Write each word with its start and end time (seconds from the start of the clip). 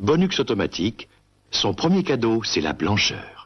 Bonux 0.00 0.40
automatique, 0.40 1.10
son 1.50 1.74
premier 1.74 2.02
cadeau, 2.02 2.42
c'est 2.42 2.62
la 2.62 2.72
blancheur. 2.72 3.39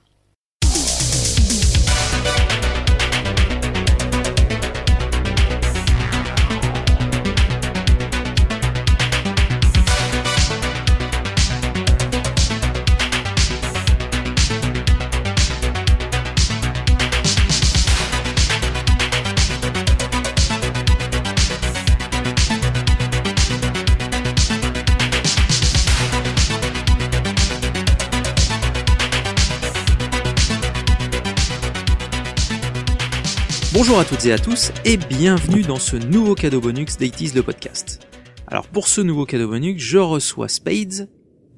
Bonjour 33.75 33.99
à 33.99 34.05
toutes 34.05 34.25
et 34.25 34.33
à 34.33 34.39
tous 34.39 34.71
et 34.85 34.97
bienvenue 34.97 35.63
dans 35.63 35.81
ce 35.81 35.97
nouveau 35.97 36.37
cadeau 36.37 36.61
bonus 36.61 36.97
d'Aitis 36.97 37.33
le 37.35 37.43
podcast. 37.43 38.07
Alors 38.47 38.69
pour 38.69 38.87
ce 38.87 39.01
nouveau 39.01 39.27
cadeau 39.27 39.49
bonus, 39.49 39.83
je 39.83 39.99
reçois 39.99 40.47
Spades. 40.47 41.11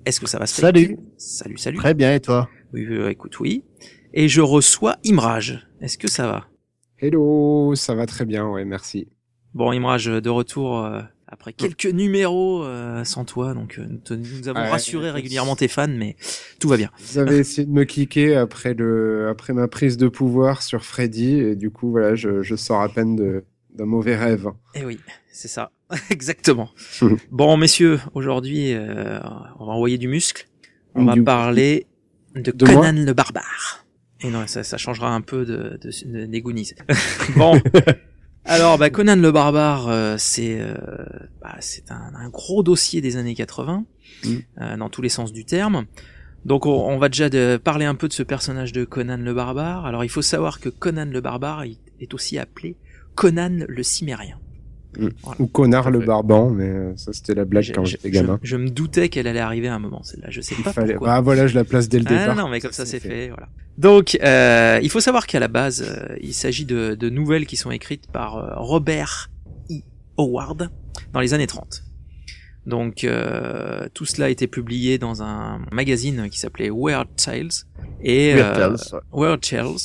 Est-ce 0.07 0.19
que 0.19 0.27
ça 0.27 0.39
va 0.39 0.47
Spades? 0.47 0.75
Salut. 0.77 0.99
Salut, 1.19 1.59
salut. 1.59 1.77
Très 1.77 1.93
bien 1.93 2.15
et 2.15 2.21
toi? 2.21 2.49
Oui, 2.73 2.87
euh, 2.87 3.11
écoute, 3.11 3.39
oui. 3.39 3.65
Et 4.15 4.29
je 4.29 4.41
reçois 4.41 4.97
Imrage. 5.05 5.69
Est-ce 5.83 5.99
que 5.99 6.09
ça 6.09 6.27
va? 6.27 6.47
Hello, 6.99 7.75
ça 7.75 7.95
va 7.95 8.07
très 8.07 8.25
bien, 8.25 8.49
ouais, 8.49 8.65
merci. 8.65 9.09
Bon, 9.53 9.71
Imrage, 9.73 10.07
de 10.07 10.31
retour 10.31 10.87
euh, 10.87 11.03
après 11.39 11.53
quelques 11.53 11.87
numéros 11.87 12.65
euh, 12.65 13.05
sans 13.05 13.25
toi, 13.25 13.55
donc 13.55 13.79
euh, 13.79 13.87
nous, 13.89 13.99
te- 13.99 14.15
nous 14.15 14.49
avons 14.49 14.61
Ouais, 14.61 14.71
rassuré 14.71 15.11
régulièrement 15.11 15.55
tes 15.57 15.69
fans, 15.69 15.87
mais 15.89 16.17
tout 16.59 16.69
va 16.69 16.77
bien. 16.77 16.91
Vous 16.99 17.19
avez 17.19 17.39
essayé 17.41 17.67
de 17.67 17.73
me 17.73 17.85
kicker 17.85 18.35
après, 18.37 18.75
le, 18.75 19.29
après 19.29 19.53
ma 19.53 19.69
prise 19.69 19.97
de 19.97 20.09
pouvoir 20.09 20.63
sur 20.63 20.85
Freddy, 20.85 21.39
et 21.41 21.57
du 21.57 21.71
coup, 21.71 21.91
voilà, 21.91 22.15
je, 22.15 22.43
je 22.43 22.57
sors 22.57 22.81
à 22.81 22.89
peine 22.89 23.17
de- 23.17 23.45
d'un 23.75 23.85
mauvais 23.87 24.17
rêve. 24.17 24.49
Eh 24.75 24.85
oui, 24.85 24.99
c'est 25.31 25.49
ça, 25.49 25.71
exactement. 26.11 26.71
bon, 27.31 27.57
messieurs, 27.57 28.01
aujourd'hui, 28.15 28.73
euh, 28.73 29.19
on 29.59 29.67
va 29.67 29.73
envoyer 29.73 29.99
du 29.99 30.09
muscle. 30.09 30.47
On 30.95 31.05
va 31.05 31.15
parler 31.23 31.87
de, 32.35 32.51
De 32.53 32.67
Conan 32.67 32.93
le 33.05 33.13
barbare. 33.13 33.85
Et 34.23 34.31
non, 34.31 34.47
ça, 34.47 34.65
ça 34.65 34.79
changera 34.79 35.11
un 35.15 35.21
peu 35.21 35.45
de, 35.45 35.79
de, 35.83 35.91
de 36.07 36.25
des 36.25 36.41
Goonies. 36.41 36.71
bon. 37.37 37.61
Alors, 38.49 38.79
bah, 38.79 38.91
Conan 38.91 39.17
le 39.17 39.33
barbare, 39.33 39.89
euh, 39.89 40.17
c'est 40.19 40.61
euh, 40.61 40.75
bah, 41.43 41.57
c'est 41.61 41.91
un, 41.91 42.13
un 42.15 42.29
gros 42.29 42.63
dossier 42.63 43.01
des 43.01 43.17
années 43.17 43.35
80, 43.35 43.85
Mm. 44.25 44.35
euh, 44.61 44.77
dans 44.77 44.89
tous 44.89 45.03
les 45.03 45.09
sens 45.09 45.33
du 45.33 45.45
terme. 45.45 45.87
Donc, 46.45 46.65
on, 46.65 46.71
on 46.71 46.97
va 46.99 47.09
déjà 47.09 47.29
de 47.29 47.61
parler 47.63 47.85
un 47.87 47.97
peu 47.97 48.07
de 48.09 48.13
ce 48.13 48.23
personnage 48.23 48.73
de 48.73 48.85
Conan 48.85 49.17
le 49.19 49.35
barbare. 49.35 49.85
Alors, 49.85 50.05
il 50.05 50.09
faut 50.09 50.23
savoir 50.23 50.61
que 50.61 50.69
Conan 50.69 51.07
le 51.11 51.21
barbare 51.21 51.65
est 51.65 52.15
aussi 52.15 52.39
appelé 52.39 52.77
Conan 53.17 53.65
le 53.69 53.83
cimérien. 53.83 54.39
Ou 55.39 55.47
Connard 55.47 55.91
le 55.91 55.99
barban, 56.01 56.51
mais 56.51 56.69
euh, 56.69 56.97
ça 56.97 57.13
c'était 57.13 57.35
la 57.35 57.45
blague 57.45 57.71
quand 57.75 57.85
j'étais 57.85 58.09
je- 58.09 58.15
gamin. 58.15 58.39
Je, 58.43 58.57
me 58.57 58.69
doutais 58.69 59.09
qu'elle 59.09 59.27
allait 59.27 59.41
arriver 59.41 59.69
à 59.69 59.75
un 59.75 59.79
moment, 59.79 60.03
celle-là. 60.03 60.29
Je 60.31 60.41
sais 60.41 60.55
Il 60.59 60.65
pas 60.65 60.73
fallait... 60.73 60.95
pourquoi. 60.95 61.15
Ah 61.15 61.21
voilà, 61.21 61.47
je 61.47 61.55
la 61.55 61.65
place 61.65 61.89
dès 61.89 61.99
le 61.99 62.05
Ah 62.09 62.19
départ. 62.19 62.37
non, 62.37 62.49
mais 62.49 62.61
comme 62.61 62.73
ça 62.73 62.87
c'est 62.87 63.01
fait. 63.01 63.29
voilà. 63.29 63.49
Donc, 63.79 64.17
euh, 64.23 64.81
il 64.83 64.89
faut 64.91 65.01
savoir 65.01 65.27
qu'à 65.27 65.39
la 65.41 65.49
base, 65.49 65.85
euh, 65.87 66.17
il 66.23 66.33
s'agit 66.33 66.65
de, 66.65 66.95
de 66.95 67.11
nouvelles 67.11 67.47
qui 67.47 67.57
sont 67.57 67.71
écrites 67.71 68.11
par 68.11 68.37
euh, 68.39 68.55
Robert 68.57 69.31
E. 69.71 69.75
Howard 70.17 70.71
dans 71.13 71.21
les 71.21 71.35
années 71.35 71.47
30. 71.47 71.83
Donc, 72.65 73.05
euh, 73.05 73.87
tout 73.95 74.07
cela 74.07 74.27
a 74.27 74.29
été 74.29 74.47
publié 74.49 74.99
dans 74.99 75.23
un 75.23 75.61
magazine 75.71 76.29
qui 76.31 76.39
s'appelait 76.41 76.71
Weird 76.71 77.07
Tales 77.17 77.51
et 78.03 78.35
Weird 78.35 78.57
euh, 78.57 78.77
Tales, 78.77 78.77
ouais. 79.13 79.27
Weird 79.27 79.41
Tales. 79.41 79.77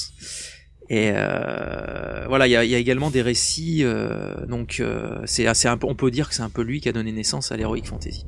Et 0.94 1.14
euh, 1.16 2.26
voilà, 2.28 2.48
il 2.48 2.52
y 2.52 2.56
a, 2.58 2.66
il 2.66 2.70
y 2.70 2.76
a 2.76 2.78
également 2.78 3.10
des 3.10 3.22
récits. 3.22 3.80
euh, 3.86 4.46
donc, 4.46 4.78
euh, 4.82 5.22
c'est 5.24 5.48
assez 5.48 5.70
peu, 5.78 5.88
on 5.88 5.96
peut 5.96 6.12
dire 6.12 6.28
que 6.28 6.36
c'est 6.36 6.42
un 6.44 6.50
peu 6.50 6.64
lui 6.64 6.82
qui 6.82 6.90
a 6.90 6.92
donné 6.92 7.14
naissance 7.14 7.50
à 7.54 7.56
l'heroic 7.56 7.84
fantasy. 7.86 8.26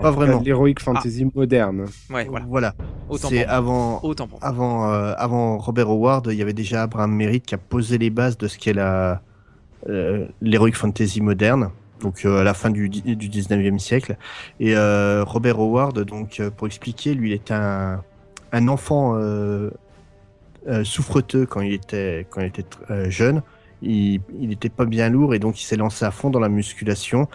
Pas 0.00 0.10
vraiment. 0.10 0.40
L'héroïque 0.44 0.80
fantasy 0.80 1.24
moderne. 1.34 1.86
Ouais, 2.10 2.24
voilà. 2.24 2.46
Voilà. 2.48 2.74
Autant 3.08 3.28
C'est 3.28 3.44
pour 3.44 3.46
moi. 3.46 3.54
avant, 3.56 4.00
Autant 4.02 4.26
pour 4.26 4.40
moi. 4.40 4.48
avant, 4.48 4.92
euh, 4.92 5.14
avant 5.18 5.58
Robert 5.58 5.88
Howard, 5.88 6.28
il 6.32 6.36
y 6.36 6.42
avait 6.42 6.52
déjà 6.52 6.82
Abraham 6.82 7.14
Merritt 7.14 7.46
qui 7.46 7.54
a 7.54 7.58
posé 7.58 7.96
les 7.98 8.10
bases 8.10 8.36
de 8.38 8.48
ce 8.48 8.58
qu'est 8.58 8.72
la 8.72 9.22
euh, 9.88 10.26
l'heroic 10.42 10.72
fantasy 10.72 11.20
moderne. 11.20 11.70
Donc 12.00 12.24
euh, 12.24 12.40
à 12.40 12.44
la 12.44 12.54
fin 12.54 12.70
du, 12.70 12.88
du 12.88 13.28
19e 13.28 13.78
siècle. 13.78 14.16
Et 14.58 14.76
euh, 14.76 15.22
Robert 15.24 15.60
Howard, 15.60 16.00
donc 16.04 16.40
euh, 16.40 16.50
pour 16.50 16.66
expliquer, 16.66 17.14
lui, 17.14 17.30
il 17.30 17.34
était 17.34 17.54
un, 17.54 18.02
un 18.52 18.68
enfant 18.68 19.14
euh, 20.68 20.84
souffreteux 20.84 21.46
quand 21.46 21.60
il 21.60 21.72
était 21.72 22.26
quand 22.30 22.40
il 22.40 22.48
était 22.48 22.64
euh, 22.90 23.10
jeune. 23.10 23.42
Il, 23.82 24.20
il 24.40 24.52
était 24.52 24.68
pas 24.68 24.86
bien 24.86 25.10
lourd 25.10 25.34
et 25.34 25.38
donc 25.38 25.60
il 25.60 25.64
s'est 25.64 25.76
lancé 25.76 26.04
à 26.04 26.10
fond 26.10 26.30
dans 26.30 26.40
la 26.40 26.48
musculation. 26.48 27.28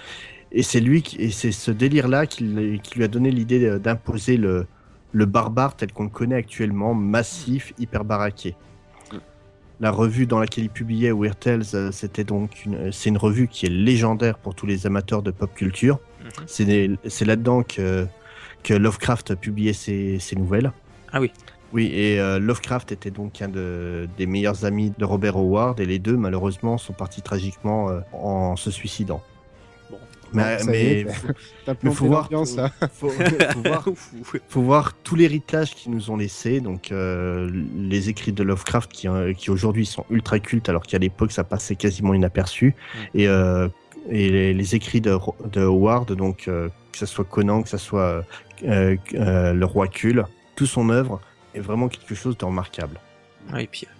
Et 0.51 0.63
c'est 0.63 0.81
lui 0.81 1.01
qui, 1.01 1.17
et 1.17 1.31
c'est 1.31 1.51
ce 1.51 1.71
délire-là 1.71 2.25
qui, 2.25 2.43
lui 2.43 3.03
a 3.03 3.07
donné 3.07 3.31
l'idée 3.31 3.79
d'imposer 3.79 4.35
le, 4.35 4.65
le 5.13 5.25
barbare 5.25 5.75
tel 5.75 5.91
qu'on 5.93 6.03
le 6.03 6.09
connaît 6.09 6.35
actuellement, 6.35 6.93
massif, 6.93 7.73
hyper 7.79 8.03
baraqué. 8.03 8.55
La 9.79 9.89
revue 9.89 10.27
dans 10.27 10.39
laquelle 10.39 10.65
il 10.65 10.69
publiait 10.69 11.11
Weird 11.11 11.39
Tales, 11.39 11.63
euh, 11.73 11.91
c'était 11.91 12.23
donc 12.23 12.65
une, 12.65 12.91
c'est 12.91 13.09
une 13.09 13.17
revue 13.17 13.47
qui 13.47 13.65
est 13.65 13.69
légendaire 13.69 14.37
pour 14.37 14.53
tous 14.53 14.67
les 14.67 14.85
amateurs 14.85 15.23
de 15.23 15.31
pop 15.31 15.51
culture. 15.55 15.99
Mhm. 16.47 16.99
C'est 17.07 17.25
là-dedans 17.25 17.63
que, 17.63 18.05
que 18.63 18.75
Lovecraft 18.75 19.33
publiait 19.33 19.73
ses, 19.73 20.19
ses 20.19 20.35
nouvelles. 20.35 20.71
Ah 21.11 21.19
oui. 21.19 21.31
Oui, 21.73 21.89
et 21.93 22.19
euh, 22.19 22.37
Lovecraft 22.39 22.91
était 22.91 23.11
donc 23.11 23.41
un 23.41 23.47
de- 23.47 24.07
des 24.17 24.25
meilleurs 24.25 24.65
amis 24.65 24.91
de 24.97 25.05
Robert 25.05 25.37
Howard, 25.37 25.79
et 25.79 25.85
les 25.85 25.99
deux, 25.99 26.17
malheureusement, 26.17 26.77
sont 26.77 26.93
partis 26.93 27.21
tragiquement 27.21 27.89
euh, 27.89 27.99
en 28.13 28.55
se 28.55 28.71
suicidant. 28.71 29.21
Bon. 29.89 29.97
Mais, 30.33 30.57
est, 30.73 31.05
mais 31.83 31.91
faut 31.91 32.05
voir, 32.07 32.29
là. 32.31 32.69
faut, 32.93 33.09
faut 33.09 33.61
voir, 33.65 33.85
faut 34.49 34.61
voir 34.61 34.93
tout 35.03 35.15
l'héritage 35.15 35.73
qu'ils 35.75 35.91
nous 35.93 36.09
ont 36.11 36.17
laissé. 36.17 36.59
Donc 36.61 36.91
euh, 36.91 37.49
les 37.75 38.09
écrits 38.09 38.31
de 38.33 38.43
Lovecraft 38.43 38.91
qui, 38.91 39.07
euh, 39.07 39.33
qui 39.33 39.49
aujourd'hui 39.49 39.85
sont 39.85 40.05
ultra 40.09 40.39
cultes, 40.39 40.69
alors 40.69 40.83
qu'à 40.83 40.97
l'époque 40.99 41.31
ça 41.31 41.43
passait 41.43 41.75
quasiment 41.75 42.13
inaperçu. 42.13 42.75
Et, 43.13 43.27
euh, 43.27 43.67
et 44.09 44.29
les, 44.29 44.53
les 44.53 44.75
écrits 44.75 45.01
de, 45.01 45.17
de 45.51 45.61
Howard, 45.61 46.11
donc 46.13 46.47
euh, 46.47 46.69
que 46.91 46.97
ce 46.97 47.05
soit 47.05 47.25
Conan, 47.25 47.61
que 47.61 47.69
ce 47.69 47.77
soit 47.77 48.23
euh, 48.65 48.95
euh, 49.15 49.53
le 49.53 49.65
roi 49.65 49.87
Cul, 49.87 50.21
toute 50.55 50.67
son 50.67 50.89
œuvre 50.89 51.19
est 51.53 51.59
vraiment 51.59 51.89
quelque 51.89 52.15
chose 52.15 52.37
de 52.37 52.45
remarquable. 52.45 52.99
Ouais, 53.51 53.63
et 53.63 53.67
puis, 53.67 53.87
euh, 53.87 53.93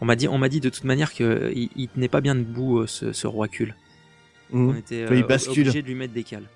on 0.00 0.04
m'a 0.04 0.16
dit, 0.16 0.28
on 0.28 0.38
m'a 0.38 0.48
dit 0.48 0.60
de 0.60 0.68
toute 0.68 0.84
manière 0.84 1.14
que 1.14 1.52
il, 1.54 1.88
tenait 1.88 2.08
pas 2.08 2.20
bien 2.20 2.34
debout 2.34 2.80
euh, 2.80 2.86
ce, 2.86 3.12
ce 3.12 3.26
roi 3.26 3.48
cul. 3.48 3.74
Mhm. 4.50 4.68
On 4.68 4.74
était 4.74 5.00
il 5.10 5.22
euh, 5.22 5.26
bascule. 5.26 5.62
obligé 5.62 5.82
de 5.82 5.86
lui 5.86 5.94
mettre 5.94 6.12
des 6.12 6.24
cales. 6.24 6.48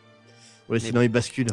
Ouais, 0.69 0.81
sinon 0.81 1.01
il 1.03 1.09
bascule. 1.09 1.49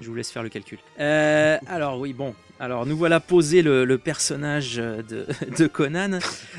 Je 0.00 0.08
vous 0.08 0.14
laisse 0.14 0.30
faire 0.30 0.42
le 0.42 0.50
calcul. 0.50 0.78
Euh, 1.00 1.56
alors 1.66 1.98
oui, 1.98 2.12
bon. 2.12 2.34
Alors 2.60 2.86
nous 2.86 2.96
voilà 2.96 3.20
posé 3.20 3.62
le, 3.62 3.84
le 3.84 3.98
personnage 3.98 4.76
de, 4.76 5.26
de 5.58 5.66
Conan. 5.66 6.18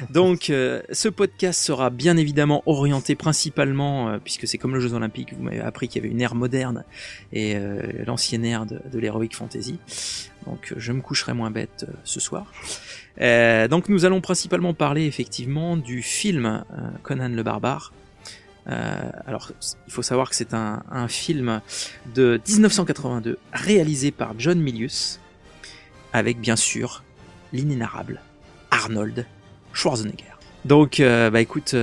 Donc 0.10 0.50
euh, 0.50 0.82
ce 0.92 1.10
podcast 1.10 1.62
sera 1.62 1.90
bien 1.90 2.18
évidemment 2.18 2.64
orienté 2.66 3.16
principalement, 3.16 4.10
euh, 4.10 4.18
puisque 4.24 4.48
c'est 4.48 4.58
comme 4.58 4.74
le 4.74 4.80
Jeux 4.80 4.94
Olympiques, 4.94 5.34
vous 5.34 5.44
m'avez 5.44 5.60
appris 5.60 5.88
qu'il 5.88 6.02
y 6.02 6.06
avait 6.06 6.14
une 6.14 6.22
ère 6.22 6.36
moderne 6.36 6.86
et 7.34 7.58
l'ancienne 8.06 8.46
ère 8.46 8.66
de, 8.66 8.80
de 8.92 9.00
l'heroic 9.00 9.30
fantasy. 9.34 9.78
Donc 10.50 10.72
euh, 10.72 10.76
je 10.78 10.92
me 10.92 11.02
coucherai 11.02 11.34
moins 11.34 11.52
bête 11.52 11.86
euh, 11.88 11.94
ce 12.04 12.20
soir. 12.20 12.52
Euh, 13.22 13.68
donc 13.68 13.90
nous 13.90 14.06
allons 14.06 14.22
principalement 14.22 14.74
parler 14.74 15.06
effectivement 15.06 15.78
du 15.78 16.02
film 16.02 16.64
Conan 17.04 17.30
le 17.30 17.44
barbare. 17.44 17.94
Alors 19.26 19.52
il 19.88 19.92
faut 19.92 20.04
savoir 20.04 20.30
que 20.30 20.36
c'est 20.36 20.54
un, 20.54 21.08
film 21.08 21.60
de 22.14 22.40
1982 22.48 23.40
réalisé 23.52 24.12
par 24.12 24.36
John 24.38 24.60
Milius 24.60 25.20
avec 26.14 26.40
bien 26.40 26.56
sûr 26.56 27.04
l'inénarrable 27.52 28.22
Arnold 28.70 29.26
Schwarzenegger. 29.74 30.36
Donc 30.66 31.02
bah 31.02 31.42
écoute 31.42 31.74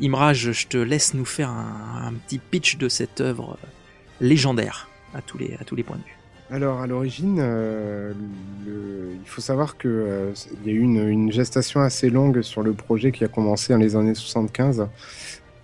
Imraj, 0.00 0.50
je 0.50 0.66
te 0.66 0.76
laisse 0.76 1.14
nous 1.14 1.24
faire 1.24 1.50
un, 1.50 2.12
petit 2.26 2.38
pitch 2.38 2.78
de 2.78 2.88
cette 2.88 3.20
œuvre 3.20 3.56
légendaire 4.20 4.88
à 5.14 5.22
tous 5.22 5.38
les 5.38 5.84
points 5.84 5.98
de 5.98 6.02
vue. 6.02 6.13
Alors, 6.50 6.80
à 6.80 6.86
l'origine, 6.86 7.38
euh, 7.40 8.12
il 8.66 9.28
faut 9.28 9.40
savoir 9.40 9.78
que 9.78 9.88
euh, 9.88 10.32
y 10.64 10.68
a 10.68 10.72
eu 10.72 10.80
une, 10.80 11.08
une 11.08 11.32
gestation 11.32 11.80
assez 11.80 12.10
longue 12.10 12.42
sur 12.42 12.62
le 12.62 12.74
projet 12.74 13.12
qui 13.12 13.24
a 13.24 13.28
commencé 13.28 13.72
dans 13.72 13.78
les 13.78 13.96
années 13.96 14.14
75. 14.14 14.76
Donc, 14.78 14.88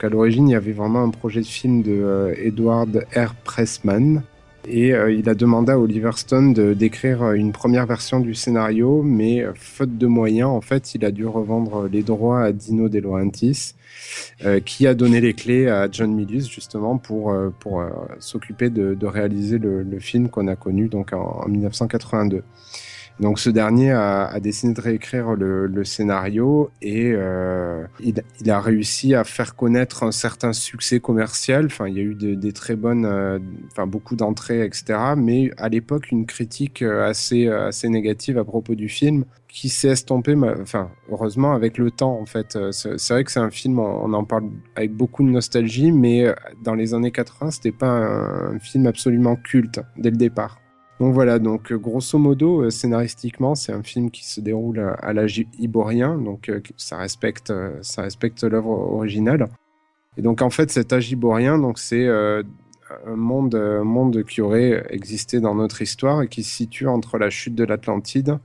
à 0.01 0.09
l'origine, 0.09 0.49
il 0.49 0.53
y 0.53 0.55
avait 0.55 0.73
vraiment 0.73 1.03
un 1.03 1.11
projet 1.11 1.41
de 1.41 1.47
film 1.47 1.83
de 1.83 1.93
euh, 1.93 2.35
Edward 2.39 3.07
R. 3.15 3.35
Pressman. 3.45 4.23
Et 4.69 4.93
euh, 4.93 5.13
il 5.13 5.29
a 5.29 5.35
demandé 5.35 5.73
à 5.73 5.79
Oliver 5.79 6.11
Stone 6.17 6.53
d'écrire 6.75 7.23
euh, 7.23 7.33
une 7.33 7.53
première 7.53 7.87
version 7.87 8.21
du 8.21 8.35
scénario, 8.35 9.03
mais 9.03 9.43
euh, 9.43 9.53
faute 9.55 9.97
de 9.97 10.07
moyens, 10.07 10.51
en 10.51 10.61
fait, 10.61 10.95
il 10.95 11.05
a 11.05 11.11
dû 11.11 11.27
revendre 11.27 11.89
les 11.91 12.03
droits 12.03 12.43
à 12.43 12.53
Dino 12.53 12.89
De 12.89 12.99
Laurentiis, 12.99 13.75
qui 14.65 14.87
a 14.87 14.95
donné 14.95 15.21
les 15.21 15.35
clés 15.35 15.69
à 15.69 15.89
John 15.91 16.15
Milius 16.15 16.49
justement 16.49 16.97
pour 16.97 17.35
pour 17.59 17.85
s'occuper 18.19 18.71
de, 18.71 19.07
réaliser 19.07 19.59
le, 19.59 19.85
film 19.99 20.29
qu'on 20.29 20.49
a 20.49 20.57
connu 20.57 20.89
donc 20.89 21.13
en 21.13 21.47
1982. 21.47 22.43
Donc 23.21 23.39
ce 23.39 23.51
dernier 23.51 23.93
a, 23.93 24.41
décidé 24.41 24.73
de 24.73 24.81
réécrire 24.81 25.35
le, 25.35 25.85
scénario 25.85 26.71
et 26.81 27.13
euh, 27.15 27.85
il, 28.01 28.51
a 28.51 28.61
réussi 28.61 29.15
à 29.15 29.25
faire 29.25 29.57
connaître 29.57 30.05
un 30.05 30.13
certain 30.13 30.55
succès 30.55 31.01
commercial. 31.01 31.67
Enfin, 31.67 31.87
il 31.89 31.97
y 31.97 31.99
a 31.99 32.03
eu 32.03 32.15
de, 32.15 32.35
des 32.35 32.53
très 32.53 32.77
bonnes, 32.77 33.05
euh, 33.05 33.39
enfin 33.71 33.87
beaucoup 33.87 34.17
d'entrées, 34.17 34.65
etc. 34.65 34.99
Mais 35.19 35.51
à 35.59 35.69
l'époque, 35.69 36.11
une 36.11 36.25
critique 36.25 36.81
euh, 36.81 37.07
assez 37.07 37.49
assez 37.49 37.89
négative 37.91 38.39
à 38.39 38.45
propos 38.45 38.75
du 38.75 38.89
film 38.89 39.25
qui 39.49 39.69
s'est 39.69 39.89
estompée, 39.89 40.37
enfin 40.61 40.91
heureusement 41.11 41.53
avec 41.53 41.77
le 41.77 41.91
temps 41.91 42.19
en 42.19 42.27
fait. 42.27 42.57
C'est 42.71 43.13
vrai 43.13 43.25
que 43.25 43.33
c'est 43.33 43.41
un 43.41 43.51
film, 43.51 43.81
on 43.81 44.13
en 44.13 44.25
parle 44.25 44.45
avec 44.77 44.95
beaucoup 44.95 45.25
de 45.25 45.29
nostalgie, 45.29 45.91
mais 45.93 46.33
dans 46.63 46.75
les 46.75 46.95
années 46.95 47.11
80, 47.11 47.51
c'était 47.51 47.73
pas 47.73 47.91
un 47.91 48.59
film 48.61 48.87
absolument 48.87 49.37
culte 49.37 49.81
dès 49.97 50.11
le 50.11 50.17
départ. 50.17 50.60
Donc 51.01 51.15
voilà, 51.15 51.39
donc 51.39 51.73
grosso 51.73 52.19
modo, 52.19 52.69
scénaristiquement, 52.69 53.55
c'est 53.55 53.73
un 53.73 53.83
film 53.83 54.11
qui 54.11 54.27
se 54.29 54.41
déroule 54.41 54.95
à 55.01 55.13
l'âge 55.15 55.43
iborien, 55.59 56.19
donc 56.19 56.53
ça 56.77 56.99
respecte, 56.99 57.53
ça 57.81 58.03
respecte 58.03 58.45
l'œuvre 58.45 58.69
originale. 58.69 59.49
Et 60.17 60.23
donc 60.23 60.43
en 60.43 60.51
fait, 60.51 60.71
cet 60.71 60.93
âge 60.93 61.11
iborien, 61.11 61.59
c'est 61.77 62.07
euh, 62.07 62.43
un 63.07 63.17
monde, 63.17 63.55
monde 63.85 64.25
qui 64.25 64.41
aurait 64.41 64.85
existé 64.91 65.41
dans 65.41 65.55
notre 65.55 65.81
histoire 65.83 66.23
et 66.23 66.29
qui 66.29 66.43
se 66.43 66.55
situe 66.55 66.87
entre 66.87 67.17
la 67.17 67.31
chute 67.31 67.55
de 67.55 67.65
l'Atlantide 67.65 68.39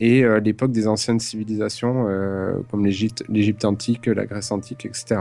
et 0.00 0.24
euh, 0.24 0.40
l'époque 0.40 0.72
des 0.72 0.88
anciennes 0.88 1.20
civilisations 1.20 2.06
euh, 2.08 2.58
comme 2.70 2.84
l'Égypte 2.84 3.64
antique, 3.64 4.06
la 4.06 4.26
Grèce 4.26 4.50
antique, 4.50 4.86
etc. 4.86 5.20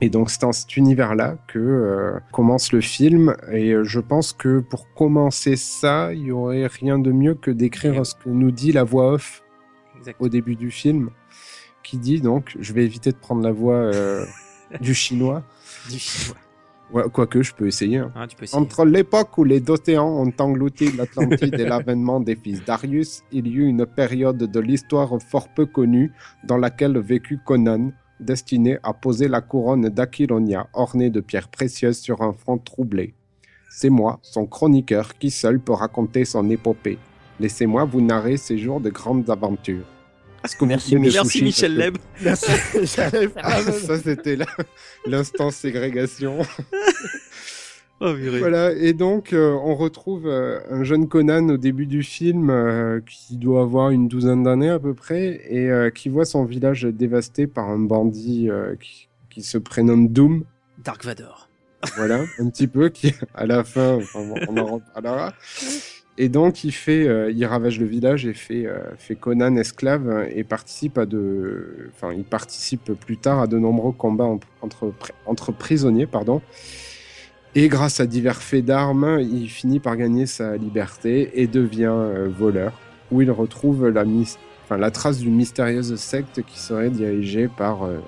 Et 0.00 0.10
donc 0.10 0.30
c'est 0.30 0.40
dans 0.40 0.52
cet 0.52 0.76
univers-là 0.76 1.36
que 1.46 1.58
euh, 1.58 2.18
commence 2.32 2.72
le 2.72 2.80
film. 2.80 3.36
Et 3.52 3.72
euh, 3.72 3.84
je 3.84 4.00
pense 4.00 4.32
que 4.32 4.60
pour 4.60 4.92
commencer 4.94 5.56
ça, 5.56 6.12
il 6.12 6.24
y 6.24 6.32
aurait 6.32 6.66
rien 6.66 6.98
de 6.98 7.12
mieux 7.12 7.34
que 7.34 7.50
d'écrire 7.50 8.04
ce 8.04 8.14
que 8.14 8.28
nous 8.28 8.50
dit 8.50 8.72
la 8.72 8.84
voix 8.84 9.12
off 9.12 9.42
Exactement. 9.96 10.26
au 10.26 10.28
début 10.28 10.56
du 10.56 10.70
film, 10.70 11.10
qui 11.82 11.98
dit 11.98 12.20
donc, 12.20 12.56
je 12.58 12.72
vais 12.72 12.84
éviter 12.84 13.12
de 13.12 13.16
prendre 13.16 13.42
la 13.42 13.52
voix 13.52 13.74
euh, 13.74 14.24
du 14.80 14.94
chinois. 14.94 15.42
Du 15.90 15.98
chinois. 15.98 16.36
Ouais, 16.92 17.02
quoique 17.12 17.42
je 17.42 17.54
peux 17.54 17.66
essayer. 17.66 17.98
Hein. 17.98 18.12
Ah, 18.14 18.26
tu 18.26 18.36
peux 18.36 18.44
essayer. 18.44 18.60
Entre 18.60 18.84
l'époque 18.84 19.38
où 19.38 19.44
les 19.44 19.60
Dotéans 19.60 20.08
ont 20.08 20.32
englouti 20.38 20.92
l'Atlantide 20.92 21.54
et 21.54 21.64
l'avènement 21.64 22.20
des 22.20 22.36
fils 22.36 22.62
Darius, 22.64 23.22
il 23.32 23.46
y 23.48 23.54
eut 23.54 23.66
une 23.66 23.86
période 23.86 24.36
de 24.36 24.60
l'histoire 24.60 25.10
fort 25.20 25.48
peu 25.48 25.66
connue 25.66 26.12
dans 26.44 26.58
laquelle 26.58 26.98
vécut 26.98 27.38
Conan, 27.44 27.90
destiné 28.24 28.78
à 28.82 28.92
poser 28.92 29.28
la 29.28 29.40
couronne 29.40 29.88
d'Aquilonia 29.88 30.68
ornée 30.72 31.10
de 31.10 31.20
pierres 31.20 31.48
précieuses 31.48 31.98
sur 31.98 32.22
un 32.22 32.32
front 32.32 32.58
troublé. 32.58 33.14
C'est 33.70 33.90
moi, 33.90 34.20
son 34.22 34.46
chroniqueur, 34.46 35.18
qui 35.18 35.30
seul 35.30 35.60
peut 35.60 35.72
raconter 35.72 36.24
son 36.24 36.48
épopée. 36.50 36.98
Laissez-moi 37.40 37.84
vous 37.84 38.00
narrer 38.00 38.36
ces 38.36 38.58
jours 38.58 38.80
de 38.80 38.90
grandes 38.90 39.28
aventures. 39.28 39.86
Que 40.58 40.64
merci, 40.66 40.96
merci 40.96 41.42
Michel 41.42 41.74
Leb. 41.74 41.96
Merci. 42.20 42.52
Ça, 42.86 43.10
c'était 43.98 44.38
l'instant 45.06 45.50
ségrégation. 45.50 46.38
Oh, 48.00 48.12
voilà, 48.40 48.72
et 48.72 48.92
donc 48.92 49.32
euh, 49.32 49.52
on 49.52 49.76
retrouve 49.76 50.26
euh, 50.26 50.58
un 50.68 50.82
jeune 50.82 51.08
Conan 51.08 51.48
au 51.48 51.56
début 51.56 51.86
du 51.86 52.02
film 52.02 52.50
euh, 52.50 53.00
qui 53.06 53.36
doit 53.36 53.62
avoir 53.62 53.90
une 53.90 54.08
douzaine 54.08 54.42
d'années 54.42 54.68
à 54.68 54.80
peu 54.80 54.94
près 54.94 55.40
et 55.48 55.70
euh, 55.70 55.90
qui 55.90 56.08
voit 56.08 56.24
son 56.24 56.44
village 56.44 56.82
dévasté 56.82 57.46
par 57.46 57.68
un 57.68 57.78
bandit 57.78 58.50
euh, 58.50 58.74
qui, 58.80 59.08
qui, 59.30 59.42
se 59.42 59.58
prénomme 59.58 60.08
Doom. 60.08 60.44
Dark 60.82 61.04
Vador. 61.04 61.48
Voilà, 61.96 62.24
un 62.40 62.48
petit 62.50 62.66
peu, 62.66 62.88
qui 62.88 63.14
à 63.32 63.46
la 63.46 63.62
fin, 63.62 63.94
enfin, 63.94 64.28
on 64.48 64.56
en 64.56 64.66
reparlera. 64.66 65.32
Et 66.18 66.28
donc 66.28 66.64
il 66.64 66.72
fait, 66.72 67.06
euh, 67.06 67.30
il 67.30 67.44
ravage 67.46 67.78
le 67.78 67.86
village 67.86 68.26
et 68.26 68.34
fait, 68.34 68.66
fait 68.98 69.14
Conan 69.14 69.54
esclave 69.54 70.28
et 70.34 70.42
participe 70.42 70.98
à 70.98 71.06
de, 71.06 71.90
enfin 71.94 72.12
il 72.12 72.24
participe 72.24 72.92
plus 72.92 73.18
tard 73.18 73.40
à 73.40 73.46
de 73.46 73.58
nombreux 73.58 73.92
combats 73.92 74.28
entre, 74.60 74.92
entre 75.26 75.52
prisonniers, 75.52 76.06
pardon. 76.06 76.42
Et 77.56 77.68
grâce 77.68 78.00
à 78.00 78.06
divers 78.06 78.42
faits 78.42 78.64
d'armes, 78.64 79.18
il 79.20 79.48
finit 79.48 79.78
par 79.78 79.96
gagner 79.96 80.26
sa 80.26 80.56
liberté 80.56 81.40
et 81.40 81.46
devient 81.46 81.92
euh, 81.92 82.28
voleur, 82.28 82.72
où 83.12 83.22
il 83.22 83.30
retrouve 83.30 83.88
la, 83.88 84.04
enfin, 84.64 84.76
la 84.76 84.90
trace 84.90 85.18
d'une 85.18 85.36
mystérieuse 85.36 85.94
secte 85.96 86.42
qui 86.42 86.58
serait 86.58 86.90
dirigée 86.90 87.48
par 87.48 87.84
euh, 87.84 87.98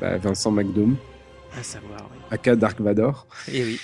bah, 0.00 0.16
Vincent 0.16 0.50
McDoom. 0.50 0.96
À 1.58 1.62
savoir, 1.62 2.08
oui. 2.10 2.18
Aka 2.30 2.56
Dark 2.56 2.80
Vador. 2.80 3.26
Et 3.52 3.62
oui. 3.62 3.78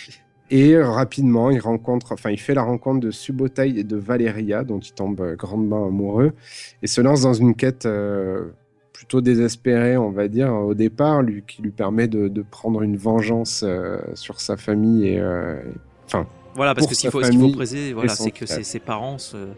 Et 0.50 0.78
rapidement, 0.78 1.50
il 1.50 1.58
rencontre, 1.58 2.12
enfin, 2.12 2.30
il 2.30 2.38
fait 2.38 2.54
la 2.54 2.62
rencontre 2.62 3.00
de 3.00 3.10
Subotai 3.10 3.78
et 3.78 3.84
de 3.84 3.96
Valeria, 3.96 4.62
dont 4.62 4.78
il 4.78 4.92
tombe 4.92 5.20
euh, 5.20 5.36
grandement 5.36 5.86
amoureux, 5.86 6.32
et 6.82 6.86
se 6.86 7.00
lance 7.00 7.22
dans 7.22 7.32
une 7.32 7.54
quête 7.54 7.86
euh, 7.86 8.50
plutôt 8.94 9.20
désespéré, 9.20 9.98
on 9.98 10.10
va 10.10 10.28
dire, 10.28 10.50
au 10.54 10.72
départ, 10.72 11.20
lui, 11.20 11.42
qui 11.46 11.60
lui 11.60 11.72
permet 11.72 12.06
de, 12.06 12.28
de 12.28 12.42
prendre 12.42 12.80
une 12.80 12.96
vengeance 12.96 13.62
euh, 13.66 13.98
sur 14.14 14.40
sa 14.40 14.56
famille 14.56 15.08
et, 15.08 15.18
euh, 15.18 15.60
enfin. 16.06 16.26
Voilà, 16.54 16.74
parce 16.74 16.86
que 16.86 16.94
ce 16.94 17.00
qu'il 17.00 17.10
faut, 17.10 17.20
qu 17.20 17.36
faut 17.36 17.50
préciser, 17.50 17.92
voilà, 17.92 18.14
c'est 18.14 18.30
que 18.30 18.46
ses, 18.46 18.62
ses, 18.62 18.78
parents 18.78 19.18
se, 19.18 19.48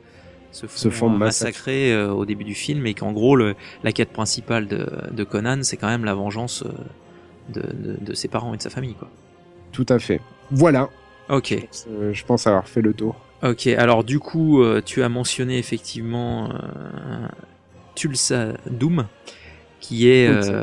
se 0.50 0.67
font, 0.67 0.79
se 0.79 0.88
font 0.88 1.11
massacrer 1.11 1.93
euh, 1.93 2.11
au 2.11 2.25
début 2.25 2.44
du 2.44 2.55
film 2.55 2.87
et 2.87 2.94
qu'en 2.94 3.12
gros, 3.12 3.37
le, 3.37 3.55
la 3.85 3.93
quête 3.93 4.09
principale 4.09 4.67
de, 4.67 4.88
de 5.12 5.25
Conan, 5.25 5.59
c'est 5.62 5.77
quand 5.77 5.88
même 5.88 6.06
la 6.06 6.15
vengeance 6.15 6.65
de, 7.50 7.62
de, 8.00 8.15
ses 8.15 8.29
parents 8.29 8.55
et 8.55 8.56
de 8.56 8.62
sa 8.62 8.71
famille, 8.71 8.94
quoi. 8.94 9.11
Tout 9.73 9.87
à 9.91 9.99
fait. 9.99 10.23
Voilà. 10.50 10.88
Ok. 11.29 11.50
Je 11.50 11.56
pense, 11.61 11.87
je 12.12 12.25
pense 12.25 12.47
avoir 12.47 12.67
fait 12.67 12.81
le 12.81 12.94
tour. 12.94 13.17
Ok, 13.43 13.67
alors 13.67 14.03
du 14.03 14.19
coup, 14.19 14.65
tu 14.87 15.03
as 15.03 15.11
mentionné 15.11 15.59
effectivement 15.59 16.49
Tulsa 17.97 18.53
Doom, 18.71 19.07
qui 19.81 20.09
est 20.09 20.29
euh, 20.29 20.63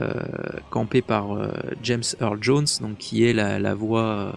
campé 0.69 1.01
par 1.01 1.33
euh, 1.33 1.47
James 1.81 2.03
Earl 2.21 2.37
Jones, 2.41 2.67
donc 2.81 2.97
qui 2.97 3.25
est 3.25 3.33
la, 3.33 3.59
la 3.59 3.73
voix 3.73 4.01
euh, 4.01 4.31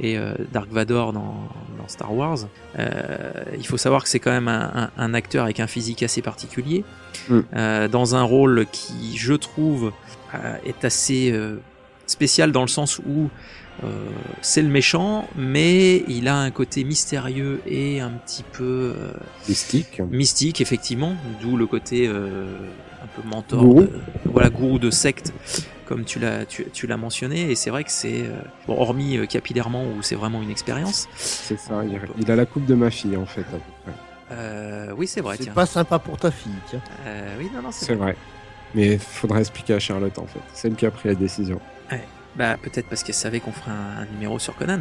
et 0.00 0.18
Dark 0.52 0.68
Vador 0.70 1.12
dans, 1.12 1.48
dans 1.78 1.86
Star 1.86 2.12
Wars. 2.12 2.38
il 2.76 3.66
faut 3.66 3.76
savoir 3.76 4.02
que 4.02 4.08
c'est 4.08 4.18
quand 4.18 4.32
même 4.32 4.48
un, 4.48 4.72
un, 4.74 4.90
un, 4.96 5.14
acteur 5.14 5.44
avec 5.44 5.60
un 5.60 5.68
physique 5.68 6.02
assez 6.02 6.22
particulier, 6.22 6.84
mm. 7.28 7.88
dans 7.88 8.16
un 8.16 8.22
rôle 8.22 8.66
qui, 8.72 9.16
je 9.16 9.34
trouve, 9.34 9.92
est 10.64 10.84
assez 10.84 11.32
spécial 12.06 12.50
dans 12.50 12.62
le 12.62 12.68
sens 12.68 12.98
où 12.98 13.28
c'est 14.42 14.62
le 14.62 14.68
méchant, 14.68 15.28
mais 15.36 16.04
il 16.08 16.28
a 16.28 16.36
un 16.36 16.50
côté 16.50 16.84
mystérieux 16.84 17.60
et 17.66 18.00
un 18.00 18.10
petit 18.10 18.42
peu 18.42 18.94
euh, 18.96 19.12
mystique. 19.48 20.00
Mystique, 20.10 20.60
effectivement, 20.60 21.14
d'où 21.40 21.56
le 21.56 21.66
côté 21.66 22.06
euh, 22.06 22.46
un 23.02 23.06
peu 23.06 23.26
mentor, 23.28 23.62
gourou. 23.62 23.82
De, 23.82 23.90
voilà, 24.24 24.50
gourou 24.50 24.78
de 24.78 24.90
secte, 24.90 25.32
comme 25.86 26.04
tu 26.04 26.18
l'as 26.18 26.44
tu, 26.44 26.66
tu 26.72 26.86
l'as 26.86 26.96
mentionné. 26.96 27.50
Et 27.50 27.54
c'est 27.54 27.70
vrai 27.70 27.84
que 27.84 27.90
c'est 27.90 28.22
euh, 28.22 28.36
bon, 28.66 28.80
hormis 28.80 29.16
euh, 29.16 29.26
capillairement 29.26 29.84
où 29.84 30.02
c'est 30.02 30.14
vraiment 30.14 30.42
une 30.42 30.50
expérience. 30.50 31.08
C'est 31.16 31.58
ça. 31.58 31.82
Il, 31.84 31.98
il, 32.20 32.30
a 32.30 32.36
la 32.36 32.46
coupe 32.46 32.66
de 32.66 32.74
ma 32.74 32.90
fille 32.90 33.16
en 33.16 33.26
fait. 33.26 33.44
Euh, 34.30 34.92
oui, 34.96 35.06
c'est 35.06 35.20
vrai. 35.20 35.36
C'est 35.38 35.52
pas 35.52 35.66
sympa 35.66 35.98
pour 35.98 36.16
ta 36.16 36.30
fille, 36.30 36.52
tiens. 36.68 36.80
oui, 37.38 37.50
non, 37.54 37.62
non, 37.62 37.72
c'est 37.72 37.94
vrai. 37.94 38.12
vrai. 38.12 38.16
Mais 38.74 38.96
faudrait 38.96 39.40
expliquer 39.40 39.74
à 39.74 39.78
Charlotte 39.78 40.18
en 40.18 40.26
fait. 40.26 40.40
C'est 40.54 40.68
elle 40.68 40.74
qui 40.74 40.86
a 40.86 40.90
pris 40.90 41.08
la 41.08 41.14
décision. 41.14 41.60
Bah 42.36 42.56
peut-être 42.60 42.86
parce 42.86 43.02
qu'elle 43.02 43.14
savait 43.14 43.40
qu'on 43.40 43.52
ferait 43.52 43.70
un, 43.70 44.02
un, 44.02 44.06
numéro 44.06 44.38
sur 44.38 44.56
Conan. 44.56 44.80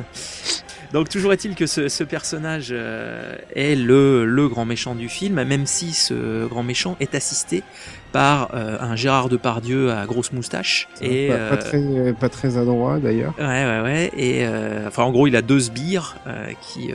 Donc 0.94 1.10
toujours 1.10 1.32
est-il 1.34 1.56
que 1.56 1.66
ce, 1.66 1.88
ce 1.90 2.04
personnage 2.04 2.70
euh, 2.72 3.36
est 3.56 3.76
le, 3.76 4.26
le, 4.26 4.48
grand 4.50 4.66
méchant 4.66 4.96
du 4.96 5.10
film, 5.10 5.42
même 5.44 5.66
si 5.66 5.94
ce 5.94 6.46
grand 6.48 6.64
méchant 6.64 6.98
est 7.00 7.16
assisté 7.16 7.64
par 8.12 8.54
euh, 8.54 8.78
un 8.80 8.96
Gérard 8.98 9.30
Depardieu 9.30 9.92
à 9.92 10.06
grosse 10.06 10.34
moustache. 10.34 10.90
Et, 11.02 11.30
pas, 11.30 11.50
pas, 11.50 11.58
très, 11.58 12.14
pas 12.14 12.30
très 12.30 12.58
adroit 12.58 13.00
d'ailleurs. 13.00 13.34
Ouais, 13.38 13.46
ouais, 13.46 13.82
ouais. 13.82 14.12
Et 14.18 14.46
euh, 14.46 14.88
enfin, 14.88 15.04
en 15.04 15.12
gros, 15.12 15.28
il 15.28 15.36
a 15.36 15.42
deux 15.42 15.60
sbires 15.60 16.18
qui, 16.62 16.92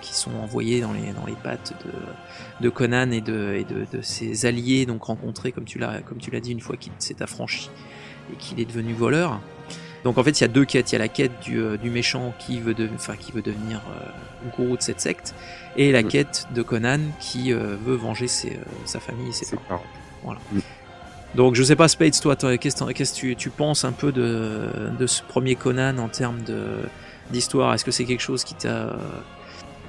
qui 0.00 0.14
sont 0.14 0.32
envoyés 0.42 0.80
dans 0.80 0.92
les, 0.92 1.12
dans 1.12 1.26
les 1.26 1.36
pattes 1.42 1.74
de, 1.84 2.64
de 2.64 2.68
Conan 2.70 3.10
et, 3.10 3.20
de, 3.20 3.54
et 3.54 3.64
de, 3.64 3.86
de 3.96 4.02
ses 4.02 4.46
alliés, 4.46 4.86
donc 4.86 5.02
rencontrés, 5.04 5.50
comme 5.50 5.64
tu 5.64 5.78
l'as 5.78 6.40
dit, 6.40 6.52
une 6.52 6.60
fois 6.60 6.76
qu'il 6.76 6.92
s'est 6.98 7.22
affranchi 7.22 7.70
et 8.32 8.36
qu'il 8.36 8.60
est 8.60 8.64
devenu 8.64 8.92
voleur. 8.92 9.40
Donc 10.04 10.18
en 10.18 10.24
fait, 10.24 10.40
il 10.40 10.42
y 10.42 10.44
a 10.44 10.48
deux 10.48 10.64
quêtes. 10.64 10.90
Il 10.90 10.94
y 10.94 10.96
a 10.96 10.98
la 10.98 11.08
quête 11.08 11.40
du, 11.40 11.58
euh, 11.60 11.76
du 11.76 11.90
méchant 11.90 12.34
qui 12.38 12.60
veut, 12.60 12.74
de, 12.74 12.88
enfin, 12.94 13.14
qui 13.16 13.32
veut 13.32 13.42
devenir 13.42 13.80
euh, 13.88 14.50
gourou 14.56 14.76
de 14.76 14.82
cette 14.82 15.00
secte, 15.00 15.34
et 15.76 15.92
la 15.92 16.02
mmh. 16.02 16.08
quête 16.08 16.46
de 16.54 16.62
Conan 16.62 17.00
qui 17.20 17.52
euh, 17.52 17.76
veut 17.84 17.94
venger 17.94 18.26
ses, 18.26 18.58
sa 18.84 19.00
famille 19.00 19.28
et 19.28 19.32
ses, 19.32 19.44
ses 19.44 19.56
parents. 19.56 19.82
Voilà. 20.24 20.40
Mmh. 20.52 20.58
Donc 21.34 21.54
je 21.54 21.62
sais 21.62 21.76
pas, 21.76 21.88
Spades, 21.88 22.20
toi, 22.20 22.36
qu'est-ce 22.36 22.84
que 22.84 23.14
tu, 23.14 23.36
tu, 23.36 23.50
penses 23.50 23.84
un 23.84 23.92
peu 23.92 24.12
de, 24.12 24.68
de 24.98 25.06
ce 25.06 25.22
premier 25.22 25.54
Conan 25.54 25.96
en 25.98 26.08
termes 26.08 26.40
d'histoire? 27.30 27.72
Est-ce 27.72 27.84
que 27.84 27.90
c'est 27.90 28.04
quelque 28.04 28.20
chose 28.20 28.44
qui 28.44 28.54
t'a 28.54 28.96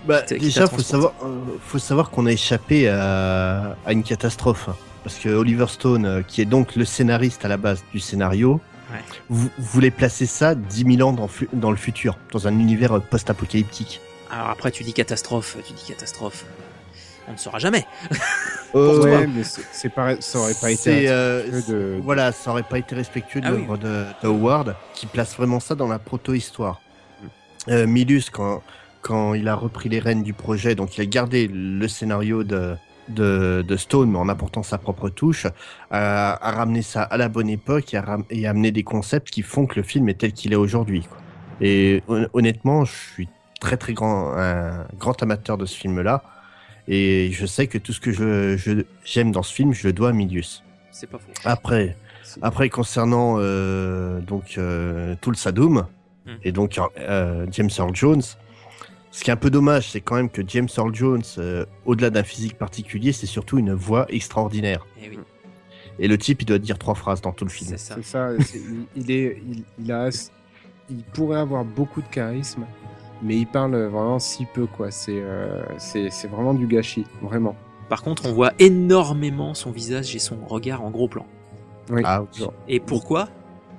Bah, 0.08 0.22
Qui 0.22 0.28
t'a- 0.28 0.36
qui 0.36 0.46
déjà, 0.46 0.68
faut 0.68 0.82
savoir, 0.82 1.14
euh, 1.24 1.40
faut 1.60 1.80
savoir 1.80 2.12
qu'on 2.12 2.28
a 2.28 2.32
échappé 2.32 2.88
à, 2.88 3.76
à 3.86 3.92
une 3.92 4.04
catastrophe. 4.04 4.70
Parce 5.04 5.18
que 5.18 5.28
Oliver 5.28 5.66
Stone, 5.68 6.06
euh, 6.06 6.22
qui 6.22 6.40
est 6.42 6.46
donc 6.46 6.78
le 6.78 6.86
scénariste 6.86 7.44
à 7.44 7.50
la 7.50 7.58
base 7.58 7.84
du 7.92 8.00
scénario, 8.00 8.62
Ouais. 8.94 9.00
vou- 9.30 9.50
voulait 9.58 9.92
placer 9.92 10.26
ça 10.26 10.56
10 10.56 10.96
000 10.98 11.10
ans 11.10 11.14
dans, 11.54 11.72
le 11.72 11.78
futur, 11.78 12.18
dans 12.32 12.48
un 12.48 12.52
univers 12.60 12.94
euh, 12.94 13.00
post-apocalyptique. 13.00 14.00
Alors 14.32 14.50
après, 14.50 14.72
tu 14.72 14.84
dis 14.84 14.94
catastrophe, 14.94 15.58
tu 15.66 15.74
dis 15.74 15.84
catastrophe. 15.88 16.46
On 17.28 17.34
ne 17.34 17.38
saura 17.38 17.58
jamais. 17.60 17.86
Euh, 18.76 19.02
ouais, 19.04 19.28
mais 19.28 19.44
c'est 19.44 19.90
pas, 19.90 20.20
ça 20.20 20.40
aurait 20.40 20.56
pas 20.56 20.72
été 20.72 21.08
euh, 21.08 21.62
de- 21.68 22.00
Voilà, 22.04 22.32
ça 22.32 22.52
aurait 22.52 22.64
pas 22.64 22.80
été 22.80 22.96
respectueux 22.96 23.40
de 23.40 23.46
Ah 23.48 23.52
oui. 23.54 23.60
l'œuvre 23.60 23.78
de, 23.78 24.04
de 24.24 24.28
Howard, 24.28 24.76
qui 24.94 25.06
place 25.06 25.36
vraiment 25.36 25.60
ça 25.60 25.76
dans 25.76 25.88
la 25.88 26.00
proto-histoire. 26.00 26.82
Euh, 27.70 27.86
Milus, 27.88 28.30
quand, 28.32 28.62
quand 29.02 29.36
il 29.36 29.48
a 29.48 29.56
repris 29.56 29.90
les 29.90 30.00
rênes 30.00 30.24
du 30.24 30.34
projet, 30.34 30.76
donc 30.76 30.98
il 30.98 31.02
a 31.02 31.06
gardé 31.06 31.48
le 31.48 31.88
scénario 31.88 32.44
de, 32.44 32.76
de, 33.10 33.64
de 33.68 33.76
Stone, 33.78 34.12
mais 34.12 34.18
en 34.18 34.30
apportant 34.30 34.64
sa 34.64 34.78
propre 34.78 35.10
touche, 35.10 35.46
a, 35.92 36.34
a 36.48 36.52
ramené 36.52 36.82
ça 36.82 37.04
à 37.04 37.18
la 37.18 37.30
bonne 37.30 37.50
époque 37.50 37.94
et 37.94 37.98
a, 37.98 38.02
ram- 38.02 38.26
et 38.30 38.46
a 38.48 38.52
amené 38.52 38.72
des 38.72 38.84
concepts 38.84 39.30
qui 39.30 39.42
font 39.42 39.66
que 39.66 39.76
le 39.76 39.84
film 39.84 40.10
est 40.10 40.16
tel 40.20 40.34
qu'il 40.34 40.54
est 40.54 40.58
aujourd'hui. 40.58 41.08
Et 41.62 42.02
hon- 42.08 42.28
honnêtement, 42.34 42.86
je 42.86 42.94
suis 42.94 43.30
très 43.60 43.78
très 43.78 43.94
grand, 43.94 44.34
un 44.38 44.86
grand 45.00 45.22
amateur 45.24 45.58
de 45.58 45.66
ce 45.66 45.76
film-là. 45.78 46.24
Et 46.88 47.30
je 47.32 47.46
sais 47.46 47.68
que 47.68 47.78
tout 47.78 47.94
ce 47.94 48.00
que 48.02 48.12
je, 48.12 48.58
je- 48.58 48.84
j'aime 49.06 49.32
dans 49.32 49.44
ce 49.44 49.54
film, 49.54 49.74
je 49.74 49.88
le 49.88 49.94
dois 49.94 50.10
à 50.10 50.14
Milius. 50.14 50.64
C'est 50.92 51.10
pas 51.10 51.18
faux. 51.18 51.32
Après, 51.46 51.96
après 52.42 52.70
concernant 52.70 53.36
euh, 53.40 54.20
donc 54.20 54.56
euh, 54.58 55.16
tout 55.22 55.30
le 55.32 55.38
Sadoum 55.38 55.86
Hmm. 56.26 56.36
et 56.46 56.54
donc 56.54 56.80
euh, 57.00 57.46
James 57.52 57.70
Earl 57.78 57.94
Jones, 57.94 58.22
ce 59.14 59.24
qui 59.24 59.30
est 59.30 59.34
un 59.34 59.38
peu 59.38 59.52
dommage, 59.52 59.92
c'est 59.92 60.02
quand 60.02 60.16
même 60.16 60.30
que 60.30 60.42
James 60.48 60.68
Earl 60.76 60.94
Jones, 60.94 61.22
euh, 61.38 61.66
au-delà 61.86 62.10
d'un 62.10 62.24
physique 62.24 62.58
particulier, 62.58 63.12
c'est 63.12 63.28
surtout 63.28 63.60
une 63.60 63.72
voix 63.74 64.08
extraordinaire. 64.10 64.88
Eh 65.00 65.10
oui, 65.10 65.20
Et 66.00 66.08
le 66.08 66.18
type, 66.18 66.42
il 66.42 66.46
doit 66.46 66.58
dire 66.58 66.80
trois 66.80 66.96
phrases 66.96 67.22
dans 67.22 67.32
tout 67.32 67.46
le 67.46 67.52
film. 67.52 67.76
c'est 67.78 68.04
ça. 68.04 68.32
Il, 68.56 68.86
il 68.96 69.12
est, 69.12 69.40
il, 69.48 69.64
il 69.78 69.92
a, 69.92 70.10
il 70.90 71.04
pourrait 71.14 71.38
avoir 71.38 71.64
beaucoup 71.64 72.02
de 72.02 72.08
charisme, 72.08 72.66
mais 73.22 73.38
il 73.38 73.46
parle 73.46 73.76
vraiment 73.76 74.18
si 74.18 74.48
peu 74.52 74.66
quoi. 74.66 74.90
C'est, 74.90 75.22
euh, 75.22 75.62
c'est, 75.78 76.10
c'est 76.10 76.28
vraiment 76.28 76.56
du 76.56 76.66
gâchis, 76.66 77.06
vraiment. 77.22 77.56
Par 77.90 78.02
contre, 78.02 78.26
on 78.26 78.34
voit 78.34 78.54
énormément 78.58 79.54
son 79.54 79.70
visage 79.70 80.16
et 80.16 80.20
son 80.20 80.38
regard 80.48 80.84
en 80.84 80.90
gros 80.90 81.08
plan. 81.08 81.28
Oui. 81.92 82.02
Ah, 82.04 82.24
oui. 82.40 82.48
Et 82.68 82.80
pourquoi? 82.80 83.30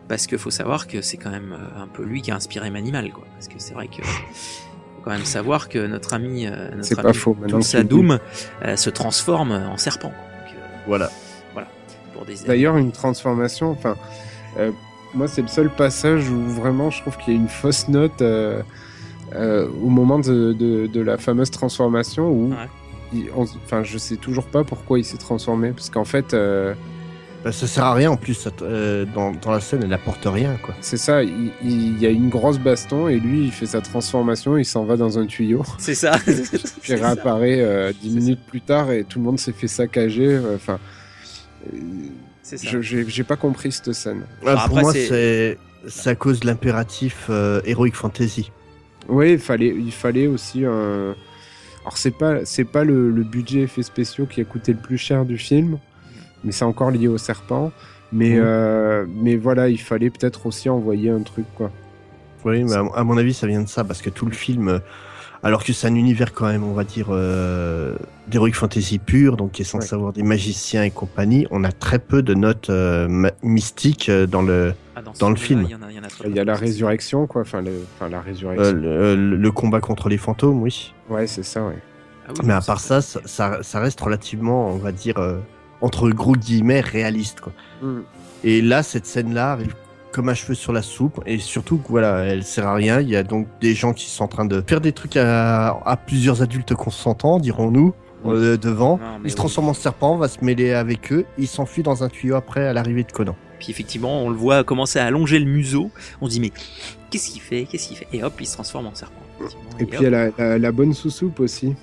Parce 0.06 0.28
qu'il 0.28 0.38
faut 0.38 0.50
savoir 0.52 0.86
que 0.86 1.00
c'est 1.00 1.16
quand 1.16 1.30
même 1.30 1.52
euh, 1.58 1.82
un 1.82 1.88
peu 1.88 2.04
lui 2.04 2.22
qui 2.22 2.30
a 2.30 2.36
inspiré 2.36 2.70
Manimal, 2.70 3.10
quoi. 3.10 3.24
Parce 3.32 3.48
que 3.48 3.54
c'est 3.58 3.74
vrai 3.74 3.88
que 3.88 4.02
quand 5.04 5.10
même 5.10 5.24
savoir 5.24 5.68
que 5.68 5.86
notre 5.86 6.14
ami, 6.14 6.46
euh, 6.46 6.70
notre 6.76 6.98
ami 7.04 7.14
faux, 7.14 7.36
Doom 7.84 8.18
euh, 8.64 8.76
se 8.76 8.90
transforme 8.90 9.52
en 9.52 9.76
serpent. 9.76 10.08
Donc, 10.08 10.54
euh, 10.54 10.58
Voilà. 10.86 11.10
pour 12.14 12.24
des 12.24 12.34
D'ailleurs, 12.46 12.76
une 12.76 12.92
transformation. 12.92 13.70
Enfin, 13.70 13.96
moi, 15.14 15.28
c'est 15.28 15.42
le 15.42 15.48
seul 15.48 15.68
passage 15.70 16.28
où 16.30 16.40
vraiment, 16.48 16.90
je 16.90 17.00
trouve 17.02 17.16
qu'il 17.18 17.34
y 17.34 17.36
a 17.36 17.40
une 17.40 17.48
fausse 17.48 17.88
note 17.88 18.22
au 18.22 19.88
moment 19.88 20.18
de, 20.18 20.52
de, 20.52 20.86
de 20.86 21.00
la 21.00 21.18
fameuse 21.18 21.50
transformation 21.50 22.28
où, 22.30 22.50
Ouais. 22.50 22.68
il- 23.12 23.30
on- 23.36 23.42
enfin, 23.64 23.82
je 23.82 23.98
sais 23.98 24.16
toujours 24.16 24.46
pas 24.46 24.64
pourquoi 24.64 24.98
il 24.98 25.04
s'est 25.04 25.18
transformé, 25.18 25.70
parce 25.72 25.90
qu'en 25.90 26.04
fait. 26.04 26.34
euh, 26.34 26.74
Bah, 27.44 27.52
ça 27.52 27.66
sert 27.66 27.84
à 27.84 27.92
rien 27.94 28.10
en 28.10 28.16
plus, 28.16 28.32
ça 28.34 28.50
euh, 28.62 29.04
dans, 29.14 29.32
dans 29.32 29.50
la 29.50 29.60
scène, 29.60 29.82
elle 29.84 29.92
apporte 29.92 30.24
rien 30.24 30.56
quoi. 30.62 30.74
C'est 30.80 30.96
ça, 30.96 31.22
il, 31.22 31.50
il 31.62 31.98
y 32.00 32.06
a 32.06 32.08
une 32.10 32.30
grosse 32.30 32.58
baston 32.58 33.06
et 33.08 33.20
lui 33.20 33.44
il 33.44 33.52
fait 33.52 33.66
sa 33.66 33.82
transformation, 33.82 34.56
il 34.56 34.64
s'en 34.64 34.84
va 34.84 34.96
dans 34.96 35.18
un 35.18 35.26
tuyau, 35.26 35.62
C'est 35.78 35.94
ça. 35.94 36.12
puis 36.80 36.94
réapparaît 36.94 37.60
euh, 37.60 37.92
dix 38.00 38.14
minutes 38.16 38.40
plus 38.46 38.62
tard 38.62 38.90
et 38.92 39.04
tout 39.04 39.18
le 39.18 39.26
monde 39.26 39.38
s'est 39.38 39.52
fait 39.52 39.68
saccager. 39.68 40.26
euh, 40.26 40.54
Enfin, 40.56 40.78
euh, 41.72 41.76
C'est 42.42 42.56
ça. 42.56 42.80
je- 42.80 43.04
j'ai 43.06 43.24
pas 43.24 43.36
compris 43.36 43.72
cette 43.72 43.92
scène. 43.92 44.22
Ah, 44.46 44.52
après, 44.52 44.68
pour 44.68 44.80
moi, 44.80 44.92
c'est- 44.94 45.58
à 46.06 46.14
cause 46.14 46.40
de 46.40 46.46
l'impératif 46.46 47.26
euh, 47.28 47.60
Heroic 47.66 47.92
Fantasy. 47.92 48.50
Oui, 49.06 49.32
il 49.32 49.38
fallait, 49.38 49.68
il 49.76 49.92
fallait 49.92 50.28
aussi 50.28 50.64
un. 50.64 51.14
Alors 51.82 51.98
c'est 51.98 52.10
pas, 52.16 52.46
c'est 52.46 52.64
pas 52.64 52.84
le, 52.84 53.10
le 53.10 53.22
budget 53.22 53.60
effets 53.64 53.82
spéciaux 53.82 54.24
qui 54.24 54.40
a 54.40 54.44
coûté 54.44 54.72
le 54.72 54.78
plus 54.78 54.96
cher 54.96 55.26
du 55.26 55.36
film, 55.36 55.76
mais 56.44 56.52
c'est 56.52 56.64
encore 56.64 56.90
lié 56.90 57.08
au 57.08 57.18
serpent. 57.18 57.72
Mais, 58.12 58.30
Mhm. 58.36 58.42
euh, 58.44 59.06
mais 59.08 59.36
voilà, 59.36 59.68
il 59.68 59.80
fallait 59.80 60.10
peut-être 60.10 60.46
aussi 60.46 60.68
envoyer 60.68 61.10
un 61.10 61.20
truc 61.22 61.46
quoi. 61.56 61.70
Oui, 62.44 62.62
mais 62.62 62.74
à, 62.74 62.84
à 62.94 63.04
mon 63.04 63.16
avis, 63.16 63.32
ça 63.34 63.46
vient 63.46 63.62
de 63.62 63.68
ça, 63.68 63.82
parce 63.84 64.02
que 64.02 64.10
tout 64.10 64.26
le 64.26 64.32
film, 64.32 64.68
euh, 64.68 64.78
alors 65.42 65.64
que 65.64 65.72
c'est 65.72 65.86
un 65.88 65.94
univers 65.94 66.32
quand 66.34 66.46
même, 66.46 66.62
on 66.62 66.74
va 66.74 66.84
dire, 66.84 67.06
euh, 67.10 67.96
d'heroic 68.28 68.52
fantasy 68.52 68.98
pur, 68.98 69.36
donc 69.38 69.52
qui 69.52 69.62
est 69.62 69.64
censé 69.64 69.88
Ouais. 69.88 69.94
avoir 69.94 70.12
des 70.12 70.22
magiciens 70.22 70.84
et 70.84 70.90
compagnie, 70.90 71.46
on 71.50 71.64
a 71.64 71.72
très 71.72 71.98
peu 71.98 72.22
de 72.22 72.34
notes 72.34 72.68
euh, 72.70 73.08
mystiques 73.42 74.10
dans 74.10 74.42
le, 74.42 74.74
Ah, 74.94 75.00
dans 75.18 75.30
le 75.30 75.36
film. 75.36 75.62
Il 75.64 75.70
y 75.70 75.74
en 75.74 75.82
a, 75.82 75.90
il 75.90 75.96
y 75.96 75.98
en 75.98 76.04
a 76.04 76.08
très 76.08 76.28
Il 76.28 76.36
y 76.36 76.38
a 76.38 76.42
peu. 76.42 76.46
la 76.48 76.56
résurrection 76.56 77.26
quoi, 77.26 77.40
enfin, 77.42 77.62
le, 77.62 77.72
enfin 77.96 78.08
la 78.10 78.20
résurrection. 78.20 78.62
euh, 78.76 79.16
le, 79.16 79.36
le 79.36 79.50
combat 79.50 79.80
contre 79.80 80.08
les 80.10 80.18
fantômes, 80.18 80.62
oui. 80.62 80.92
Ouais, 81.08 81.26
c'est 81.26 81.42
ça, 81.42 81.64
ouais. 81.66 81.78
Ah 82.28 82.32
oui, 82.32 82.40
Mais 82.44 82.52
à 82.54 82.60
part 82.60 82.80
ça, 82.80 83.00
ça, 83.02 83.20
ça, 83.24 83.58
ça 83.62 83.80
reste 83.80 84.00
relativement, 84.00 84.68
on 84.68 84.76
va 84.76 84.92
dire, 84.92 85.18
euh, 85.18 85.38
entre 85.84 86.10
gros 86.10 86.34
guillemets, 86.34 86.80
réaliste. 86.80 87.40
Quoi. 87.40 87.52
Mm. 87.82 88.00
Et 88.44 88.60
là, 88.62 88.82
cette 88.82 89.06
scène-là 89.06 89.52
arrive 89.52 89.74
comme 90.12 90.28
un 90.28 90.34
cheveu 90.34 90.54
sur 90.54 90.72
la 90.72 90.82
soupe, 90.82 91.20
et 91.26 91.38
surtout, 91.38 91.80
voilà, 91.88 92.18
elle 92.24 92.44
sert 92.44 92.66
à 92.68 92.74
rien. 92.74 93.00
Il 93.00 93.08
y 93.08 93.16
a 93.16 93.22
donc 93.24 93.48
des 93.60 93.74
gens 93.74 93.92
qui 93.92 94.08
sont 94.08 94.24
en 94.24 94.28
train 94.28 94.44
de 94.44 94.62
faire 94.66 94.80
des 94.80 94.92
trucs 94.92 95.16
à, 95.16 95.70
à 95.84 95.96
plusieurs 95.96 96.40
adultes 96.40 96.74
consentants, 96.74 97.40
dirons-nous, 97.40 97.92
euh, 98.26 98.56
devant. 98.56 98.98
Non, 98.98 99.04
Il 99.24 99.30
se 99.30 99.34
oui. 99.34 99.38
transforme 99.38 99.68
en 99.70 99.74
serpent, 99.74 100.16
va 100.16 100.28
se 100.28 100.44
mêler 100.44 100.72
avec 100.72 101.12
eux, 101.12 101.24
il 101.36 101.48
s'enfuit 101.48 101.82
dans 101.82 102.04
un 102.04 102.08
tuyau 102.08 102.36
après 102.36 102.64
à 102.66 102.72
l'arrivée 102.72 103.02
de 103.02 103.10
Conan. 103.10 103.34
Puis 103.58 103.70
effectivement, 103.72 104.22
on 104.22 104.28
le 104.30 104.36
voit 104.36 104.62
commencer 104.62 104.98
à 105.00 105.06
allonger 105.06 105.38
le 105.40 105.46
museau. 105.46 105.90
On 106.20 106.26
se 106.26 106.32
dit 106.32 106.40
mais 106.40 106.52
qu'est-ce 107.10 107.30
qu'il 107.30 107.40
fait? 107.40 107.64
Qu'est-ce 107.64 107.88
qu'il 107.88 107.96
fait? 107.96 108.06
Et 108.12 108.22
hop, 108.22 108.34
il 108.40 108.46
se 108.46 108.54
transforme 108.54 108.86
en 108.86 108.94
serpent. 108.94 109.20
Et 109.80 109.84
puis 109.84 109.98
il 110.00 110.04
y 110.04 110.06
a 110.06 110.10
la, 110.10 110.28
la- 110.38 110.58
la 110.58 110.72
bonne 110.72 110.92
sous-soupe 110.94 111.40
aussi. 111.40 111.74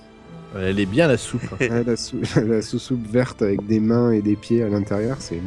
Elle 0.58 0.79
est 0.79 0.86
bien 0.86 1.08
la 1.08 1.17
soupe. 1.17 1.41
La, 1.60 1.96
sous- 1.96 2.22
la 2.46 2.62
sous-soupe 2.62 3.08
verte 3.10 3.41
avec 3.41 3.65
des 3.67 3.79
mains 3.79 4.12
et 4.12 4.22
des 4.22 4.36
pieds 4.36 4.63
à 4.63 4.70
l'intérieur, 4.70 5.17
c'est. 5.20 5.41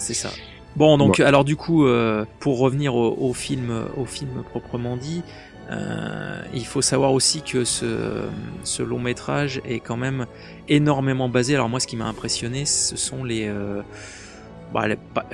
C'est 0.00 0.14
ça. 0.14 0.30
Bon, 0.76 0.96
donc 0.96 1.18
alors 1.20 1.44
du 1.44 1.56
coup, 1.56 1.86
euh, 1.86 2.24
pour 2.40 2.58
revenir 2.58 2.94
au, 2.94 3.14
au 3.18 3.32
film, 3.34 3.72
au 3.96 4.04
film 4.04 4.30
proprement 4.48 4.96
dit, 4.96 5.22
euh, 5.70 6.40
il 6.54 6.64
faut 6.64 6.82
savoir 6.82 7.12
aussi 7.12 7.42
que 7.42 7.64
ce, 7.64 8.22
ce 8.64 8.82
long 8.82 9.00
métrage 9.00 9.60
est 9.66 9.80
quand 9.80 9.96
même 9.96 10.26
énormément 10.68 11.28
basé. 11.28 11.54
Alors 11.54 11.68
moi, 11.68 11.80
ce 11.80 11.86
qui 11.86 11.96
m'a 11.96 12.06
impressionné, 12.06 12.64
ce 12.64 12.96
sont 12.96 13.24
les 13.24 13.48
euh, 13.48 13.82
bah, 14.72 14.86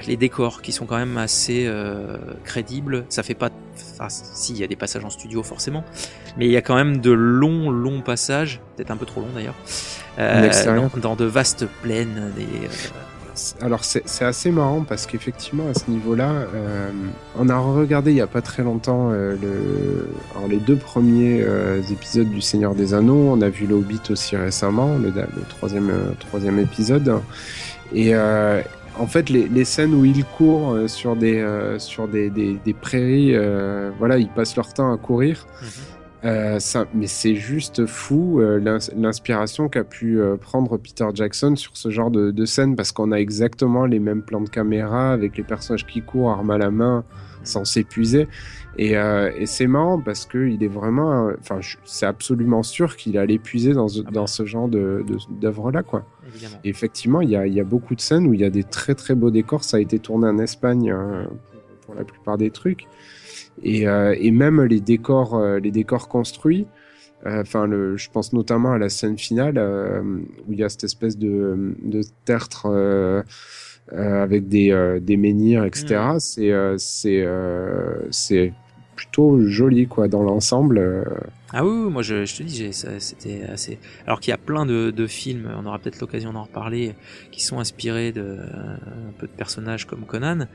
les, 0.06 0.16
décors 0.16 0.62
qui 0.62 0.72
sont 0.72 0.86
quand 0.86 0.96
même 0.96 1.16
assez 1.16 1.64
euh, 1.66 2.16
crédibles. 2.44 3.04
Ça 3.08 3.22
fait 3.22 3.34
pas, 3.34 3.50
enfin, 3.92 4.08
si 4.08 4.52
il 4.52 4.58
y 4.58 4.64
a 4.64 4.66
des 4.66 4.76
passages 4.76 5.04
en 5.04 5.10
studio 5.10 5.42
forcément, 5.42 5.84
mais 6.36 6.46
il 6.46 6.52
y 6.52 6.56
a 6.56 6.62
quand 6.62 6.76
même 6.76 6.98
de 6.98 7.10
longs, 7.10 7.70
longs 7.70 8.00
passages, 8.00 8.60
peut-être 8.76 8.90
un 8.90 8.96
peu 8.96 9.06
trop 9.06 9.20
longs 9.20 9.32
d'ailleurs, 9.34 9.56
euh, 10.18 10.48
dans, 10.66 11.00
dans 11.00 11.16
de 11.16 11.24
vastes 11.24 11.66
plaines. 11.82 12.32
Des, 12.36 12.42
euh, 12.42 12.68
Alors 13.60 13.84
c'est 13.84 14.02
c'est 14.06 14.24
assez 14.24 14.50
marrant 14.52 14.84
parce 14.88 15.06
qu'effectivement 15.06 15.64
à 15.68 15.74
ce 15.74 15.90
niveau-là, 15.90 16.30
euh, 16.30 16.90
on 17.36 17.48
a 17.48 17.58
regardé 17.58 18.12
il 18.12 18.16
y 18.16 18.20
a 18.20 18.26
pas 18.28 18.42
très 18.42 18.62
longtemps 18.62 19.10
euh, 19.10 19.36
le, 19.40 20.08
alors, 20.36 20.48
les 20.48 20.58
deux 20.58 20.76
premiers 20.76 21.42
euh, 21.42 21.82
épisodes 21.90 22.30
du 22.30 22.40
Seigneur 22.40 22.74
des 22.74 22.94
Anneaux. 22.94 23.30
On 23.32 23.42
a 23.42 23.48
vu 23.48 23.66
le 23.66 23.74
Hobbit 23.74 24.00
aussi 24.10 24.36
récemment, 24.36 24.96
le, 24.98 25.10
le 25.10 25.42
troisième 25.48 25.90
euh, 25.90 26.12
troisième 26.20 26.58
épisode. 26.60 27.20
Et 27.92 28.14
euh, 28.14 28.60
en 28.98 29.06
fait, 29.06 29.28
les, 29.30 29.48
les 29.48 29.64
scènes 29.64 29.94
où 29.94 30.04
ils 30.04 30.24
courent 30.24 30.72
euh, 30.72 30.88
sur 30.88 31.16
des 31.16 31.38
euh, 31.38 31.78
sur 31.78 32.08
des, 32.08 32.30
des, 32.30 32.58
des 32.64 32.74
prairies, 32.74 33.34
euh, 33.34 33.90
voilà, 33.98 34.18
ils 34.18 34.28
passent 34.28 34.56
leur 34.56 34.72
temps 34.72 34.92
à 34.92 34.96
courir. 34.96 35.46
Mhm. 35.62 35.68
Euh, 36.24 36.58
ça, 36.58 36.86
mais 36.94 37.06
c'est 37.06 37.34
juste 37.34 37.84
fou 37.84 38.40
l'ins- 38.40 38.78
l'inspiration 38.96 39.68
qu'a 39.68 39.84
pu 39.84 40.18
prendre 40.40 40.78
Peter 40.78 41.06
Jackson 41.12 41.54
sur 41.54 41.76
ce 41.76 41.90
genre 41.90 42.10
de, 42.10 42.30
de 42.30 42.44
scène 42.46 42.76
parce 42.76 42.92
qu'on 42.92 43.12
a 43.12 43.16
exactement 43.16 43.84
les 43.84 43.98
mêmes 43.98 44.22
plans 44.22 44.40
de 44.40 44.48
caméra 44.48 45.12
avec 45.12 45.36
les 45.36 45.42
personnages 45.42 45.84
qui 45.86 46.00
courent 46.00 46.30
arme 46.30 46.50
à 46.50 46.56
la 46.56 46.70
main 46.70 47.04
sans 47.44 47.64
s'épuiser 47.64 48.28
et, 48.76 48.96
euh, 48.96 49.30
et 49.36 49.46
c'est 49.46 49.66
marrant 49.66 50.00
parce 50.00 50.26
que 50.26 50.48
il 50.48 50.62
est 50.64 50.68
vraiment 50.68 51.30
enfin 51.40 51.60
c'est 51.84 52.06
absolument 52.06 52.62
sûr 52.62 52.96
qu'il 52.96 53.16
allait 53.18 53.38
puiser 53.38 53.72
dans, 53.72 53.86
ce- 53.88 54.00
Ah 54.00 54.04
bah. 54.06 54.10
dans 54.12 54.26
ce 54.26 54.44
genre 54.44 54.68
de 54.68 55.04
d'œuvre 55.30 55.70
là 55.70 55.82
quoi 55.82 56.04
et 56.64 56.68
effectivement 56.70 57.20
il 57.20 57.30
y 57.30 57.36
a, 57.36 57.46
il 57.46 57.54
y 57.54 57.60
a 57.60 57.64
beaucoup 57.64 57.94
de 57.94 58.00
scènes 58.00 58.26
où 58.26 58.34
il 58.34 58.40
y 58.40 58.44
a 58.44 58.50
des 58.50 58.64
très 58.64 58.94
très 58.94 59.14
beaux 59.14 59.30
décors 59.30 59.62
ça 59.64 59.76
a 59.76 59.80
été 59.80 59.98
tourné 59.98 60.26
en 60.28 60.38
Espagne 60.38 60.90
euh, 60.92 61.24
pour 61.86 61.94
la 61.94 62.04
plupart 62.04 62.36
des 62.38 62.50
trucs 62.50 62.86
et, 63.62 63.86
euh, 63.86 64.16
et 64.18 64.32
même 64.32 64.60
les 64.64 64.80
décors, 64.80 65.36
euh, 65.36 65.60
les 65.60 65.70
décors 65.70 66.08
construits. 66.08 66.66
Enfin, 67.26 67.66
le, 67.66 67.96
je 67.96 68.10
pense 68.10 68.34
notamment 68.34 68.72
à 68.72 68.78
la 68.78 68.90
scène 68.90 69.16
finale 69.16 69.56
où 70.46 70.52
il 70.52 70.58
y 70.58 70.62
a 70.64 70.68
cette 70.68 70.84
espèce 70.84 71.16
de, 71.16 71.74
de 71.82 72.02
tertre 72.26 72.66
avec 73.92 74.48
des, 74.48 74.70
euh, 74.70 74.98
des 75.00 75.16
menhirs, 75.16 75.64
etc. 75.64 76.00
C'est, 76.18 76.50
euh, 76.50 76.76
c'est, 76.78 77.22
euh, 77.24 78.06
c'est 78.10 78.52
plutôt 78.96 79.40
joli 79.46 79.86
quoi 79.86 80.08
dans 80.08 80.22
l'ensemble. 80.22 80.78
euh. 80.78 81.04
Ah 81.52 81.64
oui, 81.64 81.70
oui, 81.84 81.90
moi 81.92 82.02
je, 82.02 82.24
je 82.24 82.36
te 82.36 82.42
dis, 82.42 82.72
c'était 82.72 83.42
assez. 83.44 83.78
Alors 84.06 84.20
qu'il 84.20 84.30
y 84.30 84.34
a 84.34 84.38
plein 84.38 84.66
de, 84.66 84.90
de 84.90 85.06
films, 85.06 85.50
on 85.56 85.66
aura 85.66 85.78
peut-être 85.78 86.00
l'occasion 86.00 86.32
d'en 86.32 86.44
reparler, 86.44 86.94
qui 87.30 87.42
sont 87.42 87.58
inspirés 87.60 88.12
de 88.12 88.38
un 88.40 89.12
peu 89.18 89.26
de 89.26 89.32
personnages 89.32 89.84
comme 89.86 90.04
Conan, 90.06 90.46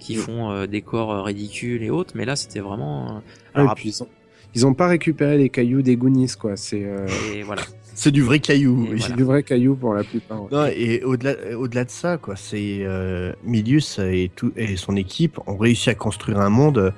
qui 0.00 0.16
Mm. 0.16 0.20
font 0.20 0.50
euh, 0.50 0.66
des 0.66 0.80
corps 0.82 1.12
euh, 1.12 1.22
ridicules 1.22 1.82
et 1.82 1.90
autres. 1.90 2.12
Mais 2.14 2.24
là, 2.24 2.36
c'était 2.36 2.60
vraiment. 2.60 3.16
euh, 3.16 3.20
Alors 3.54 3.72
et 3.72 3.74
puis 3.74 3.88
ils 3.90 4.02
ont, 4.02 4.08
ils 4.54 4.66
ont 4.66 4.74
pas 4.74 4.86
récupéré 4.88 5.36
les 5.38 5.48
cailloux 5.48 5.82
des 5.82 5.96
Goonies 5.96 6.32
quoi. 6.38 6.56
C'est 6.56 6.84
euh, 6.84 7.06
et 7.34 7.42
voilà. 7.42 7.62
C'est 8.00 8.12
du 8.12 8.22
vrai 8.22 8.38
caillou. 8.38 8.76
Voilà. 8.86 9.00
c'est 9.00 9.16
du 9.16 9.24
vrai 9.24 9.42
caillou 9.42 9.74
pour 9.74 9.92
la 9.92 10.04
plupart. 10.04 10.42
ouais. 10.42 10.48
Non, 10.52 10.66
et 10.66 11.02
au-delà, 11.02 11.32
au-delà 11.58 11.84
de 11.84 11.90
ça, 11.90 12.16
quoi, 12.16 12.36
c'est 12.36 12.78
euh, 12.82 13.32
Milius 13.42 13.98
et, 13.98 14.30
tout, 14.36 14.52
et 14.54 14.76
son 14.76 14.94
équipe 14.94 15.40
ont 15.48 15.56
réussi 15.56 15.90
à 15.90 15.96
construire 15.96 16.38
un 16.38 16.48
monde 16.48 16.94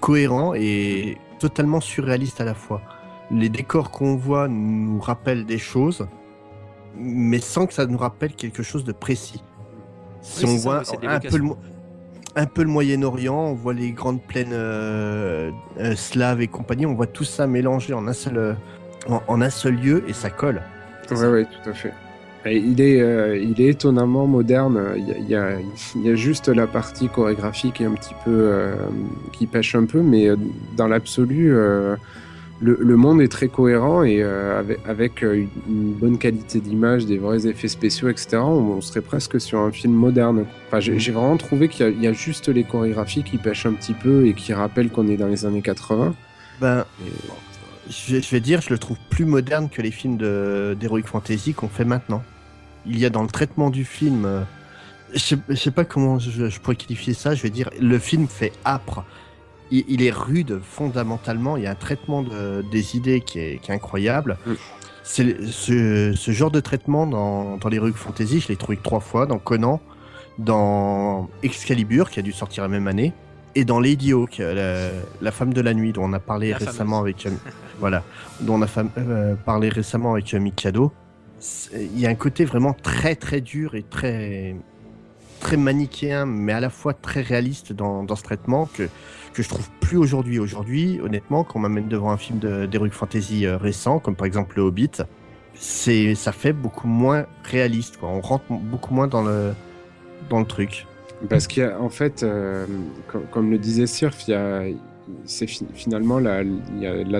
cohérent 0.00 0.54
et 0.54 1.18
totalement 1.38 1.80
surréaliste 1.82 2.40
à 2.40 2.44
la 2.44 2.54
fois. 2.54 2.80
Les 3.30 3.50
décors 3.50 3.90
qu'on 3.90 4.16
voit 4.16 4.48
nous 4.48 4.98
rappellent 5.00 5.44
des 5.44 5.58
choses, 5.58 6.06
mais 6.96 7.40
sans 7.40 7.66
que 7.66 7.74
ça 7.74 7.84
nous 7.84 7.98
rappelle 7.98 8.32
quelque 8.32 8.62
chose 8.62 8.84
de 8.84 8.92
précis. 8.92 9.42
Si 10.22 10.46
Oui, 10.46 10.52
on 10.54 10.56
ça, 10.56 10.62
voit 10.62 10.78
un, 10.78 10.82
peu 10.82 10.96
le, 10.96 11.08
l'évocation. 11.08 11.44
Mo- 11.44 11.58
un 12.36 12.46
peu 12.46 12.62
le 12.62 12.68
Moyen-Orient, 12.70 13.38
on 13.50 13.54
voit 13.54 13.74
les 13.74 13.90
grandes 13.90 14.22
plaines 14.22 14.52
euh, 14.54 15.50
euh, 15.78 15.94
slaves 15.94 16.40
et 16.40 16.46
compagnie, 16.48 16.86
on 16.86 16.94
voit 16.94 17.06
tout 17.06 17.24
ça 17.24 17.46
mélangé 17.46 17.92
en 17.92 18.06
un 18.08 18.12
seul, 18.14 18.38
euh, 18.38 18.54
en, 19.08 19.22
en 19.28 19.40
un 19.40 19.50
seul 19.50 19.74
lieu 19.76 20.02
et 20.08 20.12
ça 20.12 20.30
colle. 20.30 20.62
Ouais, 21.10 21.26
ouais, 21.28 21.44
tout 21.44 21.70
à 21.70 21.72
fait. 21.72 21.92
Et 22.46 22.56
il, 22.56 22.80
est, 22.80 23.00
euh, 23.00 23.36
il 23.36 23.60
est 23.60 23.68
étonnamment 23.70 24.26
moderne. 24.26 24.78
Il 24.96 25.08
y, 25.08 25.12
a, 25.12 25.16
il 25.18 25.28
y 25.28 25.34
a- 25.34 25.50
il 25.96 26.02
y 26.06 26.10
a 26.10 26.14
juste 26.14 26.48
la 26.48 26.66
partie 26.66 27.08
chorégraphique 27.08 27.74
qui 27.74 27.82
est 27.82 27.86
un 27.86 27.92
petit 27.94 28.14
peu 28.24 28.30
euh, 28.30 28.74
qui 29.32 29.46
pêche 29.46 29.74
un 29.74 29.84
peu, 29.86 30.00
mais 30.02 30.28
euh, 30.28 30.36
dans 30.76 30.86
l'absolu, 30.86 31.52
euh, 31.52 31.96
le, 32.60 32.76
le 32.80 32.96
monde 32.96 33.20
est 33.22 33.28
très 33.28 33.48
cohérent 33.48 34.02
et 34.02 34.22
avec, 34.22 34.78
avec 34.86 35.22
une, 35.22 35.48
bonne 35.68 36.18
qualité 36.18 36.60
d'image, 36.60 37.06
des 37.06 37.18
vrais 37.18 37.46
effets 37.46 37.68
spéciaux, 37.68 38.08
etc. 38.08 38.36
On, 38.38 38.80
serait 38.80 39.00
presque 39.00 39.40
sur 39.40 39.60
un 39.60 39.70
film 39.72 39.92
moderne. 39.94 40.44
Enfin, 40.68 40.80
j'ai 40.80 41.12
vraiment 41.12 41.36
trouvé 41.36 41.68
qu'il 41.68 41.86
y, 41.86 41.88
a- 41.88 41.92
il 41.92 42.02
y 42.02 42.06
a 42.06 42.12
juste 42.12 42.48
les 42.48 42.64
chorégraphies 42.64 43.22
qui 43.24 43.36
pêchent 43.38 43.66
un 43.66 43.72
petit 43.74 43.94
peu 43.94 44.26
et 44.26 44.32
qui 44.34 44.52
rappellent 44.54 44.90
qu'on 44.90 45.08
est 45.08 45.16
dans 45.16 45.28
les 45.28 45.44
années 45.46 45.62
80. 45.62 46.14
Ben, 46.60 46.84
Et- 47.06 47.10
je 47.90 48.14
vais, 48.16 48.22
je 48.22 48.30
vais 48.30 48.40
dire, 48.40 48.60
je 48.60 48.70
le 48.70 48.78
trouve 48.78 48.98
plus 49.10 49.24
moderne 49.24 49.68
que 49.68 49.82
les 49.82 49.90
films 49.90 50.16
d'Heroic 50.18 51.02
Fantasy 51.06 51.54
qu'on 51.54 51.68
fait 51.68 51.84
maintenant. 51.84 52.22
Il 52.86 52.98
y 52.98 53.04
a 53.06 53.10
dans 53.10 53.22
le 53.22 53.28
traitement 53.28 53.70
du 53.70 53.84
film, 53.84 54.24
euh, 54.24 54.42
je 55.12 55.18
sais, 55.18 55.38
je 55.48 55.54
sais 55.54 55.70
pas 55.70 55.84
comment 55.84 56.18
je, 56.18 56.48
je 56.48 56.60
pourrais 56.60 56.76
qualifier 56.76 57.14
ça, 57.14 57.34
je 57.34 57.42
vais 57.42 57.50
dire, 57.50 57.70
le 57.80 57.98
film 57.98 58.26
fait 58.28 58.52
âpre. 58.64 59.04
Il, 59.70 59.84
il 59.88 60.02
est 60.02 60.10
rude 60.10 60.60
fondamentalement, 60.62 61.56
il 61.56 61.64
y 61.64 61.66
a 61.66 61.70
un 61.72 61.74
traitement 61.74 62.22
de- 62.22 62.64
des 62.70 62.96
idées 62.96 63.20
qui 63.20 63.38
est, 63.38 63.58
qui 63.60 63.70
est 63.70 63.74
incroyable. 63.74 64.38
Mm. 64.46 64.52
C'est 65.02 65.42
ce, 65.50 66.12
ce 66.14 66.30
genre 66.32 66.50
de 66.50 66.60
traitement 66.60 67.06
dans, 67.06 67.56
dans 67.56 67.68
l'Heroic 67.68 67.92
Fantasy, 67.94 68.40
je 68.40 68.48
l'ai 68.48 68.56
trouvé 68.56 68.76
que 68.76 68.82
trois 68.82 69.00
fois, 69.00 69.24
dans 69.26 69.38
Conan, 69.38 69.80
dans 70.38 71.28
Excalibur, 71.42 72.10
qui 72.10 72.20
a 72.20 72.22
dû 72.22 72.32
sortir 72.32 72.62
la 72.62 72.68
même 72.68 72.86
année, 72.88 73.12
et 73.54 73.64
dans 73.64 73.80
Lady 73.80 74.12
Hawk, 74.12 74.38
la, 74.38 74.88
la 75.20 75.32
femme 75.32 75.52
de 75.52 75.60
la 75.60 75.74
nuit, 75.74 75.92
dont 75.92 76.04
on 76.04 76.12
a 76.12 76.20
parlé 76.20 76.50
La 76.50 76.58
récemment 76.58 76.98
fameuse. 77.02 77.14
avec 77.14 77.26
euh, 77.26 77.30
voilà, 77.78 78.02
dont 78.40 78.54
on 78.54 78.62
a 78.62 78.66
fam- 78.66 78.90
euh, 78.98 79.34
parlé 79.36 79.68
récemment 79.68 80.12
avec 80.12 80.32
euh, 80.34 80.38
Mikado. 80.38 80.92
Il 81.74 81.98
y 81.98 82.06
a 82.06 82.10
un 82.10 82.14
côté 82.16 82.44
vraiment 82.44 82.72
très 82.72 83.14
très 83.14 83.40
dur 83.40 83.74
et 83.74 83.82
très 83.84 84.56
très 85.40 85.56
manichéen, 85.56 86.26
mais 86.26 86.52
à 86.52 86.58
la 86.60 86.68
fois 86.70 86.94
très 86.94 87.20
réaliste 87.20 87.72
dans, 87.72 88.04
ce 88.16 88.22
traitement 88.22 88.66
que 88.66 88.88
que 89.34 89.42
je 89.44 89.48
trouve 89.48 89.68
plus 89.80 89.96
aujourd'hui. 89.98 90.40
Aujourd'hui, 90.40 90.98
honnêtement, 91.00 91.44
quand 91.44 91.60
on 91.60 91.62
m'amène 91.62 91.86
devant 91.86 92.10
un 92.10 92.16
film 92.16 92.40
de- 92.40 92.66
d'Heroic 92.66 92.90
Fantasy 92.90 93.46
euh, 93.46 93.56
récent, 93.56 94.00
comme 94.00 94.16
par 94.16 94.26
exemple 94.26 94.56
Le 94.56 94.62
Hobbit, 94.62 94.90
c'est 95.54 96.16
ça 96.16 96.32
fait 96.32 96.52
beaucoup 96.52 96.88
moins 96.88 97.26
réaliste. 97.44 97.98
On 98.02 98.20
rentre 98.20 98.44
beaucoup 98.50 98.92
moins 98.94 99.06
dans 99.06 99.22
le 99.22 99.52
dans 100.28 100.40
le 100.40 100.44
truc. 100.46 100.86
Parce 101.28 101.46
qu'il 101.46 101.62
y 101.62 101.66
a, 101.66 101.80
en 101.80 101.88
fait, 101.88 102.22
euh, 102.22 102.66
com- 103.10 103.22
comme 103.30 103.50
le 103.50 103.58
disait 103.58 103.86
Sirf, 103.86 104.26
il 104.28 104.30
y 104.32 104.34
a, 104.34 104.62
c'est 105.24 105.46
fi- 105.46 105.66
finalement 105.74 106.18
la, 106.18 106.42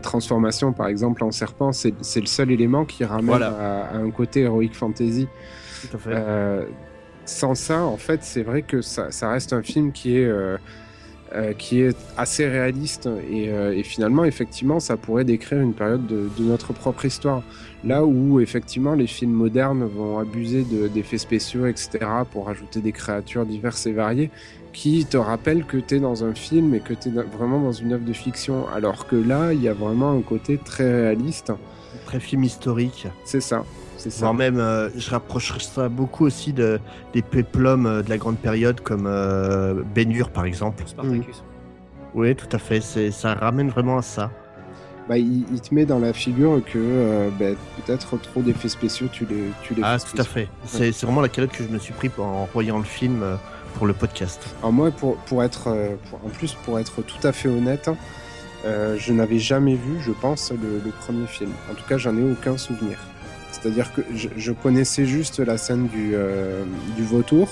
transformation, 0.00 0.73
par 0.73 0.88
exemple, 0.88 1.25
en 1.25 1.30
serpent, 1.30 1.73
c'est, 1.73 1.92
le 2.21 2.26
seul 2.26 2.50
élément 2.50 2.85
qui 2.85 3.04
ramène 3.04 3.26
Voilà. 3.26 3.49
à, 3.49 3.95
à 3.95 3.97
un 3.99 4.11
côté 4.11 4.40
heroic 4.42 4.71
fantasy. 4.73 5.28
Tout 5.90 5.97
à 5.97 5.99
fait. 5.99 6.11
Euh, 6.12 6.64
sans 7.24 7.55
ça, 7.55 7.83
en 7.85 7.96
fait, 7.96 8.20
c'est 8.22 8.42
vrai 8.42 8.62
que 8.62 8.81
ça, 8.83 9.11
ça 9.11 9.31
reste 9.31 9.53
un 9.53 9.62
film 9.62 9.92
qui 9.92 10.16
est, 10.16 10.24
euh, 10.24 10.57
euh, 11.35 11.53
qui 11.53 11.83
est 11.83 11.94
assez 12.16 12.48
réaliste 12.48 13.07
et, 13.31 13.44
et 13.51 13.83
finalement, 13.83 14.24
effectivement, 14.24 14.81
ça 14.81 14.96
pourrait 14.96 15.24
décrire 15.24 15.61
une 15.61 15.74
période 15.74 16.07
de, 16.07 16.29
de 16.38 16.42
notre 16.44 16.72
propre 16.72 17.05
histoire. 17.05 17.42
Là 17.85 18.05
où, 18.05 18.40
effectivement, 18.40 18.94
les 18.94 19.07
films 19.07 19.33
modernes 19.33 19.85
vont 19.85 20.18
abuser 20.18 20.64
de- 20.64 20.88
d'effets 20.88 21.18
spéciaux, 21.18 21.66
etc., 21.66 21.98
pour 22.33 22.46
rajouter 22.46 22.81
des 22.81 22.92
créatures 22.92 23.44
diverses 23.46 23.87
et 23.87 23.92
variées 23.92 24.31
qui 24.79 25.05
te 25.05 25.17
rappellent 25.17 25.64
que 25.64 25.77
tu 25.77 25.97
es 25.97 25.99
dans 25.99 26.23
un 26.25 26.35
film 26.37 26.73
et 26.73 26.79
que 26.79 26.95
tu 26.95 27.09
es 27.09 27.12
vraiment 27.12 27.59
dans 27.59 27.73
une 27.73 27.93
œuvre 27.95 28.05
de 28.05 28.12
fiction. 28.12 28.69
Alors 28.69 29.09
que 29.09 29.17
là, 29.17 29.53
il 29.53 29.61
y 29.61 29.69
a 29.69 29.75
vraiment 29.75 30.12
un 30.12 30.21
côté 30.21 30.57
très 30.57 30.88
réaliste. 30.88 31.53
Très 32.07 32.21
film 32.21 32.45
historique. 32.45 33.09
C'est 33.25 33.41
ça. 33.41 33.64
C'est 33.97 34.11
ça. 34.11 34.21
Voire 34.21 34.35
même, 34.35 34.61
euh, 34.61 34.88
je 34.97 35.11
rapprocherais 35.11 35.59
ça 35.59 35.88
beaucoup 35.88 36.25
aussi 36.25 36.53
de, 36.53 36.79
des 37.12 37.23
péplums 37.23 37.87
euh, 37.87 38.03
de 38.03 38.09
la 38.09 38.19
grande 38.19 38.38
période 38.38 38.81
comme 38.81 39.09
euh, 39.09 39.83
Ben-Hur 39.97 40.31
par 40.31 40.45
exemple. 40.45 40.85
Spartacus. 40.87 41.43
Oui, 42.14 42.37
tout 42.37 42.49
à 42.53 42.59
fait. 42.59 42.81
C'est, 42.81 43.11
ça 43.11 43.35
ramène 43.35 43.71
vraiment 43.71 43.99
à 43.99 44.03
ça. 44.03 44.31
Bah, 45.09 45.17
il, 45.17 45.45
il 45.51 45.61
te 45.61 45.75
met 45.75 45.87
dans 45.87 45.99
la 45.99 46.12
figure 46.12 46.62
que 46.64 46.79
euh, 46.79 47.31
bah, 47.41 47.47
peut-être 47.79 48.21
trop 48.21 48.43
d'effets 48.43 48.69
spéciaux, 48.69 49.09
tu 49.11 49.25
les, 49.25 49.45
tu 49.62 49.75
les 49.75 49.83
Ah, 49.83 49.97
tout 49.99 50.21
à 50.21 50.25
fait. 50.25 50.49
C'est, 50.64 50.93
c'est 50.93 51.07
vraiment 51.07 51.23
la 51.23 51.31
calotte 51.31 51.53
que 51.53 51.64
je 51.64 51.69
me 51.69 51.79
suis 51.79 51.95
pris 51.95 52.11
en 52.19 52.47
voyant 52.53 52.77
le 52.77 52.85
film 52.85 53.23
euh, 53.23 53.37
pour 53.79 53.87
le 53.87 53.95
podcast. 53.95 54.43
Alors 54.59 54.73
moi, 54.73 54.91
pour, 54.91 55.17
pour 55.19 55.43
être, 55.45 55.69
euh, 55.69 55.95
en 56.12 56.29
plus, 56.29 56.55
pour 56.64 56.79
être 56.81 57.01
tout 57.03 57.25
à 57.27 57.33
fait 57.33 57.49
honnête, 57.49 57.88
euh, 58.64 58.97
je 58.99 59.12
n'avais 59.12 59.38
jamais 59.38 59.77
vu, 59.77 60.01
je 60.01 60.11
pense, 60.11 60.53
le, 60.53 60.91
premier 60.91 61.27
film. 61.27 61.53
En 61.71 61.75
tout 61.75 61.85
cas, 61.88 61.97
j'en 61.97 62.17
ai 62.17 62.31
aucun 62.31 62.59
souvenir. 62.59 62.99
C'est-à-dire 63.53 63.93
que 63.95 64.03
je, 64.14 64.53
connaissais 64.53 65.07
juste 65.07 65.38
la 65.38 65.57
scène 65.57 65.87
du, 65.87 66.11
euh, 66.14 66.64
du 66.97 67.05
vautour, 67.05 67.49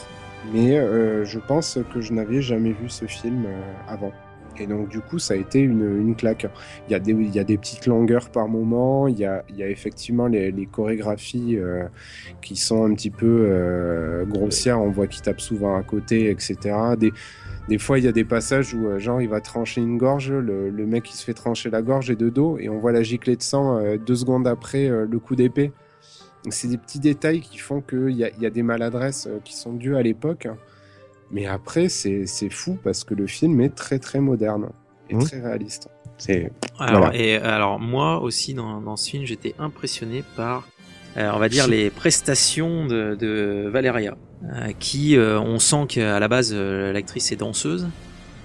mais 0.52 0.76
je 1.24 1.38
pense 1.38 1.78
que 1.92 2.00
je 2.00 2.12
n'avais 2.12 2.42
jamais 2.42 2.70
vu 2.70 2.88
ce 2.88 3.06
film 3.06 3.46
avant. 3.88 4.12
Et 4.60 4.66
donc, 4.66 4.88
du 4.88 5.00
coup, 5.00 5.18
ça 5.18 5.34
a 5.34 5.36
été 5.36 5.60
une, 5.60 6.14
claque. 6.16 6.46
Il 6.88 6.92
y, 6.92 6.94
a 6.94 7.44
des, 7.44 7.58
petites 7.58 7.86
longueurs 7.86 8.30
par 8.30 8.48
moment, 8.48 9.08
il 9.08 9.18
y 9.18 9.24
a, 9.24 9.42
effectivement 9.58 10.26
les, 10.26 10.68
chorégraphies 10.70 11.56
euh, 11.56 11.84
qui 12.42 12.56
sont 12.56 12.84
un 12.84 12.94
petit 12.94 13.10
peu 13.10 13.46
euh, 13.48 14.24
grossières, 14.24 14.80
on 14.80 14.90
voit 14.90 15.06
qu'ils 15.06 15.22
tapent 15.22 15.40
souvent 15.40 15.76
à 15.76 15.82
côté, 15.82 16.30
etc. 16.30 16.76
Des, 17.68 17.78
fois, 17.78 17.98
il 17.98 18.04
y 18.04 18.08
a 18.08 18.12
des 18.12 18.24
passages 18.24 18.74
où, 18.74 18.86
euh, 18.86 18.98
genre, 18.98 19.20
il 19.20 19.28
va 19.28 19.40
trancher 19.40 19.80
une 19.80 19.98
gorge, 19.98 20.32
le, 20.32 20.70
mec 20.86 21.10
il 21.10 21.16
se 21.16 21.24
fait 21.24 21.34
trancher 21.34 21.70
la 21.70 21.82
gorge 21.82 22.10
et 22.10 22.16
de 22.16 22.28
dos, 22.28 22.58
et 22.58 22.68
on 22.68 22.78
voit 22.78 22.92
la 22.92 23.02
giclée 23.02 23.36
de 23.36 23.42
sang 23.42 23.80
deux 23.96 24.16
secondes 24.16 24.46
après 24.46 24.88
le 24.88 25.18
coup 25.18 25.36
d'épée. 25.36 25.72
C'est 26.48 26.68
des 26.68 26.78
petits 26.78 27.00
détails 27.00 27.40
qui 27.40 27.58
font 27.58 27.80
qu'il 27.80 28.10
y 28.10 28.30
y 28.38 28.46
a 28.46 28.50
des 28.50 28.62
maladresses 28.62 29.28
qui 29.44 29.54
sont 29.56 29.72
dues 29.72 29.96
à 29.96 30.02
l'époque. 30.02 30.46
Mais 31.30 31.46
après, 31.46 31.88
c'est 31.88 32.26
c'est 32.26 32.50
fou 32.50 32.78
parce 32.84 33.04
que 33.04 33.14
le 33.14 33.26
film 33.26 33.60
est 33.60 33.74
très 33.74 33.98
très 33.98 34.20
moderne 34.20 34.68
et 35.10 35.14
Mhm. 35.14 35.22
très 35.24 35.40
réaliste. 35.40 35.88
C'est 36.18 36.50
Alors, 36.78 37.02
Voilà. 37.02 37.16
et, 37.16 37.36
alors 37.36 37.78
moi 37.78 38.20
aussi 38.20 38.54
dans, 38.54 38.80
dans 38.80 38.96
ce 38.96 39.10
film 39.10 39.24
j'étais 39.26 39.54
impressionné 39.58 40.24
par 40.36 40.66
euh, 41.16 41.30
on 41.34 41.38
va 41.38 41.48
dire 41.48 41.66
les 41.68 41.90
prestations 41.90 42.86
de, 42.86 43.14
de 43.18 43.68
Valeria 43.70 44.16
euh, 44.44 44.72
qui 44.78 45.16
euh, 45.16 45.38
on 45.40 45.58
sent 45.58 45.86
qu'à 45.88 46.18
la 46.20 46.28
base 46.28 46.52
euh, 46.54 46.92
l'actrice 46.92 47.32
est 47.32 47.36
danseuse 47.36 47.84
a 47.84 47.88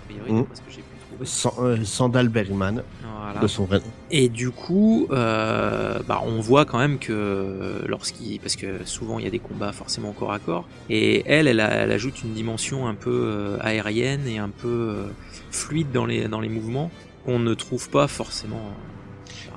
priori, 0.09 0.33
d'après 0.41 0.55
ce 0.55 0.61
que 0.61 0.71
j'ai 0.71 0.77
pu 0.81 0.95
trouver. 1.07 1.25
San- 1.25 1.53
euh, 1.59 1.83
Sandal 1.85 2.27
Bergman, 2.29 2.83
Voilà. 3.03 3.39
de 3.39 3.47
son 3.47 3.65
vrai. 3.65 3.79
Et 4.13 4.27
du 4.27 4.51
coup, 4.51 5.07
euh, 5.11 5.99
bah, 6.05 6.21
on 6.25 6.41
voit 6.41 6.65
quand 6.65 6.77
même 6.77 6.99
que 6.99 7.83
lorsqu'il, 7.87 8.39
parce 8.41 8.57
que 8.57 8.83
souvent 8.85 9.19
il 9.19 9.25
y 9.25 9.27
a 9.27 9.31
des 9.31 9.39
combats 9.39 9.71
forcément 9.71 10.11
corps 10.11 10.33
à 10.33 10.39
corps, 10.39 10.67
et 10.89 11.23
elle, 11.25 11.47
elle, 11.47 11.61
ajoute 11.61 12.21
une 12.23 12.33
dimension 12.33 12.87
un 12.87 12.93
peu 12.95 13.09
euh, 13.09 13.57
aérienne 13.61 14.27
et 14.27 14.37
un 14.37 14.49
peu 14.49 14.67
euh, 14.67 15.03
fluide 15.49 15.91
dans 15.93 16.05
les 16.05 16.27
dans 16.27 16.41
les 16.41 16.49
mouvements 16.49 16.91
qu'on 17.25 17.39
ne 17.39 17.53
trouve 17.53 17.89
pas 17.89 18.07
forcément. 18.07 18.61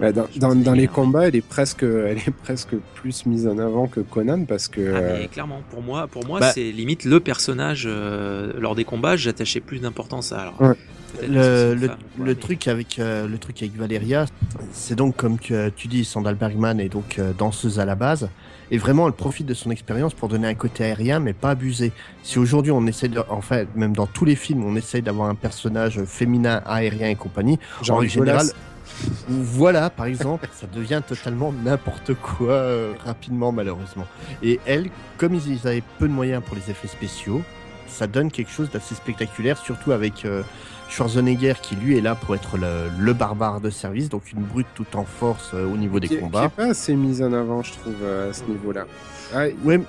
Bah, 0.00 0.12
dans, 0.12 0.54
dans- 0.54 0.72
les 0.72 0.86
combats, 0.88 1.28
elle 1.28 1.36
est 1.36 1.46
presque, 1.46 1.82
elle 1.84 2.18
est 2.18 2.30
presque 2.42 2.74
plus 2.94 3.26
mise 3.26 3.46
en 3.46 3.58
avant 3.58 3.86
que 3.86 4.00
Conan 4.00 4.44
parce 4.44 4.68
que 4.68 4.94
Ah, 4.94 5.00
mais 5.20 5.28
clairement, 5.28 5.62
pour 5.70 5.82
moi, 5.82 6.06
pour 6.08 6.26
moi, 6.26 6.40
Bah- 6.40 6.52
c'est 6.52 6.72
limite 6.72 7.04
le 7.04 7.20
personnage 7.20 7.84
euh, 7.86 8.52
lors 8.58 8.74
des 8.74 8.84
combats. 8.84 9.16
J'attachais 9.16 9.60
plus 9.60 9.80
d'importance 9.80 10.32
à. 10.32 10.40
Alors, 10.40 10.60
Ouais. 10.60 10.74
Le, 11.22 11.28
que 11.28 11.28
le, 11.28 11.74
le 11.76 11.90
mais- 12.18 12.34
truc 12.34 12.68
avec 12.68 12.98
euh, 12.98 13.26
le 13.26 13.38
truc 13.38 13.62
avec 13.62 13.76
Valeria, 13.76 14.26
c'est 14.72 14.94
donc 14.94 15.16
comme 15.16 15.38
tu, 15.38 15.54
tu 15.76 15.88
dis, 15.88 16.04
Sandal 16.04 16.34
Bergman 16.34 16.80
est 16.80 16.88
donc 16.88 17.18
euh, 17.18 17.32
danseuse 17.32 17.78
à 17.80 17.84
la 17.84 17.94
base, 17.94 18.28
et 18.70 18.78
vraiment 18.78 19.06
elle 19.06 19.12
profite 19.14 19.46
de 19.46 19.54
son 19.54 19.70
expérience 19.70 20.14
pour 20.14 20.28
donner 20.28 20.48
un 20.48 20.54
côté 20.54 20.84
aérien, 20.84 21.20
mais 21.20 21.32
pas 21.32 21.50
abusé. 21.50 21.92
Si 22.22 22.38
aujourd'hui 22.38 22.72
on 22.72 22.86
essaie 22.86 23.08
de, 23.08 23.22
en 23.28 23.40
fait, 23.40 23.68
même 23.76 23.94
dans 23.94 24.06
tous 24.06 24.24
les 24.24 24.36
films, 24.36 24.64
on 24.64 24.76
essaye 24.76 25.02
d'avoir 25.02 25.28
un 25.28 25.34
personnage 25.34 26.02
féminin 26.04 26.62
aérien 26.66 27.08
et 27.08 27.14
compagnie, 27.16 27.58
Genre 27.82 27.98
en 27.98 28.02
général, 28.02 28.46
voilà, 29.28 29.90
par 29.90 30.06
exemple, 30.06 30.48
ça 30.54 30.66
devient 30.66 31.02
totalement 31.06 31.52
n'importe 31.52 32.14
quoi 32.14 32.52
euh, 32.52 32.92
rapidement, 33.04 33.50
malheureusement. 33.50 34.06
Et 34.42 34.60
elle, 34.66 34.90
comme 35.16 35.34
ils 35.34 35.48
ils 35.48 35.66
avaient 35.66 35.82
peu 35.98 36.06
de 36.06 36.12
moyens 36.12 36.42
pour 36.44 36.54
les 36.54 36.70
effets 36.70 36.88
spéciaux, 36.88 37.42
ça 37.88 38.06
donne 38.06 38.30
quelque 38.30 38.50
chose 38.50 38.70
d'assez 38.70 38.94
spectaculaire, 38.94 39.56
surtout 39.58 39.92
avec 39.92 40.24
euh, 40.24 40.42
Schwarzenegger 40.94 41.54
qui 41.60 41.74
lui 41.76 41.98
est 41.98 42.00
là 42.00 42.14
pour 42.14 42.34
être 42.34 42.56
le, 42.56 42.88
le 42.98 43.12
barbare 43.12 43.60
de 43.60 43.70
service, 43.70 44.08
donc 44.08 44.32
une 44.32 44.42
brute 44.42 44.66
tout 44.74 44.86
en 44.94 45.04
force 45.04 45.50
euh, 45.54 45.64
au 45.66 45.76
niveau 45.76 45.98
des 46.00 46.08
qui, 46.08 46.14
qui 46.14 46.20
combats. 46.20 46.44
est 46.44 46.48
pas 46.48 46.66
assez 46.70 46.94
mise 46.94 47.20
en 47.22 47.32
avant, 47.32 47.62
je 47.62 47.72
trouve, 47.72 47.94
euh, 48.02 48.30
à 48.30 48.32
ce 48.32 48.44
niveau-là. 48.44 48.84
Ah, 49.34 49.46
Ouais, 49.64 49.80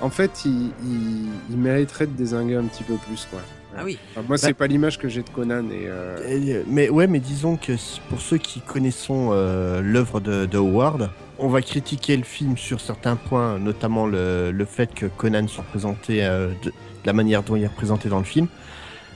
en 0.00 0.10
fait, 0.10 0.42
il, 0.44 0.70
il, 0.86 1.28
il 1.50 1.56
mériterait 1.56 2.06
de 2.06 2.12
désinguer 2.12 2.56
un 2.56 2.64
petit 2.64 2.84
peu 2.84 2.94
plus, 2.94 3.26
quoi. 3.30 3.40
Ah 3.76 3.82
oui. 3.84 3.98
Enfin, 4.12 4.24
moi, 4.28 4.38
c'est 4.38 4.54
pas 4.54 4.68
l'image 4.68 4.98
que 5.00 5.08
j'ai 5.08 5.22
de 5.22 5.28
Conan 5.30 5.64
et. 5.70 5.86
euh, 5.88 6.62
Mais 6.68 6.88
ouais, 6.88 7.08
mais 7.08 7.18
disons 7.18 7.56
que 7.56 7.72
pour 8.08 8.20
ceux 8.20 8.38
qui 8.38 8.60
connaissons 8.60 9.30
euh, 9.32 9.80
l'œuvre 9.82 10.20
de, 10.20 10.46
de 10.46 10.58
Howard, 10.58 11.10
on 11.40 11.48
va 11.48 11.60
critiquer 11.60 12.16
le 12.16 12.22
film 12.22 12.56
sur 12.56 12.80
certains 12.80 13.16
points, 13.16 13.58
notamment 13.58 14.06
le, 14.06 14.52
le 14.52 14.64
fait 14.64 14.94
que 14.94 15.06
Conan 15.06 15.48
soit 15.48 15.64
représenté 15.64 16.24
euh, 16.24 16.50
de, 16.62 16.70
de 16.70 16.72
la 17.04 17.12
manière 17.12 17.42
dont 17.42 17.56
il 17.56 17.64
est 17.64 17.66
représenté 17.66 18.08
dans 18.08 18.18
le 18.18 18.24
film. 18.24 18.46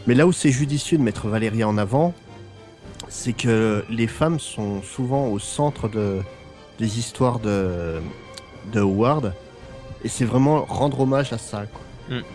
Mais 0.07 0.15
là 0.15 0.27
où 0.27 0.33
c'est 0.33 0.51
judicieux 0.51 0.97
de 0.99 1.03
mettre 1.03 1.29
Valéria 1.29 1.69
en 1.69 1.77
avant, 1.79 2.15
c'est 3.09 3.33
que 3.33 3.85
les 3.91 4.07
femmes 4.07 4.39
sont 4.41 4.83
souvent 4.83 5.29
au 5.29 5.39
centre 5.39 5.89
de, 5.89 6.19
des 6.79 6.99
histoires 6.99 7.39
de, 7.41 8.01
de 8.73 8.81
Howard. 8.81 9.35
Et 10.05 10.09
c'est 10.09 10.25
vraiment 10.25 10.65
rendre 10.65 11.01
hommage 11.01 11.33
à 11.33 11.39
ça. 11.39 11.65
Quoi. 11.67 11.81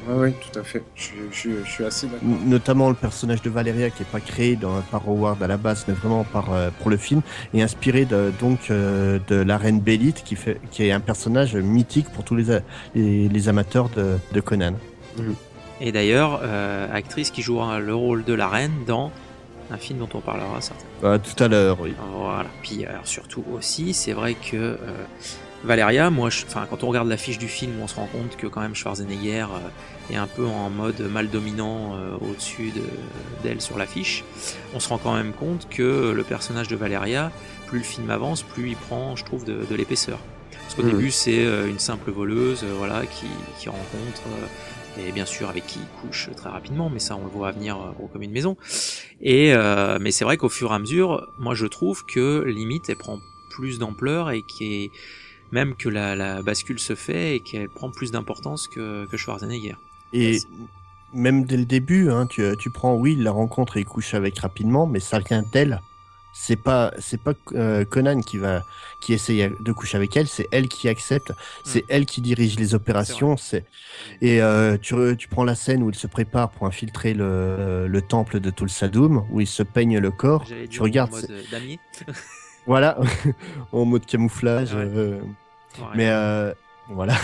Ouais, 0.08 0.15
ouais, 0.19 0.32
tout 0.34 0.60
à 0.60 0.63
fait. 0.63 0.84
Je, 0.95 1.02
suis- 1.04 1.15
je, 1.32 1.36
suis- 1.38 1.56
je 1.65 1.69
suis 1.71 1.84
assez 1.86 2.06
d'accord. 2.08 2.28
Notamment 2.45 2.89
le 2.89 2.95
personnage 2.95 3.41
de 3.41 3.49
Valeria 3.49 3.89
qui 3.89 4.04
est 4.04 4.12
pas 4.12 4.19
créé 4.19 4.56
dans, 4.56 4.82
par 4.91 5.08
Howard 5.10 5.41
à 5.41 5.47
la 5.47 5.58
base 5.58 5.86
mais 5.88 5.95
vraiment 5.95 6.23
par 6.26 6.54
euh, 6.54 6.69
pour 6.80 6.91
le 6.91 6.97
film 6.97 7.21
et 7.56 7.63
inspiré 7.63 8.06
de, 8.06 8.32
donc 8.39 8.69
euh, 8.69 9.17
de 9.30 9.36
la 9.36 9.58
reine 9.58 9.80
Bélite 9.80 10.23
qui 10.23 10.36
fait 10.36 10.60
qui 10.69 10.84
est 10.86 10.91
un 10.91 10.99
personnage 10.99 11.56
mythique 11.56 12.08
pour 12.10 12.23
tous 12.23 12.36
les 12.36 12.60
les, 12.93 13.28
les 13.30 13.49
amateurs 13.49 13.89
de, 13.89 14.17
de 14.32 14.41
Conan. 14.41 14.73
Et 15.81 15.91
d'ailleurs, 15.91 16.39
euh, 16.43 16.88
actrice 16.93 17.31
qui 17.31 17.41
jouera 17.41 17.79
le 17.79 17.93
rôle 17.95 18.23
de 18.23 18.33
la 18.33 18.47
reine 18.47 18.71
dans 18.88 19.12
un 19.71 19.77
film 19.77 19.99
dont 19.99 20.09
on 20.13 20.19
parlera 20.21 20.62
certainement. 20.62 20.91
Euh, 21.03 21.17
tout 21.17 21.41
à 21.43 21.47
l'heure, 21.47 21.77
oui. 21.81 21.93
Voilà. 22.15 22.49
Puis 22.62 22.86
alors, 22.86 23.05
surtout 23.07 23.43
aussi, 23.53 23.93
c'est 23.93 24.13
vrai 24.13 24.36
que 24.36 24.55
euh, 24.55 24.77
Valeria, 25.63 26.09
moi, 26.09 26.29
je- 26.29 26.43
quand 26.69 26.83
on 26.83 26.88
regarde 26.88 27.07
l'affiche 27.07 27.38
du 27.38 27.47
film, 27.47 27.71
on 27.81 27.88
se 27.88 27.95
rend 27.95 28.05
compte 28.07 28.36
que 28.38 28.47
quand 28.47 28.62
même 28.62 28.75
Schwarzenegger 28.75 29.43
euh, 29.49 30.13
est 30.13 30.17
un 30.17 30.27
peu 30.27 30.45
en 30.45 30.69
mode 30.69 30.99
mal 31.09 31.29
dominant 31.29 31.95
euh, 31.95 32.15
au-dessus 32.21 32.71
de- 32.71 32.81
d'elle 33.43 33.62
sur 33.62 33.77
l'affiche. 33.77 34.23
On 34.75 34.79
se 34.79 34.89
rend 34.89 34.97
quand 34.99 35.13
même 35.15 35.31
compte 35.33 35.67
que 35.69 36.12
le 36.15 36.23
personnage 36.23 36.67
de 36.67 36.75
Valeria, 36.75 37.31
plus 37.67 37.79
le 37.79 37.86
film 37.86 38.09
avance, 38.12 38.43
plus 38.43 38.69
il 38.71 38.75
prend, 38.75 39.15
je 39.15 39.23
trouve, 39.25 39.43
de, 39.45 39.65
de 39.69 39.75
l'épaisseur. 39.75 40.19
Parce 40.62 40.75
qu'au 40.75 40.83
Mhm. 40.83 40.91
début, 40.91 41.12
c'est 41.12 41.43
une 41.67 41.79
simple 41.79 42.12
voleuse, 42.12 42.63
voilà, 42.77 43.05
qui, 43.05 43.25
qui 43.59 43.69
rencontre. 43.69 44.21
Et 44.97 45.12
bien 45.12 45.25
sûr 45.25 45.49
avec 45.49 45.65
qui 45.65 45.79
il 45.79 46.01
couche 46.01 46.29
très 46.36 46.49
rapidement, 46.49 46.89
mais 46.89 46.99
ça 46.99 47.15
on 47.15 47.23
le 47.23 47.29
voit 47.29 47.51
venir 47.51 47.77
euh, 47.77 48.08
comme 48.12 48.21
une 48.21 48.32
maison. 48.32 48.58
Et 49.21 49.53
euh, 49.53 49.97
mais 49.99 50.12
c'est 50.12 50.25
vrai 50.25 50.38
qu'au 50.38 50.49
fur 50.49 50.71
et 50.71 50.75
à 50.75 50.79
mesure, 50.79 51.27
moi 51.39 51.56
je 51.56 51.65
trouve 51.65 52.06
que 52.06 52.43
limite 52.45 52.89
elle 52.89 52.97
prend 52.97 53.19
plus 53.49 53.79
d'ampleur 53.79 54.32
et 54.32 54.41
qui 54.41 54.73
est 54.73 54.91
même 55.51 55.75
que 55.75 55.89
la, 55.89 56.15
la 56.15 56.41
bascule 56.41 56.79
se 56.79 56.95
fait 56.95 57.36
et 57.36 57.39
qu'elle 57.39 57.69
prend 57.69 57.91
plus 57.91 58.12
d'importance 58.12 58.67
que, 58.67 59.06
que 59.06 59.17
Schwarzenegger. 59.17 59.75
Et 60.12 60.39
même 61.13 61.45
dès 61.45 61.58
le 61.58 61.65
début, 61.65 62.10
hein, 62.10 62.25
tu, 62.25 62.43
tu 62.58 62.69
prends 62.71 62.95
oui 62.95 63.15
la 63.15 63.32
rencontre 63.32 63.77
et 63.77 63.82
il 63.82 63.86
couche 63.86 64.15
avec 64.15 64.39
rapidement, 64.39 64.88
mais 64.88 64.99
ça 64.99 65.19
vient 65.19 65.43
d'elle. 65.43 65.82
C'est 66.36 66.56
pas 66.56 66.91
c'est 67.00 67.22
pas 67.22 67.34
euh, 67.54 67.86
Conan 67.86 68.22
qui 68.22 68.38
va 68.38 68.63
qui 69.02 69.13
essaye 69.13 69.52
de 69.60 69.72
coucher 69.72 69.98
avec 69.98 70.15
elle, 70.17 70.28
c'est 70.28 70.48
elle 70.52 70.67
qui 70.67 70.89
accepte, 70.89 71.32
c'est 71.63 71.82
Mm. 71.82 71.86
elle 71.89 72.06
qui 72.06 72.22
dirige 72.22 72.58
les 72.58 72.74
opérations. 72.74 73.38
C'est 73.38 73.65
et 74.22 74.41
euh, 74.41 74.78
tu 74.82 74.96
tu 75.17 75.28
prends 75.28 75.43
la 75.43 75.56
scène 75.56 75.84
où 75.84 75.89
il 75.89 75.96
se 75.96 76.08
prépare 76.08 76.50
pour 76.50 76.65
infiltrer 76.67 77.13
le, 77.13 77.86
le 77.88 78.02
temple 78.02 78.39
de 78.39 78.50
Tulsadum 78.50 79.26
où 79.32 79.41
il 79.41 79.48
se 79.48 79.62
peigne 79.63 80.00
le 80.00 80.10
corps. 80.12 80.46
Tu 80.69 80.82
regardes, 80.82 81.13
en 81.13 81.17
c'est- 81.17 81.30
mode 81.32 81.46
damier. 81.52 81.80
voilà, 82.65 82.98
en 83.72 83.86
mode 83.86 84.06
camouflage. 84.06 84.74
Ouais. 84.74 84.82
euh, 84.86 85.19
Ouais. 85.80 85.86
mais 85.96 86.10
euh, 86.10 86.54
voilà. 86.89 87.15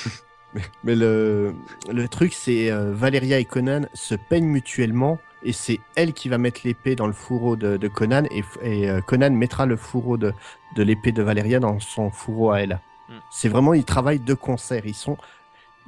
mais, 0.54 0.62
mais 0.84 0.94
le, 0.94 1.54
le 1.92 2.08
truc, 2.08 2.32
c'est 2.34 2.70
euh, 2.70 2.92
Valeria 2.94 3.38
et 3.40 3.44
Conan 3.44 3.82
se 3.94 4.14
peignent 4.14 4.46
mutuellement 4.48 5.18
et 5.46 5.52
c'est 5.52 5.78
elle 5.94 6.12
qui 6.12 6.28
va 6.28 6.38
mettre 6.38 6.62
l'épée 6.64 6.96
dans 6.96 7.06
le 7.06 7.12
fourreau 7.12 7.54
de, 7.54 7.76
de 7.76 7.88
Conan 7.88 8.24
et, 8.32 8.42
euh, 8.90 9.00
Conan 9.00 9.30
mettra 9.30 9.64
le 9.64 9.76
fourreau 9.76 10.16
de, 10.16 10.32
de 10.74 10.82
l'épée 10.82 11.12
de 11.12 11.22
Valeria 11.22 11.60
dans 11.60 11.78
son 11.78 12.10
fourreau 12.10 12.50
à 12.50 12.60
elle. 12.62 12.80
Mm. 13.08 13.12
C'est 13.30 13.48
vraiment, 13.48 13.72
ils 13.72 13.84
travaillent 13.84 14.18
de 14.18 14.34
concert. 14.34 14.82
Ils 14.84 14.94
sont, 14.94 15.16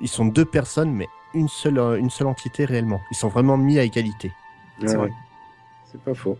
ils 0.00 0.08
sont 0.08 0.26
deux 0.26 0.44
personnes, 0.44 0.92
mais 0.92 1.08
une 1.34 1.48
seule, 1.48 1.78
euh, 1.78 1.98
une 1.98 2.08
seule 2.08 2.28
entité 2.28 2.64
réellement. 2.64 3.00
Ils 3.10 3.16
sont 3.16 3.28
vraiment 3.28 3.56
mis 3.56 3.80
à 3.80 3.82
égalité. 3.82 4.28
Ouais, 4.80 4.88
C'est 4.88 4.96
vrai. 4.96 5.06
ouais. 5.08 5.12
C'est 5.90 6.00
pas 6.00 6.14
faux. 6.14 6.38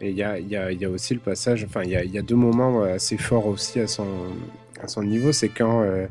Et 0.00 0.10
il 0.10 0.16
y 0.16 0.22
a, 0.22 0.38
il 0.38 0.48
y, 0.48 0.56
a, 0.56 0.72
il 0.72 0.80
y 0.80 0.84
a 0.84 0.90
aussi 0.90 1.14
le 1.14 1.20
passage, 1.20 1.64
enfin, 1.64 1.82
il 1.84 1.90
y 1.90 1.96
a, 1.96 2.02
il 2.04 2.10
y 2.10 2.18
a 2.18 2.22
deux 2.22 2.36
moments 2.36 2.82
euh, 2.82 2.94
assez 2.96 3.18
forts 3.18 3.46
aussi 3.46 3.78
à 3.78 3.86
son, 3.86 4.06
à 4.82 4.88
son 4.88 5.04
niveau. 5.04 5.30
C'est 5.30 5.48
quand 5.48 5.82
euh, 5.82 6.06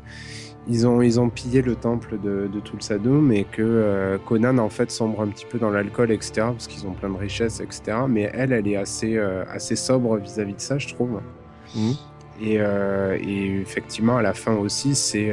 ils, 0.68 0.86
ont, 0.86 1.00
ils 1.00 1.18
ont 1.18 1.30
pillé 1.30 1.62
le 1.62 1.74
temple 1.74 2.18
de, 2.22 2.48
de 2.52 2.60
Tulsadum 2.60 3.32
et 3.32 3.44
que 3.44 3.62
euh, 3.62 4.18
Conan, 4.18 4.58
en 4.58 4.68
fait, 4.68 4.90
sombre 4.90 5.22
un 5.22 5.28
petit 5.28 5.46
peu 5.46 5.58
dans 5.58 5.70
l'alcool, 5.70 6.10
etc. 6.10 6.32
Parce 6.36 6.66
qu'ils 6.66 6.86
ont 6.86 6.92
plein 6.92 7.08
de 7.08 7.16
richesses, 7.16 7.60
etc. 7.60 7.98
Mais 8.08 8.30
elle, 8.34 8.52
elle 8.52 8.68
est 8.68 8.76
assez, 8.76 9.16
euh, 9.16 9.44
assez 9.50 9.76
sobre 9.76 10.16
vis-à-vis 10.18 10.54
de 10.54 10.60
ça, 10.60 10.78
je 10.78 10.88
trouve. 10.88 11.20
Mhm. 11.74 11.94
Et, 12.40 12.56
euh, 12.58 13.18
et 13.20 13.60
effectivement, 13.60 14.18
à 14.18 14.22
la 14.22 14.34
fin 14.34 14.54
aussi, 14.56 14.94
c'est. 14.94 15.32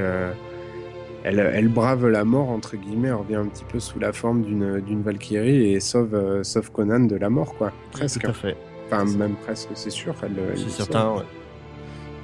elle, 1.23 1.39
elle 1.39 1.67
brave 1.67 2.07
la 2.07 2.23
mort, 2.23 2.49
entre 2.49 2.77
guillemets, 2.77 3.09
elle 3.09 3.15
revient 3.15 3.35
un 3.35 3.45
petit 3.47 3.65
peu 3.65 3.79
sous 3.79 3.99
la 3.99 4.13
forme 4.13 4.43
d'une 4.43 5.01
Valkyrie 5.01 5.73
et 5.73 5.79
sauve, 5.79 6.43
sauve 6.43 6.71
Conan 6.71 7.01
de 7.01 7.15
la 7.15 7.29
mort, 7.29 7.55
quoi. 7.55 7.71
Presque. 7.91 8.21
Tout 8.21 8.29
à 8.29 8.33
fait. 8.33 8.57
Enfin, 8.87 9.05
même 9.17 9.35
presque, 9.35 9.69
c'est 9.73 9.89
sûr. 9.89 10.15
Elle, 10.23 10.57
C'est 10.57 10.69
certain. 10.69 11.15
ouais. 11.15 11.23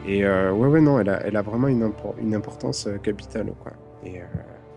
Et 0.07 0.25
euh, 0.25 0.51
ouais, 0.51 0.67
ouais, 0.67 0.81
non, 0.81 0.99
elle 0.99 1.09
a, 1.09 1.25
elle 1.25 1.35
a 1.35 1.41
vraiment 1.41 1.67
une, 1.67 1.83
impor- 1.83 2.15
une 2.19 2.33
importance 2.33 2.87
euh, 2.87 2.97
capitale, 2.97 3.53
quoi. 3.61 3.73
Et 4.03 4.19
euh, 4.19 4.25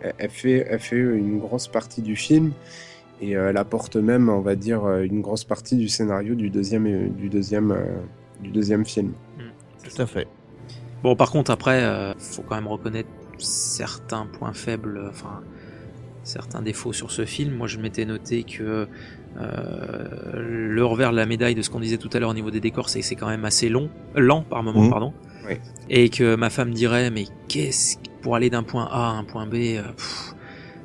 elle, 0.01 0.15
elle 0.19 0.31
fait, 0.31 0.67
elle 0.69 0.81
fait 0.81 0.97
une 0.97 1.39
grosse 1.39 1.69
partie 1.69 2.03
du 2.03 2.17
film. 2.17 2.53
Et 3.21 3.37
euh, 3.37 3.51
elle 3.51 3.57
apporte 3.57 3.97
même, 3.97 4.29
on 4.29 4.41
va 4.41 4.57
dire, 4.57 4.87
une 4.99 5.23
grosse 5.23 5.45
partie 5.45 5.77
du 5.77 5.89
scénario 5.89 6.35
du 6.35 6.51
deuxième, 6.51 7.11
du 7.11 7.29
deuxième, 7.29 7.71
euh, 7.71 7.85
du 8.41 8.51
deuxième 8.51 8.85
film. 8.85 9.13
Tout 9.83 10.03
à 10.03 10.07
fait. 10.07 10.27
Bon, 11.03 11.15
par 11.17 11.31
contre, 11.31 11.51
après, 11.51 11.85
euh, 11.85 12.13
faut 12.19 12.43
quand 12.43 12.57
même 12.57 12.67
reconnaître 12.67 13.09
certains 13.39 14.27
points 14.27 14.53
faibles, 14.53 15.07
enfin, 15.09 15.43
certains 16.23 16.61
défauts 16.63 16.93
sur 16.93 17.11
ce 17.11 17.25
film. 17.25 17.55
Moi, 17.55 17.67
je 17.67 17.79
m'étais 17.79 18.05
noté 18.05 18.43
que 18.43 18.63
euh, 18.63 18.87
le 19.37 20.85
revers 20.85 21.11
de 21.13 21.17
la 21.17 21.27
médaille 21.27 21.55
de 21.55 21.63
ce 21.63 21.71
qu'on 21.71 21.81
disait 21.81 21.97
tout 21.99 22.11
à 22.13 22.19
l'heure 22.19 22.31
au 22.31 22.35
niveau 22.35 22.51
des 22.51 22.61
décors, 22.61 22.89
c'est 22.89 23.01
que 23.01 23.07
c'est 23.07 23.17
quand 23.17 23.29
même 23.29 23.45
assez 23.45 23.69
long, 23.69 23.91
lent 24.15 24.43
par 24.43 24.63
moment, 24.63 24.83
Mhm. 24.83 24.91
pardon. 24.91 25.13
Oui. 25.47 25.57
Et 25.91 26.09
que 26.09 26.37
ma 26.37 26.51
femme 26.51 26.73
dirait, 26.73 27.11
mais 27.11 27.25
qu'est-ce 27.49 27.97
pour 28.23 28.37
aller 28.37 28.49
d'un 28.49 28.63
point 28.63 28.89
A 28.91 29.09
à 29.09 29.13
un 29.13 29.25
point 29.25 29.47
B, 29.47 29.55
euh, 29.55 29.83
pff, 29.97 30.35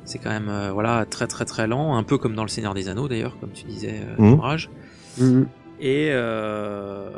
c'est 0.04 0.18
quand 0.18 0.28
même 0.30 0.48
euh, 0.50 0.72
voilà 0.72 1.06
très 1.06 1.26
très 1.26 1.44
très 1.46 1.66
lent, 1.66 1.96
un 1.96 2.02
peu 2.02 2.18
comme 2.18 2.34
dans 2.34 2.42
le 2.42 2.48
Seigneur 2.48 2.74
des 2.74 2.88
Anneaux 2.88 3.08
d'ailleurs, 3.08 3.38
comme 3.40 3.52
tu 3.52 3.64
disais, 3.64 4.00
euh, 4.02 4.14
Mhm. 4.22 4.32
Omrage. 4.34 4.70
Et 5.82 6.08
euh, 6.10 7.08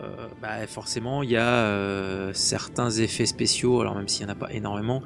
bah 0.40 0.66
forcément, 0.68 1.24
il 1.24 1.30
y 1.30 1.36
a 1.36 1.48
euh, 1.48 2.30
certains 2.32 2.90
effets 2.90 3.26
spéciaux, 3.26 3.80
alors 3.80 3.96
même 3.96 4.06
s'il 4.06 4.24
n'y 4.24 4.30
en 4.30 4.34
a 4.34 4.38
pas 4.38 4.52
énormément, 4.52 5.02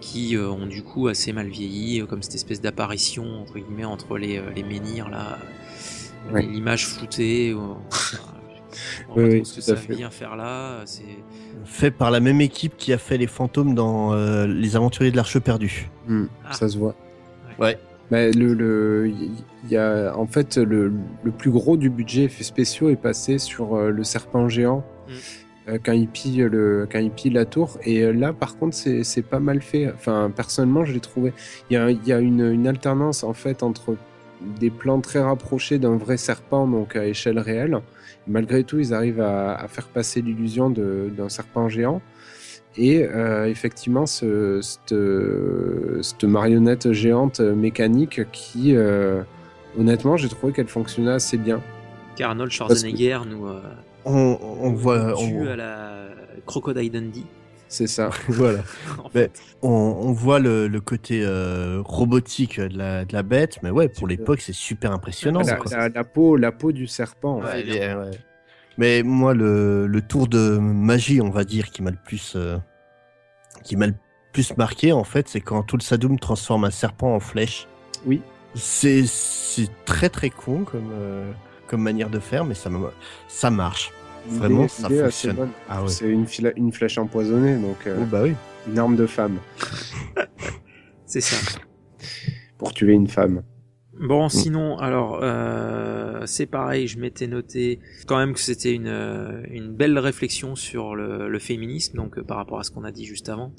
qui 0.00 0.36
euh, 0.36 0.48
ont 0.48 0.66
du 0.66 0.82
coup 0.82 1.08
assez 1.08 1.32
mal 1.34 1.48
vieilli, 1.48 2.00
euh, 2.00 2.06
comme 2.06 2.22
cette 2.22 2.34
espèce 2.34 2.62
d'apparition 2.62 3.42
entre 3.42 3.58
guillemets 3.58 3.84
entre 3.84 4.16
les, 4.16 4.38
euh, 4.38 4.42
les 4.56 4.62
menhirs 4.62 5.10
là, 5.10 5.38
Ouais. 6.32 6.42
l'image 6.42 6.86
floutée. 6.86 7.54
enfin, 7.92 8.18
on 9.10 9.16
Oui, 9.18 9.24
voit 9.24 9.32
oui, 9.34 9.44
ce 9.46 9.54
que 9.56 9.60
ça 9.60 9.76
fait. 9.76 9.94
vient 9.94 10.10
faire 10.10 10.36
là. 10.36 10.80
C'est 10.84 11.02
Fait 11.64 11.90
par 11.90 12.10
la 12.10 12.20
même 12.20 12.40
équipe 12.40 12.76
qui 12.76 12.92
a 12.92 12.98
fait 12.98 13.16
les 13.18 13.26
fantômes 13.26 13.74
dans 13.74 14.12
euh, 14.12 14.46
Les 14.46 14.76
Aventuriers 14.76 15.10
de 15.10 15.16
l'Arche 15.16 15.38
perdue. 15.38 15.90
Mm, 16.08 16.24
Ah. 16.44 16.52
Ça 16.52 16.68
se 16.68 16.78
voit. 16.78 16.94
Ouais. 17.58 17.78
Bah, 18.10 18.28
le, 18.30 18.52
le, 18.54 19.08
il 19.08 19.70
y 19.70 19.76
a, 19.76 20.12
en 20.16 20.26
fait, 20.26 20.56
le, 20.58 20.92
le 21.22 21.30
plus 21.30 21.50
gros 21.50 21.76
du 21.76 21.88
budget 21.88 22.24
effets 22.24 22.44
spéciaux 22.44 22.90
est 22.90 22.96
passé 22.96 23.38
sur 23.38 23.76
euh, 23.76 23.90
le 23.90 24.04
serpent 24.04 24.48
géant 24.48 24.84
Mm. 25.06 25.12
euh, 25.70 25.78
quand, 25.84 25.92
il 25.92 26.08
pille 26.08 26.38
le, 26.50 26.88
quand 26.90 26.98
il 26.98 27.10
pille 27.10 27.30
la 27.32 27.44
tour. 27.44 27.78
Et 27.84 28.10
là, 28.12 28.32
par 28.32 28.56
contre, 28.58 28.74
c'est 28.74 29.04
c'est 29.04 29.22
pas 29.22 29.38
mal 29.40 29.60
fait. 29.62 29.90
Enfin, 29.94 30.30
personnellement, 30.34 30.84
je 30.84 30.92
l'ai 30.94 31.00
trouvé. 31.00 31.32
Il 31.70 31.74
y 31.74 31.76
a, 31.76 31.90
il 31.90 32.06
y 32.06 32.12
a 32.12 32.18
une, 32.20 32.40
une 32.50 32.66
alternance 32.66 33.22
en 33.24 33.34
fait 33.34 33.62
entre 33.62 33.96
des 34.40 34.70
plans 34.70 35.00
très 35.00 35.20
rapprochés 35.20 35.78
d'un 35.78 35.96
vrai 35.96 36.16
serpent, 36.16 36.66
donc 36.66 36.96
à 36.96 37.06
échelle 37.06 37.38
réelle. 37.38 37.80
Malgré 38.26 38.64
tout, 38.64 38.78
ils 38.78 38.94
arrivent 38.94 39.20
à, 39.20 39.54
à 39.54 39.68
faire 39.68 39.86
passer 39.88 40.22
l'illusion 40.22 40.70
d'un 40.70 41.28
serpent 41.28 41.68
géant. 41.68 42.00
Et 42.76 43.04
euh, 43.04 43.46
effectivement, 43.48 44.06
ce, 44.06 44.60
cette, 44.60 44.94
cette 46.02 46.24
marionnette 46.24 46.92
géante 46.92 47.40
mécanique 47.40 48.22
qui, 48.32 48.74
euh, 48.74 49.22
honnêtement, 49.78 50.16
j'ai 50.16 50.28
trouvé 50.28 50.52
qu'elle 50.52 50.68
fonctionnait 50.68 51.12
assez 51.12 51.36
bien. 51.36 51.60
Car 52.16 52.30
Arnold 52.30 52.50
Schwarzenegger 52.50 53.20
nous 53.28 53.46
euh, 53.46 53.60
On, 54.04 54.38
on 54.42 54.72
voit, 54.72 55.14
tue 55.14 55.36
on, 55.36 55.46
à 55.46 55.56
la 55.56 56.06
Crocodile 56.46 56.90
Dundee. 56.90 57.26
C'est 57.68 57.86
ça. 57.86 58.10
voilà. 58.28 58.60
Mais-. 59.14 59.30
On, 59.62 59.68
on 59.68 60.12
voit 60.12 60.38
le, 60.38 60.68
le 60.68 60.80
côté 60.80 61.22
euh, 61.24 61.80
robotique 61.84 62.60
de 62.60 62.76
la, 62.76 63.04
de 63.04 63.12
la 63.14 63.22
bête, 63.22 63.58
mais 63.62 63.70
ouais, 63.70 63.88
pour 63.88 64.06
l'époque, 64.06 64.40
c'est 64.42 64.52
super 64.52 64.92
impressionnant. 64.92 65.40
la, 65.40 65.54
quoi. 65.56 65.76
la- 65.76 65.88
la 65.88 66.04
peau, 66.04 66.36
la 66.36 66.52
peau 66.52 66.70
du 66.72 66.86
serpent. 66.86 67.36
en 67.38 67.42
Ouais, 67.42 67.50
fait. 67.52 67.60
il 67.62 67.76
est- 67.76 67.94
ouais. 67.94 68.10
Mais 68.76 69.02
moi, 69.02 69.34
le, 69.34 69.86
le 69.86 70.02
tour 70.02 70.26
de 70.28 70.58
magie, 70.58 71.20
on 71.20 71.30
va 71.30 71.44
dire, 71.44 71.70
qui 71.70 71.80
m'a 71.82 71.90
le 71.92 71.96
plus, 72.04 72.34
euh, 72.36 72.58
qui 73.62 73.76
m'a 73.76 73.86
le 73.86 73.94
plus 74.32 74.56
marqué, 74.56 74.92
en 74.92 75.04
fait, 75.04 75.28
c'est 75.28 75.40
quand 75.40 75.62
tout 75.62 75.76
le 75.76 75.82
Sadoum 75.82 76.18
transforme 76.18 76.64
un 76.64 76.70
serpent 76.70 77.14
en 77.14 77.20
flèche. 77.20 77.68
Oui. 78.04 78.20
C'est, 78.54 79.04
très 79.84 80.08
très 80.08 80.30
con 80.30 80.64
comme, 80.64 80.90
euh, 80.92 81.30
comme 81.68 81.82
manière 81.82 82.10
de 82.10 82.18
faire, 82.18 82.44
mais 82.44 82.54
ça, 82.54 82.68
m'a- 82.68 82.90
ça 83.28 83.50
marche. 83.50 83.92
Vraiment, 84.26 84.68
ça 84.68 84.88
fonctionne. 84.88 85.48
Ah 85.68 85.82
ouais. 85.82 85.88
C'est 85.88 86.08
une, 86.08 86.72
flèche 86.72 86.98
empoisonnée, 86.98 87.56
donc 87.56 87.86
euh, 87.86 87.98
Oh, 88.00 88.04
bah 88.10 88.22
oui. 88.22 88.34
une 88.68 88.78
arme 88.78 88.96
de 88.96 89.06
femme 89.06 89.38
C'est 91.06 91.20
ça. 91.20 91.36
pour 92.58 92.72
tuer 92.72 92.92
une 92.92 93.08
femme. 93.08 93.42
Bon, 94.00 94.28
sinon, 94.28 94.76
alors, 94.78 95.20
euh, 95.22 96.22
c'est 96.26 96.46
pareil, 96.46 96.88
je 96.88 96.98
m'étais 96.98 97.28
noté 97.28 97.78
quand 98.08 98.16
même 98.16 98.32
que 98.32 98.40
c'était 98.40 98.74
une, 98.74 98.88
euh, 98.88 99.42
une 99.50 99.72
belle 99.72 99.96
réflexion 99.98 100.56
sur 100.56 100.96
le, 100.96 101.28
le 101.28 101.38
féminisme, 101.38 101.96
donc 101.96 102.18
euh, 102.18 102.24
par 102.24 102.38
rapport 102.38 102.58
à 102.58 102.64
ce 102.64 102.72
qu'on 102.72 102.82
a 102.82 102.90
dit 102.90 103.04
juste 103.04 103.28
avant, 103.28 103.52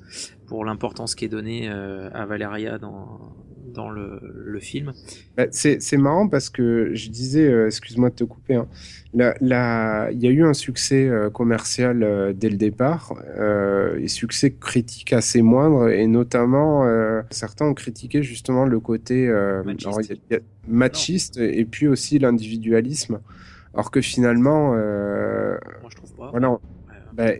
pour 0.45 0.65
l'importance 0.65 1.15
qui 1.15 1.23
est 1.23 1.30
donnée 1.30 1.69
euh, 1.69 2.10
à 2.13 2.25
Valeria 2.25 2.78
dans, 2.78 3.34
dans 3.75 3.89
le, 3.89 4.19
le 4.45 4.59
film. 4.59 4.93
Bah, 5.38 5.45
c'est 5.51 5.97
marrant 5.97 6.27
parce 6.27 6.49
que 6.49 6.91
je 6.93 7.09
disais, 7.09 7.45
euh, 7.47 7.67
excuse-moi 7.67 8.09
de 8.09 8.15
te 8.15 8.23
couper, 8.23 8.55
hein, 8.55 8.67
la- 9.13 9.35
la- 9.41 10.09
il 10.11 10.19
y 10.19 10.27
a 10.27 10.31
eu 10.31 10.43
un 10.43 10.53
succès 10.53 11.07
euh, 11.07 11.29
commercial 11.29 12.01
euh, 12.03 12.33
dès 12.33 12.49
le 12.49 12.57
départ 12.57 13.13
euh, 13.38 13.97
et 13.99 14.07
succès 14.07 14.51
critique 14.51 15.13
assez 15.13 15.41
moindre 15.41 15.89
et 15.89 16.07
notamment 16.07 16.85
euh, 16.85 17.21
certains 17.29 17.65
ont 17.65 17.73
critiqué 17.73 18.23
justement 18.23 18.65
le 18.65 18.79
côté 18.79 19.27
euh, 19.27 19.61
Machiste. 19.63 19.88
alors, 19.88 20.01
il 20.01 20.07
y 20.07 20.11
a- 20.13 20.15
il 20.29 20.33
y 20.33 20.38
a- 20.38 20.41
machiste 20.67 21.38
et 21.38 21.65
puis 21.65 21.88
aussi 21.88 22.17
l'individualisme. 22.17 23.19
Alors 23.73 23.91
que 23.91 23.99
finalement, 24.01 24.73
euh, 24.75 25.57
Moi, 25.81 25.89
je 25.91 25.95
trouve 25.97 26.13
pas. 26.15 26.31
voilà, 26.31 26.51
Ouais. 26.51 26.57
bah, 27.13 27.31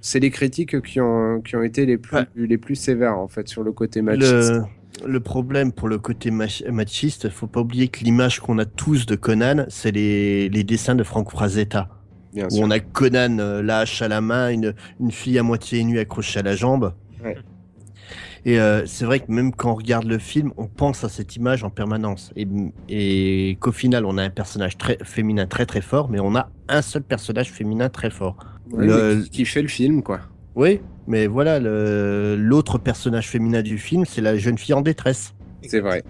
c'est 0.00 0.20
les 0.20 0.30
critiques 0.30 0.80
qui 0.82 1.00
ont, 1.00 1.40
qui 1.40 1.56
ont 1.56 1.62
été 1.62 1.86
les 1.86 1.96
plus, 1.98 2.16
Ouais. 2.16 2.26
les 2.36 2.58
plus 2.58 2.76
sévères 2.76 3.18
en 3.18 3.26
fait 3.26 3.48
sur 3.48 3.62
le 3.64 3.72
côté 3.72 4.00
machiste. 4.02 4.52
Le, 4.52 4.62
le 5.06 5.20
problème 5.20 5.72
pour 5.72 5.88
le 5.88 5.98
côté 5.98 6.30
mach- 6.30 6.68
machiste, 6.70 7.28
faut 7.30 7.46
pas 7.46 7.60
oublier 7.60 7.88
que 7.88 8.04
l'image 8.04 8.40
qu'on 8.40 8.58
a 8.58 8.64
tous 8.64 9.06
de 9.06 9.14
Conan, 9.16 9.64
c'est 9.68 9.90
les, 9.90 10.48
les 10.48 10.64
dessins 10.64 10.94
de 10.94 11.02
Frank 11.02 11.30
Frazetta. 11.30 11.88
Bien 12.34 12.46
Où 12.46 12.50
sûr. 12.56 12.64
on 12.64 12.70
a 12.70 12.78
Conan, 12.80 13.38
euh, 13.38 13.62
la 13.62 13.80
hache 13.80 14.02
à 14.02 14.08
la 14.08 14.20
main, 14.20 14.50
une, 14.50 14.74
une 15.00 15.10
fille 15.10 15.38
à 15.38 15.42
moitié 15.42 15.82
nue 15.84 15.98
accrochée 15.98 16.40
à 16.40 16.42
la 16.42 16.54
jambe. 16.56 16.92
Ouais. 17.24 17.36
Et 18.44 18.60
euh, 18.60 18.86
c'est 18.86 19.04
vrai 19.04 19.20
que 19.20 19.30
même 19.30 19.52
quand 19.52 19.72
on 19.72 19.74
regarde 19.74 20.04
le 20.06 20.18
film, 20.18 20.52
on 20.56 20.66
pense 20.66 21.04
à 21.04 21.08
cette 21.08 21.36
image 21.36 21.64
en 21.64 21.70
permanence. 21.70 22.32
Et, 22.36 22.46
et 22.88 23.56
qu'au 23.60 23.72
final, 23.72 24.04
on 24.06 24.16
a 24.16 24.22
un 24.22 24.30
personnage 24.30 24.78
très 24.78 24.96
féminin 25.02 25.46
très 25.46 25.66
très 25.66 25.80
fort, 25.80 26.08
mais 26.08 26.20
on 26.20 26.34
a 26.36 26.48
un 26.68 26.80
seul 26.82 27.02
personnage 27.02 27.50
féminin 27.50 27.88
très 27.88 28.10
fort. 28.10 28.36
Ouais, 28.70 28.86
le- 28.86 29.24
qui 29.30 29.44
fait 29.44 29.62
le 29.62 29.68
film 29.68 30.02
quoi. 30.02 30.20
Oui, 30.54 30.80
mais 31.08 31.26
voilà, 31.26 31.58
l'autre 31.58 32.78
personnage 32.78 33.28
féminin 33.28 33.62
du 33.62 33.78
film, 33.78 34.04
c'est 34.06 34.20
la 34.20 34.36
jeune 34.36 34.58
fille 34.58 34.74
en 34.74 34.80
détresse. 34.82 35.34
C'est 35.62 35.80
vrai. 35.80 36.04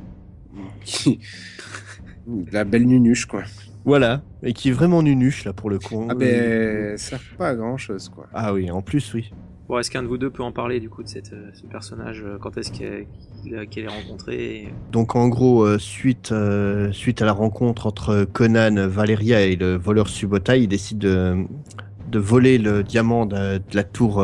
La 2.52 2.64
belle 2.64 2.86
nunuche, 2.86 3.24
quoi. 3.26 3.44
Voilà, 3.84 4.22
et 4.42 4.52
qui 4.52 4.68
est 4.68 4.72
vraiment 4.72 5.02
nunuche 5.02 5.44
là 5.46 5.54
pour 5.54 5.70
le 5.70 5.78
coup. 5.78 6.06
Ah 6.10 6.14
ben, 6.14 6.98
ça 6.98 7.16
sert 7.16 7.36
pas 7.38 7.48
à 7.48 7.54
grand 7.54 7.78
chose, 7.78 8.10
quoi. 8.10 8.26
Ah 8.34 8.52
oui, 8.52 8.70
en 8.70 8.82
plus 8.82 9.14
oui. 9.14 9.30
Bon, 9.66 9.78
est-ce 9.78 9.90
qu'un 9.90 10.02
de 10.02 10.08
vous 10.08 10.18
deux 10.18 10.30
peut 10.30 10.42
en 10.42 10.52
parler 10.52 10.80
du 10.80 10.88
coup 10.90 11.02
de 11.02 11.08
cette, 11.08 11.32
euh, 11.32 11.50
ce 11.54 11.66
personnage 11.66 12.22
euh, 12.24 12.38
Quand 12.40 12.56
est-ce 12.56 12.72
qu'elle 12.72 13.06
qu'il- 13.42 13.66
qu'elle 13.68 13.84
est 13.84 13.88
rencontrée 13.88 14.72
Donc 14.92 15.14
en 15.14 15.28
gros, 15.28 15.62
euh, 15.62 15.78
suite, 15.78 16.32
euh, 16.32 16.90
suite 16.92 17.20
à 17.22 17.26
la 17.26 17.32
rencontre 17.32 17.86
entre 17.86 18.24
Conan, 18.24 18.88
Valeria 18.88 19.42
et 19.42 19.56
le 19.56 19.76
voleur 19.76 20.08
Subotai, 20.08 20.62
ils 20.62 20.68
décident 20.68 21.06
de, 21.06 21.44
de 22.10 22.18
voler 22.18 22.56
le 22.58 22.82
diamant 22.82 23.26
de, 23.26 23.58
de 23.58 23.62
la 23.74 23.84
tour 23.84 24.20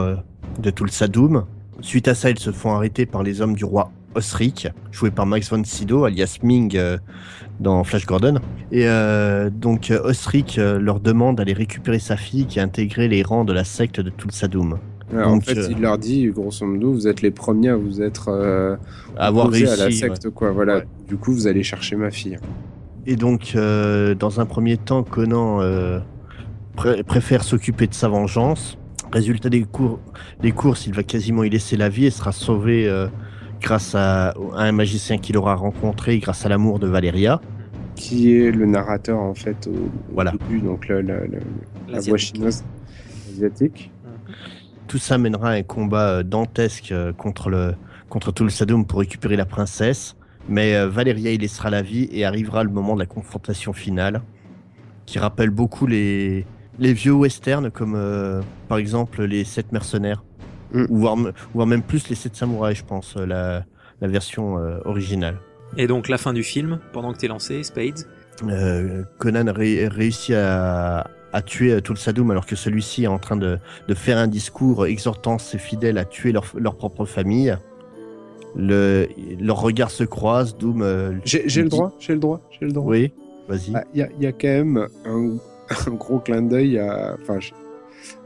de 0.58 0.70
Tulsadum. 0.70 1.44
Suite 1.80 2.08
à 2.08 2.14
ça, 2.14 2.30
ils 2.30 2.38
se 2.38 2.52
font 2.52 2.72
arrêter 2.74 3.06
par 3.06 3.22
les 3.22 3.40
hommes 3.40 3.54
du 3.54 3.64
roi 3.64 3.90
Osric, 4.14 4.68
joué 4.92 5.10
par 5.10 5.26
Max 5.26 5.50
von 5.50 5.62
Sydow, 5.64 6.04
alias 6.04 6.38
Ming 6.44 6.76
euh, 6.76 6.98
dans 7.58 7.82
Flash 7.82 8.06
Gordon. 8.06 8.36
Et 8.70 8.86
euh, 8.86 9.50
donc 9.50 9.90
euh, 9.90 10.00
Osric 10.04 10.56
euh, 10.58 10.78
leur 10.78 11.00
demande 11.00 11.36
d'aller 11.38 11.52
récupérer 11.52 11.98
sa 11.98 12.16
fille 12.16 12.46
qui 12.46 12.60
a 12.60 12.62
intégré 12.62 13.08
les 13.08 13.22
rangs 13.24 13.44
de 13.44 13.52
la 13.52 13.64
secte 13.64 14.00
de 14.00 14.10
Tulsadum. 14.10 14.78
Alors, 15.12 15.32
en 15.32 15.40
fait, 15.40 15.68
il 15.70 15.80
leur 15.80 15.98
dit, 15.98 16.26
grosso 16.28 16.64
modo, 16.66 16.92
vous 16.92 17.06
êtes 17.06 17.22
les 17.22 17.30
premiers 17.30 17.68
à 17.70 17.76
vous 17.76 18.00
être 18.00 18.78
À 19.16 19.26
avoir 19.26 19.48
réussi. 19.50 19.72
à 19.72 19.76
la 19.76 19.84
ouais. 19.86 19.90
secte, 19.92 20.30
quoi. 20.30 20.50
Voilà. 20.50 20.76
Ouais. 20.78 20.86
Du 21.08 21.16
coup, 21.16 21.32
vous 21.32 21.46
allez 21.46 21.62
chercher 21.62 21.94
ma 21.94 22.10
fille. 22.10 22.38
Et 23.06 23.14
donc, 23.16 23.54
dans 23.54 24.40
un 24.40 24.46
premier 24.46 24.76
temps, 24.76 25.02
Conan 25.04 25.60
pré- 26.74 27.02
préfère 27.04 27.44
s'occuper 27.44 27.86
de 27.86 27.94
sa 27.94 28.08
vengeance. 28.08 28.78
Résultat 29.14 29.48
des, 29.48 29.62
cours, 29.62 30.00
des 30.40 30.50
courses, 30.50 30.88
il 30.88 30.92
va 30.92 31.05
quasiment 31.05 31.44
y 31.44 31.48
laisser 31.50 31.77
la 31.77 31.88
vie 31.88 32.07
et 32.07 32.11
sera 32.11 32.33
sauvé 32.33 32.88
euh, 32.88 33.07
grâce 33.61 33.94
à, 33.94 34.31
à 34.31 34.35
un 34.64 34.72
magicien 34.72 35.18
qu'il 35.18 35.37
aura 35.37 35.55
rencontré, 35.55 36.18
grâce 36.18 36.44
à 36.44 36.48
l'amour 36.48 36.81
de 36.81 36.88
Valeria. 36.88 37.40
Qui 37.94 38.35
est 38.37 38.50
le 38.50 38.66
narrateur, 38.66 39.20
en 39.20 39.35
fait, 39.35 39.68
au, 39.68 39.88
Voilà. 40.12 40.33
début, 40.33 40.59
donc 40.61 40.88
le- 40.88 41.00
le- 41.00 41.29
le- 41.31 41.92
la 41.92 42.00
voix 42.00 42.18
chinoise 42.18 42.64
asiatique. 43.31 43.92
Tout 44.88 44.98
ça 44.98 45.16
mènera 45.16 45.50
à 45.50 45.53
un 45.53 45.62
combat 45.62 46.09
euh, 46.09 46.22
dantesque 46.24 46.90
euh, 46.90 47.12
contre, 47.12 47.50
le, 47.50 47.77
contre 48.09 48.33
tout 48.33 48.42
le 48.42 48.50
Sadum 48.50 48.85
pour 48.85 48.98
récupérer 48.98 49.37
la 49.37 49.46
princesse. 49.46 50.16
Mais 50.48 50.74
euh, 50.74 50.88
Valeria 50.88 51.31
y 51.31 51.38
laissera 51.38 51.70
la 51.70 51.83
vie 51.83 52.09
et 52.11 52.24
arrivera 52.24 52.64
le 52.64 52.70
moment 52.70 52.94
de 52.94 53.00
la 53.00 53.07
confrontation 53.07 53.72
finale, 53.72 54.22
qui 55.07 55.20
rappelle 55.20 55.50
beaucoup 55.50 55.87
les, 55.87 56.46
les 56.78 56.92
vieux 56.92 57.12
westerns, 57.12 57.70
comme 57.70 57.94
euh, 57.96 58.40
par 58.68 58.78
exemple 58.78 59.22
les 59.24 59.44
sept 59.44 59.72
mercenaires, 59.72 60.22
Mm. 60.72 60.87
ou 60.88 60.98
voire, 60.98 61.66
même 61.66 61.82
plus 61.82 62.08
les 62.08 62.16
sept 62.16 62.34
samouraïs, 62.34 62.78
je 62.78 62.84
pense, 62.84 63.14
euh, 63.16 63.24
la, 63.26 63.64
la 64.00 64.08
version 64.08 64.58
euh, 64.58 64.78
originale. 64.84 65.37
Et 65.76 65.87
donc 65.87 66.08
la 66.08 66.18
fin 66.18 66.32
du 66.32 66.42
film, 66.42 66.80
pendant 66.92 67.12
que 67.12 67.18
t'es 67.18 67.28
lancé, 67.28 67.62
Spades. 67.62 68.00
Euh, 68.48 69.04
Conan 69.18 69.52
ré- 69.52 69.87
réussit 69.87 70.34
à, 70.34 71.06
à 71.32 71.42
tuer 71.42 71.74
euh, 71.74 71.80
Tulsadum 71.80 72.28
alors 72.32 72.44
que 72.46 72.56
celui-ci 72.56 73.04
est 73.04 73.08
en 73.08 73.20
train 73.20 73.37
de, 73.37 73.58
de 73.87 73.94
faire 73.94 74.18
un 74.18 74.26
discours 74.26 74.87
exhortant 74.87 75.38
ses 75.38 75.58
fidèles 75.58 75.96
à 75.98 76.04
tuer 76.04 76.32
leur, 76.32 76.44
leur 76.58 76.76
propre 76.76 77.04
famille. 77.04 77.56
Le, 78.56 79.06
leurs 79.40 79.60
regards 79.60 79.90
se 79.92 80.02
croisent, 80.04 80.56
Doom... 80.58 80.82
euh, 80.82 81.12
J'ai 81.24 81.44
le 81.62 81.68
droit, 81.68 81.92
j'ai 82.00 82.14
le 82.14 82.18
droit, 82.20 82.40
j'ai 82.58 82.66
le 82.66 82.72
droit. 82.72 82.90
Oui, 82.90 83.12
vas-y. 83.48 83.72
Ah, 83.74 83.84
Il 83.94 84.00
y, 84.00 84.02
a, 84.02 84.08
y 84.20 84.26
a 84.26 84.32
quand 84.32 84.48
même 84.48 84.88
un, 85.06 85.37
un 85.87 85.92
gros 85.92 86.18
clin 86.18 86.42
d'œil 86.42 86.78
à, 86.78 87.16
enfin, 87.20 87.40
je- 87.40 87.52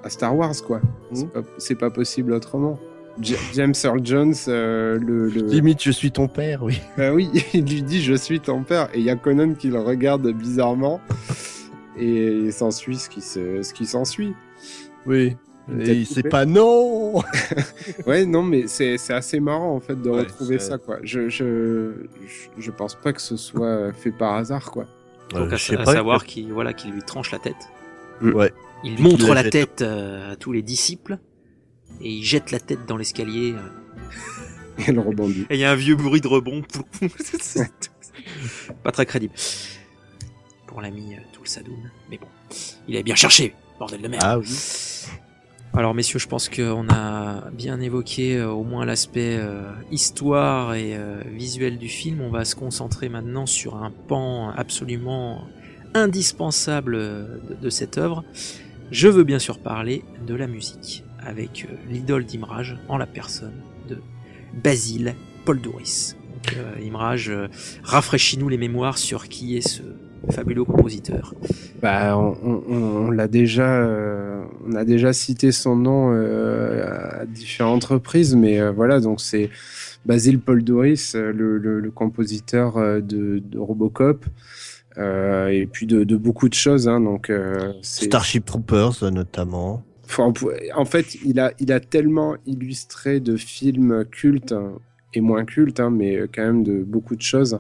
à 0.05 0.11
Star 0.11 0.37
Wars, 0.37 0.55
quoi. 0.67 0.81
C'est 1.13 1.25
Mhm. 1.25 1.31
pas, 1.31 1.41
c'est 1.59 1.75
pas 1.75 1.91
possible 1.91 2.33
autrement. 2.33 2.79
J- 3.21 3.35
James 3.55 3.75
Earl 3.85 4.01
Jones, 4.05 4.35
euh, 4.47 4.97
le, 4.99 5.29
le- 5.29 5.43
Limite, 5.43 5.83
je 5.83 5.91
suis 5.91 6.13
ton 6.13 6.29
père, 6.29 6.63
oui. 6.63 6.81
Bah 6.97 7.13
oui, 7.13 7.29
il 7.55 7.65
lui 7.67 7.83
dit 7.83 8.01
je 8.03 8.15
suis 8.15 8.39
ton 8.41 8.63
père 8.63 8.89
et 8.95 8.99
il 8.99 9.05
y 9.05 9.11
a 9.11 9.17
Conan 9.17 9.55
qui 9.55 9.69
le 9.69 9.81
regarde 9.81 10.27
bizarrement 10.33 11.01
et 11.99 12.33
il 12.33 12.53
s'ensuit 12.53 12.97
ce 12.97 13.09
qui 13.09 13.21
se, 13.21 13.63
s'ensuit. 13.85 14.35
Oui. 15.07 15.37
Une 15.71 15.83
Et 15.83 16.05
coupée. 16.07 16.29
pas 16.31 16.47
non 16.47 17.17
Ouais, 18.07 18.25
non, 18.25 18.43
mais 18.43 18.67
c'est 18.69 18.97
c'est 18.97 19.13
assez 19.13 19.39
marrant 19.39 19.75
en 19.75 19.81
fait 19.81 20.01
de 20.01 20.09
Ouais, 20.09 20.21
retrouver 20.21 20.59
c'est- 20.59 20.71
ça 20.71 20.79
quoi. 20.79 20.97
Je, 21.03 21.29
je 21.29 21.93
je 22.27 22.63
je 22.63 22.71
pense 22.71 22.95
pas 22.95 23.13
que 23.13 23.21
ce 23.21 23.37
soit 23.37 23.93
fait 23.93 24.11
par 24.13 24.35
hasard 24.37 24.71
quoi. 24.71 24.87
Donc 25.31 25.53
Euh, 25.53 25.55
à, 25.55 25.59
sais 25.59 25.75
à 25.77 25.83
pas, 25.85 25.93
savoir 25.95 26.25
qu'il 26.25 26.53
voilà, 26.53 26.73
qu'il 26.73 26.93
lui 26.93 27.03
tranche 27.03 27.31
la 27.33 27.39
tête. 27.39 27.69
Ouais. 28.23 28.53
Il 28.85 29.01
montre 29.01 29.35
la 29.35 29.49
tête 29.49 29.83
euh, 29.83 30.33
à 30.33 30.37
tous 30.37 30.53
les 30.53 30.63
disciples 30.63 31.19
et 32.01 32.11
il 32.11 32.23
jette 32.25 32.51
la 32.51 32.61
tête 32.61 32.87
dans 32.87 32.97
l'escalier. 32.97 33.53
euh, 33.53 33.59
Et 34.79 34.85
elle 34.89 34.99
rebondit. 35.01 35.45
Et 35.51 35.55
il 35.57 35.61
y 35.61 35.65
a 35.65 35.73
un 35.73 35.77
vieux 35.77 35.97
bruit 35.97 36.21
de 36.21 36.29
rebond. 36.29 36.63
Pas 38.85 38.93
très 38.93 39.07
crédible. 39.07 39.35
Pour 40.67 40.81
l'ami 40.81 41.15
euh, 41.15 41.19
tout 41.33 41.43
le 41.43 41.49
Sadoun. 41.49 41.91
Mais 42.11 42.19
bon, 42.19 42.29
il 42.87 42.95
avait 42.95 43.03
bien 43.03 43.17
cherché, 43.17 43.55
bordel 43.79 44.01
de 44.03 44.09
merde. 44.09 44.23
Ah 44.25 44.39
oui. 44.39 44.47
Alors 45.79 45.95
messieurs, 45.95 46.19
je 46.19 46.27
pense 46.27 46.49
qu'on 46.49 46.89
a 46.89 47.51
bien 47.53 47.81
évoqué 47.81 48.37
euh, 48.37 48.51
au 48.51 48.65
moins 48.65 48.85
l'aspect 48.85 49.37
euh, 49.39 49.71
histoire 49.93 50.75
et 50.75 50.97
euh, 50.97 51.23
visuel 51.33 51.79
du 51.79 51.89
film. 51.89 52.21
On 52.21 52.31
va 52.31 52.45
se 52.45 52.57
concentrer 52.57 53.09
maintenant 53.09 53.47
sur 53.47 53.77
un 53.77 53.93
pan 53.93 54.51
absolument 54.51 55.45
indispensable 55.95 56.99
de, 57.61 57.71
cette 57.71 57.97
œuvre. 57.97 58.25
Je 58.91 59.07
veux 59.07 59.23
bien 59.23 59.39
sûr 59.39 59.61
parler 59.61 60.03
de 60.27 60.35
la 60.35 60.49
musique, 60.49 61.05
avec 61.21 61.69
l'idole 61.89 62.25
d'Imrage 62.25 62.77
en 62.89 62.99
la 62.99 63.07
personne 63.07 63.63
de 63.89 63.99
Basile 64.53 65.15
Paul 65.45 65.61
Douris. 65.61 66.17
Imrage, 66.83 67.33
rafraîchis-nous 67.85 68.49
les 68.49 68.59
mémoires 68.59 68.99
sur 68.99 69.29
qui 69.29 69.57
est 69.57 69.67
ce, 69.67 69.83
fabuleux 70.31 70.65
compositeur. 70.65 71.35
Bah, 71.83 72.17
on, 72.17 73.11
l'a 73.11 73.29
déjà, 73.29 73.69
euh, 73.69 74.43
on 74.67 74.75
a 74.75 74.85
déjà 74.85 75.13
cité 75.13 75.53
son 75.53 75.77
nom 75.77 76.13
euh, 76.13 77.21
à 77.21 77.27
différentes 77.27 77.85
reprises, 77.85 78.35
mais 78.35 78.61
euh, 78.61 78.73
voilà, 78.73 79.01
donc 79.01 79.21
c'est 79.21 79.51
Basile 80.07 80.41
Paul 80.41 80.63
Doris, 80.65 81.15
le, 81.15 81.91
compositeur 81.95 83.03
de, 83.03 83.43
Robocop. 83.57 84.25
et 84.97 85.69
puis 85.71 85.87
de, 85.87 86.17
beaucoup 86.17 86.49
de 86.49 86.55
choses, 86.55 86.89
hein, 86.89 87.01
donc 87.01 87.33
Starship 87.83 88.45
Troopers 88.45 89.11
notamment. 89.13 89.83
en 90.19 90.85
fait, 90.85 91.15
il 91.25 91.41
a, 91.41 91.53
il 91.59 91.73
a 91.73 91.81
tellement 91.81 92.37
illustré 92.47 93.21
de 93.21 93.37
films 93.37 94.05
cultes 94.11 94.55
et 95.15 95.21
moins 95.21 95.45
cultes, 95.45 95.81
hein, 95.81 95.91
mais 95.91 96.23
quand 96.35 96.43
même 96.43 96.63
de 96.63 96.83
beaucoup 96.83 97.17
de 97.17 97.23
choses. 97.23 97.59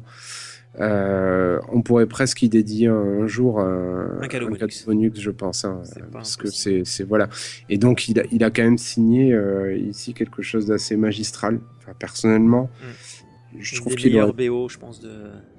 Euh, 0.81 1.59
on 1.72 1.83
pourrait 1.83 2.07
presque 2.07 2.42
y 2.42 2.48
dédier 2.48 2.87
un, 2.87 3.26
jour 3.26 3.61
un, 3.61 4.18
un 4.20 4.28
cadeau, 4.28 4.48
bonus. 4.87 5.20
je 5.20 5.31
pense, 5.31 5.64
hein, 5.64 5.83
parce 6.12 6.37
que 6.37 6.48
c'est 6.48 6.85
voilà. 7.04 7.28
Et 7.68 7.78
donc 7.78 8.09
il 8.09 8.20
a, 8.20 8.22
il 8.31 8.44
a 8.44 8.50
quand 8.50 8.62
même 8.62 8.78
signé 8.78 9.33
euh, 9.33 9.76
ici 9.76 10.14
quelque 10.14 10.42
chose 10.42 10.66
d'assez 10.66 10.96
magistral. 10.96 11.59
Enfin, 11.78 11.92
personnellement, 11.98 12.70
mm. 12.81 13.59
je 13.61 13.76
trouve 13.76 13.96
qu'il 13.96 14.18
a 14.18 14.26
BO, 14.31 14.68
je 14.68 14.78
pense, 14.78 15.00
de, 15.00 15.11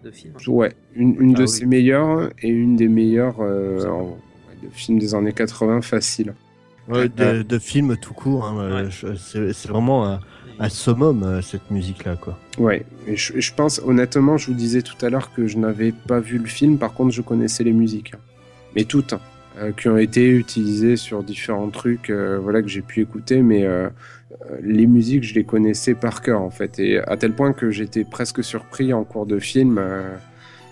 de 0.03 0.11
film. 0.11 0.35
Ouais, 0.47 0.73
une, 0.95 1.33
de 1.33 1.43
ah 1.43 1.47
ses 1.47 1.65
meilleures 1.65 2.29
et 2.41 2.47
une 2.47 2.77
des 2.77 2.87
meilleures 2.87 3.41
euh, 3.41 3.79
de 4.63 4.69
films 4.71 4.99
des 4.99 5.15
années 5.15 5.33
80 5.33 5.81
facile. 5.81 6.33
de, 6.87 7.41
de 7.41 7.59
films 7.59 7.97
tout 7.97 8.13
court. 8.13 8.45
Hein, 8.45 8.87
c'est 9.17 9.67
vraiment 9.67 10.19
un 10.59 10.69
summum 10.69 11.23
euh, 11.23 11.41
cette 11.41 11.71
musique 11.71 12.03
là 12.03 12.15
quoi. 12.19 12.37
Ouais, 12.57 12.85
et 13.07 13.15
je, 13.15 13.53
pense 13.53 13.81
honnêtement, 13.83 14.37
je 14.37 14.47
vous 14.47 14.53
disais 14.53 14.81
tout 14.81 15.03
à 15.03 15.09
l'heure 15.09 15.33
que 15.33 15.47
je 15.47 15.57
n'avais 15.57 15.91
pas 15.91 16.19
vu 16.19 16.37
le 16.37 16.47
film, 16.47 16.77
par 16.77 16.93
contre 16.93 17.11
je 17.11 17.21
connaissais 17.21 17.63
les 17.63 17.71
musiques, 17.71 18.13
mais 18.75 18.83
toutes 18.83 19.13
hein, 19.13 19.21
euh, 19.57 19.71
qui 19.71 19.87
ont 19.87 19.97
été 19.97 20.27
utilisées 20.29 20.97
sur 20.97 21.23
différents 21.23 21.69
trucs, 21.69 22.09
euh, 22.09 22.37
voilà 22.41 22.61
que 22.61 22.67
j'ai 22.67 22.81
pu 22.81 23.01
écouter, 23.01 23.41
mais 23.41 23.65
les 24.61 24.85
musiques 24.85 25.23
je 25.23 25.33
les 25.33 25.43
connaissais 25.43 25.95
par 25.95 26.21
cœur 26.21 26.41
en 26.41 26.49
fait, 26.49 26.79
et 26.79 26.99
à 26.99 27.15
tel 27.17 27.33
point 27.33 27.53
que 27.53 27.71
j'étais 27.71 28.03
presque 28.03 28.43
surpris 28.43 28.93
en 28.93 29.03
cours 29.03 29.25
de 29.25 29.39
film 29.39 29.81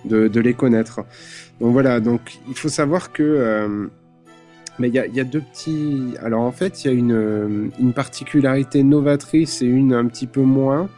de, 0.06 0.28
de, 0.28 0.40
les 0.40 0.54
connaître. 0.54 1.02
Donc 1.60 1.74
voilà, 1.74 2.00
donc 2.00 2.40
il 2.48 2.56
faut 2.56 2.70
savoir 2.70 3.12
que 3.12 3.90
mais 4.80 4.90
il 4.90 4.94
y 4.94 5.00
a, 5.00 5.08
y 5.08 5.20
a, 5.20 5.24
deux 5.24 5.42
petits. 5.42 6.14
Alors 6.22 6.42
en 6.42 6.52
fait, 6.52 6.84
il 6.84 6.88
y 6.88 6.90
a 6.90 6.94
une, 6.94 7.12
euh, 7.12 7.68
une, 7.80 7.94
particularité 7.94 8.84
novatrice 8.84 9.62
et 9.62 9.66
une 9.66 9.94
un 9.94 10.06
petit 10.06 10.28
peu 10.28 10.42
moins 10.42 10.90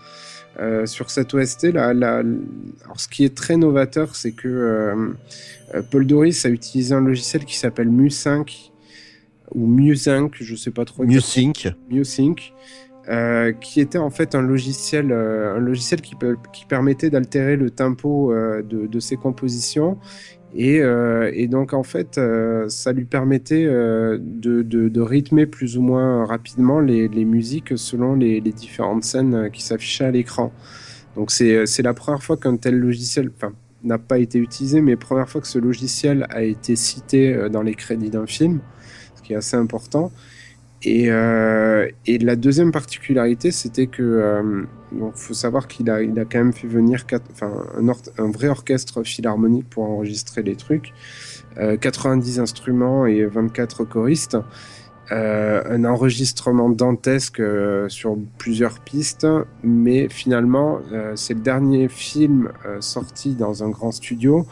euh, 0.60 0.86
sur 0.86 1.10
cette 1.10 1.34
OST. 1.34 1.72
Là, 1.74 1.88
Alors 1.88 3.00
ce 3.00 3.08
qui 3.08 3.24
est 3.24 3.36
très 3.36 3.56
novateur, 3.56 4.15
c'est 4.15 4.32
que 4.32 4.48
euh, 4.48 5.82
Paul 5.89 6.06
Doris 6.06 6.46
a 6.46 6.50
utilisé 6.50 6.94
un 6.94 7.02
logiciel 7.02 7.46
qui 7.46 7.58
s'appelle 7.58 7.89
Mu5 7.89 8.72
ou 9.56 9.68
Mu5, 9.68 10.32
je 10.42 10.56
sais 10.56 10.72
pas 10.72 10.86
trop. 10.86 11.06
Mu5. 11.06 11.74
Mu5. 11.92 12.52
Euh, 13.08 13.54
qui 13.54 13.82
était 13.82 13.98
en 13.98 14.12
fait 14.12 14.36
un 14.36 14.42
logiciel, 14.42 15.12
un 15.12 15.58
logiciel 15.58 16.00
qui, 16.02 16.13
qui 16.54 16.65
permettait 16.65 17.10
d'altérer 17.10 17.56
le 17.56 17.72
tempo 17.72 18.32
de, 18.34 18.86
de, 18.86 19.00
ses 19.00 19.15
compositions 19.15 19.98
et, 20.56 20.80
euh, 20.82 21.32
et, 21.34 21.48
donc 21.48 21.74
en 21.74 21.84
fait, 21.84 22.18
euh, 22.18 22.68
ça 22.70 22.92
lui 22.92 23.06
permettait 23.06 23.66
euh, 23.66 24.18
de, 24.20 24.64
de, 24.64 24.90
de, 24.90 25.02
rythmer 25.02 25.46
plus 25.46 25.78
ou 25.78 25.82
moins 25.82 26.26
rapidement 26.26 26.80
les, 26.80 27.08
les 27.08 27.26
musiques 27.26 27.78
selon 27.78 28.16
les, 28.16 28.40
les, 28.42 28.52
différentes 28.52 29.04
scènes 29.04 29.52
qui 29.52 29.62
s'affichaient 29.62 30.06
à 30.06 30.12
l'écran. 30.12 30.52
Donc 31.16 31.30
c'est 31.32 31.82
la 31.84 31.94
première 31.94 32.24
fois 32.24 32.38
qu'un 32.38 32.58
tel 32.58 32.76
logiciel, 32.80 33.32
n'a 33.84 33.98
pas 33.98 34.18
été 34.18 34.40
utilisé, 34.40 34.82
mais 34.82 34.98
première 34.98 35.30
fois 35.30 35.40
que 35.40 35.48
ce 35.48 35.60
logiciel 35.60 36.26
a 36.30 36.44
été 36.44 36.76
cité 36.76 37.48
dans 37.50 37.62
les 37.62 37.76
crédits 37.76 38.10
d'un 38.10 38.26
film, 38.26 38.60
ce 39.16 39.22
qui 39.22 39.34
est 39.34 39.38
assez 39.38 39.56
important. 39.56 40.12
Et, 40.84 41.12
euh, 41.12 41.89
et, 42.06 42.18
la 42.20 42.38
deuxième 42.38 42.72
particularité, 42.72 43.52
c'était 43.52 43.88
que 43.88 44.02
euh, 44.02 44.63
faut 45.13 45.34
savoir 45.34 45.68
qu'il 45.68 45.89
a, 45.89 46.02
il 46.02 46.18
a 46.18 46.24
quand 46.24 46.38
même 46.38 46.54
fait 46.54 46.68
venir 46.68 47.06
enfin, 47.34 47.52
un, 47.78 48.24
un, 48.24 48.32
vrai 48.32 48.48
orchestre 48.48 49.04
philharmonique 49.04 49.70
pour 49.70 49.84
enregistrer 49.84 50.42
les 50.42 50.56
trucs, 50.56 50.94
euh, 51.58 51.76
90 51.76 52.39
instruments 52.39 53.06
et 53.06 53.26
24 53.26 53.84
choristes, 53.84 54.38
euh, 55.12 55.63
un 55.65 55.86
enregistrement 55.86 56.70
dantesque 56.70 57.39
euh, 57.39 57.89
sur 57.89 58.15
plusieurs 58.38 58.80
pistes, 58.80 59.26
mais 59.63 60.08
finalement, 60.08 60.80
euh, 60.92 61.13
c'est 61.15 61.34
le 61.34 61.39
dernier 61.39 61.88
film 61.88 62.52
sorti 62.80 63.34
dans 63.34 63.63
un 63.63 63.70
grand 63.70 63.92
studio 63.92 64.46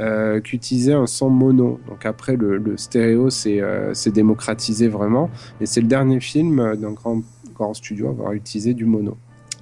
euh, 0.00 0.40
qu'utiliser 0.40 0.92
un 0.92 1.06
son 1.06 1.30
mono. 1.30 1.78
Donc 1.86 2.04
après, 2.04 2.34
le, 2.34 2.58
le 2.58 2.76
stéréo 2.76 3.30
s'est 3.30 3.60
euh, 3.60 3.92
démocratisé 4.06 4.88
vraiment. 4.88 5.30
Et 5.60 5.66
c'est 5.66 5.80
le 5.80 5.86
dernier 5.86 6.18
film 6.18 6.74
d'un 6.76 6.90
grand, 6.90 7.22
grand 7.54 7.74
studio 7.74 8.08
à 8.08 8.10
avoir 8.10 8.32
utilisé 8.32 8.74
du 8.74 8.86
mono. 8.86 9.16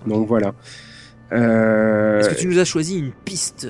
Donc 0.07 0.27
voilà. 0.27 0.55
Euh... 1.33 2.21
Est-ce 2.21 2.31
que 2.31 2.40
tu 2.40 2.47
nous 2.47 2.59
as 2.59 2.64
choisi 2.64 2.99
une 2.99 3.12
piste 3.12 3.68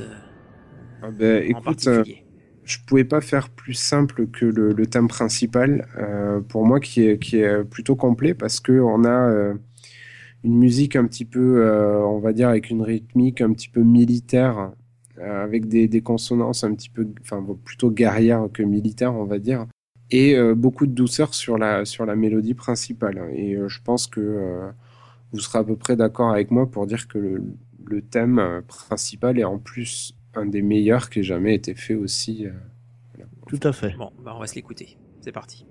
ah 1.02 1.10
ben, 1.10 1.42
écoute, 1.44 1.84
euh, 1.88 2.04
je 2.62 2.78
pouvais 2.86 3.02
pas 3.02 3.20
faire 3.20 3.48
plus 3.48 3.74
simple 3.74 4.28
que 4.28 4.46
le, 4.46 4.72
le 4.72 4.86
thème 4.86 5.08
principal 5.08 5.88
pour 6.48 6.64
moi 6.64 6.78
qui 6.78 7.04
est, 7.04 7.18
qui 7.18 7.38
est 7.38 7.64
plutôt 7.64 7.96
complet 7.96 8.34
parce 8.34 8.60
que 8.60 8.78
on 8.78 9.04
a 9.04 9.52
une 10.44 10.58
musique 10.58 10.94
un 10.94 11.06
petit 11.06 11.24
peu, 11.24 11.68
on 12.04 12.20
va 12.20 12.32
dire, 12.32 12.48
avec 12.48 12.70
une 12.70 12.82
rythmique 12.82 13.40
un 13.40 13.52
petit 13.52 13.68
peu 13.68 13.80
militaire 13.80 14.70
avec 15.22 15.68
des, 15.68 15.88
des, 15.88 16.00
consonances 16.00 16.64
un 16.64 16.74
petit 16.74 16.90
peu, 16.90 17.08
enfin 17.20 17.44
plutôt 17.64 17.90
guerrières 17.90 18.48
que 18.52 18.62
militaires, 18.62 19.14
on 19.14 19.24
va 19.24 19.38
dire, 19.38 19.66
et 20.10 20.36
euh, 20.36 20.54
beaucoup 20.54 20.86
de 20.86 20.92
douceur 20.92 21.34
sur 21.34 21.58
la, 21.58 21.84
sur 21.84 22.06
la 22.06 22.16
mélodie 22.16 22.54
principale. 22.54 23.30
Et 23.34 23.54
euh, 23.54 23.68
je 23.68 23.80
pense 23.82 24.06
que 24.06 24.70
vous 25.32 25.40
serez 25.40 25.58
à 25.58 25.64
peu 25.64 25.76
près 25.76 25.96
d'accord 25.96 26.30
avec 26.30 26.50
moi 26.50 26.70
pour 26.70 26.86
dire 26.86 27.08
que 27.08 27.18
le, 27.18 27.42
le, 27.86 28.02
thème 28.02 28.62
principal 28.68 29.38
est 29.38 29.44
en 29.44 29.58
plus 29.58 30.14
un 30.34 30.46
des 30.46 30.62
meilleurs 30.62 31.10
qui 31.10 31.20
ait 31.20 31.24
jamais 31.24 31.54
été 31.54 31.74
fait 31.74 31.94
aussi. 31.94 32.46
Tout 33.46 33.60
à 33.62 33.72
fait. 33.72 33.94
Bon, 33.96 34.10
bah 34.22 34.32
on 34.36 34.40
va 34.40 34.46
se 34.46 34.54
l'écouter. 34.54 34.98
C'est 35.20 35.32
parti. 35.32 35.66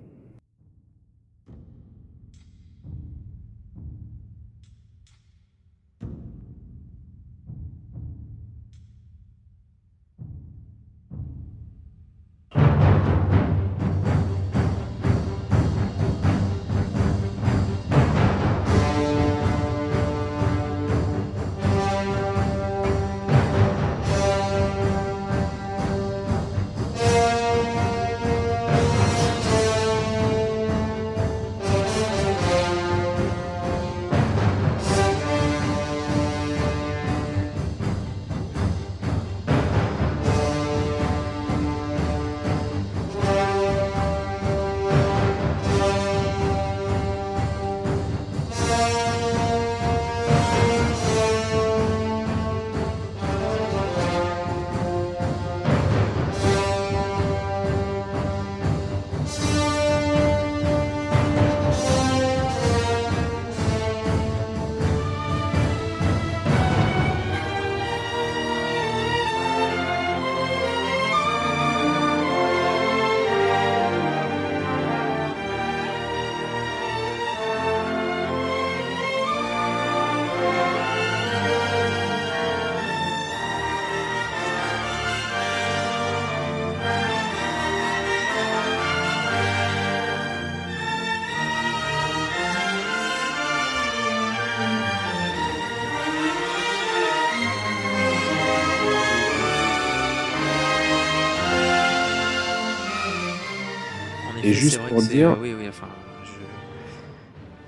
Pour 104.92 105.02
dire- 105.02 105.36
oui, 105.40 105.54
oui, 105.58 105.66
enfin, 105.68 105.86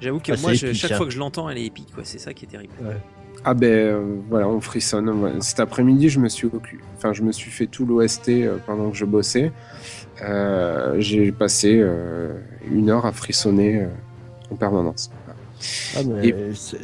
j'avoue 0.00 0.20
que 0.20 0.32
Ah, 0.32 0.36
moi, 0.40 0.52
je- 0.52 0.66
épique, 0.66 0.80
chaque 0.80 0.92
hein. 0.92 0.96
fois 0.96 1.06
que 1.06 1.12
je 1.12 1.18
l'entends, 1.18 1.48
elle 1.48 1.58
est 1.58 1.64
épique, 1.66 1.88
quoi. 1.94 2.04
C'est 2.04 2.18
ça 2.18 2.32
qui 2.34 2.44
est 2.44 2.48
terrible. 2.48 2.72
Ah 3.46 3.52
ben 3.52 3.66
euh, 3.68 4.16
voilà, 4.30 4.48
on 4.48 4.60
frissonne. 4.60 5.08
Ouais. 5.10 5.32
Cet 5.40 5.60
après-midi, 5.60 6.08
je 6.08 6.18
me 6.18 6.30
suis 6.30 6.48
enfin 6.96 7.12
je 7.12 7.20
me 7.22 7.30
suis 7.30 7.50
fait 7.50 7.66
tout 7.66 7.84
l'OST 7.84 8.28
euh, 8.30 8.56
pendant 8.64 8.90
que 8.90 8.96
je 8.96 9.04
bossais. 9.04 9.52
Euh, 10.22 10.94
J'ai 10.98 11.30
passé 11.30 11.76
euh, 11.78 12.32
une 12.70 12.88
heure 12.88 13.04
à 13.04 13.12
frissonner 13.12 13.82
euh, 13.82 13.88
en 14.50 14.56
permanence. 14.56 15.10
Ah, 15.96 16.00
Et- 16.22 16.34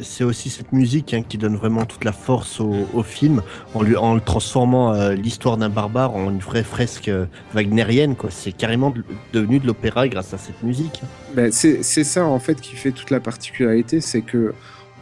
c'est 0.01 0.23
aussi 0.23 0.49
cette 0.49 0.71
musique 0.71 1.13
hein, 1.13 1.23
qui 1.27 1.37
donne 1.37 1.55
vraiment 1.55 1.85
toute 1.85 2.03
la 2.05 2.11
force 2.11 2.59
au, 2.59 2.73
au 2.93 3.03
film 3.03 3.41
en, 3.73 3.81
lui, 3.83 3.95
en 3.95 4.15
le 4.15 4.21
transformant 4.21 4.93
euh, 4.93 5.13
l'histoire 5.13 5.57
d'un 5.57 5.69
barbare 5.69 6.15
en 6.15 6.29
une 6.29 6.39
vraie 6.39 6.63
fresque 6.63 7.07
euh, 7.09 7.25
wagnérienne. 7.53 8.15
quoi. 8.15 8.29
C'est 8.31 8.51
carrément 8.51 8.89
de- 8.89 9.03
devenu 9.33 9.59
de 9.59 9.67
l'opéra 9.67 10.07
grâce 10.07 10.33
à 10.33 10.37
cette 10.37 10.61
musique. 10.63 11.01
Ben, 11.35 11.51
c'est 11.51 11.83
ça 11.83 12.25
en 12.25 12.39
fait 12.39 12.59
qui 12.59 12.75
fait 12.75 12.91
toute 12.91 13.09
la 13.11 13.19
particularité, 13.19 14.01
c'est 14.01 14.21
que 14.21 14.53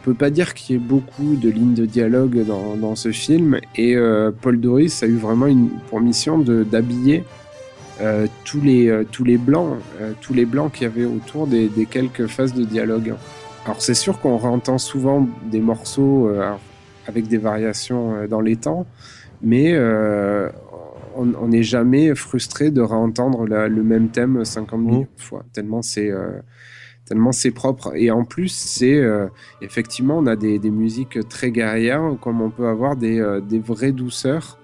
on 0.02 0.04
peut 0.04 0.14
pas 0.14 0.30
dire 0.30 0.54
qu'il 0.54 0.76
y 0.76 0.78
ait 0.78 0.82
beaucoup 0.82 1.36
de 1.36 1.50
lignes 1.50 1.74
de 1.74 1.84
dialogue 1.84 2.44
dans, 2.46 2.74
dans 2.76 2.96
ce 2.96 3.12
film 3.12 3.60
et 3.76 3.96
euh, 3.96 4.30
Paul 4.30 4.58
Doris 4.58 5.02
a 5.02 5.06
eu 5.06 5.16
vraiment 5.16 5.46
une, 5.46 5.68
pour 5.90 6.00
mission 6.00 6.38
d'habiller 6.38 7.22
euh, 8.00 8.26
tous 8.44 8.62
les 8.62 8.88
euh, 8.88 9.04
tous 9.12 9.24
les 9.24 9.36
blancs 9.36 9.76
euh, 10.00 10.12
tous 10.22 10.32
les 10.32 10.46
blancs 10.46 10.72
qu'il 10.72 10.84
y 10.84 10.86
avait 10.86 11.04
autour 11.04 11.46
des, 11.46 11.68
des 11.68 11.84
quelques 11.84 12.28
phases 12.28 12.54
de 12.54 12.64
dialogue. 12.64 13.14
Alors 13.64 13.80
c'est 13.82 13.94
sûr 13.94 14.20
qu'on 14.20 14.36
réentend 14.38 14.78
souvent 14.78 15.26
des 15.50 15.60
morceaux 15.60 16.28
euh, 16.28 16.52
avec 17.06 17.28
des 17.28 17.36
variations 17.38 18.14
euh, 18.14 18.26
dans 18.26 18.40
les 18.40 18.56
temps, 18.56 18.86
mais 19.42 19.72
euh, 19.74 20.48
on 21.16 21.48
n'est 21.48 21.62
jamais 21.64 22.14
frustré 22.14 22.70
de 22.70 22.80
réentendre 22.80 23.46
la- 23.46 23.68
le 23.68 23.82
même 23.82 24.08
thème 24.08 24.44
50 24.44 24.80
millions 24.80 25.00
de 25.16 25.22
fois, 25.22 25.44
tellement 25.52 25.82
c'est 25.82 26.10
euh, 26.10 26.40
tellement 27.04 27.32
c'est 27.32 27.50
propre. 27.50 27.92
Et 27.96 28.10
en 28.10 28.24
plus, 28.24 28.48
c'est 28.48 28.96
euh, 28.96 29.26
effectivement, 29.60 30.18
on 30.18 30.26
a 30.26 30.36
des, 30.36 30.58
des 30.58 30.70
musiques 30.70 31.28
très 31.28 31.50
guerrières, 31.50 32.14
comme 32.22 32.40
on 32.40 32.50
peut 32.50 32.68
avoir 32.68 32.96
des, 32.96 33.20
euh, 33.20 33.40
des 33.40 33.58
vraies 33.58 33.92
douceurs 33.92 34.56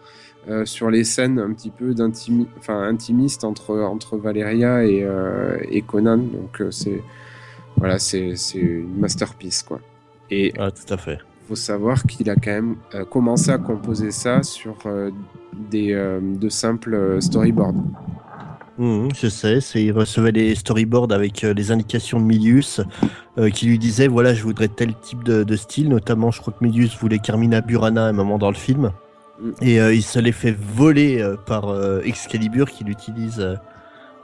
euh, 0.49 0.65
sur 0.65 0.89
les 0.91 1.03
scènes 1.05 1.39
un 1.41 1.53
petit 1.53 1.71
peu 1.71 1.93
d'intimi, 1.93 2.47
enfin 2.59 2.81
intimistes 2.85 3.43
entre 3.45 3.77
entre 3.81 4.17
Valeria 4.17 4.85
et, 4.85 5.05
et 5.71 5.83
Conan. 5.83 6.19
Donc 6.19 6.63
c'est 6.71 7.03
voilà, 7.77 7.99
c'est 7.99 8.35
une 8.55 8.99
masterpiece 8.99 9.63
quoi. 9.63 9.81
Et 10.31 10.53
Ah, 10.59 10.71
tout 10.71 10.93
à 10.93 10.97
fait. 10.97 11.19
faut 11.49 11.55
savoir 11.57 12.03
qu'il 12.03 12.29
a 12.31 12.35
quand 12.35 12.51
même 12.51 12.77
euh, 12.95 13.05
commencé 13.05 13.51
à 13.51 13.59
composer 13.59 14.11
ça 14.11 14.43
sur 14.43 14.77
euh, 14.87 15.11
des 15.71 15.93
euh, 15.93 16.21
de 16.21 16.49
simples 16.49 17.19
storyboards. 17.21 17.75
Mhm, 18.79 19.09
je 19.15 19.29
sais, 19.29 19.59
il 19.77 19.93
recevait 19.93 20.33
les 20.33 20.55
storyboards 20.55 21.13
avec 21.13 21.45
euh, 21.45 21.55
les 21.55 21.71
indications 21.71 22.21
de 22.21 22.25
Milius 22.25 22.81
euh, 23.39 23.49
qui 23.49 23.67
lui 23.67 23.79
disaient 23.79 24.07
voilà 24.09 24.35
je 24.35 24.43
voudrais 24.43 24.69
tel 24.69 24.95
type 25.01 25.23
de, 25.25 25.45
de 25.45 25.57
style, 25.57 25.89
notamment 25.89 26.31
je 26.31 26.41
crois 26.41 26.53
que 26.53 26.63
Milius 26.65 26.99
voulait 26.99 27.19
Carmina 27.19 27.61
Burana 27.63 28.05
à 28.07 28.09
un 28.09 28.13
moment 28.13 28.39
dans 28.39 28.51
le 28.51 28.57
film 28.57 28.93
Mm. 29.39 29.51
et 29.61 29.81
euh, 29.83 29.93
il 29.93 30.03
se 30.03 30.19
les 30.19 30.33
fait 30.33 30.57
voler 30.75 31.23
par 31.45 31.65
Excalibur 32.05 32.71
qui 32.71 32.85
l'utilise 32.85 33.47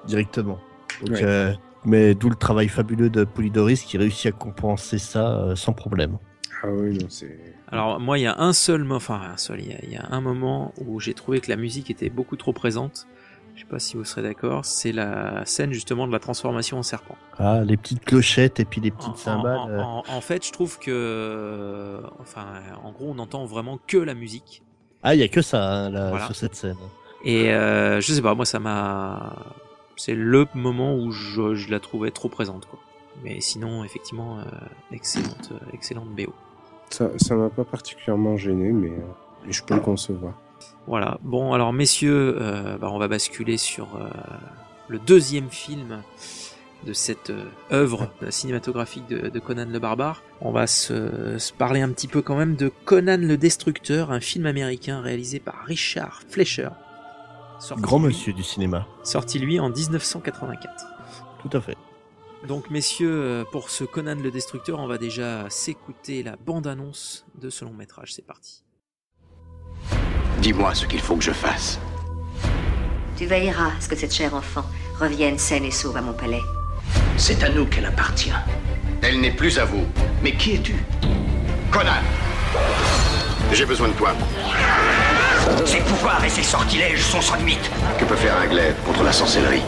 directement. 0.07 0.59
Donc, 1.05 1.19
Ouais. 1.21 1.55
Mais 1.85 2.15
d'où 2.15 2.29
le 2.31 2.37
travail 2.37 2.69
fabuleux 2.69 3.11
de 3.11 3.25
Polydoris 3.25 3.83
qui 3.83 3.99
réussit 3.99 4.27
à 4.27 4.33
compenser 4.33 4.99
ça 4.99 5.39
euh, 5.41 5.57
sans 5.57 5.73
problème. 5.73 6.19
Ah 6.63 6.69
oui, 6.71 6.97
non, 6.99 7.07
c'est 7.09 7.37
Alors 7.69 7.99
moi, 7.99 8.19
il 8.19 8.23
y 8.23 8.27
a 8.27 8.39
un 8.39 8.53
seul, 8.53 8.91
enfin 8.93 9.21
un 9.35 9.37
seul, 9.37 9.61
il 9.61 9.69
y 9.71 9.73
a, 9.73 9.79
il 9.83 9.91
y 9.93 9.97
a 9.97 10.07
un 10.11 10.21
moment 10.21 10.73
où 10.79 11.01
j'ai 11.01 11.13
trouvé 11.15 11.41
que 11.41 11.51
la 11.51 11.57
musique 11.57 11.91
était 11.91 12.09
beaucoup 12.11 12.37
trop 12.37 12.53
présente. 12.53 13.07
Je 13.55 13.61
sais 13.63 13.67
pas 13.67 13.79
si 13.81 13.97
vous 13.97 14.05
serez 14.05 14.23
d'accord. 14.23 14.65
C'est 14.65 14.93
la 14.93 15.45
scène 15.45 15.73
justement 15.73 16.07
de 16.07 16.13
la 16.13 16.19
transformation 16.21 16.79
en 16.79 16.83
serpent. 16.83 17.17
Ah, 17.39 17.61
les 17.65 17.77
petites 17.77 18.03
clochettes 18.05 18.61
et 18.61 18.65
puis 18.65 18.81
les 18.81 18.91
En, 18.91 18.95
petites 18.95 19.09
en- 19.11 19.17
cymbales. 19.17 19.59
en- 19.59 19.69
euh, 19.69 19.81
en- 19.81 20.03
en 20.09 20.21
fait, 20.23 20.47
je 20.47 20.53
trouve 20.53 20.79
que, 20.79 22.01
enfin, 22.21 22.47
en 22.83 22.93
gros, 22.93 23.13
on 23.15 23.19
entend 23.19 23.45
vraiment 23.45 23.79
que 23.87 23.99
la 23.99 24.15
musique. 24.15 24.63
Ah, 25.03 25.15
il 25.15 25.21
y 25.21 25.25
a 25.25 25.29
que 25.29 25.43
ça 25.43 25.63
hein, 25.69 25.91
là, 25.91 26.11
Voilà. 26.11 26.27
sur 26.27 26.37
cette 26.37 26.55
scène. 26.55 26.77
Et 27.25 27.53
euh, 27.53 28.01
je 28.01 28.13
sais 28.13 28.23
pas, 28.23 28.35
moi, 28.35 28.45
ça 28.47 28.59
m'a, 28.59 29.37
c'est 29.97 30.15
le 30.15 30.47
moment 30.55 30.97
où 30.97 31.11
je, 31.11 31.55
je 31.55 31.71
la 31.71 31.81
trouvais 31.81 32.11
trop 32.11 32.29
présente, 32.29 32.67
quoi. 32.67 32.79
Mais 33.23 33.41
sinon, 33.41 33.85
effectivement, 33.85 34.39
euh, 34.39 34.45
excellente, 34.91 35.53
euh, 35.53 35.73
excellente 35.73 36.09
BO. 36.09 36.33
ça 36.91 37.11
ça 37.19 37.35
m'a 37.37 37.51
pas 37.51 37.65
particulièrement 37.65 38.37
gêné, 38.37 38.73
mais, 38.73 38.91
euh, 38.91 39.03
mais 39.47 39.53
je 39.53 39.63
peux 39.63 39.75
le 39.75 39.81
concevoir. 39.81 40.35
Voilà. 40.87 41.19
Bon, 41.23 41.53
alors 41.53 41.73
messieurs, 41.73 42.37
bah, 42.81 42.89
on 42.91 42.99
va 42.99 43.09
basculer 43.09 43.57
sur 43.57 43.99
le 44.89 44.99
deuxième 44.99 45.49
film 45.49 46.03
de 46.85 46.93
cette 46.93 47.33
œuvre 47.71 48.11
cinématographique 48.31 49.07
de, 49.09 49.29
de 49.29 49.39
Conan 49.39 49.67
le 49.71 49.79
Barbare. 49.79 50.23
On 50.41 50.51
va 50.51 50.67
se, 50.67 51.39
se 51.39 51.53
parler 51.53 51.81
un 51.81 51.91
petit 51.91 52.09
peu 52.09 52.21
quand 52.21 52.37
même 52.37 52.57
de 52.57 52.69
Conan 52.85 53.19
le 53.19 53.37
Destructeur, 53.37 54.11
un 54.11 54.21
film 54.21 54.47
américain 54.47 55.01
réalisé 55.01 55.39
par 55.39 55.65
Richard 55.67 56.23
Fleischer. 56.29 56.71
Sorti, 57.63 57.83
Grand 57.83 57.99
lui- 57.99 58.07
monsieur 58.07 58.33
du 58.33 58.43
cinéma. 58.43 58.87
Sorti 59.05 59.39
lui 59.39 59.61
en 59.61 59.69
1984. 59.71 60.87
Tout 61.43 61.57
à 61.57 61.61
fait. 61.61 61.77
Donc 62.49 62.71
messieurs, 62.71 63.13
euh, 63.13 63.45
pour 63.53 63.71
ce 63.71 63.85
Conan 63.85 64.17
le 64.21 64.31
Destructeur, 64.33 64.81
on 64.81 64.89
va 64.89 64.99
déjà 64.99 65.49
s'écouter 65.49 66.23
la 66.25 66.35
bande-annonce 66.37 67.25
de 67.41 67.51
ce 67.51 67.65
long 67.65 67.73
métrage. 67.73 68.13
C'est 68.15 68.27
parti. 68.27 68.65
Dis-moi 70.41 70.75
ce 70.75 70.87
qu'il 70.87 71.01
faut 71.01 71.15
que 71.17 71.23
je 71.23 71.31
fasse. 71.31 71.79
Tu 73.17 73.27
veilleras 73.27 73.69
à 73.77 73.81
ce 73.81 73.89
que 73.89 73.95
cette 73.95 74.13
chère 74.13 74.35
enfant 74.35 74.65
revienne 74.99 75.39
saine 75.39 75.65
et 75.65 75.71
sauve 75.71 75.97
à 75.97 76.03
mon 76.03 76.15
palais. 76.15 76.41
C'est 77.17 77.45
à 77.45 77.49
nous 77.49 77.67
qu'elle 77.67 77.87
appartient. 77.87 78.33
Elle 79.03 79.21
n'est 79.21 79.31
plus 79.35 79.59
à 79.61 79.65
vous. 79.65 79.85
Mais 80.23 80.33
qui 80.35 80.55
es-tu? 80.55 80.75
Conan 81.71 81.93
J'ai 83.53 83.67
besoin 83.67 83.89
de 83.89 83.95
toi. 83.95 84.13
Ses 85.65 85.79
pouvoirs 85.79 86.25
et 86.25 86.29
ses 86.29 86.43
sortilèges 86.43 87.03
sont 87.03 87.21
sans 87.21 87.37
limite. 87.37 87.71
Que 87.99 88.05
peut 88.05 88.17
faire 88.17 88.37
un 88.37 88.47
glaive 88.47 88.75
contre 88.85 89.03
la 89.03 89.13
sorcellerie 89.13 89.63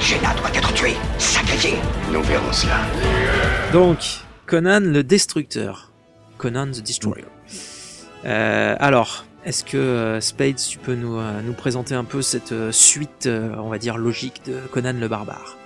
Jenna 0.00 0.34
doit 0.34 0.50
être 0.54 0.72
tuée. 0.74 0.96
Sacrifiée. 1.18 1.78
Nous 2.12 2.22
verrons 2.22 2.52
cela. 2.52 2.78
Donc, 3.72 3.98
Conan 4.46 4.80
le 4.80 5.02
Destructeur. 5.02 5.92
Conan 6.38 6.66
the 6.66 6.82
Destroyer. 6.82 7.24
Euh, 8.24 8.76
alors, 8.78 9.24
est-ce 9.44 9.64
que 9.64 9.76
euh, 9.76 10.20
Spades, 10.20 10.56
tu 10.56 10.78
peux 10.78 10.94
nous, 10.94 11.16
euh, 11.16 11.40
nous 11.44 11.52
présenter 11.52 11.94
un 11.94 12.04
peu 12.04 12.22
cette 12.22 12.54
suite, 12.72 13.28
on 13.28 13.68
va 13.68 13.78
dire, 13.78 13.96
logique 13.96 14.42
de 14.46 14.58
Conan 14.72 14.94
le 14.98 15.08
Barbare? 15.08 15.56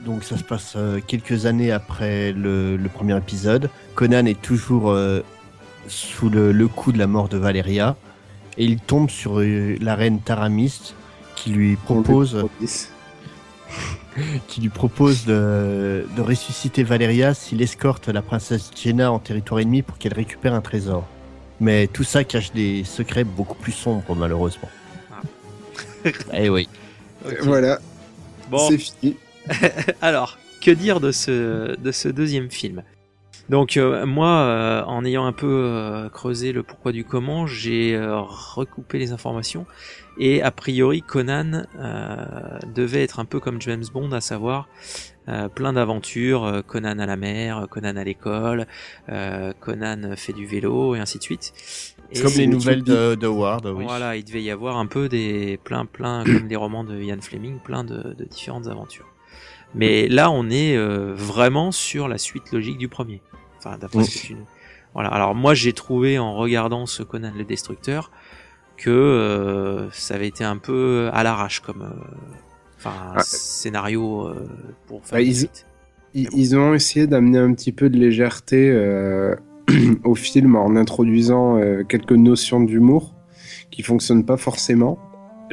Donc 0.00 0.24
ça 0.24 0.36
se 0.36 0.44
passe 0.44 0.76
quelques 1.06 1.46
années 1.46 1.72
après 1.72 2.32
le, 2.32 2.76
le 2.76 2.88
premier 2.88 3.16
épisode. 3.16 3.70
Conan 3.94 4.26
est 4.26 4.40
toujours 4.40 4.94
sous 5.88 6.28
le, 6.28 6.52
le 6.52 6.68
coup 6.68 6.92
de 6.92 6.98
la 6.98 7.06
mort 7.06 7.28
de 7.28 7.38
Valeria 7.38 7.96
et 8.58 8.64
il 8.64 8.78
tombe 8.80 9.10
sur 9.10 9.40
euh, 9.40 9.76
la 9.80 9.94
reine 9.94 10.20
Taramis 10.20 10.94
qui 11.34 11.50
lui 11.50 11.76
propose, 11.76 12.46
qui 14.48 14.60
lui 14.60 14.68
propose 14.70 15.24
de, 15.26 16.06
de 16.16 16.22
ressusciter 16.22 16.82
Valeria 16.82 17.34
s'il 17.34 17.60
escorte 17.62 18.08
la 18.08 18.22
princesse 18.22 18.70
Jenna 18.74 19.12
en 19.12 19.18
territoire 19.18 19.60
ennemi 19.60 19.82
pour 19.82 19.98
qu'elle 19.98 20.14
récupère 20.14 20.54
un 20.54 20.62
trésor. 20.62 21.04
Mais 21.60 21.86
tout 21.86 22.04
ça 22.04 22.24
cache 22.24 22.52
des 22.52 22.84
secrets 22.84 23.24
beaucoup 23.24 23.56
plus 23.56 23.72
sombres 23.72 24.14
malheureusement. 24.14 24.68
eh 26.32 26.48
oui. 26.48 26.68
Voilà, 27.42 27.80
Bon, 28.50 28.68
c'est 28.68 28.78
fini. 28.78 29.16
alors, 30.00 30.38
que 30.60 30.70
dire 30.70 31.00
de 31.00 31.12
ce, 31.12 31.76
de 31.76 31.92
ce 31.92 32.08
deuxième 32.08 32.50
film? 32.50 32.82
Donc, 33.48 33.76
euh, 33.76 34.06
moi, 34.06 34.28
euh, 34.28 34.82
en 34.84 35.04
ayant 35.04 35.24
un 35.24 35.32
peu 35.32 35.46
euh, 35.46 36.08
creusé 36.08 36.52
le 36.52 36.62
pourquoi 36.62 36.92
du 36.92 37.04
comment, 37.04 37.46
j'ai 37.46 37.94
euh, 37.94 38.20
recoupé 38.20 38.98
les 38.98 39.12
informations. 39.12 39.66
Et 40.18 40.42
a 40.42 40.50
priori, 40.50 41.02
Conan 41.02 41.64
euh, 41.78 42.58
devait 42.74 43.02
être 43.02 43.20
un 43.20 43.24
peu 43.24 43.38
comme 43.38 43.60
James 43.60 43.84
Bond, 43.92 44.10
à 44.12 44.20
savoir 44.20 44.68
euh, 45.28 45.48
plein 45.48 45.74
d'aventures, 45.74 46.44
euh, 46.44 46.62
Conan 46.62 46.98
à 46.98 47.06
la 47.06 47.16
mer, 47.16 47.66
Conan 47.70 47.96
à 47.96 48.04
l'école, 48.04 48.66
euh, 49.10 49.52
Conan 49.60 50.16
fait 50.16 50.32
du 50.32 50.46
vélo, 50.46 50.94
et 50.94 50.98
ainsi 50.98 51.18
de 51.18 51.22
suite. 51.22 51.52
Et 52.10 52.20
Comme 52.20 52.32
les 52.32 52.46
nouvelles 52.46 52.82
de, 52.82 53.14
de 53.14 53.26
Ward, 53.26 53.66
oui. 53.66 53.84
voilà, 53.84 54.16
il 54.16 54.24
devait 54.24 54.42
y 54.42 54.50
avoir 54.50 54.76
un 54.76 54.86
peu 54.86 55.08
des 55.08 55.58
plein 55.64 55.86
plein 55.86 56.24
comme 56.24 56.48
des 56.48 56.56
romans 56.56 56.84
de 56.84 57.00
Ian 57.00 57.20
Fleming, 57.20 57.58
plein 57.58 57.84
de, 57.84 58.14
de 58.14 58.24
différentes 58.24 58.68
aventures. 58.68 59.06
Mais 59.74 60.08
là, 60.08 60.30
on 60.30 60.48
est 60.48 60.76
euh, 60.76 61.12
vraiment 61.14 61.72
sur 61.72 62.08
la 62.08 62.16
suite 62.18 62.52
logique 62.52 62.78
du 62.78 62.88
premier. 62.88 63.20
Enfin, 63.66 63.78
d'après 63.78 64.04
ce 64.04 64.10
que 64.22 64.26
tu 64.26 64.34
nous- 64.34 64.46
Voilà. 64.94 65.08
Alors 65.10 65.34
moi, 65.34 65.54
j'ai 65.54 65.72
trouvé 65.72 66.18
en 66.18 66.34
regardant 66.34 66.86
ce 66.86 67.02
Conan 67.02 67.32
le 67.36 67.44
Destructeur 67.44 68.10
que 68.76 68.90
euh, 68.90 69.90
ça 69.90 70.14
avait 70.14 70.28
été 70.28 70.44
un 70.44 70.56
peu 70.58 71.08
à 71.12 71.22
l'arrache 71.22 71.60
comme 71.60 71.82
euh, 71.82 72.14
Ah. 72.84 73.14
scénario 73.22 74.26
euh, 74.28 74.46
pour 74.86 75.04
faire 75.04 75.18
Bah, 75.18 75.22
ils- 75.22 76.56
ont 76.56 76.72
essayé 76.74 77.06
d'amener 77.06 77.38
un 77.38 77.52
petit 77.52 77.72
peu 77.72 77.90
de 77.90 77.96
légèreté 77.98 78.70
au 80.04 80.14
film 80.14 80.56
en 80.56 80.76
introduisant 80.76 81.60
quelques 81.88 82.12
notions 82.12 82.60
d'humour 82.60 83.14
qui 83.70 83.82
fonctionnent 83.82 84.24
pas 84.24 84.36
forcément. 84.36 84.98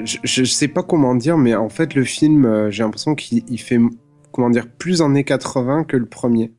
je, 0.04 0.18
je 0.24 0.44
sais 0.44 0.68
pas 0.68 0.84
comment 0.84 1.16
dire, 1.16 1.38
mais 1.38 1.56
en 1.56 1.70
fait, 1.70 1.96
le 1.96 2.04
film, 2.04 2.70
j'ai 2.70 2.84
l'impression 2.84 3.16
qu'il 3.16 3.44
il 3.50 3.58
fait, 3.60 3.80
comment 4.32 4.50
dire, 4.50 4.68
plus 4.68 5.02
années 5.02 5.24
80 5.24 5.84
que 5.86 5.98
le 5.98 6.06
premier. 6.06 6.52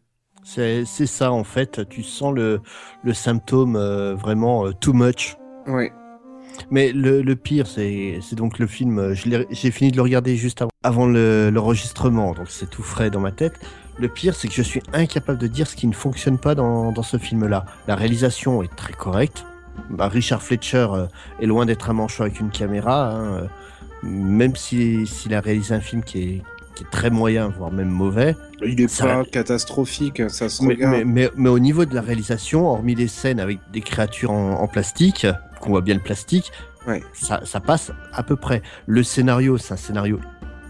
C'est 0.44 0.84
ça 1.06 1.32
en 1.32 1.42
fait. 1.44 1.88
Tu 1.88 2.02
sens 2.02 2.32
le, 2.34 2.60
le 3.02 3.14
symptôme 3.14 3.76
euh, 3.76 4.14
vraiment 4.14 4.66
euh, 4.66 4.72
too 4.72 4.92
much. 4.92 5.36
Ouais. 5.66 5.92
Mais 6.70 6.92
le, 6.92 7.22
le 7.22 7.34
pire, 7.36 7.66
c'est 7.66 8.20
c'est 8.22 8.36
donc 8.36 8.58
le 8.58 8.66
film. 8.66 8.98
euh, 8.98 9.14
J'ai 9.50 9.70
fini 9.70 9.90
de 9.90 9.96
le 9.96 10.02
regarder 10.02 10.36
juste 10.36 10.62
avant, 10.62 10.70
avant 10.84 11.06
le- 11.06 11.50
l'enregistrement, 11.50 12.32
donc 12.34 12.46
c'est 12.48 12.70
tout 12.70 12.82
frais 12.82 13.10
dans 13.10 13.20
ma 13.20 13.32
tête. 13.32 13.54
Le 13.98 14.08
pire, 14.08 14.34
c'est 14.34 14.48
que 14.48 14.54
je 14.54 14.62
suis 14.62 14.82
incapable 14.92 15.38
de 15.38 15.46
dire 15.46 15.66
ce 15.66 15.74
qui 15.76 15.86
ne 15.86 15.92
fonctionne 15.94 16.38
pas 16.38 16.54
dans, 16.54 16.92
dans 16.92 17.02
ce 17.02 17.16
film-là. 17.16 17.64
La 17.88 17.94
réalisation 17.96 18.62
est 18.62 18.74
très 18.76 18.92
correcte. 18.92 19.44
Bah, 19.90 20.08
Richard 20.08 20.42
Fletcher 20.42 20.86
euh, 20.92 21.06
est 21.40 21.46
loin 21.46 21.64
d'être 21.66 21.90
un 21.90 21.94
manchot 21.94 22.22
avec 22.24 22.38
une 22.38 22.50
caméra. 22.50 23.10
hein, 23.10 23.24
euh, 23.24 23.46
même 24.02 24.54
si- 24.54 25.06
s'il 25.06 25.34
a 25.34 25.40
réalisé 25.40 25.74
un 25.74 25.80
film 25.80 26.02
qui 26.04 26.18
est, 26.22 26.42
qui 26.74 26.84
est 26.84 26.90
très 26.90 27.10
moyen, 27.10 27.48
voire 27.56 27.70
même 27.70 27.88
mauvais. 27.90 28.36
Il 28.64 28.80
est 28.80 28.88
Ça- 28.88 29.04
pas 29.06 29.24
catastrophique, 29.24 30.22
ça 30.28 30.48
se 30.48 30.62
Mais, 30.62 30.74
regarde. 30.74 30.96
mais, 30.96 31.04
mais- 31.04 31.30
mais 31.36 31.48
au 31.48 31.58
niveau 31.58 31.84
de 31.84 31.94
la 31.94 32.00
réalisation, 32.00 32.66
hormis 32.68 32.94
les 32.94 33.08
scènes 33.08 33.40
avec 33.40 33.58
des 33.72 33.80
créatures 33.80 34.30
en, 34.32 34.60
en 34.60 34.66
plastique, 34.68 35.26
qu'on 35.60 35.70
voit 35.70 35.80
bien 35.82 35.94
le 35.94 36.00
plastique, 36.00 36.50
Ouais. 36.86 37.02
ça, 37.12 37.40
ça 37.44 37.60
passe 37.60 37.92
à 38.12 38.22
peu 38.22 38.36
près. 38.36 38.60
Le 38.86 39.02
scénario, 39.02 39.56
c'est 39.58 39.74
un 39.74 39.78
scénario 39.78 40.18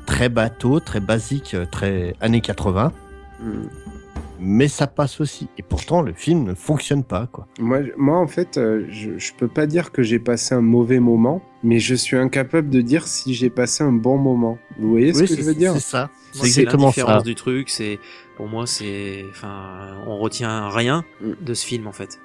très 0.07 0.29
bateau, 0.29 0.79
très 0.81 1.01
basique, 1.01 1.55
euh, 1.55 1.65
très 1.65 2.15
années 2.21 2.41
80, 2.43 2.93
Hmm. 3.41 3.63
Mais 4.45 4.69
ça 4.69 4.87
passe 4.87 5.21
aussi. 5.21 5.49
Et 5.59 5.63
pourtant, 5.63 6.03
le 6.03 6.13
film 6.13 6.45
ne 6.45 6.55
fonctionne 6.55 7.03
pas, 7.03 7.29
quoi. 7.33 7.47
Moi, 7.59 7.81
moi, 7.97 8.19
en 8.19 8.27
fait, 8.27 8.59
euh, 8.59 8.87
je, 8.91 9.19
je 9.19 9.33
peux 9.35 9.49
pas 9.49 9.67
dire 9.67 9.91
que 9.91 10.03
j'ai 10.03 10.19
passé 10.19 10.55
un 10.55 10.61
mauvais 10.61 11.01
moment, 11.01 11.43
mais 11.63 11.79
je 11.79 11.95
suis 11.95 12.17
incapable 12.17 12.69
de 12.71 12.81
dire 12.81 13.07
si 13.07 13.35
j'ai 13.35 13.51
passé 13.51 13.83
un 13.83 13.93
bon 13.93 14.19
moment. 14.19 14.59
Vous 14.79 14.91
voyez 14.91 15.13
ce 15.13 15.21
Oui, 15.23 15.29
que 15.29 15.37
je 15.37 15.43
veux 15.43 15.55
dire? 15.55 15.73
c'est 15.75 15.81
ça. 15.81 16.11
C'est 16.33 16.47
exactement 16.47 16.93
ça. 16.93 17.23
du 17.23 17.35
truc. 17.35 17.71
C'est 17.71 17.99
pour 18.37 18.47
moi, 18.47 18.67
c'est, 18.67 19.25
enfin, 19.31 19.97
on 20.07 20.19
retient 20.19 20.69
rien 20.69 21.05
Mm. 21.21 21.33
de 21.45 21.55
ce 21.55 21.65
film 21.67 21.87
en 21.87 21.93
fait. 21.93 22.21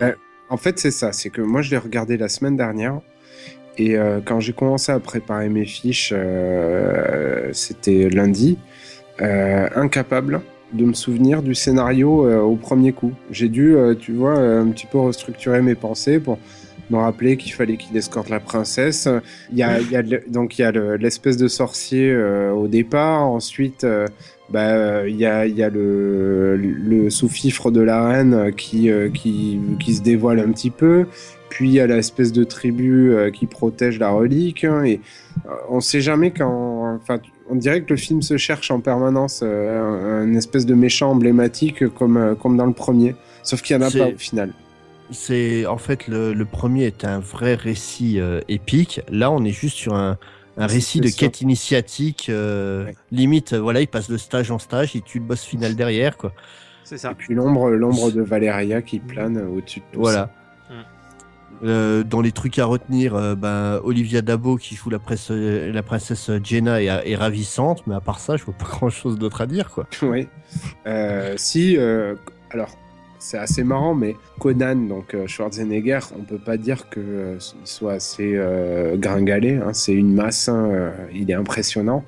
Ouais. 0.00 0.14
En 0.48 0.56
fait, 0.56 0.78
c'est 0.78 0.90
ça. 0.90 1.12
C'est 1.12 1.30
que 1.30 1.40
moi, 1.42 1.62
je 1.62 1.70
l'ai 1.70 1.78
regardé 1.78 2.16
la 2.16 2.28
semaine 2.28 2.56
dernière. 2.56 3.00
Et 3.78 3.96
euh, 3.96 4.20
quand 4.24 4.40
j'ai 4.40 4.52
commencé 4.54 4.90
à 4.90 4.98
préparer 5.00 5.48
mes 5.50 5.66
fiches, 5.66 6.12
euh, 6.16 7.50
c'était 7.52 8.08
lundi, 8.08 8.58
euh, 9.20 9.68
incapable 9.74 10.40
de 10.72 10.84
me 10.84 10.94
souvenir 10.94 11.42
du 11.42 11.54
scénario 11.54 12.26
euh, 12.26 12.40
au 12.40 12.56
premier 12.56 12.92
coup. 12.92 13.12
J'ai 13.30 13.48
dû, 13.48 13.74
euh, 13.76 13.94
tu 13.94 14.12
vois, 14.12 14.36
euh, 14.38 14.62
un 14.62 14.68
petit 14.68 14.86
peu 14.86 14.98
restructurer 14.98 15.62
mes 15.62 15.74
pensées 15.74 16.18
pour 16.18 16.38
me 16.90 16.96
rappeler 16.98 17.36
qu'il 17.36 17.52
fallait 17.52 17.76
qu'il 17.76 17.96
escorte 17.96 18.28
la 18.28 18.40
princesse. 18.40 19.08
Il 19.50 19.58
y 19.58 19.62
a, 19.62 19.80
y 19.80 19.96
a 19.96 20.02
le- 20.02 20.22
donc 20.28 20.58
il 20.58 20.62
y 20.62 20.64
a 20.64 20.72
le- 20.72 20.96
l'espèce 20.96 21.36
de 21.36 21.48
sorcier 21.48 22.10
euh, 22.10 22.52
au 22.52 22.68
départ. 22.68 23.22
Ensuite, 23.22 23.84
euh, 23.84 24.06
bah, 24.50 24.70
euh, 24.70 25.06
il 25.08 25.16
y 25.16 25.26
a, 25.26 25.46
il 25.46 25.56
y 25.56 25.62
a 25.62 25.68
le, 25.70 26.56
le 26.56 27.10
sous-fifre 27.10 27.70
de 27.70 27.80
la 27.80 28.06
reine 28.06 28.52
qui, 28.56 28.90
qui, 29.14 29.58
qui 29.80 29.94
se 29.94 30.02
dévoile 30.02 30.38
un 30.40 30.50
petit 30.52 30.70
peu. 30.70 31.06
Puis 31.48 31.68
il 31.70 31.72
y 31.74 31.80
a 31.80 31.86
l'espèce 31.86 32.32
de 32.32 32.44
tribu 32.44 33.12
euh, 33.14 33.30
qui 33.30 33.46
protège 33.46 33.98
la 33.98 34.10
relique. 34.10 34.64
hein, 34.64 34.84
et 34.84 35.00
euh, 35.46 35.50
on 35.70 35.80
sait 35.80 36.00
jamais 36.00 36.30
quand. 36.32 36.96
Enfin, 37.00 37.18
on 37.48 37.54
dirait 37.56 37.82
que 37.82 37.90
le 37.90 37.96
film 37.96 38.22
se 38.22 38.36
cherche 38.36 38.70
en 38.70 38.80
permanence 38.80 39.40
euh, 39.42 40.22
un, 40.22 40.28
un 40.30 40.34
espèce 40.34 40.66
de 40.66 40.74
méchant 40.74 41.10
emblématique 41.10 41.88
comme, 41.88 42.16
euh, 42.16 42.34
comme 42.34 42.56
dans 42.56 42.66
le 42.66 42.72
premier. 42.72 43.14
Sauf 43.42 43.62
qu'il 43.62 43.76
n'y 43.76 43.84
en 43.84 43.86
a 43.86 43.90
pas 43.90 44.08
au 44.08 44.18
final. 44.18 44.52
C'est 45.10 45.66
en 45.66 45.78
fait 45.78 46.08
le, 46.08 46.32
le 46.34 46.44
premier 46.44 46.84
est 46.86 47.04
un 47.04 47.20
vrai 47.20 47.54
récit 47.54 48.18
euh, 48.18 48.40
épique. 48.48 49.00
Là, 49.08 49.30
on 49.30 49.44
est 49.44 49.52
juste 49.52 49.76
sur 49.76 49.94
un, 49.94 50.18
un 50.56 50.66
récit 50.66 51.00
de 51.00 51.08
quête 51.10 51.40
initiatique. 51.40 52.26
euh, 52.28 52.86
Ouais. 52.86 52.94
Limite, 53.12 53.52
euh, 53.52 53.60
voilà, 53.60 53.80
il 53.80 53.86
passe 53.88 54.10
de 54.10 54.16
stage 54.16 54.50
en 54.50 54.58
stage, 54.58 54.94
il 54.96 55.02
tue 55.02 55.18
le 55.20 55.24
boss 55.24 55.44
final 55.44 55.76
derrière, 55.76 56.16
quoi. 56.16 56.32
C'est 56.82 56.98
ça. 56.98 57.12
Et 57.12 57.14
puis 57.14 57.34
l'ombre, 57.34 57.70
l'ombre 57.70 58.10
de 58.10 58.22
Valéria 58.22 58.82
qui 58.82 58.98
plane 58.98 59.38
au-dessus 59.38 59.80
de 59.80 59.84
tout 59.92 60.00
Voilà. 60.00 60.18
ça. 60.18 60.30
Euh, 61.62 62.02
dans 62.02 62.20
les 62.20 62.32
trucs 62.32 62.58
à 62.58 62.66
retenir, 62.66 63.14
euh, 63.14 63.34
ben, 63.34 63.80
Olivia 63.82 64.22
Dabo 64.22 64.56
qui 64.56 64.74
joue 64.74 64.90
la, 64.90 64.98
presse, 64.98 65.30
euh, 65.30 65.72
la 65.72 65.82
princesse 65.82 66.30
Jenna 66.42 66.82
est, 66.82 66.86
est 66.86 67.16
ravissante, 67.16 67.86
mais 67.86 67.94
à 67.94 68.00
part 68.00 68.18
ça, 68.18 68.36
je 68.36 68.44
vois 68.44 68.54
pas 68.54 68.64
grand 68.70 68.90
chose 68.90 69.18
d'autre 69.18 69.40
à 69.40 69.46
dire, 69.46 69.70
quoi. 69.70 69.86
Oui. 70.02 70.28
Si, 71.36 71.76
alors, 72.50 72.76
c'est 73.18 73.38
assez 73.38 73.64
marrant, 73.64 73.94
mais 73.94 74.14
Conan, 74.38 74.76
donc 74.76 75.16
Schwarzenegger, 75.26 76.00
on 76.16 76.22
peut 76.22 76.38
pas 76.38 76.56
dire 76.56 76.88
que 76.88 77.00
euh, 77.00 77.38
il 77.60 77.66
soit 77.66 77.94
assez 77.94 78.38
gringalé. 78.94 79.56
hein, 79.56 79.72
c'est 79.72 79.94
une 79.94 80.14
masse, 80.14 80.48
hein, 80.48 80.92
il 81.12 81.30
est 81.30 81.34
impressionnant. 81.34 82.04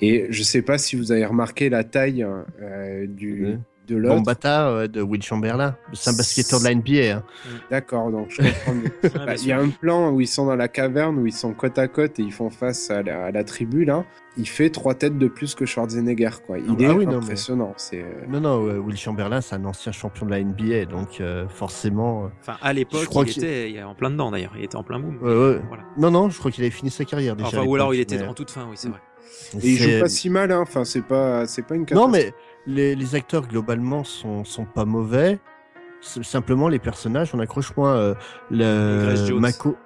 Et 0.00 0.26
je 0.30 0.42
sais 0.42 0.62
pas 0.62 0.78
si 0.78 0.96
vous 0.96 1.12
avez 1.12 1.24
remarqué 1.24 1.68
la 1.68 1.84
taille 1.84 2.26
euh, 2.62 3.06
du. 3.06 3.58
De 3.86 3.96
l'autre. 3.96 4.14
Gambata 4.16 4.68
euh, 4.68 4.88
de 4.88 5.00
Will 5.02 5.22
Chamberlain, 5.22 5.76
c'est 5.92 6.10
un 6.10 6.16
basketteur 6.16 6.60
de 6.60 6.64
la 6.64 6.74
NBA. 6.74 7.16
Hein. 7.18 7.22
D'accord, 7.70 8.10
donc 8.10 8.26
je 8.30 8.42
comprends 8.42 8.74
mieux. 8.74 8.90
Ah, 9.14 9.26
Bah, 9.26 9.34
Il 9.36 9.46
y 9.46 9.52
a 9.52 9.58
un 9.60 9.68
plan 9.68 10.10
où 10.10 10.20
ils 10.20 10.26
sont 10.26 10.46
dans 10.46 10.56
la 10.56 10.68
caverne, 10.68 11.18
où 11.18 11.26
ils 11.26 11.32
sont 11.32 11.52
côte 11.52 11.78
à 11.78 11.88
côte 11.88 12.18
et 12.18 12.22
ils 12.22 12.32
font 12.32 12.50
face 12.50 12.90
à 12.90 13.02
la, 13.02 13.26
à 13.26 13.30
la 13.30 13.44
tribu 13.44 13.84
là. 13.84 14.04
Il 14.38 14.46
fait 14.46 14.68
trois 14.68 14.92
têtes 14.94 15.16
de 15.16 15.28
plus 15.28 15.54
que 15.54 15.64
Schwarzenegger, 15.64 16.28
quoi. 16.46 16.58
Il 16.58 16.64
Ah 16.68 16.72
bah 16.78 16.84
est 16.84 16.88
oui, 16.90 17.06
non, 17.06 17.12
mais- 17.12 17.16
impressionnant. 17.24 17.74
Euh, 17.94 18.02
Non, 18.28 18.40
non, 18.40 18.66
euh, 18.68 18.78
Will 18.78 18.96
Chamberlain, 18.98 19.40
c'est 19.40 19.54
un 19.54 19.64
ancien 19.64 19.92
champion 19.92 20.26
de 20.26 20.30
la 20.30 20.40
NBA, 20.44 20.84
donc 20.84 21.20
euh, 21.22 21.48
forcément. 21.48 22.24
euh, 22.24 22.28
Enfin, 22.42 22.58
à 22.60 22.74
l'époque, 22.74 23.00
Je 23.00 23.06
crois 23.06 23.24
il 23.24 23.32
qu'il- 23.32 23.44
était 23.44 23.70
il 23.70 23.76
est 23.76 23.82
en 23.82 23.94
plein 23.94 24.10
dedans 24.10 24.30
d'ailleurs. 24.30 24.52
Il 24.58 24.64
était 24.64 24.76
en 24.76 24.82
plein 24.82 24.98
boom. 25.00 25.16
Ouais, 25.22 25.32
ouais. 25.54 25.60
Voilà. 25.68 25.84
Non, 25.96 26.10
non, 26.10 26.28
je 26.28 26.38
crois 26.38 26.50
qu'il 26.50 26.62
avait 26.64 26.70
fini 26.70 26.90
sa 26.90 27.06
carrière 27.06 27.34
déjà. 27.34 27.48
Enfin, 27.48 27.64
ou 27.64 27.74
alors 27.76 27.94
il 27.94 28.00
était 28.00 28.18
mais- 28.18 28.26
en 28.26 28.34
toute 28.34 28.50
fin, 28.50 28.66
oui, 28.68 28.74
c'est 28.76 28.88
vrai. 28.88 29.00
Et 29.62 29.68
il 29.70 29.76
joue 29.78 30.00
pas 30.00 30.08
si 30.08 30.28
mal, 30.28 30.52
hein. 30.52 30.60
Enfin, 30.60 30.84
c'est 30.84 31.02
pas, 31.02 31.46
c'est 31.46 31.62
pas 31.62 31.74
une 31.74 31.80
Non, 31.82 31.86
catastrophe. 31.86 32.12
mais 32.12 32.34
les, 32.66 32.94
les 32.94 33.14
acteurs 33.14 33.46
globalement 33.46 34.04
sont, 34.04 34.44
sont 34.44 34.64
pas 34.64 34.84
mauvais. 34.84 35.38
Simplement, 36.00 36.68
les 36.68 36.78
personnages, 36.78 37.34
on 37.34 37.40
accroche 37.40 37.74
moins. 37.76 37.96
euh, 37.96 38.14
le 38.50 39.14
Jones. 39.26 39.40
Mako. 39.40 39.76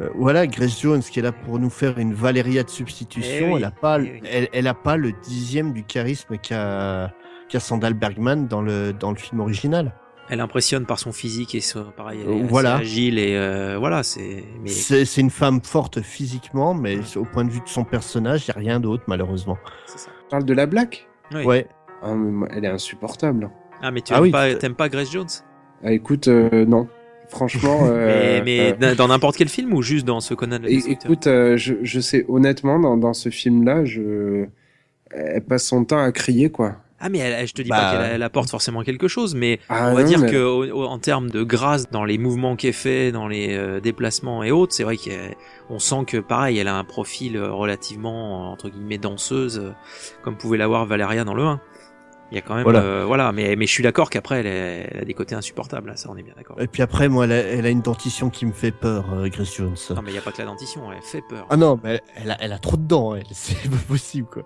Euh, 0.00 0.08
voilà, 0.16 0.46
Grace 0.48 0.80
Jones 0.80 1.00
qui 1.00 1.20
est 1.20 1.22
là 1.22 1.30
pour 1.30 1.60
nous 1.60 1.70
faire 1.70 1.98
une 1.98 2.14
Valéria 2.14 2.64
de 2.64 2.70
substitution. 2.70 3.46
Eh 3.48 3.52
oui, 3.52 3.58
elle 3.58 3.64
a 3.64 3.70
pas, 3.70 4.00
eh 4.00 4.02
oui. 4.02 4.20
elle, 4.28 4.48
elle 4.52 4.66
a 4.66 4.74
pas 4.74 4.96
le 4.96 5.12
dixième 5.12 5.72
du 5.72 5.84
charisme 5.84 6.36
qu'a 6.38 7.12
qu'a 7.48 7.60
Sandal 7.60 7.94
Bergman 7.94 8.48
dans 8.48 8.62
le 8.62 8.92
dans 8.92 9.10
le 9.10 9.16
film 9.16 9.38
original. 9.40 9.94
Elle 10.30 10.40
impressionne 10.40 10.86
par 10.86 10.98
son 10.98 11.12
physique 11.12 11.54
et 11.54 11.60
son, 11.60 11.92
pareil, 11.96 12.20
elle 12.24 12.32
est 12.32 12.38
assez 12.40 12.48
voilà. 12.48 12.76
agile 12.76 13.18
et 13.18 13.36
euh, 13.36 13.76
voilà, 13.78 14.02
c'est. 14.02 14.42
Mais 14.62 14.68
C'est 14.68 15.20
une 15.20 15.30
femme 15.30 15.60
forte 15.62 16.00
physiquement, 16.00 16.74
mais 16.74 16.98
au 17.16 17.24
point 17.24 17.44
de 17.44 17.50
vue 17.50 17.60
de 17.60 17.68
son 17.68 17.84
personnage, 17.84 18.46
il 18.46 18.48
y 18.48 18.50
a 18.52 18.58
rien 18.58 18.80
d'autre 18.80 19.04
malheureusement. 19.06 19.58
c'est 19.86 19.98
ça. 19.98 20.10
On 20.26 20.30
parle 20.30 20.44
de 20.44 20.54
la 20.54 20.66
Black? 20.66 21.06
Oui. 21.32 21.44
Ouais. 21.44 21.68
Ah, 22.04 22.14
mais 22.14 22.46
elle 22.54 22.64
est 22.64 22.68
insupportable. 22.68 23.50
Ah, 23.82 23.90
mais 23.90 24.00
tu 24.02 24.12
Ah 24.12 24.18
aimes 24.18 24.22
oui, 24.22 24.30
pas, 24.30 24.54
t'aimes 24.54 24.74
Grace 24.88 25.10
Jones? 25.10 25.26
Ah, 25.82 25.92
écoute, 25.92 26.28
euh, 26.28 26.64
non. 26.66 26.86
Franchement. 27.28 27.80
euh, 27.86 28.42
Mais, 28.44 28.76
mais 28.78 28.86
euh, 28.92 28.94
dans 28.94 29.08
n'importe 29.08 29.36
quel 29.36 29.48
film 29.48 29.72
ou 29.72 29.82
juste 29.82 30.04
dans 30.06 30.20
ce 30.20 30.34
Conan 30.34 30.58
le 30.62 30.70
écoute, 30.70 31.26
euh, 31.26 31.56
je, 31.56 31.74
je 31.82 32.00
sais 32.00 32.24
honnêtement 32.28 32.78
dans, 32.78 32.96
dans 32.96 33.14
ce 33.14 33.28
film-là, 33.30 33.84
je, 33.84 34.46
elle 35.10 35.42
passe 35.44 35.64
son 35.64 35.84
temps 35.84 36.02
à 36.02 36.12
crier 36.12 36.50
quoi. 36.50 36.76
Ah, 37.00 37.08
mais 37.10 37.18
elle- 37.18 37.46
je 37.46 37.52
te 37.52 37.60
dis 37.60 37.68
Bah, 37.68 37.76
pas 37.76 37.90
qu'elle 38.04 38.12
elle 38.14 38.22
apporte 38.22 38.48
forcément 38.50 38.82
quelque 38.82 39.08
chose, 39.08 39.34
mais 39.34 39.58
Ah, 39.68 39.88
on 39.90 39.94
va 39.94 40.02
non, 40.02 40.08
dire 40.08 40.20
mais- 40.20 40.30
que 40.30 40.42
au- 40.42 40.64
au- 40.82 40.84
en 40.86 40.98
termes 40.98 41.28
de 41.28 41.42
grâce 41.42 41.90
dans 41.90 42.04
les 42.04 42.16
mouvements 42.18 42.56
qu'elle 42.56 42.72
fait, 42.72 43.10
dans 43.12 43.26
les 43.28 43.54
euh, 43.56 43.80
déplacements 43.80 44.42
et 44.42 44.50
autres, 44.52 44.72
c'est 44.72 44.84
vrai 44.84 44.96
qu'on 44.96 45.78
sent 45.78 46.04
que 46.06 46.18
pareil, 46.18 46.56
elle 46.58 46.68
a 46.68 46.76
un 46.76 46.84
profil 46.84 47.38
relativement 47.38 48.52
entre 48.52 48.68
guillemets 48.70 48.98
danseuse, 48.98 49.74
comme 50.22 50.36
pouvait 50.36 50.56
l'avoir 50.58 50.86
Valeria 50.86 51.24
dans 51.24 51.34
le 51.34 51.42
1. 51.42 51.60
Il 52.32 52.36
y 52.36 52.38
a 52.38 52.40
quand 52.40 52.54
même, 52.54 52.64
Voilà. 52.64 52.80
voilà, 52.80 53.04
voilà 53.04 53.32
mais, 53.32 53.54
mais 53.54 53.66
je 53.66 53.70
suis 53.72 53.82
d'accord 53.82 54.10
qu'après 54.10 54.40
elle, 54.40 54.46
est- 54.46 54.88
elle 54.90 55.00
a 55.02 55.04
des 55.04 55.14
côtés 55.14 55.34
insupportables, 55.34 55.88
là, 55.88 55.96
ça 55.96 56.08
on 56.10 56.16
est 56.16 56.22
bien 56.22 56.32
d'accord. 56.36 56.60
Et 56.60 56.66
puis 56.66 56.82
après, 56.82 57.08
moi, 57.08 57.26
elle 57.26 57.32
a, 57.32 57.36
elle 57.36 57.66
a 57.66 57.68
une 57.68 57.82
dentition 57.82 58.30
qui 58.30 58.46
me 58.46 58.52
fait 58.52 58.72
peur, 58.72 59.04
euh, 59.12 59.28
Grace 59.28 59.54
Jones. 59.56 59.76
Non 59.90 60.02
mais 60.02 60.10
il 60.10 60.14
y 60.14 60.18
a 60.18 60.20
pas 60.22 60.32
que 60.32 60.38
la 60.38 60.46
dentition, 60.46 60.90
elle 60.90 61.02
fait 61.02 61.22
peur. 61.28 61.46
Ah 61.50 61.56
non, 61.56 61.78
mais 61.84 62.00
elle 62.16 62.30
a, 62.30 62.36
elle 62.40 62.52
a 62.52 62.58
trop 62.58 62.76
de 62.76 62.82
dents, 62.86 63.14
elle. 63.14 63.24
C'est 63.32 63.70
pas 63.70 63.76
possible, 63.86 64.26
quoi. 64.26 64.42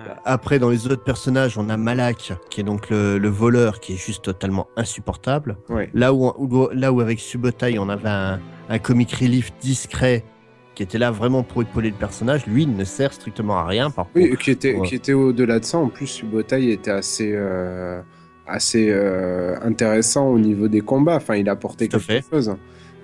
Ouais. 0.00 0.12
Après, 0.24 0.58
dans 0.58 0.68
les 0.70 0.86
autres 0.86 1.02
personnages, 1.02 1.56
on 1.58 1.68
a 1.70 1.76
Malak, 1.76 2.34
qui 2.50 2.60
est 2.60 2.64
donc 2.64 2.90
le, 2.90 3.18
le 3.18 3.28
voleur, 3.28 3.80
qui 3.80 3.94
est 3.94 3.96
juste 3.96 4.24
totalement 4.24 4.68
insupportable. 4.76 5.56
Ouais. 5.70 5.90
Là 5.94 6.12
où, 6.14 6.32
où- 6.38 6.68
là 6.72 6.92
où 6.92 7.00
avec 7.00 7.18
Subotai, 7.20 7.78
on 7.78 7.88
avait 7.88 8.08
un, 8.08 8.38
un 8.68 8.78
comic 8.78 9.10
relief 9.12 9.50
discret, 9.60 10.24
qui 10.74 10.82
était 10.82 10.98
là 10.98 11.10
vraiment 11.10 11.42
pour 11.42 11.62
épauler 11.62 11.90
le 11.90 11.96
personnage, 11.96 12.46
lui, 12.46 12.64
il 12.64 12.74
ne 12.76 12.84
sert 12.84 13.12
strictement 13.12 13.56
à 13.58 13.64
rien, 13.66 13.90
par 13.90 14.06
Oui, 14.14 14.30
contre. 14.30 14.42
qui 14.42 14.50
était, 14.50 14.74
Ouais. 14.74 14.86
qui 14.88 14.94
était 14.96 15.12
au-delà 15.12 15.60
de 15.60 15.64
ça. 15.64 15.78
En 15.78 15.88
plus, 15.88 16.06
Subotai 16.06 16.70
était 16.72 16.90
assez, 16.90 17.32
euh, 17.34 18.00
assez 18.46 18.88
euh, 18.90 19.56
intéressant 19.62 20.28
au 20.28 20.38
niveau 20.38 20.68
des 20.68 20.80
combats. 20.80 21.16
Enfin, 21.16 21.36
il 21.36 21.48
apportait 21.48 21.88
quelque 21.88 22.02
fait. 22.02 22.24
chose. 22.30 22.54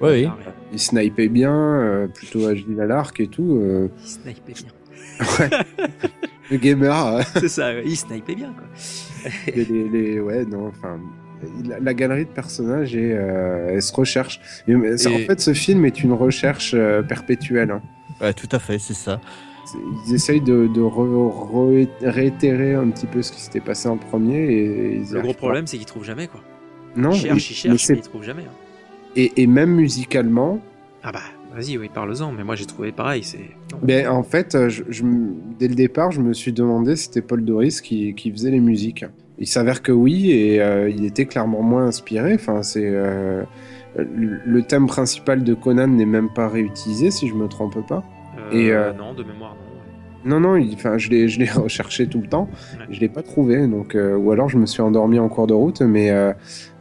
Oui, 0.00 0.10
oui. 0.10 0.28
Ah. 0.28 0.36
Il 0.72 0.78
snipait 0.78 1.28
bien, 1.28 1.54
euh, 1.54 2.06
plutôt 2.08 2.46
agile 2.46 2.80
à 2.80 2.86
l'arc 2.86 3.20
et 3.20 3.26
tout. 3.28 3.58
euh. 3.62 3.88
Il 4.02 4.08
snipait 4.08 4.54
bien. 4.54 4.70
Le 6.50 6.56
gamer, 6.56 7.06
euh, 7.06 7.22
c'est 7.34 7.48
ça, 7.48 7.72
il 7.80 7.96
snipait 7.96 8.34
bien 8.34 8.52
quoi. 8.52 8.64
les, 9.54 9.64
les- 9.64 9.88
les- 9.88 10.20
ouais, 10.20 10.44
non, 10.46 10.66
enfin. 10.68 10.98
La, 11.64 11.80
la 11.80 11.95
galerie 11.95 12.24
de 12.24 12.30
personnages 12.30 12.95
et 12.95 13.12
euh, 13.14 13.68
elle 13.70 13.82
se 13.82 13.93
recherche. 13.95 14.41
Ça- 14.97 15.11
En 15.11 15.18
fait, 15.18 15.41
ce 15.41 15.55
film 15.55 15.84
est 15.84 16.03
une 16.03 16.12
recherche 16.12 16.72
euh, 16.74 17.03
perpétuelle. 17.03 17.70
hein. 17.70 17.82
Ouais, 18.20 18.32
tout 18.34 18.49
à 18.53 18.59
fait, 18.59 18.78
c'est 18.78 18.95
ça. 18.95 19.20
Ils 20.09 20.14
essayent 20.14 20.41
de, 20.41 20.66
de 20.66 20.80
re- 20.80 21.30
re- 21.32 21.88
réitérer 22.03 22.74
un 22.74 22.88
petit 22.91 23.07
peu 23.07 23.22
ce 23.22 23.30
qui 23.32 23.41
s'était 23.41 23.61
passé 23.61 23.88
en 23.88 23.97
premier 23.97 24.36
et 24.53 24.97
ils 24.97 25.12
Le 25.14 25.20
gros 25.20 25.32
problème, 25.34 25.66
c'est 25.66 25.76
qu'ils 25.76 25.86
trouvent 25.86 26.05
jamais 26.05 26.26
quoi. 26.26 26.41
non, 26.97 27.12
ils 27.12 27.16
cherchent, 27.18 27.64
ils 27.64 27.70
mais 27.70 27.76
cherchent, 27.78 27.88
mais 27.91 27.97
ils 27.99 28.03
trouvent 28.03 28.24
jamais. 28.24 28.43
hein. 28.43 28.53
et, 29.16 29.43
et 29.43 29.47
même 29.47 29.70
musicalement, 29.70 30.61
Ah 31.03 31.12
bah, 31.12 31.20
vas-y, 31.55 31.78
oui, 31.78 31.88
parle-en. 31.93 32.32
Mais 32.32 32.43
moi, 32.45 32.57
j'ai 32.57 32.66
trouvé 32.66 32.91
pareil. 32.93 33.22
C'est. 33.22 33.38
ben, 33.82 34.09
en 34.09 34.22
fait, 34.24 34.55
euh, 34.57 34.68
je, 34.68 34.82
je 34.88 35.05
me- 35.05 35.34
dès 35.59 35.68
le 35.68 35.74
départ, 35.76 36.11
je 36.11 36.20
me 36.20 36.32
suis 36.34 36.53
demandé 36.53 36.97
si 36.97 37.05
c'était 37.05 37.22
Paul 37.22 37.45
Doris 37.45 37.80
qui, 37.80 38.14
qui 38.14 38.30
faisait 38.32 38.51
les 38.51 38.61
musiques. 38.61 39.05
Il 39.41 39.47
s'avère 39.47 39.82
que 39.82 39.93
oui, 39.93 40.30
et 40.32 40.61
euh, 40.61 40.88
il 40.91 41.05
était 41.05 41.24
clairement 41.24 41.62
moins 41.62 41.86
inspiré. 41.86 42.34
Enfin, 42.34 42.62
c'est 42.62 42.84
euh, 42.86 43.43
le 43.97 44.62
thème 44.62 44.86
principal 44.86 45.43
de 45.43 45.55
Conan 45.55 45.88
n'est 45.88 46.05
même 46.07 46.28
pas 46.32 46.49
réutilisé, 46.49 47.11
si 47.11 47.26
je 47.26 47.34
me 47.34 47.49
trompe 47.49 47.86
pas. 47.86 48.05
Euh, 48.53 48.93
et, 48.93 48.97
non, 48.97 49.14
de 49.14 49.24
mémoire, 49.24 49.55
non. 49.55 49.66
Non, 50.22 50.41
non, 50.41 50.57
il- 50.57 50.76
je 50.99 51.11
l'ai, 51.38 51.51
recherché 51.55 52.07
tout 52.07 52.20
le 52.20 52.26
temps. 52.28 52.49
Ouais. 52.78 52.84
Je 52.91 53.01
l'ai 53.01 53.09
pas 53.09 53.22
trouvé, 53.22 53.66
donc 53.66 53.95
euh, 53.95 54.14
ou 54.16 54.30
alors 54.32 54.49
je 54.51 54.59
me 54.59 54.66
suis 54.66 54.82
endormi 54.82 55.18
en 55.18 55.28
cours 55.30 55.47
de 55.47 55.55
route. 55.55 55.80
Mais 55.80 56.11
euh, 56.11 56.32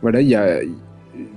voilà, 0.01 0.19
il 0.21 0.27
y 0.27 0.35
a, 0.35 0.59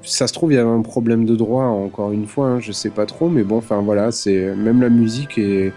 ça 0.03 0.27
se 0.27 0.33
trouve, 0.33 0.53
il 0.53 0.57
y 0.57 0.59
avait 0.59 0.69
un 0.69 0.83
problème 0.83 1.25
de 1.25 1.37
droit. 1.37 1.65
Encore 1.67 2.11
une 2.11 2.27
fois, 2.27 2.49
hein, 2.49 2.61
je 2.61 2.73
sais 2.73 2.91
pas 2.91 3.07
trop, 3.07 3.29
mais 3.29 3.45
bon, 3.45 3.59
enfin 3.59 3.81
voilà, 3.81 4.11
c'est 4.11 4.55
même 4.57 4.81
la 4.81 4.89
musique 4.89 5.39
et 5.39 5.73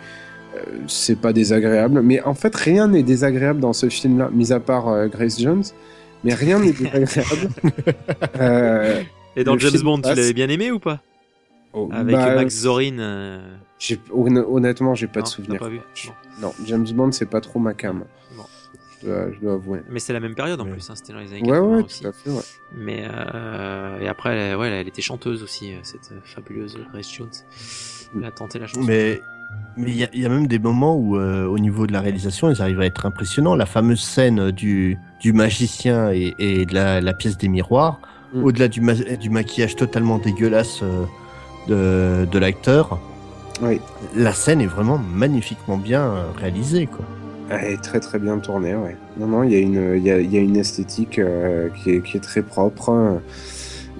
c'est 0.87 1.19
pas 1.19 1.33
désagréable. 1.33 2.01
Mais 2.01 2.21
en 2.21 2.33
fait, 2.33 2.55
rien 2.55 2.87
n'est 2.87 3.03
désagréable 3.03 3.59
dans 3.59 3.73
ce 3.73 3.89
film-là, 3.89 4.29
mis 4.31 4.51
à 4.51 4.59
part 4.59 4.87
euh, 4.89 5.07
Grace 5.07 5.39
Jones. 5.39 5.63
Mais 6.23 6.33
rien 6.33 6.59
n'est 6.59 6.71
désagréable. 6.73 7.49
Euh, 8.39 9.01
Et 9.35 9.43
dans 9.43 9.53
le 9.53 9.59
James 9.59 9.81
Bond, 9.83 10.01
tu 10.01 10.09
l'avais 10.09 10.33
bien 10.33 10.49
aimé 10.49 10.71
ou 10.71 10.79
pas 10.79 11.01
oh, 11.73 11.89
Avec 11.91 12.15
bah, 12.15 12.35
Max 12.35 12.53
Zorin. 12.61 12.99
euh, 12.99 13.39
honnêtement, 14.11 14.95
j'ai 14.95 15.07
pas 15.07 15.19
non, 15.19 15.23
de 15.25 15.29
souvenir. 15.29 15.59
pas 15.59 15.69
vu 15.69 15.79
Je- 15.93 16.07
Bon. 16.07 16.13
Non, 16.41 16.53
James 16.65 16.87
Bond, 16.93 17.11
c'est 17.11 17.29
pas 17.29 17.41
trop 17.41 17.59
ma 17.59 17.73
cam. 17.73 18.03
Bon. 18.35 18.43
Je 19.01 19.07
dois, 19.07 19.31
je 19.33 19.39
dois 19.39 19.53
avouer. 19.53 19.79
Mais 19.89 19.99
c'est 19.99 20.13
la 20.13 20.19
même 20.19 20.35
période 20.35 20.59
en 20.59 20.65
Ouais. 20.65 20.71
plus, 20.71 20.89
hein, 20.89 20.93
c'était 20.95 21.13
dans 21.13 21.19
les 21.19 21.27
années 21.31 21.41
Ouais, 21.43 21.57
80 21.57 21.77
ouais, 21.77 21.83
aussi. 21.83 22.01
tout 22.01 22.07
à 22.07 22.11
fait, 22.11 22.29
ouais. 22.29 22.41
Mais 22.75 23.05
euh, 23.09 23.99
et 24.01 24.07
après, 24.07 24.35
elle, 24.37 24.55
ouais, 24.57 24.69
elle 24.69 24.87
était 24.87 25.01
chanteuse 25.01 25.43
aussi, 25.43 25.73
euh, 25.73 25.77
cette 25.83 26.11
euh, 26.11 26.19
fabuleuse 26.23 26.77
Grace 26.91 27.11
Jones. 27.13 27.29
Elle 28.17 28.25
a 28.25 28.31
tenté 28.31 28.59
la 28.59 28.67
chanson. 28.67 28.83
Mais 28.83 29.19
mais 29.77 29.89
il 29.91 29.97
y, 29.97 30.03
a- 30.03 30.09
il 30.13 30.21
y 30.21 30.25
a 30.25 30.29
même 30.29 30.47
des 30.47 30.59
moments 30.59 30.95
où, 30.95 31.17
euh, 31.17 31.45
au 31.45 31.59
niveau 31.59 31.85
de 31.87 31.91
la 31.93 31.99
réalisation, 32.01 32.49
ils 32.49 32.61
arrivent 32.61 32.79
à 32.79 32.85
être 32.85 33.05
impressionnants. 33.05 33.55
La 33.55 33.65
fameuse 33.65 34.01
scène 34.01 34.39
euh, 34.39 34.51
du, 34.51 34.97
du 35.19 35.33
magicien 35.33 36.11
et, 36.13 36.33
et 36.39 36.65
de 36.65 36.73
la, 36.73 37.01
la 37.01 37.13
pièce 37.13 37.37
des 37.37 37.47
miroirs, 37.49 37.99
Mm. 38.33 38.43
au-delà 38.43 38.67
du, 38.67 38.81
ma- 38.81 38.93
du 38.95 39.29
maquillage 39.29 39.75
totalement 39.75 40.17
dégueulasse 40.17 40.81
euh, 40.83 41.05
de, 41.67 42.25
de 42.29 42.39
l'acteur, 42.39 42.99
Oui. 43.61 43.79
la 44.15 44.33
scène 44.33 44.61
est 44.61 44.65
vraiment 44.67 44.97
magnifiquement 44.97 45.77
bien 45.77 46.11
réalisée. 46.37 46.87
Quoi. 46.87 47.05
Elle 47.49 47.73
est 47.73 47.81
très 47.81 47.99
très 47.99 48.17
bien 48.17 48.39
tournée, 48.39 48.75
ouais. 48.75 48.97
Non, 49.19 49.27
non, 49.27 49.43
il 49.43 49.51
y, 49.51 49.55
a 49.55 49.59
une- 49.59 49.93
il 49.97 50.03
y, 50.03 50.09
a, 50.11 50.19
il 50.19 50.31
y 50.33 50.37
a 50.37 50.41
une 50.41 50.55
esthétique 50.57 51.19
euh, 51.19 51.69
qui, 51.83 51.91
est, 51.91 52.01
qui 52.01 52.17
est 52.17 52.21
très 52.21 52.41
propre. 52.41 52.89
hein. 52.89 53.21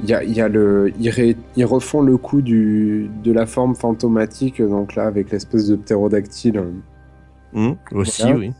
Il 0.04 0.10
y 0.10 0.14
a, 0.14 0.24
il 0.24 0.34
y 0.34 0.41
a 0.41 0.50
le, 0.50 0.91
ils, 1.00 1.10
ré- 1.10 1.38
ils 1.56 1.66
refont 1.66 2.02
le 2.02 2.18
coup 2.18 2.41
du, 2.41 3.10
de 3.24 3.32
la 3.32 3.46
forme 3.46 3.76
fantomatique, 3.76 4.62
donc 4.62 4.96
là, 4.96 5.06
avec 5.08 5.32
l'espèce 5.32 5.68
de 5.68 5.76
ptérodactyle. 5.76 6.62
Hum, 7.54 7.76
aussi, 7.93 8.22
Voilà. 8.24 8.38
oui. 8.38 8.52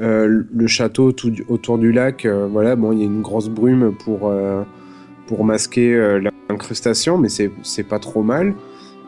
Euh, 0.00 0.44
le 0.50 0.66
château 0.66 1.12
tout 1.12 1.32
autour 1.48 1.76
du 1.76 1.92
lac, 1.92 2.24
euh, 2.24 2.48
voilà, 2.50 2.76
bon, 2.76 2.92
il 2.92 3.00
y 3.00 3.02
a 3.02 3.04
une 3.04 3.20
grosse 3.20 3.50
brume 3.50 3.92
pour, 4.02 4.28
euh, 4.28 4.62
pour 5.26 5.44
masquer 5.44 5.94
euh, 5.94 6.18
l'incrustation, 6.48 7.18
mais 7.18 7.28
c'est 7.28 7.82
pas 7.82 7.98
trop 7.98 8.22
mal. 8.22 8.54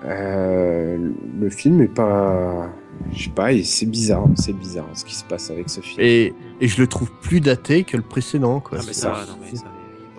Euh, 0.05 0.99
le 1.41 1.49
film 1.51 1.81
est 1.81 1.89
pas. 1.89 2.69
Je 3.13 3.25
sais 3.25 3.31
pas, 3.31 3.49
c'est 3.65 3.87
bizarre, 3.87 4.27
c'est 4.37 4.53
bizarre 4.53 4.87
ce 4.93 5.05
qui 5.05 5.15
se 5.15 5.25
passe 5.25 5.51
avec 5.51 5.71
ce 5.71 5.81
film. 5.81 5.97
Et, 6.01 6.35
et 6.61 6.69
je 6.69 6.81
le 6.81 6.87
trouve 6.87 7.11
plus 7.23 7.41
daté 7.41 7.85
que 7.85 7.97
le 7.97 8.03
précédent. 8.03 8.61
Quoi. 8.61 8.79
ah, 8.81 8.85
mais 8.87 8.93
ça, 8.93 9.15
ça. 9.15 9.33
non, 9.33 9.39
mais 9.41 9.57
ça, 9.57 9.65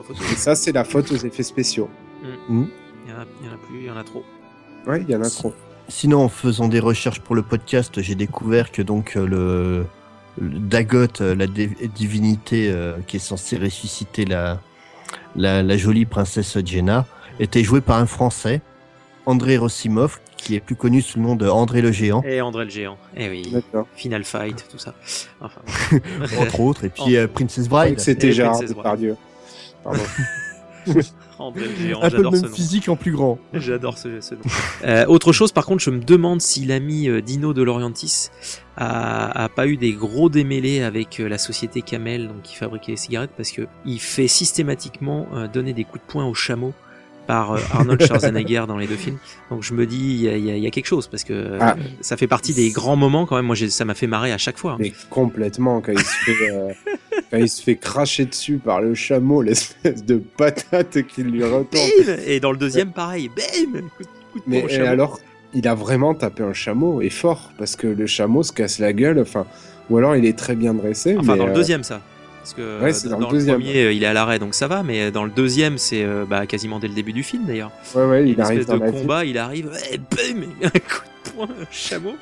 photo. 0.08 0.20
Et 0.32 0.36
ça, 0.36 0.56
c'est 0.56 0.72
la 0.72 0.84
faute 0.84 1.12
aux 1.12 1.16
effets 1.18 1.43
spéciaux. 1.43 1.89
Il 2.24 2.56
y, 2.56 3.14
en 3.14 3.20
a, 3.20 3.26
il 3.41 3.47
y 3.47 3.49
en 3.49 3.53
a 3.53 3.58
plus, 3.58 3.80
il 3.80 3.86
y 3.86 3.91
en 3.91 3.97
a 3.97 4.03
trop. 4.03 4.24
Ouais, 4.88 5.01
il 5.01 5.10
y 5.10 5.16
en 5.16 5.22
a 5.22 5.30
trop. 5.30 5.53
Sinon, 5.88 6.22
en 6.24 6.30
faisant 6.30 6.68
des 6.68 6.80
recherches 6.80 7.20
pour 7.20 7.36
le 7.36 7.43
podcast, 7.43 8.01
j'ai 8.01 8.16
découvert 8.16 8.72
que 8.72 8.82
donc 8.82 9.16
euh, 9.16 9.28
le, 9.28 9.86
le 10.41 10.60
Dagot, 10.60 11.22
euh, 11.22 11.36
la 11.36 11.45
dé- 11.47 11.70
divinité 11.95 12.72
euh, 12.72 12.93
qui 13.06 13.18
est 13.18 13.20
censée 13.20 13.58
ressusciter 13.58 14.26
la, 14.26 14.60
la, 15.36 15.62
la 15.62 15.78
jolie 15.78 16.06
princesse 16.06 16.58
Jenna, 16.66 17.06
était 17.39 17.64
joué 17.64 17.82
par 17.82 17.99
un 17.99 18.08
Français, 18.08 18.62
André 19.28 19.58
Rossimov, 19.58 20.20
qui 20.38 20.56
est 20.56 20.60
plus 20.60 20.76
connu 20.76 21.01
sous 21.01 21.20
le 21.20 21.26
nom 21.26 21.36
de 21.36 21.47
André 21.47 21.82
le 21.82 21.91
Géant, 21.91 22.24
Et 22.26 22.41
André 22.41 22.66
le 22.66 22.70
géant. 22.72 22.97
Eh 23.16 23.30
oui. 23.30 23.53
Final 23.95 24.24
Fight, 24.24 24.66
tout 24.72 24.78
ça. 24.80 24.93
Enfin. 25.41 25.62
entre 26.39 26.60
autres, 26.62 26.84
et 26.86 26.89
puis 26.89 27.16
euh, 27.18 27.28
Princess 27.28 27.68
Bride. 27.68 27.99
c'était 27.99 28.28
Et 28.30 28.32
Gérard. 28.32 28.60
Depardieu. 28.60 29.16
Pardon. 29.86 30.03
André 31.39 31.67
le 31.67 31.75
géant, 31.75 32.01
Un 32.01 32.09
peu 32.11 32.17
le 32.17 32.23
j'adore 32.23 32.36
ce 32.36 32.41
même 32.41 32.49
nom. 32.51 32.55
physique 32.55 32.89
en 32.89 32.95
plus 32.95 33.11
grand. 33.11 33.39
J'adore 33.53 33.97
ce, 33.97 34.21
ce 34.21 34.36
nom. 34.36 34.41
Euh, 34.86 35.05
autre 35.07 35.31
chose, 35.33 35.51
par 35.51 35.65
contre, 35.65 35.81
je 35.83 35.89
me 35.89 35.99
demande 35.99 36.41
si 36.41 36.63
l'ami 36.65 37.09
euh, 37.09 37.21
Dino 37.21 37.53
de 37.53 37.63
Laurentiis 37.63 38.29
a, 38.77 39.43
a 39.45 39.49
pas 39.49 39.65
eu 39.67 39.77
des 39.77 39.93
gros 39.93 40.29
démêlés 40.29 40.83
avec 40.83 41.19
euh, 41.19 41.27
la 41.27 41.38
société 41.39 41.81
Camel, 41.81 42.27
donc 42.27 42.43
qui 42.43 42.55
fabriquait 42.55 42.91
les 42.91 42.97
cigarettes, 42.97 43.31
parce 43.36 43.51
que 43.51 43.63
il 43.86 43.99
fait 43.99 44.27
systématiquement 44.27 45.27
euh, 45.33 45.47
donner 45.47 45.73
des 45.73 45.86
coups 45.86 46.03
de 46.05 46.11
poing 46.11 46.25
au 46.25 46.33
chameau 46.36 46.73
par 47.28 47.53
euh, 47.53 47.59
Arnold 47.73 48.03
Schwarzenegger 48.05 48.65
dans 48.67 48.78
les 48.78 48.88
deux 48.88 48.95
films. 48.95 49.17
Donc 49.49 49.63
je 49.63 49.73
me 49.73 49.86
dis, 49.86 49.97
il 49.97 50.19
y 50.19 50.23
y 50.23 50.30
a- 50.30 50.38
il 50.57 50.63
y 50.63 50.67
a 50.67 50.69
quelque 50.71 50.86
chose, 50.88 51.07
parce 51.07 51.23
que 51.23 51.34
euh, 51.34 51.57
Ah. 51.61 51.76
ça 52.01 52.17
fait 52.17 52.28
partie 52.28 52.53
des 52.53 52.69
grands 52.69 52.95
moments 52.95 53.26
quand 53.26 53.36
même. 53.36 53.45
Moi, 53.45 53.55
ça 53.55 53.86
m'a 53.86 53.93
fait 53.95 54.07
marrer 54.07 54.32
à 54.32 54.38
chaque 54.38 54.57
fois. 54.57 54.73
hein. 54.73 54.78
Mais 54.80 54.93
complètement, 55.09 55.82
quand 55.82 55.91
il 55.91 55.99
se 55.99 56.05
fait, 56.05 56.51
euh, 56.51 56.71
quand 57.32 57.38
il 57.38 57.49
se 57.49 57.61
fait 57.61 57.76
cracher 57.78 58.26
dessus 58.26 58.57
par 58.57 58.82
le 58.82 58.93
chameau, 58.93 59.41
l'espèce 59.41 60.03
de 60.05 60.17
patate 60.17 61.01
qui 61.07 61.23
lui 61.23 61.43
retombe. 61.43 61.89
Et 62.28 62.39
dans 62.39 62.51
le 62.51 62.57
deuxième, 62.57 62.91
pareil, 62.91 63.30
coup 63.30 64.03
coup 64.34 64.39
de 64.39 64.43
Mais 64.47 64.65
et 64.69 64.80
alors, 64.80 65.19
il 65.53 65.67
a 65.67 65.76
vraiment 65.76 66.13
tapé 66.13 66.43
un 66.43 66.53
chameau 66.53 67.01
et 67.01 67.09
fort 67.09 67.51
parce 67.57 67.76
que 67.76 67.88
le 67.88 68.05
chameau 68.07 68.43
se 68.43 68.51
casse 68.51 68.80
la 68.80 68.91
gueule. 68.93 69.19
Enfin, 69.19 69.45
ou 69.89 69.97
alors 69.97 70.15
il 70.15 70.26
est 70.26 70.38
très 70.38 70.55
bien 70.55 70.73
dressé. 70.73 71.15
Enfin, 71.17 71.34
mais, 71.34 71.38
dans 71.38 71.45
le 71.45 71.51
euh, 71.51 71.55
deuxième, 71.55 71.84
ça. 71.84 72.01
Parce 72.46 72.54
que 72.54 72.80
Ouais, 72.80 72.93
euh, 72.93 73.10
dans, 73.10 73.20
dans 73.22 73.28
le 73.32 73.34
deuxième. 73.34 73.56
premier, 73.60 73.86
euh, 73.86 73.91
il 73.91 74.04
est 74.04 74.06
à 74.06 74.14
l'arrêt, 74.14 74.38
donc 74.38 74.54
ça 74.54 74.68
va, 74.68 74.84
mais 74.84 75.10
dans 75.10 75.24
le 75.24 75.32
deuxième, 75.32 75.80
c'est 75.80 76.04
euh, 76.04 76.26
bah, 76.30 76.46
quasiment 76.46 76.78
dès 76.78 76.88
le 76.88 76.93
début 76.93 77.12
du 77.12 77.24
film 77.24 77.46
d'ailleurs. 77.46 77.72
Ouais, 77.96 78.06
ouais, 78.06 78.30
Il 78.30 78.39
arrive 78.39 78.60
espèce 78.60 78.68
dans 78.68 78.78
de 78.86 78.91
la 78.91 78.91
combat, 78.91 79.26
il 79.26 79.38
arrive, 79.39 79.72
et 79.91 80.00
il 80.30 80.36
met 80.36 80.48
un 80.64 80.70
coup 80.70 81.02
de 81.26 81.30
poing, 81.32 81.48
un 81.48 81.66
chameau. 81.72 82.16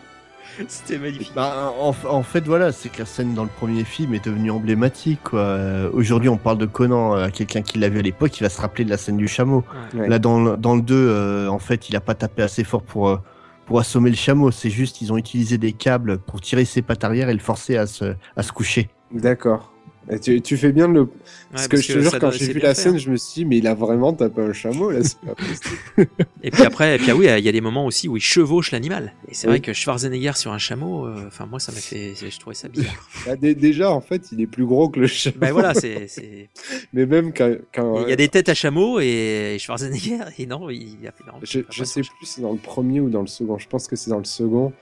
C'était 0.70 0.98
magnifique. 0.98 1.32
Bah, 1.36 1.74
en, 1.78 1.94
en 2.08 2.24
fait, 2.24 2.46
voilà, 2.46 2.72
c'est 2.72 2.88
que 2.90 3.00
la 3.00 3.06
scène 3.06 3.34
dans 3.34 3.44
le 3.44 3.50
premier 3.50 3.84
film 3.84 4.14
est 4.14 4.24
devenue 4.24 4.50
emblématique. 4.52 5.20
Euh, 5.34 5.90
Aujourd'hui, 5.94 6.30
on 6.30 6.38
parle 6.38 6.58
de 6.60 6.68
Conan 6.68 7.16
euh, 7.18 7.26
à 7.26 7.32
quelqu'un 7.32 7.62
qui 7.64 7.78
l'a 7.80 7.90
vu 7.90 8.00
à 8.00 8.02
l'époque, 8.04 8.40
il 8.40 8.44
va 8.44 8.50
se 8.50 8.62
rappeler 8.62 8.86
de 8.86 8.90
la 8.92 8.98
scène 8.98 9.18
du 9.18 9.28
chameau. 9.28 9.64
Ouais. 9.96 10.08
Là, 10.08 10.20
dans 10.20 10.42
le, 10.42 10.56
dans 10.56 10.76
le 10.76 10.82
2, 10.84 10.94
euh, 10.96 11.48
en 11.50 11.60
fait, 11.60 11.90
il 11.90 11.96
a 11.98 12.02
pas 12.02 12.14
tapé 12.14 12.44
assez 12.44 12.64
fort 12.64 12.84
pour, 12.84 13.10
euh, 13.10 13.18
pour 13.66 13.80
assommer 13.80 14.12
le 14.12 14.16
chameau. 14.16 14.52
C'est 14.52 14.70
juste, 14.70 15.02
ils 15.02 15.12
ont 15.12 15.18
utilisé 15.18 15.58
des 15.58 15.74
câbles 15.74 16.20
pour 16.20 16.40
tirer 16.40 16.66
ses 16.66 16.82
pattes 16.84 17.04
arrière 17.04 17.30
et 17.30 17.34
le 17.34 17.40
forcer 17.40 17.76
à 17.76 17.88
se, 17.88 18.14
à 18.38 18.44
se 18.44 18.52
coucher. 18.54 18.90
D'accord. 19.12 19.73
Et 20.12 20.20
tu, 20.20 20.41
tu 20.41 20.58
fais 20.58 20.72
bien 20.72 20.89
de 20.89 20.93
le. 20.93 21.10
Parce 21.51 21.68
que 21.68 21.78
je 21.78 21.93
te 21.93 21.99
jure, 21.99 22.20
quand 22.20 22.32
j'ai 22.32 22.51
vu 22.51 22.60
la 22.60 22.74
fait, 22.76 22.82
scène, 22.82 22.95
hein. 22.95 22.97
je 22.97 23.10
me 23.10 23.16
suis 23.16 23.41
dit, 23.41 23.45
mais 23.45 23.58
il 23.60 23.68
a 23.68 23.74
vraiment 23.74 24.12
tapé 24.14 24.41
un 24.41 24.51
chameau 24.54 24.89
là, 24.91 24.99
c'est 25.04 25.18
pas 25.20 25.34
possible. 25.36 26.10
Et 26.43 26.51
puis 26.51 26.64
après, 26.64 26.95
et 26.95 26.97
puis, 26.97 27.10
ah 27.12 27.16
oui, 27.16 27.28
il 27.38 27.43
y 27.45 27.47
a 27.47 27.51
des 27.51 27.62
moments 27.62 27.86
aussi 27.86 28.10
où 28.10 28.18
il 28.18 28.22
chevauche 28.22 28.72
l'animal. 28.72 29.14
Et 29.30 29.34
c'est 29.34 29.47
Oui. 29.47 29.51
vrai 29.54 29.60
que 29.62 29.72
Schwarzenegger 29.72 30.34
sur 30.36 30.51
un 30.51 30.58
chameau, 30.58 31.06
euh, 31.06 31.24
enfin, 31.28 31.45
moi, 31.45 31.60
ça 31.60 31.72
m'a 31.72 31.78
fait, 31.78 32.14
je 32.20 32.39
trouvais 32.39 32.56
ça 32.56 32.68
bizarre. 32.68 33.08
Bah, 33.26 33.36
dé- 33.38 33.56
déjà, 33.56 33.91
en 33.91 34.01
fait, 34.01 34.32
il 34.34 34.41
est 34.41 34.47
plus 34.47 34.66
gros 34.66 34.89
que 34.89 34.99
le 34.99 35.08
chameau. 35.08 35.38
ben 35.39 35.51
voilà, 35.54 35.74
c'est, 35.74 36.08
Mais 36.93 37.06
même 37.06 37.32
quand. 37.34 37.54
quand 37.74 38.04
il 38.04 38.10
y 38.10 38.14
a 38.14 38.18
des 38.18 38.28
têtes 38.28 38.49
à 38.49 38.54
chameau 38.54 38.99
et 38.99 39.56
Schwarzenegger, 39.60 40.20
et 40.38 40.45
non, 40.45 40.70
il 40.70 40.97
a 41.08 41.12
fait, 41.12 41.24
non, 41.26 41.39
Je, 41.43 41.60
je 41.70 41.84
sais 41.86 42.01
plus 42.01 42.26
si 42.26 42.34
c'est 42.34 42.41
dans 42.41 42.51
le 42.51 42.58
premier 42.58 42.99
ou 42.99 43.10
dans 43.10 43.22
le 43.22 43.28
second. 43.28 43.58
Je 43.58 43.68
pense 43.70 43.88
que 43.88 43.95
c'est 43.95 44.10
dans 44.10 44.18
le 44.18 44.26
second. 44.26 44.74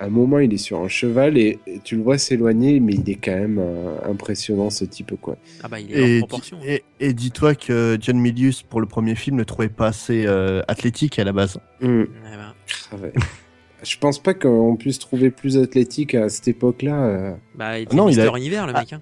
À 0.00 0.06
un 0.06 0.08
moment, 0.08 0.40
il 0.40 0.52
est 0.52 0.56
sur 0.58 0.80
un 0.80 0.88
cheval 0.88 1.38
et, 1.38 1.58
et 1.68 1.78
tu 1.84 1.94
le 1.96 2.02
vois 2.02 2.18
s'éloigner, 2.18 2.80
mais 2.80 2.94
il 2.94 3.08
est 3.08 3.14
quand 3.14 3.30
même 3.36 3.58
euh, 3.60 3.96
impressionnant 4.10 4.68
ce 4.70 4.84
type 4.84 5.12
quoi. 5.20 5.36
Ah 5.62 5.68
bah, 5.68 5.78
il 5.78 5.92
est 5.92 6.16
Et, 6.18 6.22
en 6.22 6.26
proportion. 6.26 6.58
et, 6.66 6.82
et 6.98 7.12
dis-toi 7.12 7.54
que 7.54 7.96
John 8.00 8.18
Milius, 8.18 8.62
pour 8.62 8.80
le 8.80 8.86
premier 8.86 9.14
film, 9.14 9.36
ne 9.36 9.44
trouvait 9.44 9.68
pas 9.68 9.86
assez 9.88 10.24
euh, 10.26 10.62
athlétique 10.66 11.18
à 11.20 11.24
la 11.24 11.32
base. 11.32 11.58
Ouais, 11.80 12.06
bah, 12.24 12.54
Ah 12.92 12.96
ouais. 12.96 13.12
Je 13.84 13.98
pense 13.98 14.18
pas 14.18 14.32
qu'on 14.34 14.76
puisse 14.76 14.98
trouver 14.98 15.30
plus 15.30 15.58
athlétique 15.58 16.14
à 16.14 16.28
cette 16.30 16.48
époque-là. 16.48 17.04
euh. 17.04 17.34
bah, 17.54 17.78
il 17.78 17.86
Non, 17.90 18.04
non, 18.04 18.08
il 18.08 18.18
a- 18.20 18.36
Univers, 18.36 18.66
le 18.66 18.72
Ah. 18.74 18.80
mec. 18.80 18.92
Hein. 18.94 19.00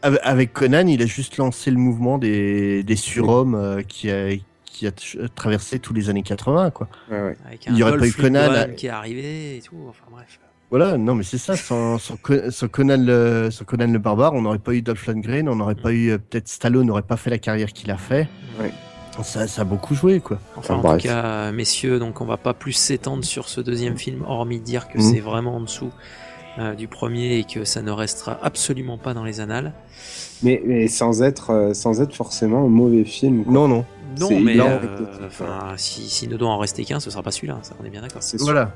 Avec, 0.00 0.20
avec 0.22 0.52
Conan, 0.54 0.86
il 0.86 1.02
a 1.02 1.06
juste 1.06 1.36
lancé 1.36 1.70
le 1.70 1.76
mouvement 1.76 2.16
des, 2.16 2.82
des 2.82 2.96
surhommes 2.96 3.54
euh, 3.54 3.82
qui 3.82 4.10
a, 4.10 4.30
qui 4.78 4.86
a 4.86 5.28
traversé 5.34 5.78
tous 5.78 5.92
les 5.92 6.08
années 6.10 6.22
80, 6.22 6.70
quoi. 6.70 6.88
Ouais, 7.10 7.20
ouais. 7.20 7.36
Avec 7.46 7.66
Il 7.66 7.72
un 7.72 7.76
y 7.76 7.82
aurait 7.82 7.98
pas 7.98 8.06
eu 8.06 8.12
Conan, 8.12 8.50
qui 8.76 8.86
est 8.86 8.90
arrivé 8.90 9.56
et 9.56 9.60
tout. 9.60 9.76
Enfin 9.88 10.04
bref. 10.10 10.38
Voilà, 10.70 10.98
non, 10.98 11.14
mais 11.14 11.24
c'est 11.24 11.38
ça, 11.38 11.56
sans, 11.56 11.98
sans, 11.98 12.16
Co- 12.16 12.50
sans 12.50 12.68
Conan, 12.68 12.96
le, 12.98 13.48
sans 13.50 13.64
Conan 13.64 13.90
le 13.90 13.98
barbare, 13.98 14.34
on 14.34 14.42
n'aurait 14.42 14.58
pas 14.58 14.74
eu 14.74 14.82
Dolph 14.82 15.06
Lundgren, 15.06 15.48
on 15.48 15.56
n'aurait 15.56 15.74
pas 15.74 15.92
eu, 15.92 16.10
euh, 16.10 16.18
peut-être 16.18 16.46
Stallone 16.48 16.86
n'aurait 16.86 17.02
pas 17.02 17.16
fait 17.16 17.30
la 17.30 17.38
carrière 17.38 17.72
qu'il 17.72 17.90
a 17.90 17.96
fait. 17.96 18.28
Ça, 19.22 19.48
ça 19.48 19.62
a 19.62 19.64
beaucoup 19.64 19.94
joué, 19.96 20.20
quoi. 20.20 20.38
Enfin, 20.56 20.74
en 20.76 20.80
bref. 20.80 21.02
tout 21.02 21.08
cas, 21.08 21.50
messieurs, 21.52 21.98
donc 21.98 22.20
on 22.20 22.24
va 22.24 22.36
pas 22.36 22.54
plus 22.54 22.72
s'étendre 22.72 23.24
sur 23.24 23.48
ce 23.48 23.60
deuxième 23.60 23.96
film, 23.98 24.22
hormis 24.28 24.60
dire 24.60 24.88
que 24.88 24.98
Mhm. 24.98 25.02
c'est 25.04 25.20
vraiment 25.20 25.56
en 25.56 25.60
dessous 25.62 25.90
euh, 26.60 26.74
du 26.74 26.86
premier 26.86 27.38
et 27.38 27.44
que 27.44 27.64
ça 27.64 27.82
ne 27.82 27.90
restera 27.90 28.38
absolument 28.42 28.98
pas 28.98 29.14
dans 29.14 29.24
les 29.24 29.40
annales. 29.40 29.72
Mais, 30.42 30.62
mais 30.66 30.86
sans 30.86 31.22
être 31.22 31.50
euh, 31.50 31.74
sans 31.74 32.00
être 32.00 32.14
forcément 32.14 32.64
un 32.66 32.68
mauvais 32.68 33.04
film. 33.04 33.42
quoi. 33.44 33.52
Non, 33.52 33.68
non. 33.68 33.84
Non, 34.18 34.28
mais 34.40 34.54
euh, 34.60 35.26
enfin, 35.26 35.74
si, 35.76 36.08
s'il 36.08 36.28
ne 36.30 36.36
doit 36.36 36.48
en 36.48 36.58
rester 36.58 36.84
qu'un, 36.84 37.00
ce 37.00 37.10
sera 37.10 37.22
pas 37.22 37.30
celui-là, 37.30 37.58
ça 37.62 37.74
on 37.80 37.84
est 37.84 37.90
bien 37.90 38.00
d'accord. 38.02 38.22
Voilà. 38.44 38.72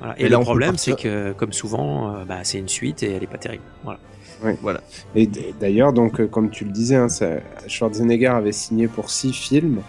Voilà. 0.00 0.18
Et 0.18 0.24
Et, 0.24 0.28
là, 0.28 0.38
le 0.38 0.44
problème, 0.44 0.76
c'est 0.76 0.96
que, 0.96 1.32
comme 1.32 1.52
souvent, 1.52 2.10
euh, 2.14 2.24
bah, 2.24 2.38
c'est 2.42 2.58
une 2.58 2.68
suite 2.68 3.02
et 3.02 3.12
elle 3.12 3.22
est 3.22 3.26
pas 3.28 3.38
terrible. 3.38 3.62
Voilà. 3.82 3.98
Et 5.14 5.26
d- 5.26 5.54
d'ailleurs, 5.58 5.92
donc, 5.94 6.20
euh, 6.20 6.26
comme 6.26 6.50
tu 6.50 6.64
le 6.64 6.70
disais, 6.72 6.96
hein, 6.96 7.08
ça- 7.08 7.38
Schwarzenegger 7.66 8.26
avait 8.26 8.52
signé 8.52 8.88
pour 8.88 9.08
six 9.08 9.32
films. 9.32 9.80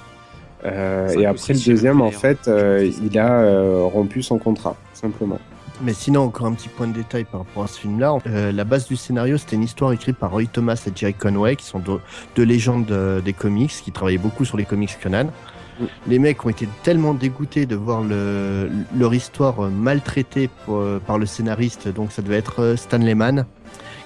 Euh, 0.64 1.10
et 1.10 1.26
après 1.26 1.54
le 1.54 1.60
deuxième, 1.60 2.02
en 2.02 2.12
fait, 2.12 2.48
euh, 2.48 2.89
il 3.04 3.20
a 3.20 3.41
euh, 3.41 3.82
rompu 3.84 4.24
son 4.24 4.38
contrat, 4.39 4.76
simplement. 4.93 5.39
Mais 5.82 5.93
sinon, 5.93 6.21
encore 6.23 6.47
un 6.47 6.53
petit 6.53 6.69
point 6.69 6.88
de 6.88 6.93
détail 6.93 7.26
par 7.26 7.41
rapport 7.41 7.63
à 7.63 7.67
ce 7.67 7.80
film-là. 7.82 8.17
Euh, 8.28 8.51
la 8.51 8.63
base 8.63 8.88
du 8.88 8.95
scénario, 8.95 9.38
c'était 9.38 9.55
une 9.57 9.63
histoire 9.63 9.91
écrite 9.91 10.15
par 10.17 10.32
Roy 10.32 10.45
Thomas 10.45 10.82
et 10.88 10.91
Jerry 10.95 11.13
Conway, 11.13 11.55
qui 11.57 11.65
sont 11.65 11.80
deux, 11.80 11.99
deux 12.36 12.43
légendes 12.43 12.89
euh, 12.91 13.19
des 13.21 13.34
comics, 13.34 13.71
qui 13.71 13.91
travaillaient 13.91 14.17
beaucoup 14.17 14.45
sur 14.45 14.55
les 14.57 14.63
comics 14.65 14.97
Conan. 15.01 15.26
Mm. 15.80 15.84
Les 16.07 16.19
mecs 16.19 16.45
ont 16.45 16.49
été 16.49 16.67
tellement 16.84 17.13
dégoûtés 17.13 17.65
de 17.65 17.76
voir 17.76 18.01
le, 18.03 18.69
leur 18.97 19.13
histoire 19.13 19.65
euh, 19.65 19.69
maltraitée 19.69 20.49
pour- 20.65 20.78
euh, 20.78 21.01
par 21.05 21.17
le 21.19 21.26
scénariste, 21.26 21.89
donc 21.89 22.11
ça 22.13 22.21
devait 22.21 22.38
être 22.38 22.76
Stan 22.78 22.97
Lehman, 22.97 23.45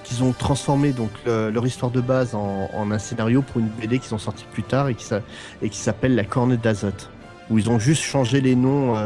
qu'ils 0.02 0.24
ont 0.24 0.32
transformé 0.32 0.90
donc 0.92 1.10
le- 1.24 1.50
leur 1.50 1.64
histoire 1.64 1.92
de 1.92 2.00
base 2.00 2.34
en, 2.34 2.68
en 2.74 2.90
un 2.90 2.98
scénario 2.98 3.42
pour 3.42 3.60
une 3.60 3.68
BD 3.68 4.00
qu'ils 4.00 4.12
ont 4.14 4.18
sorti 4.18 4.44
plus 4.52 4.64
tard 4.64 4.88
et 4.88 4.94
qui, 4.96 5.06
et 5.62 5.68
qui 5.68 5.78
s'appelle 5.78 6.16
La 6.16 6.24
Corne 6.24 6.56
d'Azote, 6.56 7.10
où 7.48 7.58
ils 7.58 7.70
ont 7.70 7.78
juste 7.78 8.02
changé 8.02 8.40
les 8.40 8.56
noms 8.56 8.96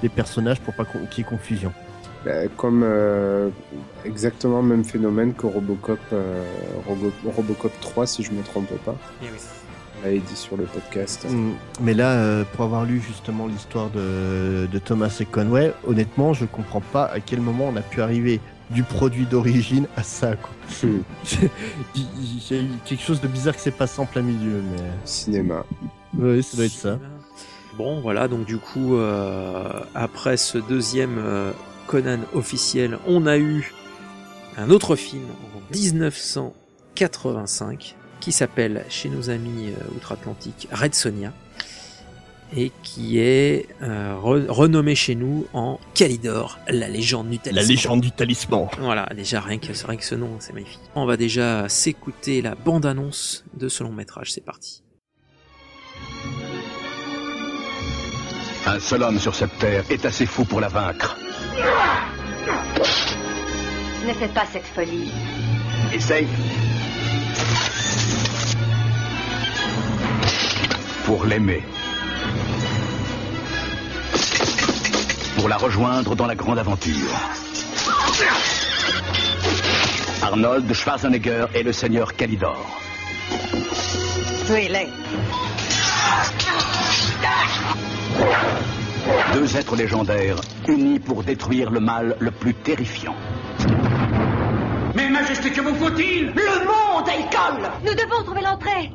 des 0.00 0.08
personnages 0.08 0.60
pour 0.60 0.72
pas 0.74 0.84
qu'il 0.84 1.00
y 1.18 1.20
ait 1.20 1.24
confusion. 1.24 1.72
Euh, 2.26 2.48
comme 2.56 2.82
euh, 2.84 3.50
exactement 4.04 4.62
le 4.62 4.68
même 4.68 4.84
phénomène 4.84 5.34
que 5.34 5.46
Robocop, 5.46 5.98
euh, 6.12 6.42
Robo- 6.86 7.12
Robocop 7.36 7.72
3, 7.80 8.06
si 8.06 8.22
je 8.22 8.30
me 8.32 8.42
trompe 8.42 8.72
pas. 8.84 8.96
On 9.22 10.04
l'avait 10.04 10.18
dit 10.20 10.36
sur 10.36 10.56
le 10.56 10.64
podcast. 10.64 11.26
Mm. 11.28 11.50
Mais 11.80 11.92
là, 11.94 12.12
euh, 12.12 12.44
pour 12.54 12.64
avoir 12.64 12.84
lu 12.84 13.00
justement 13.00 13.46
l'histoire 13.46 13.90
de, 13.90 14.66
de 14.70 14.78
Thomas 14.78 15.14
et 15.20 15.24
Conway, 15.26 15.72
honnêtement, 15.86 16.32
je 16.32 16.44
comprends 16.46 16.80
pas 16.80 17.04
à 17.06 17.20
quel 17.20 17.40
moment 17.40 17.68
on 17.72 17.76
a 17.76 17.82
pu 17.82 18.00
arriver 18.00 18.40
du 18.70 18.82
produit 18.82 19.26
d'origine 19.26 19.86
à 19.96 20.02
ça. 20.02 20.36
Quoi. 20.36 20.50
Hmm. 20.82 21.02
Il 21.94 22.06
il 22.50 22.56
y 22.56 22.58
a 22.58 22.62
eu 22.62 22.68
quelque 22.86 23.02
chose 23.02 23.20
de 23.20 23.28
bizarre 23.28 23.54
qui 23.54 23.60
s'est 23.62 23.70
passé 23.70 24.00
en 24.00 24.06
plein 24.06 24.22
milieu, 24.22 24.62
mais 24.72 24.82
Cinéma. 25.04 25.64
ouais, 26.18 26.40
ça 26.42 26.56
doit 26.56 26.66
être 26.66 26.72
ça. 26.72 26.98
Bon, 27.76 28.00
voilà, 28.00 28.28
donc 28.28 28.46
du 28.46 28.56
coup, 28.58 28.96
euh, 28.96 29.80
après 29.94 30.36
ce 30.36 30.58
deuxième 30.58 31.16
euh, 31.18 31.52
Conan 31.86 32.20
officiel, 32.32 32.98
on 33.06 33.26
a 33.26 33.36
eu 33.38 33.72
un 34.56 34.70
autre 34.70 34.96
film 34.96 35.24
en 35.24 35.74
1985 35.74 37.96
qui 38.20 38.32
s'appelle 38.32 38.84
chez 38.88 39.08
nos 39.08 39.30
amis 39.30 39.68
euh, 39.70 39.94
outre-Atlantique 39.96 40.68
Red 40.72 40.94
Sonia 40.94 41.32
et 42.56 42.70
qui 42.82 43.18
est 43.18 43.66
euh, 43.82 44.14
re- 44.14 44.46
renommé 44.48 44.94
chez 44.94 45.14
nous 45.16 45.46
en 45.52 45.80
Calidor, 45.94 46.58
la 46.68 46.88
légende 46.88 47.28
du 47.28 47.36
La 47.36 47.42
talisman. 47.42 47.68
légende 47.68 48.00
du 48.00 48.12
talisman. 48.12 48.68
Voilà, 48.78 49.08
déjà 49.16 49.40
rien 49.40 49.58
que, 49.58 49.72
vrai 49.72 49.96
que 49.96 50.04
ce 50.04 50.14
nom, 50.14 50.36
c'est 50.38 50.52
magnifique. 50.52 50.78
On 50.94 51.04
va 51.04 51.16
déjà 51.16 51.68
s'écouter 51.68 52.42
la 52.42 52.54
bande-annonce 52.54 53.44
de 53.58 53.68
ce 53.68 53.82
long 53.82 53.92
métrage, 53.92 54.30
c'est 54.32 54.44
parti. 54.44 54.82
Un 58.66 58.78
seul 58.80 59.02
homme 59.02 59.18
sur 59.18 59.34
cette 59.34 59.58
terre 59.58 59.84
est 59.90 60.04
assez 60.06 60.24
fou 60.26 60.44
pour 60.44 60.60
la 60.60 60.68
vaincre. 60.68 61.16
Ne 64.06 64.12
faites 64.12 64.34
pas 64.34 64.44
cette 64.52 64.66
folie. 64.66 65.10
Essaye. 65.92 66.26
Pour 71.04 71.24
l'aimer. 71.24 71.62
Pour 75.36 75.48
la 75.48 75.56
rejoindre 75.56 76.16
dans 76.16 76.26
la 76.26 76.34
grande 76.34 76.58
aventure. 76.58 77.10
Arnold 80.22 80.72
Schwarzenegger 80.72 81.46
est 81.54 81.62
le 81.62 81.72
seigneur 81.72 82.16
Calidor. 82.16 82.66
Oui. 84.50 84.68
Deux 89.32 89.56
êtres 89.56 89.76
légendaires 89.76 90.36
unis 90.68 90.98
pour 90.98 91.22
détruire 91.22 91.70
le 91.70 91.80
mal 91.80 92.16
le 92.20 92.30
plus 92.30 92.54
terrifiant. 92.54 93.14
Mais 94.94 95.08
Majesté, 95.08 95.50
que 95.50 95.60
vous 95.60 95.74
faut-il? 95.74 96.26
Le 96.26 96.64
monde 96.66 97.08
école 97.08 97.70
Nous 97.84 97.94
devons 97.94 98.22
trouver 98.24 98.42
l'entrée. 98.42 98.90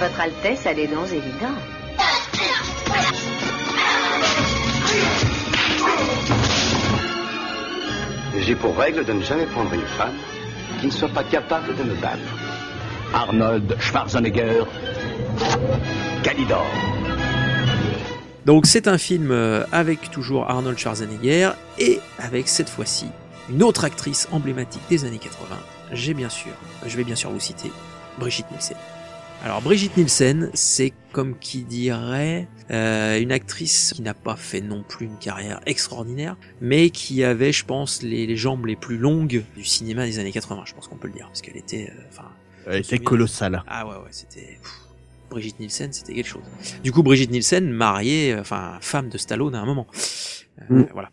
Votre 0.00 0.20
Altesse 0.20 0.64
a 0.64 0.74
des 0.74 0.86
dons 0.86 1.06
évidents. 1.06 1.58
J'ai 8.38 8.54
pour 8.54 8.76
règle 8.76 9.04
de 9.04 9.12
ne 9.12 9.22
jamais 9.22 9.46
prendre 9.46 9.74
une 9.74 9.80
femme 9.80 10.14
qui 10.80 10.86
ne 10.86 10.92
soit 10.92 11.08
pas 11.08 11.24
capable 11.24 11.74
de 11.74 11.82
me 11.82 11.94
battre. 11.96 12.18
Arnold 13.12 13.76
Schwarzenegger, 13.80 14.62
Calidor. 16.22 16.66
Donc 18.46 18.66
c'est 18.66 18.86
un 18.86 18.98
film 18.98 19.32
euh, 19.32 19.64
avec 19.72 20.12
toujours 20.12 20.48
Arnold 20.48 20.78
Schwarzenegger 20.78 21.50
et 21.78 21.98
avec 22.20 22.46
cette 22.46 22.68
fois-ci 22.68 23.06
une 23.50 23.64
autre 23.64 23.84
actrice 23.84 24.28
emblématique 24.30 24.82
des 24.88 25.04
années 25.04 25.18
80. 25.18 25.56
J'ai 25.90 26.14
bien 26.14 26.28
sûr, 26.28 26.52
je 26.86 26.96
vais 26.96 27.04
bien 27.04 27.16
sûr 27.16 27.30
vous 27.30 27.40
citer 27.40 27.72
Brigitte 28.18 28.48
Nielsen. 28.52 28.76
Alors 29.44 29.62
Brigitte 29.62 29.96
Nielsen, 29.96 30.50
c'est 30.54 30.92
comme 31.12 31.38
qui 31.38 31.62
dirait 31.62 32.48
euh, 32.70 33.20
une 33.20 33.30
actrice 33.32 33.92
qui 33.94 34.02
n'a 34.02 34.12
pas 34.14 34.36
fait 34.36 34.60
non 34.60 34.82
plus 34.82 35.06
une 35.06 35.16
carrière 35.16 35.60
extraordinaire, 35.64 36.36
mais 36.60 36.90
qui 36.90 37.22
avait, 37.24 37.52
je 37.52 37.64
pense, 37.64 38.02
les, 38.02 38.26
les 38.26 38.36
jambes 38.36 38.66
les 38.66 38.76
plus 38.76 38.98
longues 38.98 39.44
du 39.56 39.64
cinéma 39.64 40.04
des 40.06 40.18
années 40.18 40.32
80. 40.32 40.64
Je 40.66 40.74
pense 40.74 40.88
qu'on 40.88 40.96
peut 40.96 41.06
le 41.08 41.14
dire 41.14 41.26
parce 41.28 41.40
qu'elle 41.40 41.56
était, 41.56 41.90
euh, 41.96 42.02
enfin, 42.10 42.28
Elle 42.66 42.80
était 42.80 42.98
colossale. 42.98 43.62
ah 43.68 43.86
ouais, 43.86 43.94
ouais, 43.94 44.10
c'était. 44.10 44.58
Brigitte 45.30 45.60
Nielsen, 45.60 45.92
c'était 45.92 46.14
quelque 46.14 46.26
chose. 46.28 46.42
Du 46.82 46.90
coup, 46.90 47.02
Brigitte 47.02 47.30
Nielsen, 47.30 47.70
mariée, 47.70 48.32
euh, 48.32 48.40
enfin, 48.40 48.78
femme 48.80 49.08
de 49.08 49.18
Stallone 49.18 49.54
à 49.54 49.60
un 49.60 49.66
moment. 49.66 49.86
Euh, 49.92 50.64
Mm. 50.70 50.86
Voilà. 50.92 51.12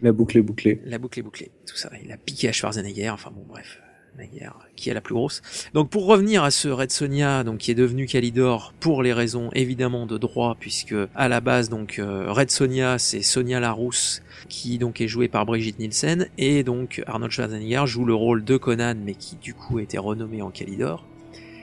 La 0.00 0.10
boucle 0.12 0.38
est 0.38 0.42
bouclée. 0.42 0.80
La 0.86 0.96
boucle 0.96 1.18
est 1.18 1.22
bouclée. 1.22 1.50
Tout 1.66 1.76
ça. 1.76 1.90
Il 2.02 2.10
a 2.10 2.16
piqué 2.16 2.48
à 2.48 2.52
Schwarzenegger. 2.52 3.10
Enfin 3.10 3.30
bon, 3.30 3.44
bref. 3.46 3.78
La 4.18 4.26
guerre. 4.26 4.54
Qui 4.76 4.90
est 4.90 4.94
la 4.94 5.00
plus 5.00 5.14
grosse? 5.14 5.40
Donc, 5.72 5.88
pour 5.88 6.06
revenir 6.06 6.44
à 6.44 6.50
ce 6.50 6.68
Red 6.68 6.90
Sonia, 6.90 7.44
donc, 7.44 7.58
qui 7.58 7.70
est 7.70 7.74
devenu 7.74 8.06
Calidor 8.06 8.74
pour 8.80 9.02
les 9.02 9.12
raisons, 9.12 9.50
évidemment, 9.54 10.06
de 10.06 10.18
droit, 10.18 10.56
puisque, 10.58 10.94
à 11.14 11.28
la 11.28 11.40
base, 11.40 11.68
donc, 11.68 11.98
euh, 11.98 12.30
Red 12.30 12.50
Sonia, 12.50 12.98
c'est 12.98 13.22
Sonia 13.22 13.60
Larousse, 13.60 14.22
qui, 14.48 14.78
donc, 14.78 15.00
est 15.00 15.08
jouée 15.08 15.28
par 15.28 15.46
Brigitte 15.46 15.78
Nielsen, 15.78 16.28
et 16.38 16.62
donc, 16.64 17.02
Arnold 17.06 17.32
Schwarzenegger 17.32 17.84
joue 17.86 18.04
le 18.04 18.14
rôle 18.14 18.44
de 18.44 18.56
Conan, 18.56 18.96
mais 19.02 19.14
qui, 19.14 19.36
du 19.36 19.54
coup, 19.54 19.78
a 19.78 19.82
été 19.82 19.96
renommé 19.96 20.42
en 20.42 20.50
Calidor. 20.50 21.06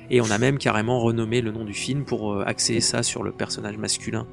Et 0.10 0.22
on 0.22 0.32
a 0.32 0.38
même 0.38 0.58
carrément 0.58 1.02
renommé 1.02 1.42
le 1.42 1.52
nom 1.52 1.66
du 1.66 1.74
film 1.74 2.06
pour 2.06 2.34
euh, 2.34 2.44
axer 2.48 2.80
ça 2.80 3.04
sur 3.04 3.24
le 3.24 3.34
personnage 3.34 3.78
masculin 3.78 4.26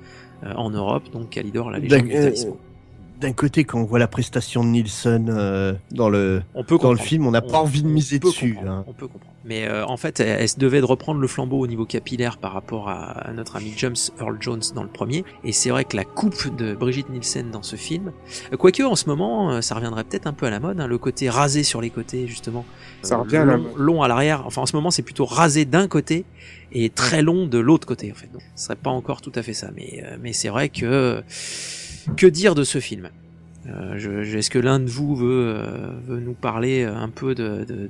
euh, 0.44 0.52
en 0.54 0.70
Europe, 0.70 1.10
donc 1.12 1.30
Calidor, 1.30 1.70
la 1.70 1.78
légende 1.78 2.04
du 2.04 2.12
talisman. 2.12 2.54
D'un 3.20 3.32
côté, 3.32 3.64
quand 3.64 3.80
on 3.80 3.84
voit 3.84 3.98
la 4.00 4.08
prestation 4.08 4.64
de 4.64 4.68
Nielsen 4.70 5.28
euh, 5.30 5.72
dans 5.92 6.08
le 6.10 6.42
On 6.54 6.64
peut 6.64 6.76
dans 6.78 6.92
le 6.92 6.98
film, 6.98 7.26
on 7.26 7.30
n'a 7.30 7.40
pas 7.42 7.58
On- 7.60 7.62
envie 7.62 7.82
de 7.82 7.88
miser 7.88 8.18
dessus. 8.18 8.58
hein. 8.66 8.84
On 8.88 8.92
peut 8.92 9.06
comprendre. 9.06 9.32
Mais 9.46 9.68
euh, 9.68 9.86
en 9.86 9.96
fait, 9.96 10.20
elle, 10.20 10.40
elle 10.40 10.48
se 10.48 10.58
devait 10.58 10.80
de 10.80 10.84
reprendre 10.86 11.20
le 11.20 11.28
flambeau 11.28 11.58
au 11.60 11.66
niveau 11.66 11.84
capillaire 11.86 12.38
par 12.38 12.52
rapport 12.52 12.88
à, 12.88 13.10
à 13.12 13.32
notre 13.32 13.56
ami 13.56 13.72
James 13.76 13.94
Earl 14.18 14.36
Jones 14.40 14.62
dans 14.74 14.82
le 14.82 14.88
premier. 14.88 15.24
Et 15.44 15.52
c'est 15.52 15.70
vrai 15.70 15.84
que 15.84 15.96
la 15.96 16.04
coupe 16.04 16.54
de 16.56 16.74
Brigitte 16.74 17.08
Nielsen 17.08 17.50
dans 17.50 17.62
ce 17.62 17.76
film, 17.76 18.10
euh, 18.52 18.56
quoique 18.56 18.82
en 18.82 18.96
ce 18.96 19.06
moment, 19.08 19.52
euh, 19.52 19.60
ça 19.60 19.74
reviendrait 19.76 20.04
peut-être 20.04 20.26
un 20.26 20.32
peu 20.32 20.46
à 20.46 20.50
la 20.50 20.60
mode, 20.60 20.80
hein, 20.80 20.86
le 20.86 20.98
côté 20.98 21.30
rasé 21.30 21.62
sur 21.62 21.80
les 21.80 21.90
côtés 21.90 22.26
justement, 22.26 22.64
Ça 23.02 23.14
Euh, 23.14 23.18
revient 23.18 23.36
à 23.36 23.44
la 23.44 23.56
long, 23.56 23.62
mode. 23.62 23.72
long 23.76 24.02
à 24.02 24.08
l'arrière. 24.08 24.42
Enfin, 24.46 24.62
en 24.62 24.66
ce 24.66 24.74
moment, 24.74 24.90
c'est 24.90 25.02
plutôt 25.02 25.24
rasé 25.26 25.64
d'un 25.66 25.88
côté 25.88 26.24
et 26.72 26.90
très 26.90 27.22
long 27.22 27.46
de 27.46 27.58
l'autre 27.58 27.86
côté 27.86 28.10
en 28.10 28.14
fait. 28.14 28.30
Donc, 28.32 28.42
ce 28.56 28.64
serait 28.64 28.76
pas 28.76 28.90
encore 28.90 29.20
tout 29.20 29.32
à 29.34 29.42
fait 29.42 29.52
ça, 29.54 29.68
mais 29.76 30.02
euh, 30.04 30.16
mais 30.20 30.32
c'est 30.32 30.48
vrai 30.48 30.68
que 30.70 31.22
que 32.16 32.26
dire 32.26 32.55
de 32.55 32.64
ce 32.64 32.78
film? 32.80 33.09
Euh, 33.66 33.94
je, 33.96 34.36
est-ce 34.36 34.50
que 34.50 34.59
l'un 34.59 34.78
de 34.78 34.88
vous 34.90 35.16
veut, 35.16 35.55
euh, 35.57 35.88
veut 36.07 36.20
nous 36.20 36.34
parler 36.34 36.84
un 36.84 37.09
peu 37.09 37.34
de, 37.34 37.64
de, 37.64 37.88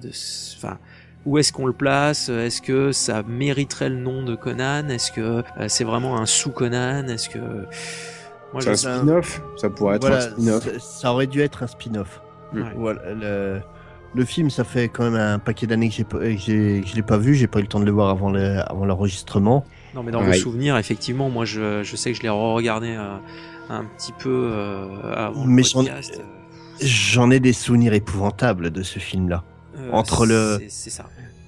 enfin, 0.56 0.78
où 1.26 1.36
est-ce 1.38 1.52
qu'on 1.52 1.66
le 1.66 1.72
place? 1.72 2.28
Est-ce 2.28 2.62
que 2.62 2.92
ça 2.92 3.22
mériterait 3.24 3.88
le 3.88 3.96
nom 3.96 4.22
de 4.22 4.34
Conan? 4.36 4.88
Est-ce 4.88 5.10
que 5.10 5.20
euh, 5.20 5.42
c'est 5.68 5.84
vraiment 5.84 6.16
un 6.18 6.26
sous 6.26 6.50
Conan 6.50 7.08
Est-ce 7.08 7.28
que 7.28 7.38
C'est 8.60 8.68
un 8.68 8.76
spin-off? 8.76 9.42
Ça 9.56 9.68
pourrait 9.70 9.96
être 9.96 10.02
Voilà, 10.02 10.18
un 10.24 10.30
spin-off. 10.30 10.64
ça, 10.64 10.78
ça 10.78 11.12
aurait 11.12 11.26
dû 11.26 11.40
être 11.40 11.62
un 11.62 11.66
spin-off. 11.66 12.20
Voilà, 12.76 13.00
le, 13.12 13.60
le 14.14 14.24
film, 14.24 14.48
ça 14.48 14.62
fait 14.62 14.88
quand 14.88 15.02
même 15.10 15.16
un 15.20 15.40
paquet 15.40 15.66
d'années 15.66 15.88
que 15.90 16.02
que 16.04 16.16
que 16.82 16.86
je 16.86 16.94
l'ai 16.94 17.02
pas 17.02 17.18
vu. 17.18 17.34
J'ai 17.34 17.48
pas 17.48 17.58
eu 17.58 17.62
le 17.62 17.68
temps 17.68 17.80
de 17.80 17.84
le 17.84 17.90
voir 17.90 18.10
avant 18.10 18.30
le- 18.30 18.60
avant 18.70 18.84
l'enregistrement. 18.84 19.64
Non, 19.92 20.04
mais 20.04 20.12
dans 20.12 20.20
Ouais. 20.20 20.26
vos 20.28 20.32
souvenirs, 20.34 20.76
effectivement, 20.76 21.30
moi 21.30 21.44
je, 21.46 21.82
je 21.82 21.96
sais 21.96 22.12
que 22.12 22.16
je 22.18 22.22
l'ai 22.22 22.28
re-regardé 22.28 22.94
euh, 22.96 23.16
un 23.70 23.84
petit 23.84 24.12
peu 24.18 24.50
euh, 24.52 24.86
avant 25.14 25.44
Mais 25.46 25.62
le 25.62 25.68
j'en- 25.68 25.84
podcast. 25.84 26.20
J'en 26.80 27.30
ai 27.30 27.40
des 27.40 27.52
souvenirs 27.52 27.92
épouvantables 27.94 28.70
de 28.70 28.82
ce 28.82 28.98
film-là. 28.98 29.44
Euh, 29.78 29.90
entre 29.92 30.26
le- 30.26 30.60
c'est- 30.68 30.90
ça. 30.90 31.06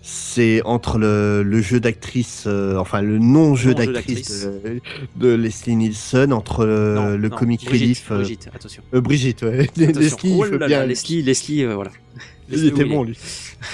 C'est 0.08 0.62
entre 0.64 0.98
le, 0.98 1.42
le 1.42 1.60
jeu 1.60 1.80
d'actrice, 1.80 2.44
euh, 2.46 2.76
enfin 2.76 3.02
le 3.02 3.18
non-jeu 3.18 3.74
d'actrice 3.74 4.46
de, 4.46 4.80
de 5.16 5.34
Leslie 5.34 5.74
Nielsen, 5.74 6.32
entre 6.32 6.64
le, 6.64 6.94
Non, 6.94 7.16
le 7.16 7.28
non, 7.28 7.36
comic 7.36 7.64
Brigitte, 7.64 8.04
relief. 8.06 8.10
euh, 8.12 8.16
Brigitte, 8.18 8.48
attention. 8.54 8.82
euh, 8.94 9.00
Brigitte, 9.00 9.42
ouais. 9.42 9.62
attention. 9.68 9.92
Leslie, 10.00 10.38
oh 10.38 10.44
là 10.58 10.66
bien- 10.68 10.86
Leslie, 10.86 11.22
Leslie, 11.22 11.64
euh, 11.64 11.74
voilà. 11.74 11.90
Il 12.48 12.54
Leslie 12.54 12.68
était 12.68 12.84
bon, 12.84 13.02
lui. 13.02 13.18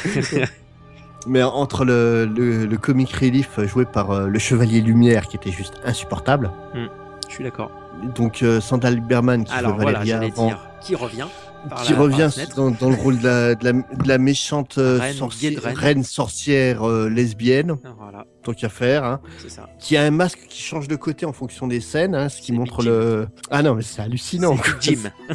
Mais 1.27 1.43
entre 1.43 1.85
le, 1.85 2.25
le, 2.25 2.65
le 2.65 2.77
comic 2.79 3.13
relief 3.13 3.61
joué 3.67 3.85
par 3.85 4.11
euh, 4.11 4.27
le 4.27 4.39
Chevalier 4.39 4.81
Lumière, 4.81 5.29
qui 5.29 5.37
était 5.37 5.53
juste 5.53 5.75
insupportable, 5.85 6.51
Je 7.29 7.35
suis 7.35 7.45
d'accord. 7.45 7.71
Donc 8.15 8.43
euh, 8.43 8.61
Sandal 8.61 9.01
Berman 9.01 9.45
qui 9.45 9.53
Alors 9.53 9.77
fait 9.77 9.83
voilà, 9.83 9.99
Valéria 10.01 10.21
j'allais 10.21 10.33
avant, 10.33 10.47
dire 10.49 10.69
qui 10.83 10.95
revient. 10.97 11.27
qui 11.85 11.93
la- 11.93 11.99
revient 11.99 12.29
dans, 12.57 12.71
dans 12.73 12.91
le 12.91 12.97
rôle 12.97 13.19
de 13.21 13.25
la, 13.27 13.55
de 13.55 13.65
la, 13.65 13.73
de 13.73 14.09
la 14.09 14.19
méchante 14.19 14.79
euh, 14.79 14.99
Reine, 14.99 15.15
sorcière, 15.15 15.63
reine. 15.63 15.77
reine 15.77 16.03
sorcière 16.05 16.89
euh, 16.89 17.09
lesbienne, 17.09 17.77
Voilà, 17.99 18.27
tant 18.43 18.53
qu'à 18.53 18.69
faire, 18.69 19.05
hein, 19.05 19.21
ça. 19.49 19.69
qui 19.79 19.97
a 19.97 20.03
un 20.03 20.11
masque 20.11 20.41
qui 20.49 20.61
change 20.61 20.89
de 20.89 20.97
côté 20.97 21.25
en 21.27 21.33
fonction 21.33 21.67
des 21.69 21.81
scènes, 21.81 22.15
hein, 22.17 22.29
ce 22.29 22.41
qui 22.43 22.53
montre 22.53 22.83
le... 22.83 23.29
Ah 23.51 23.63
non, 23.63 23.75
mais 23.77 23.83
c'est 23.83 24.03
hallucinant. 24.03 24.57
Jim. 24.81 25.11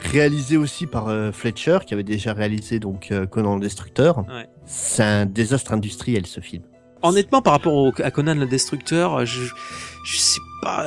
réalisé 0.00 0.56
aussi 0.56 0.86
par 0.86 1.08
euh, 1.08 1.32
Fletcher, 1.32 1.78
qui 1.86 1.94
avait 1.94 2.02
déjà 2.02 2.32
réalisé 2.32 2.78
donc 2.78 3.10
euh, 3.12 3.26
Conan 3.26 3.54
le 3.56 3.60
Destructeur. 3.60 4.18
Ouais. 4.18 4.48
C'est 4.64 5.02
un 5.02 5.26
désastre 5.26 5.72
industriel 5.72 6.26
ce 6.26 6.40
film. 6.40 6.62
Honnêtement, 7.02 7.42
par 7.42 7.54
rapport 7.54 7.74
au, 7.74 7.92
à 8.02 8.10
Conan 8.10 8.34
le 8.34 8.46
Destructeur, 8.46 9.24
je, 9.26 9.42
je 10.04 10.16
sais 10.18 10.40
pas. 10.62 10.86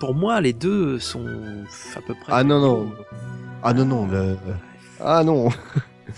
Pour 0.00 0.14
moi, 0.14 0.40
les 0.40 0.52
deux 0.52 0.98
sont 0.98 1.26
à 1.96 2.00
peu 2.00 2.14
près. 2.14 2.32
Ah 2.32 2.44
non, 2.44 2.60
non. 2.60 2.92
Ah 3.62 3.72
non, 3.74 3.84
non, 3.84 4.06
le... 4.06 4.36
Ah 5.00 5.22
non 5.24 5.48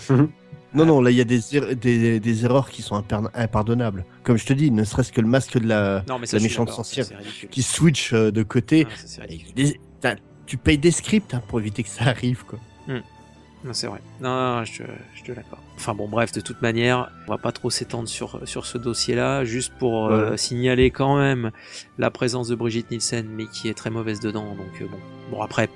Non, 0.73 0.85
non, 0.85 1.01
là 1.01 1.09
il 1.11 1.17
y 1.17 1.21
a 1.21 1.23
des, 1.23 1.55
er- 1.55 1.75
des, 1.75 2.19
des 2.19 2.45
erreurs 2.45 2.69
qui 2.69 2.81
sont 2.81 2.95
impar- 2.99 3.29
impardonnables. 3.33 4.05
Comme 4.23 4.37
je 4.37 4.45
te 4.45 4.53
dis, 4.53 4.69
ne 4.69 4.83
serait-ce 4.83 5.11
que 5.11 5.21
le 5.21 5.27
masque 5.27 5.57
de 5.57 5.67
la... 5.67 6.03
Non, 6.07 6.19
mais 6.19 6.27
La 6.27 6.27
ça, 6.27 6.39
méchante 6.39 6.69
sorcière 6.69 7.05
qui 7.49 7.63
switch 7.63 8.13
euh, 8.13 8.31
de 8.31 8.43
côté. 8.43 8.85
Ah, 8.89 8.93
ça. 9.03 9.21
Des- 9.55 9.79
Tu 10.45 10.57
payes 10.57 10.77
des 10.77 10.91
scripts 10.91 11.33
hein, 11.33 11.41
pour 11.47 11.59
éviter 11.59 11.83
que 11.83 11.89
ça 11.89 12.05
arrive. 12.05 12.43
Quoi. 12.45 12.59
Non, 13.63 13.73
c'est 13.73 13.87
vrai. 13.87 13.99
Non, 14.21 14.29
non, 14.57 14.63
je, 14.65 14.83
je 15.15 15.23
te 15.23 15.31
l'accorde. 15.31 15.61
Enfin 15.75 15.93
bon, 15.93 16.07
bref, 16.07 16.31
de 16.31 16.41
toute 16.41 16.61
manière, 16.61 17.11
on 17.27 17.31
va 17.31 17.37
pas 17.37 17.51
trop 17.51 17.69
s'étendre 17.69 18.07
sur, 18.07 18.47
sur 18.47 18.65
ce 18.65 18.77
dossier-là, 18.77 19.43
juste 19.45 19.73
pour 19.79 20.07
euh, 20.07 20.31
Ouais. 20.31 20.37
signaler 20.37 20.91
quand 20.91 21.17
même 21.17 21.51
la 21.97 22.11
présence 22.11 22.47
de 22.47 22.55
Brigitte 22.55 22.91
Nielsen, 22.91 23.27
mais 23.29 23.45
qui 23.47 23.67
est 23.67 23.73
très 23.73 23.89
mauvaise 23.89 24.19
dedans. 24.19 24.55
Donc 24.55 24.81
euh, 24.81 24.85
bon, 24.85 24.97
bon 25.31 25.41
après, 25.41 25.69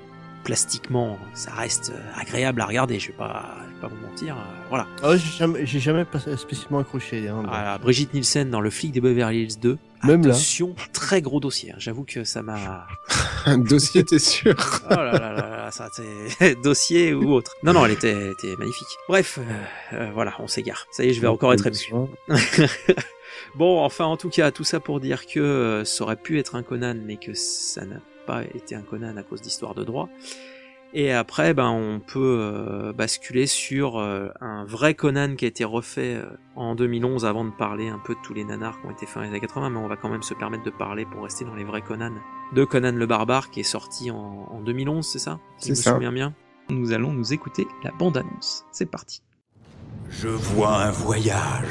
plastiquement, 0.44 1.18
ça 1.34 1.52
reste 1.52 1.92
euh, 1.94 2.20
agréable 2.20 2.60
à 2.60 2.66
regarder. 2.66 2.98
Je 2.98 3.08
vais 3.08 3.12
pas, 3.16 3.56
je 3.68 3.74
vais 3.74 3.80
pas 3.80 3.88
vous 3.88 4.06
mentir. 4.06 4.36
euh, 4.36 4.66
voilà. 4.68 4.86
Ah, 5.02 5.16
j'ai 5.16 5.38
jamais, 5.38 5.66
j'ai 5.66 5.80
jamais 5.80 6.04
pas- 6.04 6.18
spécialement 6.36 6.78
accroché. 6.78 7.28
Hein, 7.28 7.42
donc. 7.42 7.50
Ah, 7.52 7.78
Brigitte 7.78 8.14
Nielsen 8.14 8.48
dans 8.50 8.60
Le 8.60 8.70
flic 8.70 8.92
des 8.92 9.00
Beverly 9.00 9.42
Hills 9.42 9.58
2. 9.60 9.78
Même 10.04 10.22
là. 10.26 10.30
Attention, 10.34 10.74
très 10.92 11.22
gros 11.22 11.40
dossier. 11.40 11.72
hein. 11.72 11.76
J'avoue 11.78 12.04
que 12.04 12.24
ça 12.24 12.42
m'a. 12.42 12.86
Un 13.46 13.58
dossier, 13.58 14.04
t'es 14.04 14.18
sûr? 14.18 14.54
Oh 14.90 14.94
là 14.94 15.12
là 15.18 15.32
là 15.32 15.48
là, 15.48 15.70
ça 15.72 15.88
c'est 15.92 16.54
dossier 16.62 17.12
ou 17.14 17.32
autre. 17.32 17.54
Non 17.64 17.72
non, 17.72 17.84
elle 17.84 17.92
était, 17.92 18.10
elle 18.12 18.30
était 18.32 18.54
magnifique. 18.56 18.86
Bref, 19.08 19.38
euh, 19.40 19.94
euh, 19.96 20.10
voilà, 20.14 20.34
on 20.38 20.46
s'égare. 20.46 20.86
Ça 20.92 21.04
y 21.04 21.08
est, 21.08 21.12
je 21.14 21.20
vais 21.20 21.26
encore 21.28 21.52
être 21.52 21.66
ému. 21.66 22.08
Bon, 23.54 23.80
enfin, 23.82 24.04
en 24.06 24.16
tout 24.16 24.30
cas, 24.30 24.50
tout 24.50 24.64
ça 24.64 24.80
pour 24.80 24.98
dire 25.00 25.26
que 25.26 25.40
euh, 25.40 25.84
ça 25.84 26.04
aurait 26.04 26.16
pu 26.16 26.38
être 26.38 26.54
un 26.54 26.62
Conan, 26.62 26.94
mais 27.04 27.16
que 27.16 27.34
ça 27.34 27.84
n'a 27.84 28.00
pas 28.26 28.42
été 28.54 28.74
un 28.74 28.80
Conan 28.82 29.16
à 29.16 29.22
cause 29.22 29.42
d'histoire 29.42 29.74
de 29.74 29.84
droit. 29.84 30.08
Et 30.94 31.10
après, 31.10 31.54
ben, 31.54 31.70
on 31.70 32.00
peut 32.00 32.38
euh, 32.40 32.92
basculer 32.92 33.46
sur 33.46 33.98
euh, 33.98 34.28
un 34.42 34.64
vrai 34.66 34.94
Conan 34.94 35.36
qui 35.36 35.46
a 35.46 35.48
été 35.48 35.64
refait 35.64 36.16
euh, 36.16 36.26
en 36.54 36.74
2011 36.74 37.24
avant 37.24 37.46
de 37.46 37.50
parler 37.50 37.88
un 37.88 37.98
peu 37.98 38.14
de 38.14 38.18
tous 38.22 38.34
les 38.34 38.44
nanars 38.44 38.78
qui 38.78 38.86
ont 38.86 38.90
été 38.90 39.06
faits 39.06 39.16
dans 39.16 39.22
les 39.22 39.28
années 39.28 39.40
80, 39.40 39.70
mais 39.70 39.78
on 39.78 39.88
va 39.88 39.96
quand 39.96 40.10
même 40.10 40.22
se 40.22 40.34
permettre 40.34 40.64
de 40.64 40.70
parler 40.70 41.06
pour 41.06 41.22
rester 41.22 41.46
dans 41.46 41.54
les 41.54 41.64
vrais 41.64 41.80
Conan. 41.80 42.12
De 42.52 42.64
Conan 42.64 42.92
le 42.92 43.06
Barbare 43.06 43.50
qui 43.50 43.60
est 43.60 43.64
sorti 43.64 44.10
en, 44.10 44.48
en 44.50 44.60
2011, 44.60 45.06
c'est 45.06 45.18
ça? 45.18 45.40
Si 45.56 45.68
je 45.68 45.70
me 45.70 45.76
ça. 45.76 45.94
souviens 45.94 46.12
bien. 46.12 46.34
Nous 46.68 46.92
allons 46.92 47.12
nous 47.12 47.32
écouter 47.32 47.66
la 47.84 47.90
bande-annonce. 47.92 48.66
C'est 48.70 48.90
parti. 48.90 49.22
Je 50.10 50.28
vois 50.28 50.76
un 50.76 50.90
voyage. 50.90 51.64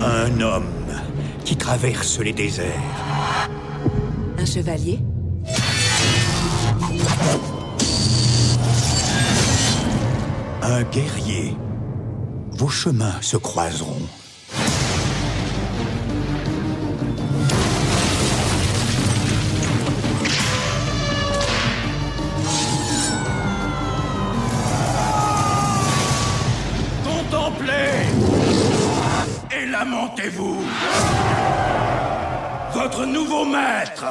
Un 0.00 0.40
homme 0.40 0.64
qui 1.44 1.56
traverse 1.56 2.18
les 2.18 2.32
déserts. 2.32 2.66
Un 4.36 4.44
chevalier? 4.44 4.98
Un 10.62 10.82
guerrier. 10.84 11.56
Vos 12.52 12.68
chemins 12.68 13.20
se 13.20 13.36
croiseront. 13.36 14.02
Contemplez 27.04 28.06
et 29.50 29.66
lamentez-vous. 29.66 30.58
Votre 32.72 33.04
nouveau 33.06 33.44
maître. 33.44 34.06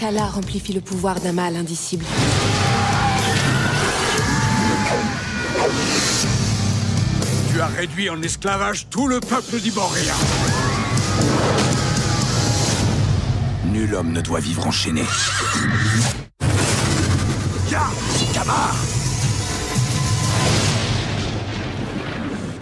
Kala 0.00 0.30
amplifie 0.34 0.72
le 0.72 0.80
pouvoir 0.80 1.20
d'un 1.20 1.32
mal 1.32 1.56
indicible. 1.56 2.06
Tu 7.52 7.60
as 7.60 7.66
réduit 7.66 8.08
en 8.08 8.22
esclavage 8.22 8.86
tout 8.88 9.06
le 9.06 9.20
peuple 9.20 9.60
d'Iboria. 9.60 10.14
Nul 13.66 13.94
homme 13.94 14.12
ne 14.12 14.22
doit 14.22 14.40
vivre 14.40 14.66
enchaîné. 14.66 15.04
Ya 17.70 17.82
Kama 18.32 18.70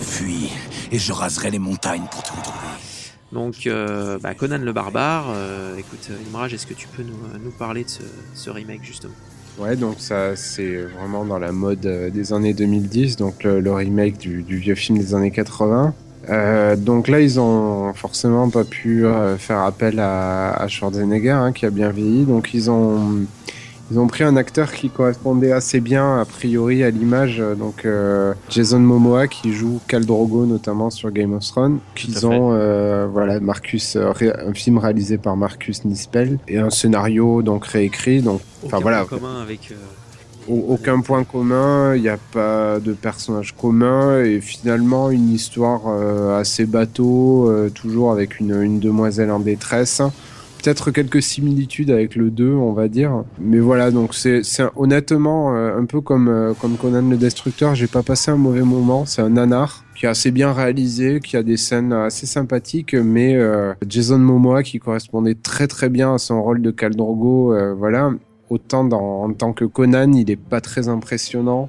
Fuis, 0.01 0.51
et 0.91 0.99
je 0.99 1.13
raserai 1.13 1.53
les 1.53 1.61
montagnes 1.61 2.07
pour 2.11 2.25
te 2.25 2.33
retrouver. 2.33 2.98
Donc, 3.33 3.67
euh, 3.67 4.19
bah, 4.23 4.35
Conan 4.35 4.59
le 4.59 4.73
Barbare, 4.73 5.27
euh, 5.35 5.77
écoute, 5.77 6.09
euh, 6.11 6.29
Imraj, 6.31 6.55
est-ce 6.55 6.67
que 6.67 6.75
tu 6.75 6.89
peux 6.89 7.03
nous, 7.03 7.51
parler 7.51 7.85
de 7.85 7.91
ce, 8.35 8.51
remake 8.51 8.83
justement? 8.83 9.13
Ouais, 9.59 9.77
donc 9.77 9.97
ça, 9.99 10.35
c'est 10.37 10.83
vraiment 10.83 11.25
dans 11.25 11.39
la 11.39 11.53
mode 11.53 11.81
des 11.81 12.33
années 12.33 12.55
2010, 12.55 13.17
donc 13.17 13.43
le, 13.43 13.73
remake 13.73 14.17
du, 14.17 14.43
vieux 14.43 14.77
film 14.77 14.99
des 14.99 15.15
années 15.15 15.33
80. 15.33 15.95
Euh, 16.31 16.77
donc 16.77 17.09
là, 17.09 17.21
ils 17.21 17.41
ont 17.41 17.93
forcément 17.93 18.49
pas 18.51 18.65
pu 18.65 19.05
faire 19.39 19.61
appel 19.61 19.99
à, 19.99 20.53
à 20.53 20.69
Schwarzenegger, 20.69 21.31
hein, 21.31 21.53
qui 21.53 21.67
a 21.67 21.71
bien 21.71 21.91
vieilli. 21.91 22.25
Donc 22.25 22.55
ils 22.55 22.71
ont, 22.71 23.27
ils 23.91 23.99
ont 23.99 24.07
pris 24.07 24.23
un 24.25 24.37
acteur 24.37 24.73
qui 24.73 24.91
correspondait 24.91 25.53
assez 25.53 25.81
bien, 25.81 26.21
a 26.21 26.25
priori, 26.25 26.83
à 26.85 26.91
l'image. 26.91 27.41
euh, 27.41 27.55
Donc 27.55 27.85
euh, 27.85 28.35
Jason 28.51 28.81
Momoa, 28.81 29.29
qui 29.29 29.53
joue 29.53 29.81
Khal 29.89 30.05
Drogo 30.05 30.45
notamment 30.47 30.91
sur 30.91 31.11
Game 31.11 31.33
of 31.35 31.45
Thrones. 31.45 31.79
Tout 31.95 32.07
à 32.07 32.11
Ils 32.11 32.15
fait. 32.19 32.25
ont, 32.27 32.51
euh, 32.53 33.07
voilà, 33.11 33.41
Marcus, 33.41 33.97
euh, 33.97 34.13
un 34.47 34.53
film 34.55 34.79
réalisé 34.79 35.17
par 35.19 35.37
Marcus 35.37 35.85
Nispel 35.85 36.39
et 36.49 36.59
un 36.59 36.71
scénario 36.71 37.43
donc 37.43 37.65
réécrit. 37.67 38.21
Donc 38.23 38.41
Enfin, 38.65 38.77
Aucun 38.77 38.83
voilà. 38.83 39.05
point 39.05 39.19
commun 39.19 39.41
avec. 39.43 39.71
euh, 39.73 39.75
au- 40.51 40.75
aucun 40.75 41.01
point 41.01 41.25
commun, 41.25 41.95
il 41.95 42.03
n'y 42.03 42.09
a 42.09 42.17
pas 42.33 42.81
de 42.81 42.93
personnage 42.93 43.55
commun 43.55 44.23
et 44.23 44.41
finalement 44.41 45.11
une 45.11 45.31
histoire 45.31 45.83
euh, 45.89 46.41
assez 46.41 46.65
bateau, 46.65 47.49
euh, 47.51 47.69
toujours 47.71 48.13
avec 48.13 48.41
une, 48.41 48.61
une 48.63 48.81
demoiselle 48.81 49.31
en 49.31 49.41
détresse. 49.41 50.01
Peut-être 50.59 50.91
quelques 50.91 51.23
similitudes 51.23 51.91
avec 51.91 52.17
le 52.17 52.31
2, 52.31 52.53
on 52.53 52.73
va 52.73 52.89
dire. 52.89 53.25
Mais 53.41 53.59
voilà, 53.59 53.91
donc 53.91 54.15
c'est 54.15 54.43
honnêtement 54.77 55.55
euh, 55.55 55.79
un 55.79 55.85
peu 55.85 56.01
comme 56.01 56.29
euh, 56.29 56.53
comme 56.55 56.77
Conan 56.77 57.09
le 57.09 57.17
Destructeur, 57.17 57.75
j'ai 57.75 57.87
pas 57.87 58.03
passé 58.03 58.31
un 58.31 58.37
mauvais 58.37 58.63
moment. 58.63 59.07
C'est 59.07 59.23
un 59.23 59.31
nanar 59.31 59.85
qui 59.97 60.07
est 60.07 60.09
assez 60.09 60.31
bien 60.31 60.53
réalisé, 60.53 61.21
qui 61.21 61.37
a 61.37 61.43
des 61.43 61.57
scènes 61.57 61.93
assez 61.93 62.27
sympathiques, 62.27 62.95
mais 62.95 63.35
euh, 63.37 63.73
Jason 63.89 64.19
Momoa 64.19 64.63
qui 64.63 64.79
correspondait 64.79 65.35
très 65.35 65.67
très 65.67 65.89
bien 65.89 66.15
à 66.15 66.19
son 66.19 66.43
rôle 66.43 66.63
de 66.63 66.71
Khal 66.71 66.95
Drogo, 66.95 67.55
voilà. 67.77 68.13
Autant 68.51 68.89
en 68.91 69.33
tant 69.35 69.53
que 69.53 69.67
Conan, 69.67 70.13
il 70.13 70.31
est 70.31 70.37
pas 70.37 70.63
très 70.63 70.89
impressionnant, 70.89 71.69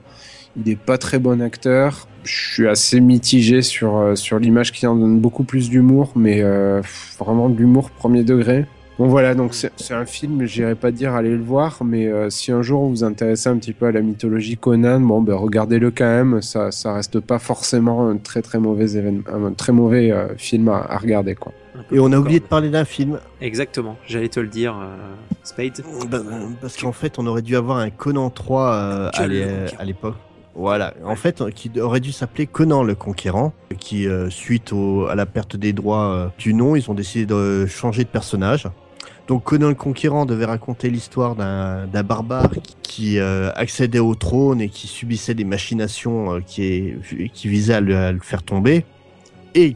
il 0.56 0.72
est 0.72 0.80
pas 0.80 0.98
très 0.98 1.20
bon 1.20 1.42
acteur. 1.42 2.08
Je 2.24 2.54
suis 2.54 2.68
assez 2.68 3.02
mitigé 3.02 3.62
sur 3.62 4.18
sur 4.18 4.40
l'image 4.40 4.72
qui 4.72 4.88
en 4.88 4.96
donne 4.96 5.20
beaucoup 5.20 5.44
plus 5.44 5.70
d'humour, 5.70 6.14
mais 6.16 6.42
vraiment 7.18 7.50
de 7.50 7.58
l'humour 7.58 7.92
premier 7.92 8.24
degré. 8.24 8.66
Bon 9.00 9.08
voilà, 9.08 9.34
donc 9.34 9.54
c'est 9.54 9.94
un 9.94 10.06
film, 10.06 10.44
j'irai 10.46 10.76
pas 10.76 10.92
dire 10.92 11.14
aller 11.16 11.30
le 11.30 11.42
voir, 11.42 11.84
mais 11.86 12.08
euh, 12.08 12.30
si 12.30 12.52
un 12.52 12.62
jour 12.62 12.82
vous 12.84 12.90
vous 12.90 13.04
intéressez 13.06 13.48
un 13.48 13.58
petit 13.58 13.72
peu 13.72 13.86
à 13.86 13.94
la 13.94 14.02
mythologie 14.02 14.58
Conan, 14.58 15.00
bon 15.00 15.22
ben 15.22 15.36
regardez-le 15.36 15.90
quand 15.90 16.04
même, 16.04 16.42
ça 16.42 16.70
ça 16.72 16.94
reste 16.96 17.22
pas 17.22 17.40
forcément 17.40 18.10
un 18.10 18.18
très 18.18 18.42
très 18.42 18.60
mauvais 18.60 18.92
événement, 18.98 19.24
un 19.34 19.54
très 19.54 19.72
mauvais 19.72 20.12
euh, 20.12 20.36
film 20.36 20.68
à, 20.68 20.80
à 20.90 20.98
regarder 20.98 21.34
quoi. 21.36 21.54
Et 21.94 22.00
on 22.02 22.12
a 22.12 22.18
oublié 22.18 22.42
de 22.42 22.46
parler 22.46 22.70
d'un 22.70 22.84
film. 22.84 23.20
Exactement, 23.40 23.96
j'allais 24.06 24.28
te 24.28 24.42
le 24.42 24.48
dire, 24.50 24.76
euh, 24.78 24.98
Spade. 25.44 25.82
Bah, 26.12 26.20
parce 26.60 26.76
qu'en 26.76 26.92
fait, 26.92 27.18
on 27.20 27.26
aurait 27.26 27.42
dû 27.42 27.56
avoir 27.56 27.78
un 27.78 27.92
Conan 27.92 28.30
3 28.30 28.74
euh, 28.74 29.10
Que 29.12 29.80
à 29.80 29.86
l'époque. 29.86 30.16
Voilà, 30.56 30.94
en 31.06 31.16
fait, 31.16 31.42
qui 31.56 31.72
aurait 31.80 32.02
dû 32.02 32.12
s'appeler 32.12 32.48
Conan 32.48 32.84
le 32.84 32.96
Conquérant, 32.96 33.54
qui, 33.80 34.08
euh, 34.10 34.30
suite 34.30 34.74
au- 34.74 35.06
à 35.08 35.16
la 35.16 35.26
perte 35.26 35.56
des 35.56 35.72
droits 35.72 36.04
euh, 36.12 36.28
du 36.38 36.54
nom, 36.54 36.76
ils 36.76 36.92
ont 36.92 36.94
décidé 36.94 37.26
de 37.26 37.66
changer 37.66 38.04
de 38.04 38.10
personnage. 38.10 38.68
Donc 39.30 39.44
Conan 39.44 39.70
le 39.70 39.76
Conquérant 39.76 40.26
devait 40.26 40.46
raconter 40.46 40.90
l'histoire 40.90 41.36
d'un 41.36 42.04
barbare 42.04 42.50
qui, 42.82 43.20
euh, 43.20 43.52
accédait 43.54 44.00
au 44.00 44.16
trône 44.16 44.60
et 44.60 44.70
qui 44.70 44.88
subissait 44.88 45.36
des 45.36 45.44
machinations 45.44 46.38
euh, 46.38 46.40
qui, 46.40 46.96
visaient 47.48 47.76
à 47.76 47.80
le, 47.80 48.18
faire 48.24 48.42
tomber. 48.42 48.86
Et 49.54 49.76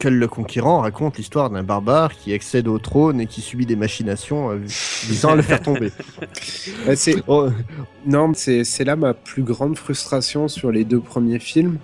Kull 0.00 0.18
le 0.18 0.28
Conquérant 0.28 0.80
raconte 0.80 1.16
l'histoire 1.16 1.48
d'un 1.48 1.62
barbare 1.62 2.12
qui 2.14 2.34
accède 2.34 2.68
au 2.68 2.78
trône 2.78 3.22
et 3.22 3.26
qui 3.26 3.40
subit 3.40 3.64
des 3.64 3.74
machinations 3.74 4.50
euh, 4.50 4.56
visant 5.08 5.30
à 5.30 5.36
le 5.36 5.42
faire 5.42 5.62
tomber. 5.62 5.92
Oh, 7.26 7.48
c'est 8.34 8.84
là 8.84 8.96
ma 8.96 9.14
plus 9.14 9.42
grande 9.42 9.78
frustration 9.78 10.46
sur 10.48 10.70
les 10.70 10.84
deux 10.84 11.00
premiers 11.00 11.38
films. 11.38 11.78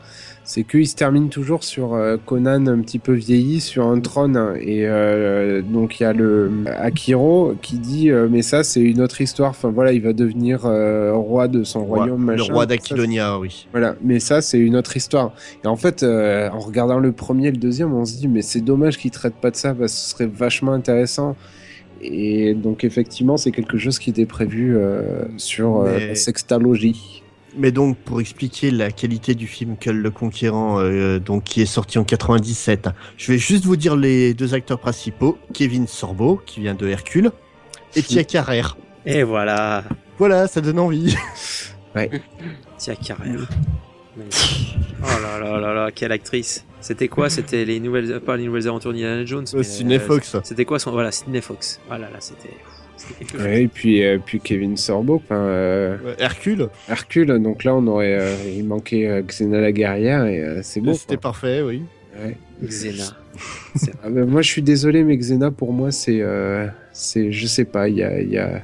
C'est 0.48 0.62
qu'ils 0.62 0.86
se 0.86 0.94
terminent 0.94 1.26
toujours 1.26 1.64
sur 1.64 1.94
euh, 1.94 2.16
Conan 2.24 2.68
un 2.68 2.78
petit 2.80 3.00
peu 3.00 3.12
vieilli 3.14 3.60
sur 3.60 3.84
un 3.88 3.98
trône. 3.98 4.54
Et 4.60 4.86
euh, 4.86 5.60
donc 5.60 5.98
il 5.98 6.04
y 6.04 6.06
a 6.06 6.12
le 6.12 6.52
Akiro 6.78 7.54
qui 7.62 7.78
dit 7.78 8.10
euh, 8.12 8.28
Mais 8.30 8.42
ça, 8.42 8.62
c'est 8.62 8.80
une 8.80 9.00
autre 9.00 9.20
histoire. 9.20 9.50
Enfin 9.50 9.70
voilà, 9.70 9.92
il 9.92 10.00
va 10.02 10.12
devenir 10.12 10.60
euh, 10.64 11.12
roi 11.14 11.48
de 11.48 11.64
son 11.64 11.84
roi- 11.84 11.98
royaume. 11.98 12.20
le 12.30 12.36
machin. 12.36 12.52
roi 12.52 12.62
Ça, 12.62 12.66
d'Aquilonia, 12.66 13.40
oui. 13.40 13.66
voilà, 13.72 13.96
mais 14.04 14.20
ça 14.20 14.40
c'est 14.40 14.58
une 14.60 14.76
autre 14.76 14.96
histoire. 14.96 15.32
Et 15.64 15.66
en 15.66 15.74
fait, 15.76 16.04
en 16.04 16.58
regardant 16.60 17.00
le 17.00 17.10
premier 17.10 17.48
et 17.48 17.50
le 17.50 17.56
deuxième, 17.56 17.92
on 17.92 18.04
se 18.04 18.16
dit 18.16 18.28
mais 18.28 18.42
c'est 18.42 18.60
dommage 18.60 18.98
qu'ils 18.98 19.10
traitent 19.10 19.34
pas 19.40 19.50
de 19.50 19.56
ça 19.56 19.74
parce 19.74 19.92
que 19.92 19.98
ce 19.98 20.10
serait 20.10 20.26
vachement 20.32 20.72
intéressant. 20.72 21.34
Et 22.00 22.54
donc 22.54 22.84
effectivement, 22.84 23.36
c'est 23.36 23.50
quelque 23.50 23.78
chose 23.78 23.98
qui 23.98 24.10
était 24.10 24.26
prévu 24.26 24.76
sur 25.38 25.82
Mais- 25.82 26.08
la 26.10 26.14
sextalogie. 26.14 27.24
Mais 27.56 27.72
donc, 27.72 27.96
pour 27.96 28.20
expliquer 28.20 28.70
la 28.70 28.90
qualité 28.90 29.34
du 29.34 29.46
film 29.46 29.76
Kull 29.76 29.96
le 29.96 30.10
Conquérant, 30.10 30.78
euh, 30.78 31.18
donc 31.18 31.44
qui 31.44 31.62
est 31.62 31.66
sorti 31.66 31.98
en 31.98 32.04
97, 32.04 32.90
je 33.16 33.32
vais 33.32 33.38
juste 33.38 33.64
vous 33.64 33.76
dire 33.76 33.96
les 33.96 34.34
deux 34.34 34.52
acteurs 34.54 34.78
principaux 34.78 35.38
Kevin 35.54 35.86
Sorbo, 35.86 36.40
qui 36.44 36.60
vient 36.60 36.74
de 36.74 36.86
Hercule, 36.86 37.30
et 37.94 38.02
Tia 38.02 38.24
Carrère. 38.24 38.76
Et 39.06 39.22
voilà, 39.22 39.84
Voilà, 40.18 40.48
ça 40.48 40.60
donne 40.60 40.78
envie. 40.78 41.16
Tia 42.78 42.96
Carrère. 42.96 43.48
Oh 44.18 45.22
là 45.22 45.38
là 45.38 45.60
là 45.60 45.74
là, 45.74 45.90
quelle 45.92 46.12
actrice. 46.12 46.64
C'était 46.80 47.08
quoi? 47.08 47.30
C'était 47.30 47.64
les 47.64 47.80
nouvelles, 47.80 48.12
euh, 48.12 48.20
pas 48.20 48.36
les 48.36 48.44
nouvelles 48.44 48.68
aventures 48.68 48.92
d'Indiana 48.92 49.24
Jones. 49.24 49.46
Euh, 49.54 49.58
mais, 49.58 49.62
Sidney 49.64 49.98
Fox. 49.98 50.36
C'était 50.44 50.64
quoi 50.64 50.78
son, 50.78 50.92
voilà, 50.92 51.10
Sidney 51.10 51.40
Fox. 51.40 51.80
Voilà, 51.88 52.10
là, 52.10 52.18
c'était, 52.20 52.42
c'était 52.48 52.75
quelque 53.14 53.32
chose. 53.32 53.40
Ouais, 53.42 53.62
et 53.62 53.68
puis, 53.68 54.04
euh, 54.04 54.18
puis 54.24 54.40
Kevin 54.40 54.76
Sorbo, 54.76 55.22
euh, 55.30 55.96
Ouais, 56.04 56.14
Hercule, 56.18 56.68
Hercule, 56.88 57.38
donc 57.42 57.64
là 57.64 57.74
on 57.74 57.86
aurait, 57.86 58.18
euh, 58.18 58.34
il 58.56 58.64
manquait 58.64 59.06
euh, 59.08 59.22
Xena 59.22 59.60
la 59.60 59.72
guerrière 59.72 60.24
et 60.26 60.40
euh, 60.40 60.60
c'est 60.62 60.80
bon. 60.80 60.94
c'était 60.94 61.16
parfait, 61.16 61.62
oui. 61.62 61.82
Ouais. 62.22 62.36
Xena. 62.64 63.04
Ah 64.02 64.08
ben, 64.08 64.24
moi 64.24 64.40
je 64.40 64.48
suis 64.48 64.62
désolé, 64.62 65.04
mais 65.04 65.16
Xena 65.18 65.50
pour 65.50 65.72
moi 65.72 65.90
c'est, 65.92 66.20
euh, 66.22 66.66
c'est, 66.92 67.30
je 67.32 67.46
sais 67.46 67.66
pas, 67.66 67.88
il 67.90 67.96
y 67.96 68.02
a, 68.02 68.20
il 68.20 68.30
y 68.30 68.38
a, 68.38 68.62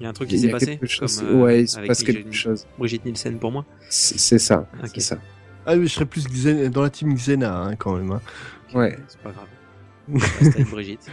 Il 0.00 0.04
y 0.04 0.06
a 0.06 0.10
un 0.10 0.12
truc 0.12 0.28
qui 0.28 0.38
s'est 0.38 0.48
passé 0.50 0.66
quelque 0.66 0.86
chose. 0.86 1.18
comme, 1.20 1.40
euh, 1.40 1.42
ouais, 1.42 1.62
il 1.62 1.68
se 1.68 1.80
passe 1.80 2.04
Brigitte- 2.04 2.22
quelque 2.24 2.32
chose. 2.36 2.66
Brigitte 2.78 3.04
Nielsen 3.04 3.38
pour 3.38 3.50
moi. 3.50 3.64
C'est 3.90 4.18
c'est 4.18 4.38
ça, 4.38 4.68
c'est 4.94 5.00
ça. 5.00 5.18
Ah 5.66 5.74
oui, 5.76 5.88
je 5.88 5.92
serais 5.94 6.04
plus 6.06 6.24
Xena- 6.28 6.68
dans 6.68 6.82
la 6.82 6.90
team 6.90 7.14
Xena, 7.14 7.56
hein, 7.56 7.74
quand 7.76 7.96
même. 7.96 8.12
hein. 8.12 8.20
Ouais. 8.74 8.96
C'est 9.08 9.18
pas 9.20 9.32
grave. 9.32 10.22
Avec 10.54 10.70
Brigitte. 10.70 11.00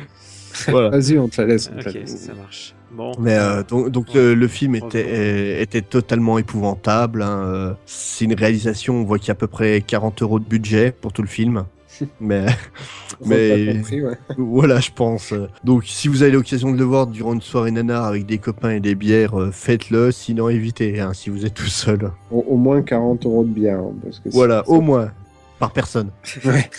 Voilà. 0.69 0.89
Vas-y, 0.89 1.17
on 1.17 1.27
te 1.27 1.41
la 1.41 1.47
laisse. 1.47 1.69
on 1.73 1.79
te 1.79 1.83
la 1.85 1.89
Ok, 1.91 1.95
laisse. 1.95 2.17
ça 2.17 2.33
marche. 2.33 2.73
Bon. 2.91 3.11
Mais 3.19 3.35
euh, 3.37 3.61
donc, 3.63 3.89
donc 3.89 4.13
le, 4.15 4.33
le 4.33 4.47
film 4.47 4.73
était, 4.75 5.05
euh, 5.07 5.61
était 5.61 5.81
totalement 5.83 6.37
épouvantable. 6.39 7.21
hein, 7.21 7.41
euh, 7.45 7.73
C'est 7.85 8.25
une 8.25 8.33
réalisation, 8.33 8.95
on 8.95 9.03
voit 9.03 9.19
qu'il 9.19 9.27
y 9.27 9.31
a 9.31 9.33
à 9.33 9.35
peu 9.35 9.47
près 9.47 9.81
40 9.81 10.21
euros 10.23 10.39
de 10.39 10.45
budget 10.45 10.91
pour 10.91 11.13
tout 11.13 11.21
le 11.21 11.27
film. 11.27 11.65
Mais 12.21 12.45
mais- 13.25 13.73
compris, 13.75 14.01
ouais. 14.01 14.15
voilà, 14.37 14.79
je 14.79 14.89
pense. 14.95 15.33
Donc 15.65 15.83
si 15.85 16.07
vous 16.07 16.23
avez 16.23 16.31
l'occasion 16.31 16.71
de 16.71 16.77
le 16.77 16.83
voir 16.85 17.07
durant 17.07 17.33
une 17.33 17.41
soirée 17.41 17.71
nanar 17.71 18.05
avec 18.05 18.25
des 18.25 18.37
copains 18.37 18.69
et 18.71 18.79
des 18.79 18.95
bières, 18.95 19.37
euh, 19.39 19.51
faites-le, 19.51 20.11
sinon 20.11 20.47
évitez, 20.47 21.01
hein, 21.01 21.11
si 21.13 21.29
vous 21.29 21.45
êtes 21.45 21.53
tout 21.55 21.65
seul. 21.67 22.11
Au, 22.31 22.39
au 22.47 22.55
moins 22.55 22.81
40 22.81 23.25
euros 23.25 23.43
de 23.43 23.49
bière. 23.49 23.79
hein, 23.79 23.91
parce 24.01 24.19
que 24.19 24.29
Voilà, 24.29 24.63
au 24.69 24.79
moins, 24.81 25.11
par 25.59 25.71
personne. 25.73 26.09
Ouais. 26.45 26.69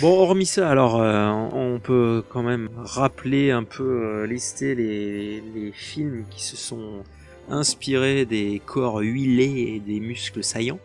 Bon, 0.00 0.18
hormis 0.20 0.46
ça, 0.46 0.68
alors 0.70 1.00
euh, 1.00 1.28
on 1.52 1.78
peut 1.78 2.24
quand 2.28 2.42
même 2.42 2.68
rappeler 2.76 3.50
un 3.52 3.62
peu, 3.64 3.84
euh, 3.84 4.26
lister 4.26 4.74
les, 4.74 5.40
les 5.54 5.72
films 5.72 6.24
qui 6.30 6.42
se 6.44 6.56
sont 6.56 7.04
inspirés 7.48 8.24
des 8.24 8.60
corps 8.64 8.98
huilés 8.98 9.74
et 9.76 9.80
des 9.80 10.00
muscles 10.00 10.42
saillants. 10.42 10.80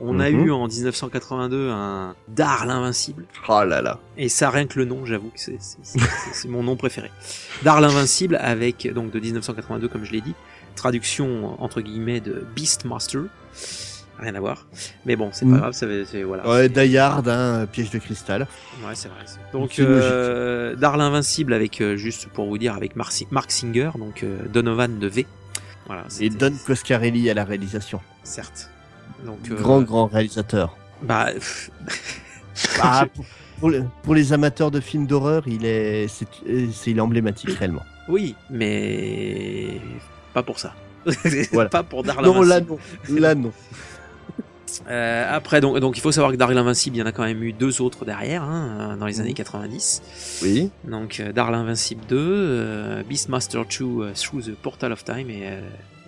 On 0.00 0.20
a 0.20 0.30
Mhm. 0.30 0.46
eu 0.46 0.50
en 0.52 0.68
1982 0.68 1.68
un 1.70 2.14
Dar 2.28 2.66
l'invincible. 2.66 3.26
Oh 3.48 3.64
là 3.64 3.82
là. 3.82 3.98
Et 4.16 4.28
ça, 4.28 4.48
rien 4.50 4.66
que 4.66 4.78
le 4.78 4.84
nom, 4.84 5.04
j'avoue 5.04 5.30
que 5.30 5.40
c'est- 5.40 6.48
mon 6.48 6.62
nom 6.62 6.76
préféré. 6.76 7.10
Dar 7.62 7.80
l'invincible 7.80 8.36
avec, 8.40 8.88
donc 8.94 9.10
de 9.10 9.18
1982 9.20 9.88
comme 9.88 10.04
je 10.04 10.12
l'ai 10.12 10.20
dit, 10.20 10.34
traduction 10.76 11.60
entre 11.62 11.80
guillemets 11.80 12.20
de 12.20 12.46
Beastmaster. 12.54 13.22
Rien 14.20 14.34
à 14.34 14.40
voir. 14.40 14.66
Mais 15.06 15.14
bon, 15.14 15.30
c'est 15.32 15.44
pas 15.44 15.52
Mhm. 15.52 15.58
grave, 15.58 15.72
c'est 15.72 16.22
voilà. 16.24 16.48
Ouais, 16.48 16.68
Die 16.68 16.98
Hard, 16.98 17.28
hein, 17.28 17.66
piège 17.70 17.90
de 17.90 17.98
cristal. 17.98 18.48
Ouais, 18.84 18.94
c'est 18.94 19.08
vrai. 19.08 19.20
Donc, 19.52 19.78
euh, 19.78 20.74
Dar 20.74 20.96
l'invincible 20.96 21.52
avec, 21.52 21.80
euh, 21.80 21.96
juste 21.96 22.26
pour 22.28 22.48
vous 22.48 22.58
dire, 22.58 22.74
avec 22.74 22.96
Marci- 22.96 23.28
Mark 23.30 23.50
Singer, 23.52 23.90
donc 23.96 24.24
euh, 24.24 24.38
Donovan 24.52 24.98
de 24.98 25.06
V. 25.06 25.26
Voilà. 25.86 26.04
Et 26.20 26.30
Don 26.30 26.52
Coscarelli 26.66 27.30
à 27.30 27.34
la 27.34 27.44
réalisation. 27.44 28.00
Certes. 28.24 28.70
Donc, 29.24 29.38
euh, 29.50 29.54
Grand, 29.54 29.82
grand 29.82 30.06
réalisateur. 30.06 30.76
Bah, 31.02 31.28
pff, 31.32 31.70
Ah, 32.82 33.06
pour, 33.14 33.24
pour 33.60 33.70
les, 33.70 33.82
pour 34.02 34.14
les 34.16 34.32
amateurs 34.32 34.72
de 34.72 34.80
films 34.80 35.06
d'horreur, 35.06 35.44
il 35.46 35.64
est, 35.64 36.08
c'est, 36.08 36.26
euh, 36.48 36.66
il 36.86 36.98
est 36.98 37.00
emblématique 37.00 37.50
réellement. 37.56 37.84
oui, 38.08 38.34
mais 38.50 39.80
pas 40.34 40.42
pour 40.42 40.58
ça. 40.58 40.74
Voilà. 41.52 41.70
pas 41.70 41.82
pour 41.84 42.02
Dar 42.02 42.20
Non, 42.20 42.42
là 42.42 42.60
non, 42.60 42.78
là 43.08 43.34
non. 43.34 43.52
Euh, 44.88 45.26
après, 45.30 45.60
donc, 45.60 45.78
donc 45.80 45.98
il 45.98 46.00
faut 46.00 46.12
savoir 46.12 46.32
que 46.32 46.36
Dar 46.36 46.50
l'invincible, 46.52 46.96
il 46.96 47.00
y 47.00 47.02
en 47.02 47.06
a 47.06 47.12
quand 47.12 47.24
même 47.24 47.42
eu 47.42 47.52
deux 47.52 47.80
autres 47.82 48.04
derrière, 48.04 48.42
hein, 48.42 48.96
dans 48.98 49.06
les 49.06 49.20
années 49.20 49.34
90. 49.34 50.40
Oui. 50.42 50.70
Donc 50.84 51.20
euh, 51.20 51.32
Dar 51.32 51.50
l'invincible 51.50 52.00
2, 52.08 52.16
euh, 52.18 53.02
Beastmaster 53.02 53.64
2 53.66 53.84
euh, 53.84 54.12
Through 54.14 54.44
the 54.44 54.54
Portal 54.54 54.92
of 54.92 55.04
Time 55.04 55.28
et, 55.28 55.42
euh, 55.42 55.60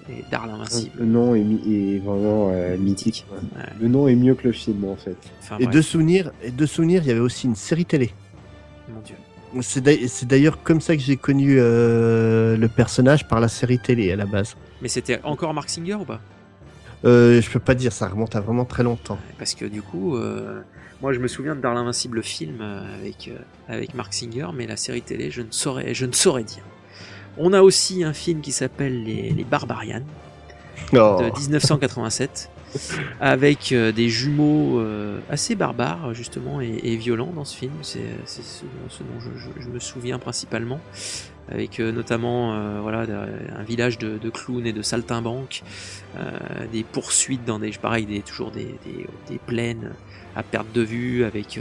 et 0.08 0.24
Dar 0.30 0.46
l'invincible. 0.46 0.92
Le 0.98 1.04
nom 1.04 1.34
est, 1.34 1.98
vraiment 1.98 2.50
euh, 2.52 2.76
mythique. 2.78 3.26
Ouais. 3.30 3.62
Le 3.80 3.88
nom 3.88 4.08
est 4.08 4.16
mieux 4.16 4.34
que 4.34 4.44
le 4.48 4.52
film 4.52 4.84
en 4.86 4.96
fait. 4.96 5.16
Enfin, 5.42 5.56
Et 5.58 5.64
bref, 5.64 5.76
de 5.76 5.82
souvenirs, 5.82 6.32
et 6.42 6.50
de 6.50 6.66
souvenirs, 6.66 7.02
il 7.04 7.08
y 7.08 7.10
avait 7.10 7.20
aussi 7.20 7.46
une 7.46 7.56
série 7.56 7.84
télé. 7.84 8.12
mon 8.88 9.00
dieu. 9.00 9.16
C'est 9.62 9.80
d'ailleurs, 9.80 10.08
c'est 10.08 10.28
d'ailleurs 10.28 10.62
comme 10.62 10.80
ça 10.80 10.96
que 10.96 11.02
j'ai 11.02 11.16
connu 11.16 11.56
euh, 11.58 12.56
le 12.56 12.68
personnage 12.68 13.26
par 13.26 13.40
la 13.40 13.48
série 13.48 13.80
télé 13.80 14.12
à 14.12 14.16
la 14.16 14.26
base. 14.26 14.56
Mais 14.80 14.88
c'était 14.88 15.20
encore 15.24 15.52
Mark 15.54 15.68
Singer 15.68 15.94
ou 15.96 16.04
pas? 16.04 16.20
Euh, 17.04 17.40
je 17.40 17.50
peux 17.50 17.60
pas 17.60 17.74
dire, 17.74 17.92
ça 17.92 18.08
remonte 18.08 18.36
à 18.36 18.40
vraiment 18.40 18.64
très 18.64 18.82
longtemps. 18.82 19.18
Parce 19.38 19.54
que 19.54 19.64
du 19.64 19.80
coup, 19.82 20.16
euh, 20.16 20.60
moi 21.00 21.12
je 21.12 21.18
me 21.18 21.28
souviens 21.28 21.54
de 21.56 21.60
Dar 21.60 21.74
l'invincible 21.74 22.16
le 22.16 22.22
film 22.22 22.58
euh, 22.60 22.94
avec 23.00 23.28
euh, 23.28 23.38
avec 23.68 23.94
Mark 23.94 24.12
Singer, 24.12 24.48
mais 24.54 24.66
la 24.66 24.76
série 24.76 25.02
télé, 25.02 25.30
je 25.30 25.40
ne 25.42 25.50
saurais 25.50 25.94
je 25.94 26.04
ne 26.06 26.12
saurais 26.12 26.44
dire. 26.44 26.62
On 27.38 27.52
a 27.52 27.62
aussi 27.62 28.04
un 28.04 28.12
film 28.12 28.40
qui 28.42 28.52
s'appelle 28.52 29.02
Les, 29.04 29.30
Les 29.30 29.44
Barbarians 29.44 30.02
Oh. 30.92 31.18
de 31.20 31.38
1987. 31.38 32.50
avec 33.20 33.74
des 33.74 34.08
jumeaux 34.08 34.80
assez 35.28 35.56
barbares 35.56 36.14
justement 36.14 36.60
et, 36.60 36.78
et 36.84 36.96
violents 36.96 37.32
dans 37.34 37.44
ce 37.44 37.56
film. 37.56 37.72
C'est 37.82 37.98
c'est 38.26 38.44
ce, 38.44 38.62
ce 38.88 39.02
dont 39.02 39.18
je, 39.18 39.30
je- 39.40 39.60
je 39.64 39.68
me 39.68 39.80
souviens 39.80 40.20
principalement, 40.20 40.78
avec 41.50 41.80
euh, 41.80 41.92
notamment 41.92 42.54
euh, 42.54 42.80
voilà 42.80 43.06
un 43.56 43.62
village 43.62 43.98
de, 43.98 44.18
de 44.18 44.30
clowns 44.30 44.66
et 44.66 44.72
de 44.72 44.82
saltimbanques, 44.82 45.62
euh, 46.16 46.30
des 46.72 46.84
poursuites 46.84 47.44
dans 47.44 47.58
des 47.58 47.70
pareil 47.72 48.06
des 48.06 48.20
toujours 48.20 48.50
des, 48.50 48.76
des, 48.84 49.06
des 49.28 49.38
plaines 49.38 49.92
à 50.36 50.42
perte 50.42 50.72
de 50.72 50.82
vue 50.82 51.24
avec 51.24 51.58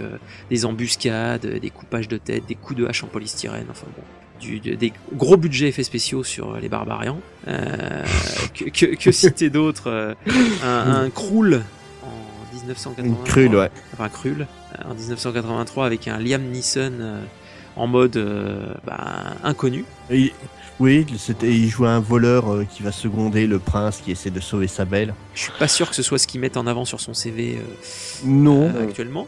des 0.51 0.65
embuscades, 0.65 1.45
des 1.45 1.69
coupages 1.71 2.07
de 2.07 2.17
tête, 2.17 2.45
des 2.47 2.53
coups 2.53 2.79
de 2.79 2.85
hache 2.85 3.03
en 3.03 3.07
polystyrène, 3.07 3.65
enfin 3.69 3.87
bon. 3.95 4.03
Du, 4.39 4.59
des 4.59 4.93
gros 5.13 5.35
budgets 5.35 5.67
effets 5.67 5.83
spéciaux 5.83 6.23
sur 6.23 6.55
les 6.57 6.69
barbarians. 6.69 7.19
Euh, 7.47 8.05
que, 8.53 8.65
que, 8.69 8.95
que 8.95 9.11
citer 9.11 9.49
d'autre 9.49 9.87
euh, 9.87 10.13
Un, 10.63 11.03
un 11.03 11.09
Krull 11.09 11.61
en 12.03 12.55
1983. 12.55 13.05
Une 13.05 13.23
Krull, 13.23 13.55
ouais. 13.55 13.69
Enfin, 13.93 14.09
euh, 14.27 14.89
en 14.89 14.93
1983 14.93 15.85
avec 15.85 16.07
un 16.07 16.19
Liam 16.19 16.43
Neeson 16.43 17.21
en 17.79 17.87
mode 17.87 18.17
euh, 18.17 18.73
bah, 18.85 19.35
inconnu. 19.43 19.85
Et- 20.11 20.33
oui, 20.81 21.05
c'était, 21.17 21.49
il 21.51 21.67
jouait 21.67 21.89
un 21.89 21.99
voleur 21.99 22.53
euh, 22.53 22.63
qui 22.63 22.83
va 22.83 22.93
seconder 22.93 23.47
le 23.47 23.59
prince 23.59 23.97
qui 24.03 24.11
essaie 24.11 24.29
de 24.29 24.39
sauver 24.39 24.67
sa 24.67 24.85
belle. 24.85 25.13
Je 25.33 25.41
suis 25.41 25.51
pas 25.59 25.67
sûr 25.67 25.89
que 25.89 25.95
ce 25.95 26.01
soit 26.03 26.17
ce 26.17 26.25
qu'ils 26.25 26.39
mettent 26.39 26.55
en 26.55 26.67
avant 26.67 26.85
sur 26.85 27.01
son 27.01 27.13
CV 27.13 27.57
euh, 27.57 27.61
Non, 28.23 28.71
euh, 28.73 28.83
actuellement. 28.87 29.27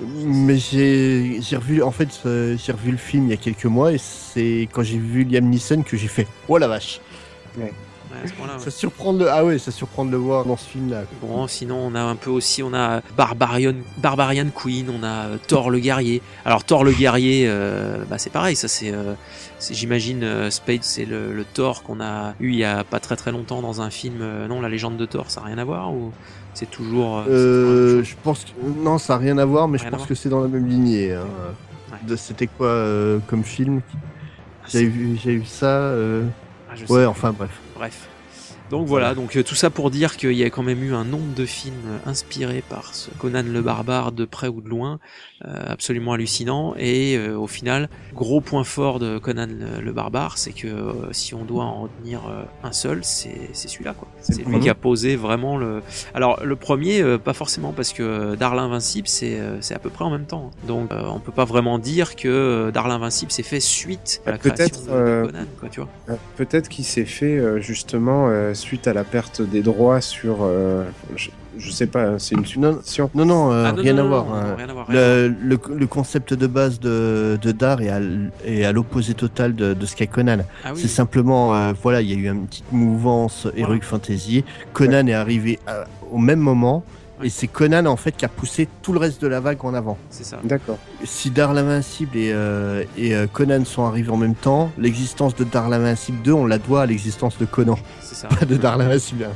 mais 0.00 0.56
j'ai, 0.56 1.40
j'ai 1.42 1.56
revu, 1.56 1.82
en 1.82 1.90
fait, 1.90 2.08
euh, 2.24 2.56
j'ai 2.56 2.72
revu 2.72 2.90
le 2.90 2.96
film 2.96 3.24
il 3.26 3.30
y 3.30 3.34
a 3.34 3.36
quelques 3.36 3.66
mois 3.66 3.92
et 3.92 3.98
c'est 3.98 4.66
quand 4.72 4.82
j'ai 4.82 4.96
vu 4.96 5.24
Liam 5.24 5.44
Neeson 5.50 5.82
que 5.82 5.96
j'ai 5.98 6.08
fait, 6.08 6.26
oh 6.48 6.56
la 6.56 6.68
vache. 6.68 7.00
Ouais, 7.58 7.72
à 8.24 8.26
ce 8.28 8.32
point-là, 8.34 8.54
ouais. 8.54 8.58
Ça 8.60 8.70
surprend 8.70 9.12
de 9.12 9.20
le, 9.24 9.30
ah 9.30 9.44
ouais, 9.44 9.58
ça 9.58 9.70
surprend 9.70 10.04
de 10.04 10.10
le 10.10 10.16
voir 10.16 10.44
dans 10.44 10.56
ce 10.56 10.68
film-là. 10.68 11.02
Bon, 11.22 11.46
sinon 11.46 11.76
on 11.76 11.94
a 11.94 12.00
un 12.00 12.16
peu 12.16 12.30
aussi, 12.30 12.62
on 12.62 12.72
a 12.74 13.00
Barbarian, 13.16 13.74
Barbarian 13.98 14.46
Queen, 14.54 14.88
on 14.90 15.02
a 15.02 15.26
euh, 15.26 15.36
Thor 15.46 15.70
le 15.70 15.78
guerrier. 15.78 16.22
Alors 16.44 16.64
Thor 16.64 16.84
le 16.84 16.92
guerrier, 16.92 17.44
euh, 17.48 18.04
bah 18.08 18.18
c'est 18.18 18.30
pareil, 18.30 18.56
ça 18.56 18.68
c'est, 18.68 18.92
euh, 18.92 19.14
j'imagine 19.70 20.22
euh, 20.24 20.50
Spade, 20.50 20.82
c'est 20.82 21.04
le, 21.04 21.32
le 21.32 21.44
Thor 21.44 21.82
qu'on 21.82 22.00
a 22.00 22.34
eu 22.40 22.50
il 22.50 22.56
y 22.58 22.64
a 22.64 22.84
pas 22.84 23.00
très 23.00 23.16
très 23.16 23.32
longtemps 23.32 23.62
dans 23.62 23.80
un 23.80 23.90
film. 23.90 24.24
non, 24.48 24.60
la 24.60 24.68
légende 24.68 24.96
de 24.96 25.06
Thor, 25.06 25.30
ça 25.30 25.40
a 25.40 25.44
rien 25.44 25.58
à 25.58 25.64
voir 25.64 25.92
ou 25.92 26.12
c'est 26.54 26.70
toujours. 26.70 27.22
je 27.26 28.14
pense 28.22 28.44
que 28.44 28.50
non, 28.82 28.98
ça 28.98 29.14
n'a 29.14 29.20
rien 29.20 29.38
à 29.38 29.44
voir, 29.44 29.68
mais 29.68 29.78
Rien 29.78 29.88
je 29.90 29.96
pense 29.96 30.06
que 30.06 30.14
c'est 30.14 30.28
dans 30.28 30.40
la 30.42 30.48
même 30.48 30.66
lignée. 30.68 31.12
hein. 31.14 31.24
Ouais. 31.92 32.16
C'était 32.16 32.46
quoi 32.46 32.84
comme 33.28 33.44
film? 33.44 33.80
J'avais 34.68 34.84
vu, 34.86 35.18
j'ai 35.22 35.36
vu 35.36 35.44
ça. 35.46 35.92
Je 36.86 36.92
Ouais, 36.92 37.04
enfin 37.04 37.32
bref. 37.32 37.50
Bref. 37.74 38.08
Donc 38.70 38.86
voilà, 38.86 39.14
donc 39.14 39.36
euh, 39.36 39.42
tout 39.42 39.54
ça 39.54 39.70
pour 39.70 39.90
dire 39.90 40.16
qu'il 40.16 40.32
y 40.32 40.44
a 40.44 40.50
quand 40.50 40.62
même 40.62 40.82
eu 40.82 40.92
un 40.92 41.04
nombre 41.04 41.34
de 41.34 41.46
films 41.46 41.74
euh, 41.86 42.10
inspirés 42.10 42.62
par 42.68 42.94
ce 42.94 43.10
Conan 43.18 43.42
le 43.46 43.62
barbare 43.62 44.12
de 44.12 44.26
près 44.26 44.48
ou 44.48 44.60
de 44.60 44.68
loin, 44.68 45.00
euh, 45.44 45.64
absolument 45.66 46.12
hallucinant. 46.12 46.74
Et 46.76 47.16
euh, 47.16 47.34
au 47.38 47.46
final, 47.46 47.88
gros 48.14 48.40
point 48.42 48.64
fort 48.64 48.98
de 48.98 49.18
Conan 49.18 49.46
le, 49.48 49.80
le 49.82 49.92
barbare, 49.92 50.36
c'est 50.36 50.52
que 50.52 50.66
euh, 50.66 50.92
si 51.12 51.34
on 51.34 51.44
doit 51.44 51.64
en 51.64 51.82
retenir 51.82 52.20
un 52.62 52.72
seul, 52.72 53.00
c'est 53.04 53.50
c'est 53.52 53.68
celui-là 53.68 53.94
quoi. 53.94 54.08
C'est 54.20 54.44
lui 54.44 54.60
qui 54.60 54.68
a 54.68 54.74
posé 54.74 55.16
vraiment 55.16 55.56
le. 55.56 55.82
Alors 56.12 56.44
le 56.44 56.56
premier, 56.56 57.00
euh, 57.00 57.16
pas 57.16 57.32
forcément 57.32 57.72
parce 57.72 57.92
que 57.94 58.34
Darl 58.34 58.58
Invincible, 58.58 59.08
c'est 59.08 59.38
euh, 59.40 59.56
c'est 59.60 59.74
à 59.74 59.78
peu 59.78 59.88
près 59.90 60.04
en 60.04 60.10
même 60.10 60.26
temps. 60.26 60.50
Donc 60.66 60.92
euh, 60.92 61.02
on 61.06 61.20
peut 61.20 61.32
pas 61.32 61.46
vraiment 61.46 61.78
dire 61.78 62.16
que 62.16 62.70
Darl 62.74 62.90
Invincible 62.90 63.32
s'est 63.32 63.42
fait 63.42 63.60
suite 63.60 64.20
à 64.26 64.32
la 64.32 64.38
création 64.38 64.82
de, 64.84 64.88
de 64.88 65.26
Conan, 65.26 65.46
quoi, 65.58 65.68
tu 65.70 65.80
vois. 65.80 66.18
Peut-être 66.36 66.68
qu'il 66.68 66.84
s'est 66.84 67.06
fait 67.06 67.62
justement 67.62 68.28
euh, 68.28 68.54
suite 68.58 68.86
à 68.86 68.92
la 68.92 69.04
perte 69.04 69.40
des 69.42 69.62
droits 69.62 70.00
sur. 70.00 70.38
euh, 70.42 70.84
je, 71.16 71.30
je 71.56 71.70
sais 71.72 71.86
pas, 71.88 72.18
c'est 72.20 72.36
une 72.36 72.44
Non, 72.60 72.78
non, 73.14 73.24
non, 73.24 73.52
euh, 73.52 73.64
Ah, 73.66 73.72
non, 73.72 73.82
rien, 73.82 73.92
non, 73.94 73.98
à 73.98 74.02
non, 74.02 74.08
voir, 74.10 74.24
non, 74.26 74.34
hein. 74.34 74.54
rien 74.56 74.68
à 74.68 74.72
voir. 74.72 74.86
Le, 74.88 75.28
le, 75.28 75.58
le 75.76 75.86
concept 75.88 76.32
de 76.34 76.46
base 76.46 76.78
de, 76.78 77.36
de 77.42 77.50
Dar 77.52 77.80
est 77.80 77.88
à, 77.88 77.96
l- 77.96 78.30
est 78.44 78.64
à 78.64 78.70
l'opposé 78.72 79.14
total 79.14 79.56
de, 79.56 79.74
de 79.74 79.86
ce 79.86 79.96
qu'est 79.96 80.06
Conan. 80.06 80.38
Ah 80.64 80.68
oui. 80.74 80.78
C'est 80.80 80.86
simplement, 80.88 81.54
euh, 81.56 81.72
voilà, 81.82 82.00
il 82.00 82.08
y 82.10 82.12
a 82.12 82.16
eu 82.16 82.28
une 82.32 82.46
petite 82.46 82.70
mouvance 82.70 83.48
Heroic 83.56 83.80
Fantasy. 83.82 84.44
Conan 84.72 85.06
est 85.08 85.14
arrivé 85.14 85.58
à- 85.66 85.84
au 86.12 86.18
même 86.18 86.38
moment. 86.40 86.84
Et 87.22 87.30
c'est 87.30 87.48
Conan 87.48 87.86
en 87.86 87.96
fait 87.96 88.16
qui 88.16 88.24
a 88.24 88.28
poussé 88.28 88.68
tout 88.82 88.92
le 88.92 88.98
reste 88.98 89.20
de 89.20 89.26
la 89.26 89.40
vague 89.40 89.64
en 89.64 89.74
avant. 89.74 89.98
C'est 90.10 90.24
ça. 90.24 90.38
D'accord. 90.44 90.78
Si 91.04 91.30
Dar 91.30 91.52
l'Invincible 91.52 92.16
et, 92.16 92.30
euh, 92.32 92.84
et 92.96 93.14
euh, 93.14 93.26
Conan 93.26 93.64
sont 93.64 93.84
arrivés 93.84 94.10
en 94.10 94.16
même 94.16 94.34
temps, 94.36 94.70
l'existence 94.78 95.34
de 95.34 95.44
Dar 95.44 95.68
l'Invincible 95.68 96.22
2, 96.22 96.32
on 96.32 96.46
la 96.46 96.58
doit 96.58 96.82
à 96.82 96.86
l'existence 96.86 97.36
de 97.38 97.44
Conan, 97.44 97.78
C'est 98.00 98.14
ça. 98.14 98.28
pas 98.28 98.44
de 98.44 98.56
Dar 98.56 98.76
l'Invincible 98.78 99.24
1. 99.24 99.28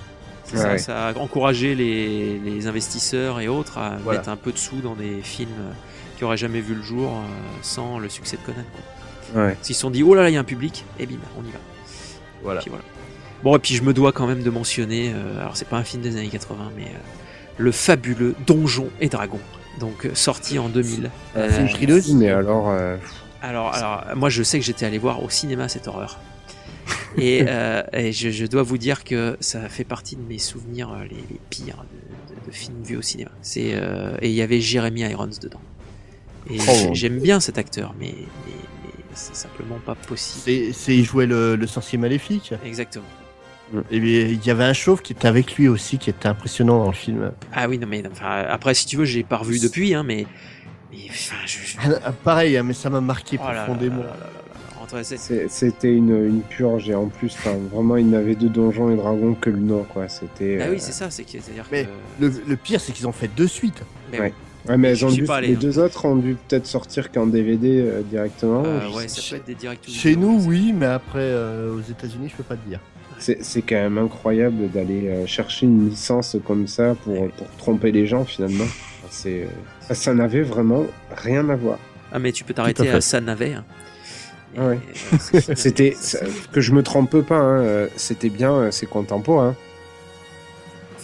C'est 0.45 0.57
ça, 0.59 0.69
Ouais. 0.73 0.79
ça 0.79 1.09
a 1.09 1.15
encouragé 1.19 1.75
les, 1.75 2.39
les 2.39 2.67
investisseurs 2.67 3.41
et 3.41 3.49
autres 3.49 3.79
à 3.79 3.97
Voilà. 4.05 4.19
mettre 4.21 4.31
un 4.31 4.37
peu 4.37 4.53
de 4.53 4.59
sous 4.59 4.81
dans 4.81 4.95
des 4.95 5.21
films 5.23 5.49
euh, 5.61 5.73
qui 6.17 6.25
auraient 6.25 6.37
jamais 6.37 6.61
vu 6.61 6.75
le 6.75 6.83
jour 6.83 7.11
sans 7.63 7.99
le 7.99 8.09
succès 8.09 8.37
de 8.37 8.43
Conan. 8.43 8.65
quoi. 9.33 9.43
Ouais. 9.43 9.53
Parce 9.55 9.67
qu'ils 9.67 9.75
se 9.75 9.81
sont 9.81 9.91
dit, 9.91 10.03
oh 10.03 10.15
là 10.15 10.23
là, 10.23 10.31
il 10.31 10.35
y 10.35 10.37
a 10.37 10.41
un 10.41 10.45
public, 10.45 10.85
et 11.01 11.07
bim, 11.07 11.17
on 11.39 11.43
y 11.43 11.51
va. 11.51 11.59
Voilà. 12.45 12.61
Puis 12.61 12.71
voilà. 12.71 12.85
Bon, 13.43 13.57
et 13.57 13.59
puis 13.59 13.75
je 13.75 13.83
me 13.83 13.93
dois 13.93 14.13
quand 14.13 14.27
même 14.29 14.43
de 14.45 14.51
mentionner, 14.51 15.11
euh, 15.13 15.41
alors 15.41 15.57
c'est 15.57 15.67
pas 15.67 15.79
un 15.79 15.85
film 15.85 16.03
des 16.03 16.17
années 16.17 16.29
80, 16.29 16.71
mais 16.77 16.85
euh, 16.85 16.87
le 17.63 17.73
fabuleux 17.73 18.35
Donjon 18.47 18.89
et 19.01 19.09
Dragon. 19.09 19.41
Donc 19.81 20.05
euh, 20.07 20.15
sorti 20.15 20.59
en 20.59 20.69
2000. 20.69 21.11
Euh, 21.37 21.49
Euh, 21.51 21.61
une 21.61 21.69
trilogie. 21.69 22.15
Mais 22.15 22.29
alors, 22.31 22.69
euh, 22.71 22.97
alors, 23.41 23.73
alors, 23.75 24.05
moi 24.17 24.29
je 24.29 24.43
sais 24.43 24.59
que 24.59 24.65
j'étais 24.65 24.85
allé 24.87 24.99
voir 24.99 25.23
au 25.23 25.31
cinéma 25.31 25.69
cette 25.69 25.89
horreur. 25.89 26.19
Et, 27.17 27.45
euh, 27.49 27.83
et 27.93 28.13
je, 28.13 28.31
je 28.31 28.47
dois 28.47 28.63
vous 28.63 28.79
dire 28.79 29.05
que 29.05 29.37
ça 29.41 29.69
fait 29.69 29.85
partie 29.85 30.17
de 30.17 30.23
mes 30.23 30.39
souvenirs 30.39 30.91
les, 31.09 31.17
les 31.17 31.41
pires 31.51 31.85
de, 31.91 32.35
de- 32.35 32.47
de 32.47 32.51
films 32.53 32.83
vus 32.83 32.97
au 32.97 33.03
cinéma. 33.03 33.31
C'est 33.41 33.73
euh, 33.75 34.17
et 34.21 34.29
il 34.29 34.35
y 34.35 34.43
avait 34.43 34.61
Jeremy 34.61 35.01
Irons 35.03 35.31
dedans. 35.41 35.61
Et 36.51 36.59
Oh. 36.61 36.63
j'ai- 36.75 36.95
j'aime 36.95 37.19
bien 37.21 37.39
cet 37.41 37.57
acteur, 37.57 37.95
mais, 38.01 38.15
mais, 38.17 38.53
mais 38.85 38.91
c'est 39.15 39.37
simplement 39.37 39.79
pas 39.87 39.95
possible. 39.95 40.43
C'est, 40.45 40.73
c'est 40.73 40.97
il 40.97 41.05
jouait 41.05 41.27
le, 41.27 41.55
le 41.57 41.67
sorcier 41.67 41.99
maléfique. 41.99 42.53
Exactement. 42.65 43.05
Et 43.91 44.01
bien, 44.01 44.21
il 44.21 44.45
y 44.45 44.51
avait 44.51 44.65
un 44.65 44.73
chauve 44.73 45.03
qui 45.03 45.13
était 45.13 45.29
avec 45.29 45.57
lui 45.57 45.69
aussi, 45.69 45.99
qui 45.99 46.11
était 46.11 46.29
impressionnant 46.29 46.79
dans 46.79 46.89
le 46.89 46.93
film. 46.95 47.33
Ah 47.53 47.69
oui, 47.69 47.79
non 47.79 47.87
mais 47.89 48.03
enfin, 48.11 48.45
après 48.49 48.75
si 48.75 48.87
tu 48.87 48.97
veux, 48.97 49.05
j'ai 49.05 49.23
pas 49.23 49.37
revu 49.39 49.59
depuis, 49.59 49.95
hein, 49.95 50.03
mais, 50.03 50.27
mais 50.93 50.99
enfin, 51.11 51.37
je, 51.47 51.59
je- 51.65 51.77
Ah, 52.05 52.13
Pareil, 52.13 52.57
hein, 52.57 52.63
mais 52.63 52.75
ça 52.75 52.91
m'a 52.91 53.01
marqué 53.01 53.39
oh 53.41 53.45
là 53.47 53.49
là 53.49 53.55
là 53.61 53.65
profondément. 53.65 54.03
c'était 55.49 55.95
une, 55.95 56.11
une 56.27 56.43
purge 56.43 56.89
et 56.91 56.95
en 56.95 57.07
plus, 57.07 57.35
vraiment, 57.73 57.97
il 57.97 58.11
n'avait 58.11 58.35
de 58.35 58.49
donjons 58.49 58.91
et 58.91 58.97
dragons 58.97 59.35
que 59.35 59.51
le 59.51 59.59
Nord, 59.59 59.87
quoi. 59.89 60.09
C'était. 60.09 60.59
Ah 60.61 60.65
euh, 60.67 60.73
oui, 60.73 60.77
c'est 60.81 60.93
ça, 60.93 61.11
c'est 61.11 61.25
que 61.25 61.31
c'est-à-dire 61.33 61.65
Mais 61.73 61.85
que. 61.85 62.25
Le, 62.27 62.33
le 62.47 62.57
pire, 62.57 62.81
c'est 62.81 62.93
qu'ils 62.93 63.07
ont 63.07 63.13
fait 63.13 63.31
deux 63.35 63.47
suites. 63.49 63.83
mais 64.11 64.21
ouais. 64.21 64.33
mais 64.77 64.89
elles 64.91 64.97
Je 64.97 65.07
ont 65.07 65.11
suis 65.11 65.23
dû- 65.23 65.27
pas 65.27 65.37
allé, 65.37 65.49
les 65.49 65.55
hein. 65.55 65.59
deux 65.61 65.79
autres 65.79 66.05
ont 66.05 66.17
dû 66.17 66.35
peut-être 66.49 66.67
sortir 66.67 67.11
qu'en 67.11 67.27
DVD 67.27 67.81
euh, 67.81 68.03
directement. 68.03 68.63
Euh, 68.67 68.91
ouais, 68.91 69.09
ça 69.09 69.23
peut 69.31 69.37
être 69.37 69.47
des 69.47 69.55
directs. 69.55 69.81
Chez 69.89 70.15
nous, 70.17 70.43
oui, 70.47 70.73
mais 70.77 70.87
après, 70.87 71.21
euh, 71.21 71.75
aux 71.75 71.81
États-Unis, 71.81 72.29
je 72.31 72.37
peux 72.37 72.43
pas 72.43 72.57
te 72.57 72.69
dire. 72.69 72.81
C'est 73.23 73.63
quand 73.63 73.77
même 73.77 73.99
incroyable 73.99 74.69
d'aller 74.71 75.09
euh, 75.09 75.27
chercher 75.27 75.67
une 75.67 75.89
licence 75.89 76.37
comme 76.45 76.67
ça 76.67 76.97
pour, 77.05 77.29
pour 77.31 77.47
tromper 77.57 77.93
les 77.93 78.07
gens 78.07 78.25
finalement. 78.25 78.65
C'est, 79.11 79.43
euh, 79.45 79.95
ça 79.95 80.13
n'avait 80.13 80.43
vraiment 80.43 80.87
rien 81.17 81.49
à 81.49 81.55
voir. 81.57 81.79
Ah, 82.13 82.19
mais 82.19 82.33
tu 82.33 82.43
peux 82.45 82.53
t'arrêter 82.53 82.89
à 82.89 83.01
ça 83.01 83.21
navet. 83.21 83.55
hein. 83.55 83.65
Ah 84.59 84.67
ouais. 84.69 84.79
euh. 85.35 85.41
C'était 85.55 85.97
que 86.53 86.61
je 86.61 86.73
me 86.73 86.83
trompe 86.83 87.21
pas, 87.23 87.39
hein, 87.39 87.87
c'était 87.97 88.29
bien, 88.29 88.71
c'est 88.71 88.87
contemporain. 88.87 89.55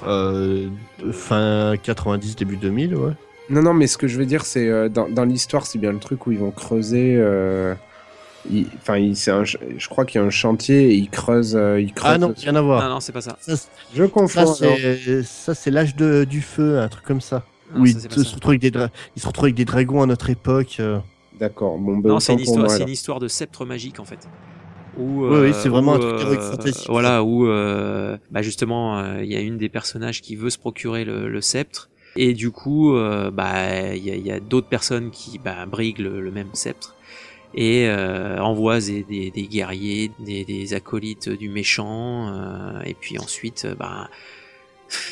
Euh, 0.07 0.69
fin 1.13 1.75
90, 1.83 2.37
début 2.37 2.57
2000, 2.57 2.95
ouais. 2.95 3.13
Non, 3.51 3.63
non, 3.63 3.75
mais 3.75 3.87
ce 3.87 3.97
que 3.97 4.07
je 4.07 4.19
veux 4.19 4.27
dire, 4.27 4.45
c'est 4.45 4.69
euh, 4.69 4.89
dans, 4.89 5.09
dans 5.09 5.25
l'histoire, 5.25 5.67
c'est 5.67 5.79
bien 5.79 5.93
le 5.93 5.99
truc 5.99 6.27
où 6.27 6.33
ils 6.33 6.39
vont 6.39 6.51
creuser. 6.51 7.15
euh, 7.17 7.75
Enfin, 8.77 8.97
il- 8.97 9.17
c'est 9.17 9.31
un 9.31 9.45
ch- 9.45 9.59
je 9.77 9.89
crois 9.89 10.05
qu'il 10.05 10.21
y 10.21 10.25
a 10.25 10.27
un 10.27 10.31
chantier 10.31 10.91
et 10.91 10.95
ils 10.95 11.11
creusent. 11.11 11.57
euh, 11.57 11.81
ils 11.81 11.93
creusent 11.93 12.13
Ah 12.15 12.19
non, 12.19 12.33
rien 12.37 12.55
à 12.55 12.63
voir. 12.63 12.83
Non, 12.83 12.95
non, 12.95 13.01
c'est 13.01 13.13
pas 13.13 13.21
ça. 13.21 13.37
Je 13.95 14.05
confonds. 14.05 14.55
ça, 15.25 15.55
c'est 15.55 15.71
l'âge 15.71 15.95
du 15.97 16.41
feu, 16.41 16.79
un 16.79 16.89
truc 16.89 17.05
comme 17.05 17.21
ça. 17.21 17.45
Non, 17.75 17.85
ça, 17.85 17.99
c'est 18.01 18.09
pas 18.09 18.15
se 18.15 18.25
ça. 18.25 18.35
retrouvent 18.35 18.51
avec 18.53 18.63
des 18.63 18.71
dra- 18.71 18.89
ils 19.17 19.21
se 19.21 19.27
retrouvent 19.27 19.45
avec 19.47 19.55
des 19.55 19.65
dragons 19.67 20.03
à 20.03 20.07
notre 20.07 20.31
époque. 20.31 20.77
euh. 20.81 20.99
D'accord. 21.39 21.79
Bon, 21.79 21.99
ben, 21.99 22.09
Non, 22.11 22.21
c'est 22.21 22.33
une, 22.33 22.41
histoire, 22.41 22.61
moi, 22.61 22.69
c'est 22.69 22.77
alors. 22.77 22.89
une 22.89 22.93
histoire 22.93 23.21
de 23.21 23.29
sceptre 23.29 23.65
magique 23.65 24.01
en 24.01 24.05
fait. 24.05 24.27
Où, 24.97 25.27
Oui, 25.27 25.39
oui, 25.43 25.53
c'est 25.55 25.69
vraiment 25.69 25.93
où, 25.93 25.97
un 25.97 26.17
truc 26.19 26.41
ça. 26.75 26.83
Voilà, 26.89 27.23
où 27.23 27.47
euh, 27.47 28.17
bah 28.31 28.43
justement, 28.43 28.99
euh, 28.99 29.23
il 29.23 29.31
y 29.31 29.37
a 29.37 29.41
une 29.41 29.59
des 29.59 29.69
personnages 29.69 30.23
qui 30.23 30.35
veut 30.35 30.51
se 30.51 30.59
procurer 30.59 31.05
le, 31.05 31.29
le 31.29 31.41
sceptre. 31.41 31.91
Et 32.17 32.33
du 32.33 32.51
coup, 32.51 32.97
euh, 32.97 33.31
bah, 33.31 33.95
il 33.95 34.03
y 34.03 34.11
a, 34.33 34.37
il 34.37 34.49
d'autres 34.49 34.67
personnes 34.69 35.11
qui 35.11 35.39
bah, 35.39 35.67
briguent 35.67 36.01
le, 36.01 36.21
le 36.21 36.31
même 36.33 36.49
sceptre 36.55 36.97
et 37.55 37.89
euh, 37.89 38.39
envoient 38.41 38.81
des, 38.81 39.31
guerriers, 39.51 40.11
des, 40.19 40.45
des 40.45 40.75
acolytes 40.75 41.29
du 41.29 41.49
méchant. 41.49 42.33
euh, 42.33 42.83
et 42.85 42.95
puis 42.95 43.19
ensuite, 43.19 43.65
euh, 43.65 43.75
bah, 43.75 44.09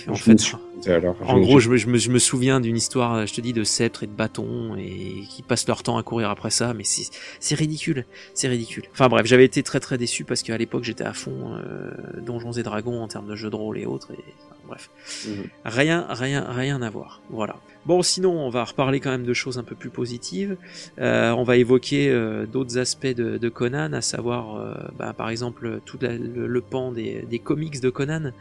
En 0.09 0.15
Je 0.15 0.23
fait, 0.23 0.91
alors, 0.91 1.17
en 1.27 1.41
gros, 1.41 1.59
je 1.59 1.69
me, 1.71 1.77
je, 1.77 1.87
me, 1.89 1.99
je 1.99 2.11
me 2.11 2.19
souviens 2.19 2.61
d'une 2.61 2.77
histoire, 2.77 3.27
je 3.27 3.35
te 3.35 3.41
dis, 3.41 3.53
de 3.53 3.65
sceptres 3.65 4.03
et 4.05 4.07
de 4.07 4.13
bâtons 4.13 4.77
et 4.77 5.23
qui 5.29 5.43
passent 5.43 5.67
leur 5.67 5.83
temps 5.83 5.97
à 5.99 6.03
courir 6.03 6.31
après 6.31 6.51
ça, 6.51 6.75
mais 6.75 6.85
c'est 6.85 7.55
ridicule, 7.55 8.05
c'est 8.35 8.49
ridicule. 8.49 8.85
Enfin 8.93 9.09
bref, 9.09 9.27
j'avais 9.27 9.45
été 9.45 9.63
très 9.63 9.81
très 9.81 9.99
déçu 9.99 10.25
parce 10.25 10.43
qu'à 10.43 10.57
l'époque 10.57 10.85
j'étais 10.85 11.05
à 11.05 11.13
fond 11.13 11.55
euh, 11.57 11.91
Donjons 12.21 12.53
et 12.53 12.63
Dragons 12.63 13.03
en 13.03 13.09
termes 13.09 13.29
de 13.29 13.37
jeux 13.37 13.51
de 13.51 13.57
rôle 13.57 13.79
et 13.79 13.87
autres. 13.87 14.13
Et, 14.13 14.19
enfin, 14.47 14.57
bref, 14.69 14.91
Mhm. 15.27 15.45
rien, 15.65 16.07
rien, 16.11 16.45
rien 16.49 16.83
à 16.83 16.91
voir. 16.91 17.21
Voilà. 17.31 17.57
Bon, 17.85 18.03
sinon, 18.03 18.33
on 18.33 18.49
va 18.51 18.65
reparler 18.65 18.99
quand 19.01 19.11
même 19.11 19.25
de 19.25 19.35
choses 19.35 19.59
un 19.59 19.63
peu 19.65 19.77
plus 19.77 19.91
positives. 19.91 20.57
Euh, 20.99 21.31
on 21.33 21.45
va 21.45 21.57
évoquer 21.57 22.09
euh, 22.11 22.45
d'autres 22.47 22.79
aspects 22.79 23.07
de, 23.07 23.39
de 23.39 23.49
Conan, 23.49 23.93
à 23.93 24.01
savoir, 24.01 24.57
euh, 24.57 24.75
bah, 24.99 25.13
par 25.13 25.31
exemple, 25.31 25.81
tout 25.85 25.99
la- 26.01 26.17
le, 26.17 26.47
le 26.49 26.61
pan 26.61 26.91
des, 26.93 27.25
des 27.31 27.39
comics 27.39 27.81
de 27.81 27.91
Conan. 27.91 28.33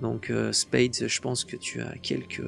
Donc, 0.00 0.30
euh, 0.30 0.52
Spades, 0.52 1.06
je 1.08 1.20
pense 1.20 1.44
que 1.44 1.56
tu 1.56 1.80
as 1.80 1.96
quelques 2.02 2.42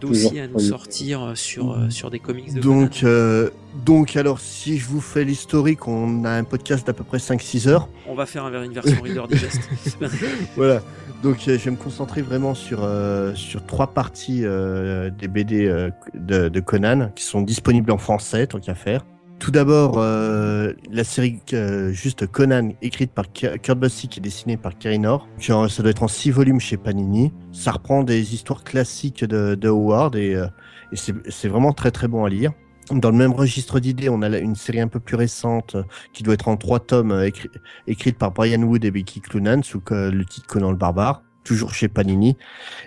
dossiers 0.00 0.40
à 0.40 0.48
nous 0.48 0.58
sortir 0.58 1.32
sur, 1.36 1.72
euh, 1.72 1.88
sur 1.90 2.10
des 2.10 2.18
comics 2.18 2.52
de 2.52 2.60
Conan. 2.60 2.80
Donc, 2.82 3.04
euh, 3.04 3.50
donc, 3.84 4.16
alors, 4.16 4.40
si 4.40 4.78
je 4.78 4.86
vous 4.86 5.00
fais 5.00 5.24
l'historique, 5.24 5.86
on 5.86 6.24
a 6.24 6.30
un 6.30 6.42
podcast 6.44 6.84
d'à 6.86 6.92
peu 6.92 7.04
près 7.04 7.18
5-6 7.18 7.68
heures. 7.68 7.88
On 8.08 8.14
va 8.14 8.26
faire 8.26 8.44
un- 8.44 8.64
une 8.64 8.72
version 8.72 9.00
Reader 9.02 9.28
Digest. 9.28 9.60
Voilà. 10.56 10.82
Donc, 11.22 11.36
euh, 11.48 11.56
je 11.58 11.64
vais 11.64 11.70
me 11.70 11.76
concentrer 11.76 12.22
vraiment 12.22 12.54
sur, 12.54 12.80
euh, 12.82 13.34
sur 13.34 13.64
trois 13.66 13.86
parties 13.94 14.40
euh, 14.44 15.10
des 15.10 15.28
BD 15.28 15.66
euh, 15.66 15.90
de, 16.14 16.48
de 16.48 16.60
Conan 16.60 17.10
qui 17.14 17.24
sont 17.24 17.40
disponibles 17.42 17.90
en 17.92 17.98
français, 17.98 18.46
tant 18.46 18.58
qu'à 18.60 18.74
faire. 18.74 19.04
Tout 19.44 19.50
d'abord, 19.50 19.96
euh, 19.98 20.72
la 20.90 21.04
série 21.04 21.38
euh, 21.52 21.92
juste 21.92 22.26
Conan, 22.26 22.70
écrite 22.80 23.12
par 23.12 23.30
Kurt 23.30 23.78
Busiek 23.78 24.16
et 24.16 24.20
dessinée 24.22 24.56
par 24.56 24.78
Kerry 24.78 24.98
Ça 25.38 25.82
doit 25.82 25.90
être 25.90 26.02
en 26.02 26.08
six 26.08 26.30
volumes 26.30 26.60
chez 26.60 26.78
Panini. 26.78 27.30
Ça 27.52 27.72
reprend 27.72 28.04
des 28.04 28.32
histoires 28.32 28.64
classiques 28.64 29.22
de, 29.22 29.68
Howard 29.68 30.16
et, 30.16 30.34
euh, 30.34 30.46
et 30.92 30.96
c'est 30.96 31.48
vraiment 31.48 31.74
très 31.74 31.90
très 31.90 32.08
bon 32.08 32.24
à 32.24 32.30
lire. 32.30 32.52
Dans 32.90 33.10
le 33.10 33.18
même 33.18 33.34
registre 33.34 33.80
d'idées, 33.80 34.08
on 34.08 34.22
a 34.22 34.38
une 34.38 34.54
série 34.54 34.80
un 34.80 34.88
peu 34.88 34.98
plus 34.98 35.16
récente 35.16 35.74
euh, 35.74 35.82
qui 36.14 36.22
doit 36.22 36.32
être 36.32 36.48
en 36.48 36.56
trois 36.56 36.80
tomes, 36.80 37.12
écri- 37.12 37.50
écrite 37.86 38.16
par 38.16 38.30
Brian 38.32 38.62
Wood 38.62 38.82
et 38.86 38.90
Becky 38.90 39.20
Cloonan 39.20 39.62
sous 39.62 39.82
le 39.90 40.22
titre 40.24 40.46
Conan 40.46 40.70
le 40.70 40.78
Barbare, 40.78 41.20
toujours 41.44 41.74
chez 41.74 41.88
Panini. 41.88 42.38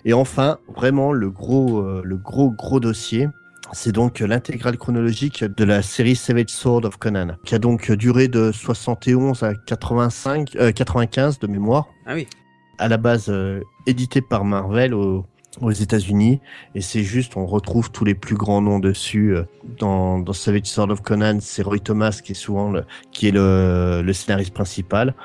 Et 0.05 0.13
enfin, 0.13 0.57
vraiment 0.75 1.13
le 1.13 1.29
gros, 1.29 2.01
le 2.01 2.17
gros 2.17 2.49
gros 2.49 2.79
dossier, 2.79 3.27
c'est 3.73 3.91
donc 3.91 4.19
l'intégrale 4.19 4.77
chronologique 4.77 5.43
de 5.43 5.63
la 5.63 5.81
série 5.81 6.15
Savage 6.15 6.49
Sword 6.49 6.85
of 6.85 6.97
Conan, 6.97 7.35
qui 7.45 7.55
a 7.55 7.59
donc 7.59 7.91
duré 7.91 8.27
de 8.27 8.51
71 8.51 9.43
à 9.43 9.53
85, 9.55 10.55
euh, 10.55 10.71
95 10.71 11.39
de 11.39 11.47
mémoire, 11.47 11.87
ah 12.05 12.13
oui. 12.15 12.27
à 12.77 12.87
la 12.87 12.97
base 12.97 13.25
euh, 13.29 13.61
édité 13.85 14.21
par 14.21 14.45
Marvel 14.45 14.93
au- 14.93 15.25
aux 15.61 15.71
États-Unis. 15.71 16.39
Et 16.75 16.81
c'est 16.81 17.01
juste, 17.03 17.35
on 17.35 17.45
retrouve 17.47 17.89
tous 17.91 18.05
les 18.05 18.13
plus 18.13 18.35
grands 18.35 18.61
noms 18.61 18.77
dessus. 18.79 19.35
euh, 19.35 19.43
Dans, 19.79 20.19
dans 20.19 20.33
Savage 20.33 20.65
Sword 20.67 20.91
of 20.91 21.01
Conan, 21.01 21.39
c'est 21.41 21.63
Roy 21.63 21.79
Thomas 21.79 22.19
qui 22.23 22.33
est 22.33 22.35
souvent 22.35 22.69
le, 22.71 22.83
qui 23.11 23.27
est 23.27 23.31
le, 23.31 24.01
le 24.05 24.13
scénariste 24.13 24.53
principal. 24.53 25.15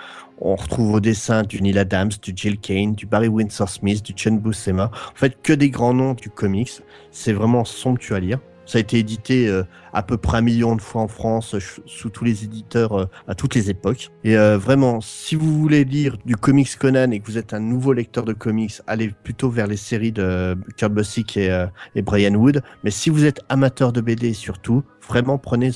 On 0.40 0.56
retrouve 0.56 0.94
au 0.94 1.00
dessin 1.00 1.42
du 1.42 1.62
Neil 1.62 1.78
Adams, 1.78 2.10
du 2.20 2.32
Jill 2.34 2.59
Kane, 2.59 2.94
du 2.94 3.06
Barry 3.06 3.28
Windsor 3.28 3.68
Smith, 3.68 4.02
du 4.02 4.12
Chen 4.16 4.38
Buscema. 4.38 4.90
En 4.92 5.14
fait, 5.14 5.40
que 5.42 5.52
des 5.52 5.70
grands 5.70 5.94
noms 5.94 6.14
du 6.14 6.30
comics. 6.30 6.82
C'est 7.10 7.32
vraiment 7.32 7.64
somptueux 7.64 8.16
à 8.16 8.20
lire. 8.20 8.38
Ça 8.66 8.78
a 8.78 8.80
été 8.80 8.98
édité 8.98 9.48
euh, 9.48 9.64
à 9.93 10.02
peu 10.02 10.16
près 10.16 10.39
un 10.39 10.43
million 10.43 10.76
de 10.76 10.80
fois 10.80 11.02
en 11.02 11.09
France, 11.09 11.55
euh, 11.55 11.60
sous 11.86 12.10
tous 12.10 12.24
les 12.24 12.44
éditeurs 12.44 12.93
euh, 12.93 13.06
à 13.28 13.34
toutes 13.34 13.55
les 13.55 13.70
époques. 13.70 14.10
Et 14.24 14.36
euh, 14.36 14.56
vraiment, 14.59 15.01
si 15.01 15.34
vous 15.34 15.59
voulez 15.59 15.84
lire 15.84 16.16
du 16.24 16.36
comics 16.36 16.74
Conan 16.76 17.10
et 17.10 17.20
que 17.20 17.26
vous 17.26 17.39
êtes 17.39 17.52
un 17.55 17.60
nouveau 17.60 17.93
lecteur 17.93 18.24
de 18.24 18.32
comics, 18.32 18.80
allez 18.86 19.12
plutôt 19.22 19.51
vers 19.51 19.66
les 19.66 19.76
séries 19.76 20.12
de 20.12 20.56
Kurt 20.76 20.93
Busiek 20.93 21.36
et, 21.36 21.66
et 21.94 22.02
Brian 22.02 22.34
Wood. 22.34 22.62
Mais 22.84 22.90
si 22.90 23.10
vous 23.10 23.24
êtes 23.24 23.40
amateur 23.48 23.93
de 23.93 24.01
BD 24.01 24.32
surtout, 24.32 24.82
vraiment 25.09 25.39
prenez 25.39 25.70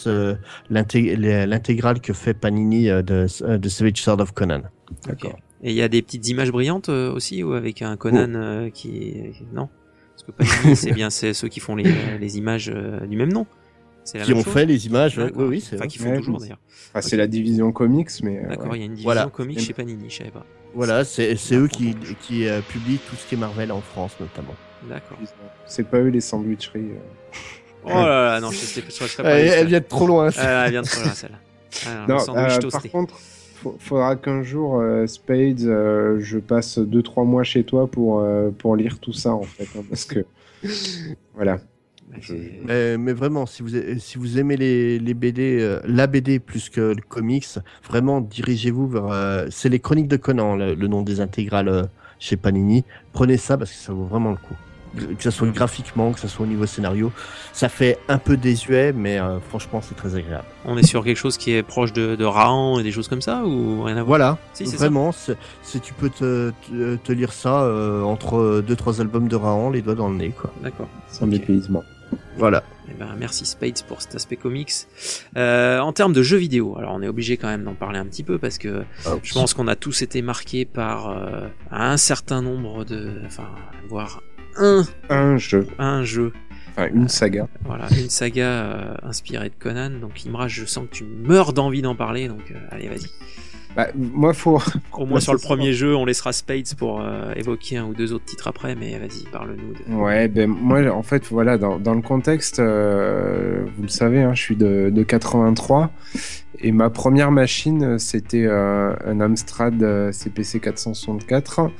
l'intégrale 0.70 2.00
que 2.00 2.12
fait 2.12 2.34
Panini 2.34 2.86
de, 2.86 3.02
de 3.56 3.68
Savage 3.68 4.00
Sword 4.00 4.20
of 4.20 4.32
Conan. 4.32 4.62
Ok. 5.10 5.26
Et 5.62 5.70
il 5.70 5.76
y 5.76 5.82
a 5.82 5.88
des 5.88 6.02
petites 6.02 6.28
images 6.28 6.52
brillantes 6.52 6.88
aussi, 6.88 7.42
ou 7.42 7.52
avec 7.52 7.82
un 7.82 7.96
Conan 7.96 8.70
qui. 8.72 9.32
Non? 9.52 9.68
Parce 10.16 10.22
que 10.24 10.30
Panini, 10.32 10.76
c'est 10.76 10.92
bien 10.92 11.10
c'est 11.10 11.34
ceux 11.34 11.48
qui 11.48 11.60
font 11.60 11.76
les, 11.76 12.18
les 12.18 12.38
images 12.38 12.70
euh, 12.74 13.00
du 13.06 13.16
même 13.16 13.32
nom. 13.32 13.46
C'est 14.04 14.18
la 14.18 14.24
Qui 14.24 14.30
même 14.30 14.40
ont 14.40 14.44
chose 14.44 14.52
fait 14.52 14.66
les 14.66 14.86
images, 14.86 15.18
ouais, 15.18 15.32
oui, 15.34 15.44
oui, 15.46 15.60
c'est 15.60 15.74
Enfin, 15.74 15.78
vrai. 15.78 15.88
qui 15.88 15.98
font 15.98 16.10
Ouais, 16.10 16.16
toujours 16.16 16.38
d'ailleurs. 16.38 16.58
Enfin, 16.90 17.00
c'est 17.02 17.16
la 17.16 17.26
division 17.26 17.72
comics, 17.72 18.08
mais. 18.22 18.38
euh, 18.44 18.48
D'accord, 18.48 18.70
ouais. 18.70 18.78
il 18.78 18.80
y 18.80 18.82
a 18.82 18.86
une 18.86 18.92
division 18.92 19.08
Voilà. 19.08 19.26
comics 19.26 19.58
chez 19.60 19.72
Panini, 19.72 20.08
je 20.08 20.16
savais 20.18 20.30
pas. 20.30 20.46
Voilà, 20.74 21.04
c'est 21.04 21.34
eux 21.52 21.68
qui, 21.68 21.94
qui 22.20 22.46
euh, 22.46 22.60
publient 22.60 22.98
tout 22.98 23.16
ce 23.16 23.26
qui 23.26 23.34
est 23.34 23.38
Marvel 23.38 23.72
en 23.72 23.80
France 23.80 24.12
notamment. 24.20 24.54
D'accord. 24.88 25.18
C'est 25.66 25.88
pas 25.88 25.98
eux 25.98 26.08
les 26.08 26.20
sandwicheries. 26.20 26.80
euh. 26.92 27.38
Oh 27.84 27.88
là 27.88 28.32
là, 28.32 28.40
non, 28.40 28.50
je 28.50 28.56
sais 28.58 28.82
je 28.88 29.22
pas 29.22 29.30
Elle, 29.30 29.46
elle 29.48 29.66
vient 29.68 29.80
de 29.80 29.84
trop 29.84 30.06
loin. 30.06 30.28
Ah, 30.36 30.66
elle 30.66 30.72
vient 30.72 30.82
de 30.82 30.86
trop 30.88 31.00
loin, 31.02 31.12
celle-là. 31.14 31.38
Ah, 31.86 32.06
euh, 32.08 32.70
par 32.70 32.82
contre, 32.90 33.14
faudra 33.78 34.16
qu'un 34.16 34.42
jour, 34.42 34.80
euh, 34.80 35.06
Spades, 35.06 35.62
euh, 35.62 36.18
je 36.20 36.38
passe 36.38 36.78
2-3 36.78 37.24
mois 37.24 37.44
chez 37.44 37.64
toi 37.64 37.86
pour, 37.86 38.20
euh, 38.20 38.50
pour 38.50 38.76
lire 38.76 38.98
tout 38.98 39.12
ça, 39.12 39.32
en 39.34 39.42
fait. 39.42 39.68
hein, 39.78 39.82
parce 39.88 40.04
que. 40.04 40.24
Voilà. 41.34 41.58
Mais, 42.64 42.96
mais 42.96 43.12
vraiment, 43.12 43.44
si 43.46 43.62
vous, 43.62 43.70
si 43.98 44.16
vous 44.16 44.38
aimez 44.38 44.56
les, 44.56 44.98
les 44.98 45.12
BD, 45.12 45.78
la 45.84 46.06
BD 46.06 46.38
plus 46.38 46.70
que 46.70 46.80
le 46.80 47.02
comics, 47.06 47.46
vraiment 47.86 48.20
dirigez-vous 48.22 48.88
vers. 48.88 49.46
c'est 49.50 49.68
les 49.68 49.80
Chroniques 49.80 50.08
de 50.08 50.16
Conan, 50.16 50.56
le, 50.56 50.74
le 50.74 50.86
nom 50.88 51.02
des 51.02 51.20
intégrales 51.20 51.90
chez 52.18 52.36
Panini. 52.36 52.84
Prenez 53.12 53.36
ça 53.36 53.58
parce 53.58 53.70
que 53.70 53.76
ça 53.76 53.92
vaut 53.92 54.06
vraiment 54.06 54.30
le 54.30 54.36
coup. 54.36 54.56
Que 55.16 55.22
ça 55.22 55.30
soit 55.30 55.48
graphiquement, 55.48 56.12
que 56.12 56.20
ça 56.20 56.28
soit 56.28 56.44
au 56.44 56.48
niveau 56.48 56.66
scénario, 56.66 57.12
ça 57.52 57.68
fait 57.68 57.98
un 58.08 58.18
peu 58.18 58.36
désuet, 58.36 58.92
mais 58.92 59.18
euh, 59.18 59.38
franchement, 59.40 59.80
c'est 59.82 59.94
très 59.94 60.14
agréable. 60.16 60.44
On 60.64 60.76
est 60.78 60.86
sur 60.86 61.04
quelque 61.04 61.16
chose 61.18 61.36
qui 61.36 61.52
est 61.52 61.62
proche 61.62 61.92
de, 61.92 62.16
de 62.16 62.24
Rahan 62.24 62.78
et 62.78 62.82
des 62.82 62.92
choses 62.92 63.08
comme 63.08 63.22
ça, 63.22 63.44
ou 63.44 63.82
rien 63.82 63.96
à 63.96 64.02
voir? 64.02 64.06
Voilà, 64.06 64.38
Si, 64.54 64.64
c'est 64.66 64.72
ça. 64.72 64.84
vraiment, 64.84 65.12
si 65.12 65.80
tu 65.80 65.92
peux 65.92 66.08
te, 66.10 66.52
te, 66.68 66.96
te 66.96 67.12
lire 67.12 67.32
ça 67.32 67.62
euh, 67.62 68.02
entre 68.02 68.62
deux 68.66 68.76
trois 68.76 69.00
albums 69.00 69.28
de 69.28 69.36
Rahan, 69.36 69.70
les 69.70 69.82
doigts 69.82 69.94
dans 69.94 70.08
le 70.08 70.16
nez, 70.16 70.30
quoi. 70.30 70.52
D'accord. 70.62 70.88
Sans 71.08 71.24
Ok. 71.26 71.30
dépaysement. 71.32 71.82
Voilà. 72.38 72.62
Eh 72.88 72.94
ben, 72.94 73.08
merci 73.18 73.44
Spades 73.44 73.82
pour 73.88 74.00
cet 74.00 74.14
aspect 74.14 74.36
comics. 74.36 74.70
Euh, 75.36 75.80
en 75.80 75.92
termes 75.92 76.12
de 76.12 76.22
jeux 76.22 76.36
vidéo, 76.36 76.76
alors 76.78 76.92
on 76.94 77.02
est 77.02 77.08
obligé 77.08 77.36
quand 77.36 77.48
même 77.48 77.64
d'en 77.64 77.74
parler 77.74 77.98
un 77.98 78.04
petit 78.06 78.22
peu 78.22 78.38
parce 78.38 78.58
que 78.58 78.84
je 79.24 79.32
pense 79.34 79.54
qu'on 79.54 79.66
a 79.66 79.74
tous 79.74 80.02
été 80.02 80.22
marqués 80.22 80.64
par 80.64 81.08
euh, 81.10 81.48
un 81.72 81.96
certain 81.96 82.42
nombre 82.42 82.84
de, 82.84 83.10
enfin, 83.26 83.48
voire 83.88 84.22
un, 84.58 84.84
Un 85.08 85.36
jeu, 85.38 85.66
un 85.78 86.02
jeu, 86.04 86.32
enfin 86.70 86.88
une 86.92 87.08
saga. 87.08 87.48
voilà, 87.64 87.88
une 87.98 88.10
saga 88.10 88.46
euh, 88.46 88.94
inspirée 89.02 89.48
de 89.50 89.54
Conan. 89.58 89.90
Donc 90.00 90.24
Imra, 90.26 90.48
je 90.48 90.64
sens 90.64 90.86
que 90.90 90.94
tu 90.94 91.04
meurs 91.04 91.52
d'envie 91.52 91.82
d'en 91.82 91.94
parler, 91.94 92.28
donc 92.28 92.50
euh, 92.50 92.58
allez 92.70 92.88
vas-y. 92.88 93.06
Bah, 93.76 93.88
moi, 93.94 94.32
faut. 94.32 94.60
Au 94.92 95.06
moins 95.06 95.20
sur 95.26 95.32
le 95.32 95.38
premier 95.38 95.72
jeu, 95.72 95.94
on 95.94 96.04
laissera 96.04 96.32
Spades 96.32 96.74
pour 96.76 97.00
euh, 97.00 97.32
évoquer 97.36 97.76
un 97.76 97.84
ou 97.84 97.94
deux 97.94 98.12
autres 98.12 98.24
titres 98.24 98.48
après, 98.48 98.74
mais 98.74 98.98
vas-y, 98.98 99.24
parle-nous. 99.30 99.74
De... 99.74 100.00
Ouais, 100.00 100.28
ben 100.28 100.48
moi, 100.48 100.80
en 100.90 101.02
fait, 101.02 101.26
voilà, 101.30 101.58
dans, 101.58 101.78
dans 101.78 101.94
le 101.94 102.02
contexte, 102.02 102.58
euh, 102.58 103.64
vous 103.76 103.82
le 103.82 103.88
savez, 103.88 104.22
hein, 104.22 104.34
je 104.34 104.40
suis 104.40 104.56
de, 104.56 104.90
de 104.90 105.02
83 105.02 105.92
et 106.60 106.72
ma 106.72 106.90
première 106.90 107.30
machine, 107.30 107.82
euh, 107.82 107.98
c'était 107.98 108.46
euh, 108.46 108.94
un 109.04 109.20
Amstrad 109.20 109.82
euh, 109.82 110.12
CPC 110.12 110.60
464 110.60 111.70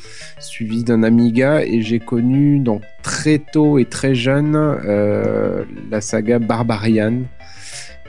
suivi 0.41 0.85
d'un 0.85 1.03
Amiga 1.03 1.63
et 1.63 1.81
j'ai 1.83 1.99
connu 1.99 2.59
donc 2.59 2.83
très 3.03 3.39
tôt 3.39 3.79
et 3.79 3.85
très 3.85 4.15
jeune 4.15 4.55
euh, 4.55 5.65
la 5.91 6.01
saga 6.01 6.39
Barbarian. 6.39 7.23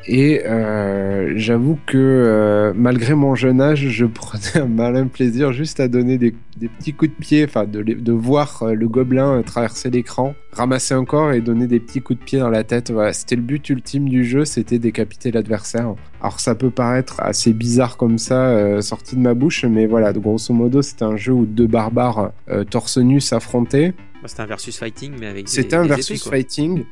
Et 0.09 0.45
euh, 0.45 1.33
j'avoue 1.35 1.77
que 1.85 1.97
euh, 1.97 2.71
malgré 2.73 3.13
mon 3.13 3.35
jeune 3.35 3.59
âge, 3.59 3.89
je 3.89 4.05
prenais 4.05 4.55
un 4.55 4.67
malin 4.67 5.07
plaisir 5.07 5.51
juste 5.51 5.81
à 5.81 5.89
donner 5.89 6.17
des, 6.17 6.33
des 6.55 6.69
petits 6.69 6.93
coups 6.93 7.11
de 7.11 7.15
pied, 7.15 7.43
enfin 7.43 7.65
de, 7.65 8.11
voir 8.13 8.63
euh, 8.63 8.73
le 8.73 8.87
gobelin 8.87 9.41
traverser 9.41 9.89
l'écran, 9.89 10.33
ramasser 10.53 10.93
un 10.93 11.03
corps 11.03 11.33
et 11.33 11.41
donner 11.41 11.67
des 11.67 11.81
petits 11.81 11.99
coups 11.99 12.19
de 12.19 12.23
pied 12.23 12.39
dans 12.39 12.49
la 12.49 12.63
tête. 12.63 12.89
Voilà, 12.89 13.11
c'était 13.11 13.35
le 13.35 13.41
but 13.41 13.69
ultime 13.69 14.07
du 14.07 14.23
jeu, 14.23 14.45
c'était 14.45 14.79
décapiter 14.79 15.29
l'adversaire. 15.29 15.93
Alors 16.21 16.39
ça 16.39 16.55
peut 16.55 16.71
paraître 16.71 17.19
assez 17.19 17.51
bizarre 17.51 17.97
comme 17.97 18.17
ça, 18.17 18.47
euh, 18.47 18.79
sorti 18.79 19.17
de 19.17 19.21
ma 19.21 19.33
bouche, 19.33 19.65
mais 19.65 19.87
voilà, 19.87 20.13
de 20.13 20.19
grosso 20.19 20.53
modo, 20.53 20.81
c'était 20.81 21.03
un 21.03 21.17
jeu 21.17 21.33
où 21.33 21.45
deux 21.45 21.67
barbares 21.67 22.31
torse 22.69 22.97
nu 22.97 23.19
s'affrontaient. 23.19 23.93
C'était 24.25 24.41
un 24.41 24.45
versus 24.45 24.77
fighting, 24.77 25.13
mais 25.19 25.27
avec 25.27 25.45
des, 25.45 25.51
C'était 25.51 25.75
un 25.75 25.83
des 25.83 25.89
versus 25.89 26.25
épées, 26.25 26.37
fighting 26.37 26.85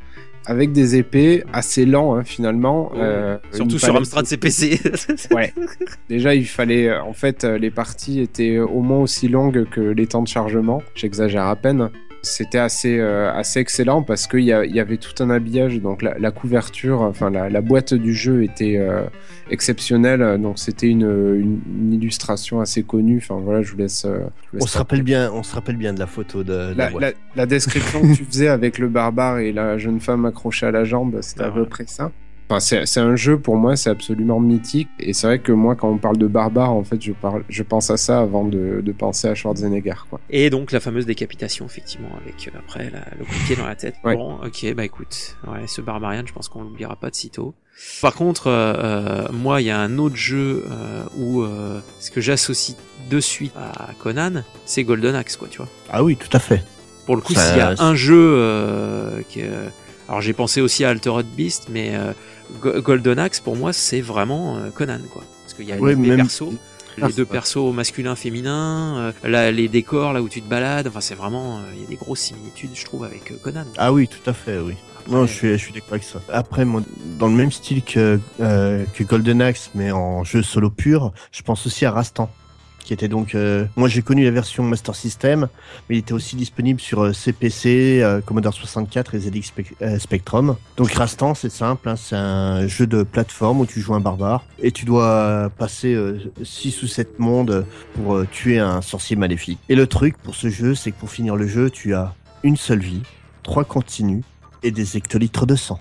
avec 0.46 0.72
des 0.72 0.96
épées 0.96 1.44
assez 1.54 1.86
lent 1.86 2.16
hein, 2.16 2.24
finalement. 2.24 2.92
Oh, 2.94 2.98
Euh, 2.98 3.38
Surtout 3.52 3.80
sur 3.80 3.96
Amstrad 3.96 4.26
CPC. 4.26 4.80
Ouais. 5.32 5.54
Déjà, 6.10 6.36
il 6.36 6.46
fallait. 6.48 6.90
euh, 6.90 7.02
En 7.04 7.14
fait, 7.14 7.44
euh, 7.44 7.58
les 7.58 7.72
parties 7.72 8.20
étaient 8.22 8.60
au 8.60 8.82
moins 8.82 9.00
aussi 9.00 9.28
longues 9.28 9.66
que 9.70 9.82
les 9.82 10.08
temps 10.08 10.22
de 10.22 10.28
chargement. 10.28 10.82
J'exagère 10.96 11.46
à 11.46 11.56
peine. 11.56 11.90
C'était 12.26 12.58
assez, 12.58 12.98
euh, 13.00 13.32
assez 13.34 13.60
excellent 13.60 14.02
parce 14.04 14.28
qu'il 14.28 14.40
y, 14.42 14.46
y 14.48 14.80
avait 14.80 14.98
tout 14.98 15.24
un 15.24 15.30
habillage. 15.30 15.80
Donc 15.80 16.02
la, 16.02 16.18
la 16.18 16.32
couverture, 16.32 17.02
enfin 17.02 17.30
la, 17.30 17.50
la 17.50 17.62
boîte 17.62 17.94
du 17.94 18.14
jeu 18.14 18.44
était 18.44 18.78
euh, 18.78 19.04
exceptionnelle. 19.52 20.40
Donc 20.42 20.60
c'était 20.60 20.88
une, 20.88 21.02
une, 21.04 21.62
une 21.68 21.94
illustration 21.94 22.60
assez 22.62 22.84
connue. 22.84 23.18
Enfin 23.22 23.40
voilà, 23.44 23.62
je 23.62 23.72
vous 23.72 23.78
laisse. 23.78 24.06
euh, 24.06 24.20
je 24.54 24.58
vous 24.58 24.64
On 24.64 24.68
se 24.68 24.78
rappelle 24.78 25.04
bien, 25.04 25.32
on 25.32 25.44
se 25.44 25.56
rappelle 25.56 25.78
bien 25.78 25.94
de 25.94 26.00
la 26.00 26.08
photo 26.08 26.44
de, 26.44 26.52
de 26.52 26.58
la 26.78 26.86
la, 26.86 26.90
boîte. 26.90 27.02
la- 27.04 27.12
la 27.36 27.46
description 27.46 28.02
que 28.02 28.14
tu 28.16 28.26
faisais 28.30 28.48
avec 28.48 28.78
le 28.80 28.88
barbare 28.90 29.40
et 29.40 29.52
la 29.52 29.78
jeune 29.78 30.00
femme 30.00 30.26
accrochée 30.26 30.66
à 30.66 30.72
la 30.72 30.84
jambe, 30.84 31.20
c'était 31.22 31.44
Ah 31.44 31.48
à 31.48 31.52
peu 31.52 31.62
ouais. 31.62 31.68
près 31.68 31.86
ça. 31.88 32.12
Enfin, 32.48 32.60
c'est 32.60 33.00
un 33.00 33.16
jeu 33.16 33.40
pour 33.40 33.56
moi, 33.58 33.76
c'est 33.76 33.90
absolument 33.90 34.40
mythique. 34.40 34.88
Et 35.00 35.14
c'est 35.14 35.26
vrai 35.26 35.40
que 35.40 35.52
moi, 35.52 35.76
quand 35.76 35.90
on 35.90 35.98
parle 35.98 36.18
de 36.18 36.28
barbare, 36.28 36.72
en 36.72 36.84
fait, 36.84 37.02
je, 37.02 37.12
parle, 37.12 37.44
je 37.50 37.64
pense 37.64 37.90
à 37.90 37.98
ça 37.98 38.20
avant 38.20 38.44
de, 38.46 38.82
de 38.86 38.92
penser 38.92 39.28
à 39.28 39.34
Schwarzenegger. 39.34 39.94
Quoi. 40.10 40.20
Et 40.30 40.52
donc 40.52 40.72
la 40.72 40.80
fameuse 40.80 41.08
décapitation, 41.08 41.66
effectivement, 41.66 42.10
avec 42.24 42.48
euh, 42.48 42.60
après 42.60 42.92
la- 42.92 43.06
le 43.18 43.26
coup 43.26 43.34
de 43.34 43.46
pied 43.48 43.56
dans 43.56 43.66
la 43.66 43.76
tête. 43.76 43.96
Ouais. 44.04 44.16
Bon, 44.16 44.36
ok, 44.46 44.74
bah 44.76 44.86
écoute, 44.86 45.38
ouais, 45.48 45.66
ce 45.66 45.82
Barbarian, 45.82 46.22
je 46.26 46.34
pense 46.34 46.48
qu'on 46.48 46.62
l'oubliera 46.62 46.96
pas 46.96 47.10
de 47.10 47.16
sitôt. 47.16 47.56
Par 48.02 48.14
contre, 48.14 48.48
euh, 48.48 48.74
euh, 48.76 49.28
moi, 49.34 49.60
il 49.62 49.66
y 49.68 49.72
a 49.72 49.80
un 49.80 49.98
autre 49.98 50.16
jeu 50.16 50.66
euh, 50.70 51.04
où 51.18 51.42
euh, 51.42 51.80
ce 52.00 52.12
que 52.12 52.22
j'associe 52.22 52.78
de 53.10 53.20
suite 53.20 53.54
à 53.58 53.90
Conan, 54.00 54.44
c'est 54.66 54.84
Golden 54.84 55.16
Axe, 55.16 55.36
quoi, 55.36 55.48
tu 55.50 55.58
vois. 55.58 55.68
Ah 55.90 56.04
oui, 56.04 56.16
tout 56.16 56.30
à 56.32 56.40
fait. 56.40 56.64
Pour 57.08 57.16
le 57.16 57.22
coup, 57.22 57.34
s'il 57.34 57.58
y 57.58 57.60
a 57.62 57.74
un 57.80 57.96
jeu 57.96 59.24
qui, 59.30 59.42
alors 60.08 60.22
j'ai 60.22 60.34
pensé 60.34 60.62
aussi 60.62 60.86
à 60.86 60.90
Altered 60.90 61.26
Beast, 61.36 61.68
mais 61.72 61.92
euh, 61.96 62.14
Golden 62.62 63.20
Axe 63.20 63.40
pour 63.40 63.56
moi 63.56 63.74
c'est 63.74 64.02
vraiment 64.02 64.58
euh, 64.58 64.70
Conan 64.70 65.00
quoi, 65.12 65.24
parce 65.44 65.54
qu'il 65.54 65.66
y 65.66 65.72
a 65.72 65.78
Ouais, 65.78 65.92
les, 65.96 65.96
même- 65.96 66.18
persos, 66.18 66.54
Ah, 67.02 67.08
les 67.08 67.14
deux 67.14 67.26
persos 67.26 67.74
masculins 67.74 68.16
féminins, 68.16 68.98
euh, 69.26 69.30
là, 69.30 69.52
les 69.52 69.68
décors 69.68 70.14
là 70.14 70.22
où 70.22 70.30
tu 70.30 70.42
te 70.42 70.50
balades, 70.50 70.88
enfin 70.88 71.02
c'est 71.02 71.16
vraiment, 71.16 71.58
euh, 71.58 71.62
il 71.76 71.82
y 71.82 71.86
a 71.86 71.88
des 71.88 71.96
grosses 71.96 72.20
similitudes 72.22 72.70
je 72.74 72.86
trouve 72.86 73.04
avec 73.04 73.32
euh, 73.32 73.36
Conan. 73.42 73.66
Ah 73.78 73.92
oui, 73.92 74.08
tout 74.08 74.30
à 74.30 74.34
fait, 74.34 74.60
oui. 74.60 74.76
Après, 75.00 75.12
Non, 75.18 75.26
je 75.28 75.34
suis, 75.34 75.52
je 75.52 75.58
suis 75.58 75.74
d'accord 75.74 75.92
avec 75.94 76.04
ça. 76.04 76.20
Après, 76.30 76.66
moi, 76.66 76.82
dans 77.20 77.28
le 77.28 77.36
même 77.36 77.52
style 77.52 77.84
que, 77.84 78.20
que 78.40 79.04
Golden 79.04 79.40
Axe, 79.42 79.70
mais 79.76 79.92
en 79.92 80.24
jeu 80.24 80.42
solo 80.42 80.72
pur, 80.72 81.12
je 81.32 81.44
pense 81.44 81.68
aussi 81.68 81.86
à 81.86 81.92
Rastan. 81.92 82.28
Qui 82.86 82.94
était 82.94 83.08
donc, 83.08 83.34
euh, 83.34 83.66
moi 83.76 83.88
j'ai 83.88 84.04
connu 84.04 84.24
la 84.26 84.30
version 84.30 84.62
Master 84.64 84.94
System, 84.96 85.48
mais 85.90 85.96
il 85.96 86.00
était 86.00 86.14
aussi 86.14 86.36
disponible 86.36 86.80
sur 86.80 87.02
euh, 87.04 87.14
CPC, 87.14 88.00
euh, 88.04 88.22
Commodore 88.22 88.54
64 88.54 89.16
et 89.16 89.20
ZX 89.22 89.42
Spec- 89.42 89.74
euh, 89.82 89.98
Spectrum. 89.98 90.56
Donc 90.78 90.92
Rastan, 90.92 91.34
c'est 91.34 91.50
simple, 91.52 91.90
hein, 91.90 91.96
c'est 91.96 92.16
un 92.16 92.68
jeu 92.68 92.86
de 92.86 93.02
plateforme 93.02 93.62
où 93.62 93.66
tu 93.66 93.82
joues 93.82 93.96
un 93.96 94.00
barbare 94.02 94.46
et 94.62 94.72
tu 94.72 94.86
dois 94.86 95.50
passer 95.58 95.98
6 96.44 96.84
ou 96.84 96.88
7 96.88 97.18
mondes 97.18 97.66
pour 97.96 98.18
euh, 98.18 98.28
tuer 98.32 98.60
un 98.60 98.82
sorcier 98.84 99.16
maléfique. 99.16 99.58
Et 99.68 99.74
le 99.76 99.88
truc 99.88 100.16
pour 100.20 100.36
ce 100.36 100.50
jeu, 100.50 100.76
c'est 100.76 100.92
que 100.92 101.00
pour 101.00 101.10
finir 101.10 101.36
le 101.36 101.48
jeu, 101.48 101.72
tu 101.72 101.96
as 101.96 102.14
une 102.44 102.56
seule 102.56 102.82
vie, 102.82 103.02
trois 103.42 103.64
continues 103.64 104.22
et 104.62 104.70
des 104.70 104.96
hectolitres 104.96 105.48
de 105.48 105.56
sang. 105.56 105.80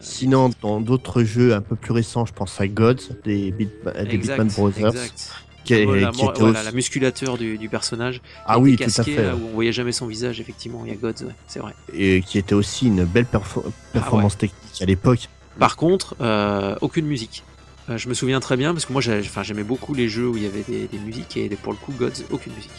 Sinon, 0.00 0.50
dans 0.60 0.80
d'autres 0.80 1.24
jeux 1.24 1.54
un 1.54 1.62
peu 1.62 1.76
plus 1.76 1.92
récents, 1.92 2.26
je 2.26 2.32
pense 2.34 2.60
à 2.60 2.68
Gods, 2.68 2.96
des, 3.24 3.50
Beat- 3.52 3.70
des 4.04 4.18
Brothers, 4.54 4.92
exact. 4.94 5.32
Qui, 5.64 5.74
est- 5.74 5.84
Voilà, 5.84 6.10
qui 6.10 6.22
moi, 6.22 6.30
était 6.32 6.40
voilà, 6.40 6.58
aussi- 6.60 6.66
la 6.66 6.72
musculature 6.72 7.38
du, 7.38 7.58
du 7.58 7.68
personnage. 7.68 8.20
Ah 8.46 8.58
oui, 8.58 8.76
tout 8.76 8.84
à 8.84 9.02
fait. 9.04 9.22
là, 9.22 9.34
où 9.34 9.48
on 9.48 9.54
voyait 9.54 9.72
jamais 9.72 9.92
son 9.92 10.06
visage 10.06 10.40
effectivement. 10.40 10.82
Il 10.84 10.90
y 10.92 10.94
a 10.94 10.96
Gods, 10.96 11.24
ouais, 11.24 11.32
c'est 11.46 11.58
vrai. 11.60 11.72
et 11.92 12.22
qui 12.26 12.38
était 12.38 12.54
aussi 12.54 12.86
une 12.86 13.04
belle 13.04 13.26
perfo- 13.26 13.64
Ah 13.66 13.70
performance 13.92 14.36
technique 14.38 14.82
à 14.82 14.84
l'époque. 14.84 15.28
Par 15.58 15.76
contre, 15.76 16.16
euh, 16.20 16.74
aucune 16.80 17.06
musique. 17.06 17.42
Euh, 17.90 17.98
je 17.98 18.08
me 18.08 18.14
souviens 18.14 18.40
très 18.40 18.56
bien 18.56 18.72
parce 18.72 18.86
que 18.86 18.92
moi 18.92 19.02
j'aimais 19.02 19.62
beaucoup 19.62 19.92
les 19.94 20.08
jeux 20.08 20.26
où 20.28 20.36
il 20.36 20.42
y 20.42 20.46
avait 20.46 20.64
des, 20.66 20.86
des 20.88 20.98
musiques 20.98 21.36
et 21.36 21.48
pour 21.50 21.72
le 21.72 21.78
coup 21.78 21.92
Gods 21.92 22.24
aucune 22.30 22.54
musique. 22.54 22.70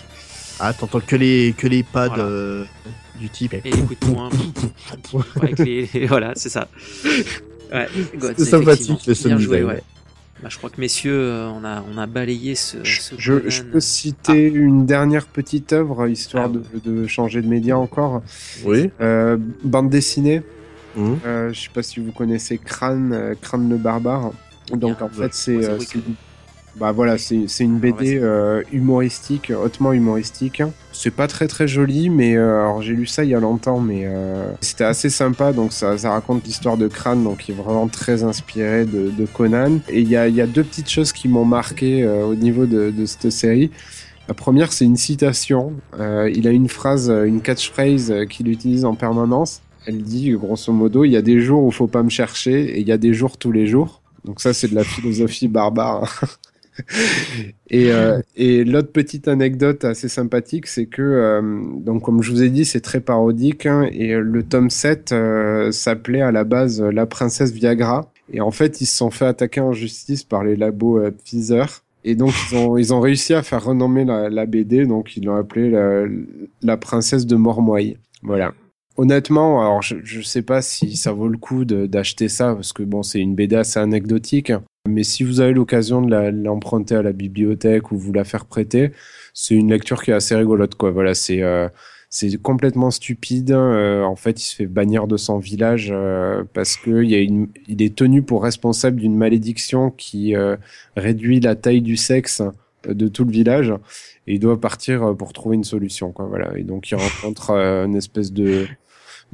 Ah, 0.59 0.73
t'entends 0.73 0.99
que 1.01 1.15
les, 1.15 1.53
que 1.57 1.67
les 1.67 1.83
pads 1.83 2.07
Voilà. 2.07 2.23
euh, 2.23 2.65
du 3.19 3.29
type. 3.29 3.53
Et 3.53 3.61
les 3.63 3.71
coups 3.71 3.99
de 3.99 4.05
poing. 4.13 4.29
avec 5.41 5.59
les, 5.59 5.85
voilà, 6.07 6.33
c'est 6.35 6.49
ça. 6.49 6.67
Ouais, 7.71 7.87
Gods, 8.17 8.33
C'est 8.37 8.45
sympathique, 8.45 8.89
effectivement. 8.91 8.99
le 9.07 9.13
sound 9.15 9.35
Bien 9.37 9.45
joué, 9.45 9.57
design. 9.59 9.75
ouais. 9.75 9.83
Bah, 10.43 10.49
je 10.49 10.57
crois 10.57 10.69
que 10.69 10.81
messieurs, 10.81 11.17
euh, 11.17 11.47
on 11.47 11.63
a, 11.63 11.83
on 11.93 11.97
a 11.97 12.07
balayé 12.07 12.55
ce. 12.55 12.83
ce 12.83 13.15
Je, 13.17 13.63
peux 13.63 13.79
citer 13.79 14.47
une 14.47 14.85
dernière 14.85 15.27
petite 15.27 15.71
œuvre, 15.71 16.07
histoire 16.07 16.51
Ah, 16.53 16.79
de, 16.83 16.91
de 16.91 17.07
changer 17.07 17.41
de 17.41 17.47
média 17.47 17.77
encore. 17.77 18.21
Oui. 18.65 18.91
Euh, 19.01 19.37
bande 19.63 19.89
dessinée. 19.89 20.43
Mhm. 20.95 21.19
Euh, 21.25 21.53
je 21.53 21.61
sais 21.61 21.69
pas 21.73 21.83
si 21.83 21.99
vous 21.99 22.11
connaissez 22.11 22.57
Crâne, 22.57 23.11
euh, 23.13 23.35
Crâne 23.39 23.69
le 23.69 23.77
barbare. 23.77 24.31
Donc 24.71 25.01
en 25.01 25.09
fait 25.09 25.33
c'est 25.33 25.59
bah 26.77 26.91
voilà 26.91 27.17
c'est 27.17 27.47
c'est 27.47 27.63
une 27.63 27.79
BD 27.79 28.19
euh, 28.21 28.61
humoristique, 28.71 29.51
hautement 29.51 29.93
humoristique. 29.93 30.61
C'est 30.91 31.11
pas 31.11 31.27
très 31.27 31.47
très 31.47 31.67
joli, 31.67 32.09
mais 32.09 32.35
euh, 32.35 32.61
alors 32.61 32.81
j'ai 32.81 32.93
lu 32.93 33.05
ça 33.05 33.23
il 33.23 33.29
y 33.29 33.35
a 33.35 33.39
longtemps, 33.39 33.79
mais 33.79 34.03
euh, 34.05 34.51
c'était 34.61 34.83
assez 34.83 35.09
sympa. 35.09 35.53
Donc 35.53 35.71
ça, 35.71 35.97
ça 35.97 36.11
raconte 36.11 36.45
l'histoire 36.45 36.77
de 36.77 36.87
Crâne, 36.87 37.23
donc 37.23 37.39
qui 37.39 37.51
est 37.51 37.55
vraiment 37.55 37.87
très 37.87 38.23
inspiré 38.23 38.85
de, 38.85 39.09
de 39.09 39.25
Conan. 39.25 39.79
Et 39.89 40.01
il 40.01 40.09
y 40.09 40.17
a, 40.17 40.27
il 40.27 40.35
y 40.35 40.41
a 40.41 40.47
deux 40.47 40.63
petites 40.63 40.89
choses 40.89 41.13
qui 41.13 41.27
m'ont 41.27 41.45
marqué 41.45 42.03
euh, 42.03 42.25
au 42.25 42.35
niveau 42.35 42.65
de, 42.65 42.91
de 42.91 43.05
cette 43.05 43.29
série. 43.29 43.71
La 44.27 44.33
première, 44.33 44.73
c'est 44.73 44.85
une 44.85 44.97
citation. 44.97 45.73
Euh, 45.99 46.31
il 46.33 46.47
a 46.47 46.51
une 46.51 46.67
phrase, 46.67 47.09
euh, 47.09 47.25
une 47.25 47.41
catchphrase 47.41 48.13
qu'il 48.29 48.47
utilise 48.47 48.83
en 48.83 48.95
permanence. 48.95 49.61
Elle 49.85 50.01
dit, 50.01 50.31
grosso 50.31 50.73
modo, 50.73 51.03
il 51.03 51.11
y 51.11 51.17
a 51.17 51.21
des 51.21 51.39
jours 51.39 51.63
où 51.63 51.71
faut 51.71 51.87
pas 51.87 52.01
me 52.01 52.09
chercher 52.09 52.75
et 52.75 52.79
il 52.79 52.87
y 52.87 52.91
a 52.91 52.97
des 52.97 53.13
jours 53.13 53.37
tous 53.37 53.51
les 53.51 53.67
jours. 53.67 54.01
Donc 54.25 54.41
ça, 54.41 54.53
c'est 54.53 54.67
de 54.67 54.75
la 54.75 54.83
philosophie 54.83 55.47
barbare. 55.47 56.21
et 57.69 57.91
euh, 57.91 58.21
et 58.35 58.63
l'autre 58.63 58.91
petite 58.91 59.27
anecdote 59.27 59.85
assez 59.85 60.09
sympathique, 60.09 60.67
c'est 60.67 60.85
que, 60.85 61.01
euh, 61.01 61.41
donc 61.77 62.03
comme 62.03 62.21
je 62.21 62.31
vous 62.31 62.43
ai 62.43 62.49
dit, 62.49 62.65
c'est 62.65 62.81
très 62.81 62.99
parodique. 62.99 63.65
hein, 63.65 63.87
et 63.91 64.13
euh, 64.13 64.19
le 64.19 64.43
tome 64.43 64.69
7 64.69 65.11
euh, 65.11 65.71
s'appelait 65.71 66.21
à 66.21 66.31
la 66.31 66.43
base 66.43 66.81
La 66.81 67.05
princesse 67.05 67.51
Viagra. 67.51 68.11
Et 68.33 68.41
en 68.41 68.51
fait, 68.51 68.81
ils 68.81 68.85
se 68.87 68.97
sont 68.97 69.11
fait 69.11 69.25
attaquer 69.25 69.61
en 69.61 69.71
justice 69.71 70.23
par 70.23 70.43
les 70.43 70.55
labos 70.55 70.99
Pfizer. 71.23 71.83
Et 72.03 72.15
donc, 72.15 72.33
ils 72.51 72.57
ont, 72.57 72.77
ils 72.77 72.93
ont 72.93 72.99
réussi 72.99 73.33
à 73.33 73.43
faire 73.43 73.63
renommer 73.63 74.03
la, 74.03 74.45
BD. 74.45 74.85
Donc, 74.85 75.15
ils 75.15 75.25
l'ont 75.25 75.35
appelée 75.35 75.69
la, 75.69 76.05
la 76.63 76.77
princesse 76.77 77.25
de 77.25 77.35
Mormoy. 77.35 77.97
Voilà. 78.23 78.53
Honnêtement, 78.97 79.61
alors 79.61 79.81
je, 79.81 79.97
je 80.03 80.21
sais 80.21 80.41
pas 80.41 80.61
si 80.61 80.95
ça 80.95 81.11
vaut 81.11 81.27
le 81.27 81.37
coup 81.37 81.65
d'acheter 81.65 82.29
ça 82.29 82.55
parce 82.55 82.73
que 82.73 82.81
bon, 82.81 83.03
c'est 83.03 83.19
une 83.19 83.35
BD 83.35 83.55
assez 83.55 83.79
anecdotique. 83.79 84.53
Mais 84.87 85.03
si 85.03 85.23
vous 85.23 85.39
avez 85.39 85.53
l'occasion 85.53 86.01
de 86.01 86.15
l'emprunter 86.43 86.95
à 86.95 87.01
la 87.01 87.11
bibliothèque 87.11 87.91
ou 87.91 87.97
vous 87.97 88.13
la 88.13 88.23
faire 88.23 88.45
prêter, 88.45 88.91
c'est 89.33 89.55
une 89.55 89.71
lecture 89.71 90.03
qui 90.03 90.11
est 90.11 90.13
assez 90.13 90.35
rigolote, 90.35 90.75
quoi. 90.75 90.91
Voilà, 90.91 91.15
c'est 91.15 91.41
euh, 91.41 91.67
complètement 92.43 92.91
stupide. 92.91 93.51
Euh, 93.51 94.03
en 94.03 94.15
fait, 94.15 94.39
il 94.39 94.45
se 94.45 94.55
fait 94.55 94.67
bannir 94.67 95.07
de 95.07 95.17
son 95.17 95.39
village 95.39 95.89
euh, 95.91 96.43
parce 96.53 96.77
que 96.77 97.03
il 97.03 97.81
est 97.81 97.95
tenu 97.95 98.21
pour 98.21 98.43
responsable 98.43 98.99
d'une 99.01 99.17
malédiction 99.17 99.89
qui 99.89 100.35
réduit 100.95 101.39
la 101.39 101.55
taille 101.55 101.81
du 101.81 101.97
sexe 101.97 102.43
de 102.87 103.07
tout 103.07 103.23
le 103.25 103.31
village 103.31 103.73
et 104.27 104.35
il 104.35 104.39
doit 104.39 104.61
partir 104.61 105.15
pour 105.17 105.33
trouver 105.33 105.55
une 105.55 105.63
solution, 105.63 106.11
quoi. 106.11 106.27
Voilà. 106.27 106.55
Et 106.57 106.63
donc, 106.63 106.91
il 106.91 106.95
rencontre 106.95 107.51
une 107.51 107.95
espèce 107.95 108.31
de 108.31 108.67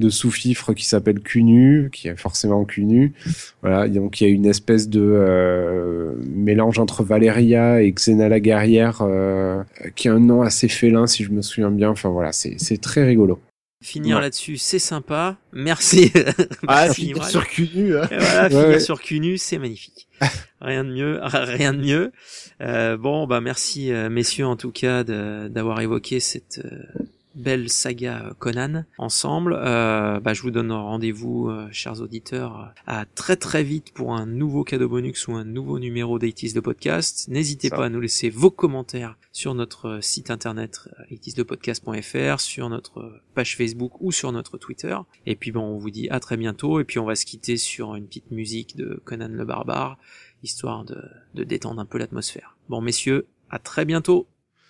de 0.00 0.08
sous-fifre 0.08 0.72
qui 0.74 0.84
s'appelle 0.84 1.20
Cunu, 1.20 1.90
qui 1.92 2.08
est 2.08 2.16
forcément 2.16 2.64
Cunu. 2.64 3.12
Voilà, 3.60 3.88
donc 3.88 4.20
il 4.20 4.24
y 4.24 4.26
a 4.26 4.30
une 4.32 4.46
espèce 4.46 4.88
de 4.88 5.00
euh, 5.02 6.12
mélange 6.34 6.78
entre 6.78 7.04
Valéria 7.04 7.82
et 7.82 7.92
Xena 7.92 8.28
la 8.28 8.40
guerrière, 8.40 9.02
euh, 9.02 9.62
qui 9.94 10.08
a 10.08 10.14
un 10.14 10.20
nom 10.20 10.42
assez 10.42 10.68
félin 10.68 11.06
si 11.06 11.24
je 11.24 11.30
me 11.30 11.42
souviens 11.42 11.70
bien. 11.70 11.90
Enfin 11.90 12.08
voilà, 12.08 12.32
c'est 12.32 12.56
c'est 12.58 12.80
très 12.80 13.04
rigolo. 13.04 13.40
Finir 13.82 14.16
Ouais. 14.16 14.22
là-dessus, 14.22 14.58
c'est 14.58 14.78
sympa. 14.78 15.36
Merci. 15.52 16.12
Ah, 16.68 16.84
Merci, 16.86 17.00
finir 17.08 17.24
sur 17.24 17.46
Cunu, 17.48 17.96
hein. 17.96 18.06
Voilà, 18.08 18.42
Ouais, 18.44 18.48
finir 18.50 18.66
ouais. 18.68 18.80
sur 18.80 19.00
Cunu, 19.00 19.38
c'est 19.38 19.58
magnifique. 19.58 20.06
rien 20.60 20.84
de 20.84 20.90
mieux, 20.92 21.18
rien 21.22 21.74
de 21.74 21.80
mieux. 21.80 22.12
Euh, 22.60 22.96
bon, 22.96 23.26
bah 23.26 23.40
merci 23.40 23.92
euh, 23.92 24.08
messieurs 24.08 24.46
en 24.46 24.54
tout 24.56 24.70
cas 24.70 25.02
d'avoir 25.02 25.80
évoqué 25.80 26.20
cette 26.20 26.60
euh, 26.64 27.04
belle 27.34 27.68
saga 27.68 28.26
euh, 28.26 28.34
Conan 28.38 28.84
ensemble. 28.98 29.56
Euh, 29.58 30.20
bah, 30.20 30.34
je 30.34 30.42
vous 30.42 30.50
donne 30.50 30.72
rendez-vous, 30.72 31.48
euh, 31.48 31.68
chers 31.70 32.00
auditeurs, 32.00 32.72
à 32.86 33.04
très 33.06 33.36
très 33.36 33.62
vite 33.62 33.92
pour 33.92 34.14
un 34.14 34.26
nouveau 34.26 34.64
cadeau 34.64 34.88
bonus 34.88 35.28
ou 35.28 35.32
un 35.32 35.44
nouveau 35.44 35.78
numéro 35.78 36.18
d'Aitis 36.18 36.52
de 36.52 36.60
podcast. 36.60 37.28
N'hésitez 37.28 37.70
pas 37.70 37.86
à 37.86 37.88
nous 37.88 38.00
laisser 38.00 38.30
vos 38.30 38.50
commentaires 38.50 39.16
sur 39.32 39.54
notre 39.54 39.88
euh, 39.88 40.00
site 40.00 40.30
internet 40.30 40.88
aitisdepodcast.fr, 41.10 42.40
sur 42.40 42.68
notre 42.68 43.20
page 43.34 43.56
Facebook 43.56 44.00
ou 44.00 44.12
sur 44.12 44.32
notre 44.32 44.58
Twitter. 44.58 44.96
Et 45.26 45.36
puis 45.36 45.52
bon, 45.52 45.62
on 45.62 45.78
vous 45.78 45.90
dit 45.90 46.08
à 46.10 46.20
très 46.20 46.36
bientôt 46.36 46.80
et 46.80 46.84
puis 46.84 46.98
on 46.98 47.04
va 47.04 47.14
se 47.14 47.26
quitter 47.26 47.56
sur 47.56 47.94
une 47.94 48.06
petite 48.06 48.30
musique 48.30 48.76
de 48.76 49.00
Conan 49.04 49.28
le 49.30 49.44
barbare, 49.44 49.98
histoire 50.42 50.84
de, 50.84 51.02
de 51.34 51.44
détendre 51.44 51.80
un 51.80 51.86
peu 51.86 51.98
l'atmosphère. 51.98 52.56
Bon 52.68 52.80
messieurs, 52.80 53.26
à 53.50 53.58
très 53.58 53.84
bientôt. 53.84 54.26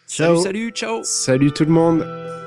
Ciao. 0.09 0.37
Salut, 0.37 0.43
salut, 0.43 0.71
ciao. 0.71 1.01
Salut 1.03 1.53
tout 1.53 1.65
le 1.65 1.71
monde. 1.71 2.42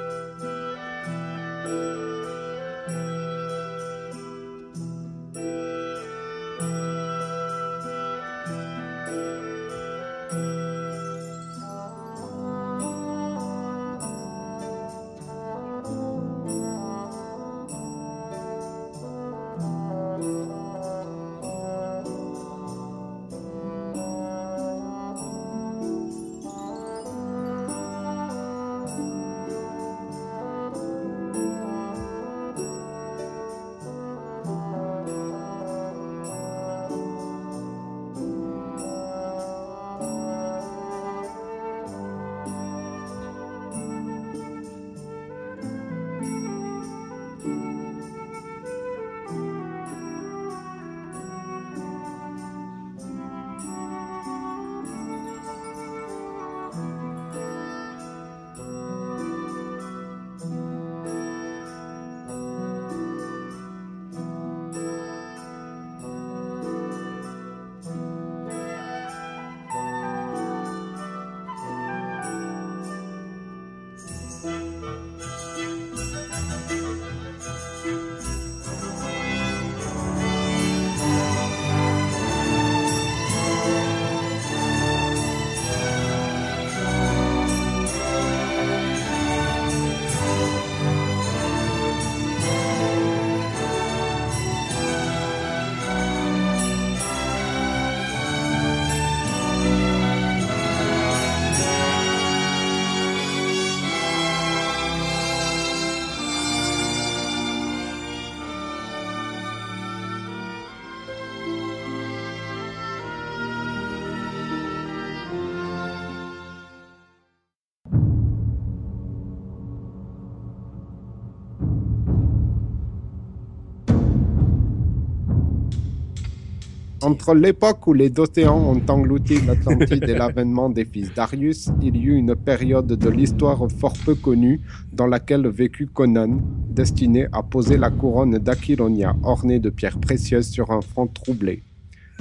Entre 127.06 127.36
l'époque 127.36 127.86
où 127.86 127.94
les 127.94 128.10
Dotéans 128.10 128.58
ont 128.58 128.82
englouti 128.92 129.40
l'Atlantide 129.46 130.10
et 130.10 130.16
l'avènement 130.18 130.72
des 130.72 130.86
fils 130.86 131.14
Darius, 131.14 131.70
il 131.80 131.98
y 131.98 132.06
eut 132.06 132.16
une 132.16 132.36
période 132.36 132.88
de 132.88 133.10
l'histoire 133.10 133.68
fort 133.80 133.94
peu 134.04 134.16
connue 134.16 134.60
dans 134.92 135.06
laquelle 135.06 135.48
vécut 135.48 135.86
Conan, 135.86 136.40
destiné 136.68 137.28
à 137.32 137.44
poser 137.44 137.78
la 137.78 137.92
couronne 137.92 138.40
d'Aquilonia 138.40 139.16
ornée 139.22 139.60
de 139.60 139.70
pierres 139.70 140.00
précieuses 140.00 140.50
sur 140.50 140.72
un 140.72 140.82
front 140.82 141.06
troublé. 141.06 141.62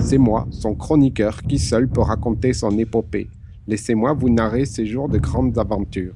C'est 0.00 0.18
moi, 0.18 0.46
son 0.50 0.74
chroniqueur, 0.74 1.40
qui 1.44 1.58
seul 1.58 1.88
peut 1.88 2.02
raconter 2.02 2.52
son 2.52 2.76
épopée. 2.76 3.30
Laissez-moi 3.66 4.12
vous 4.12 4.28
narrer 4.28 4.66
ces 4.66 4.84
jours 4.84 5.08
de 5.08 5.16
grandes 5.16 5.56
aventures. 5.56 6.12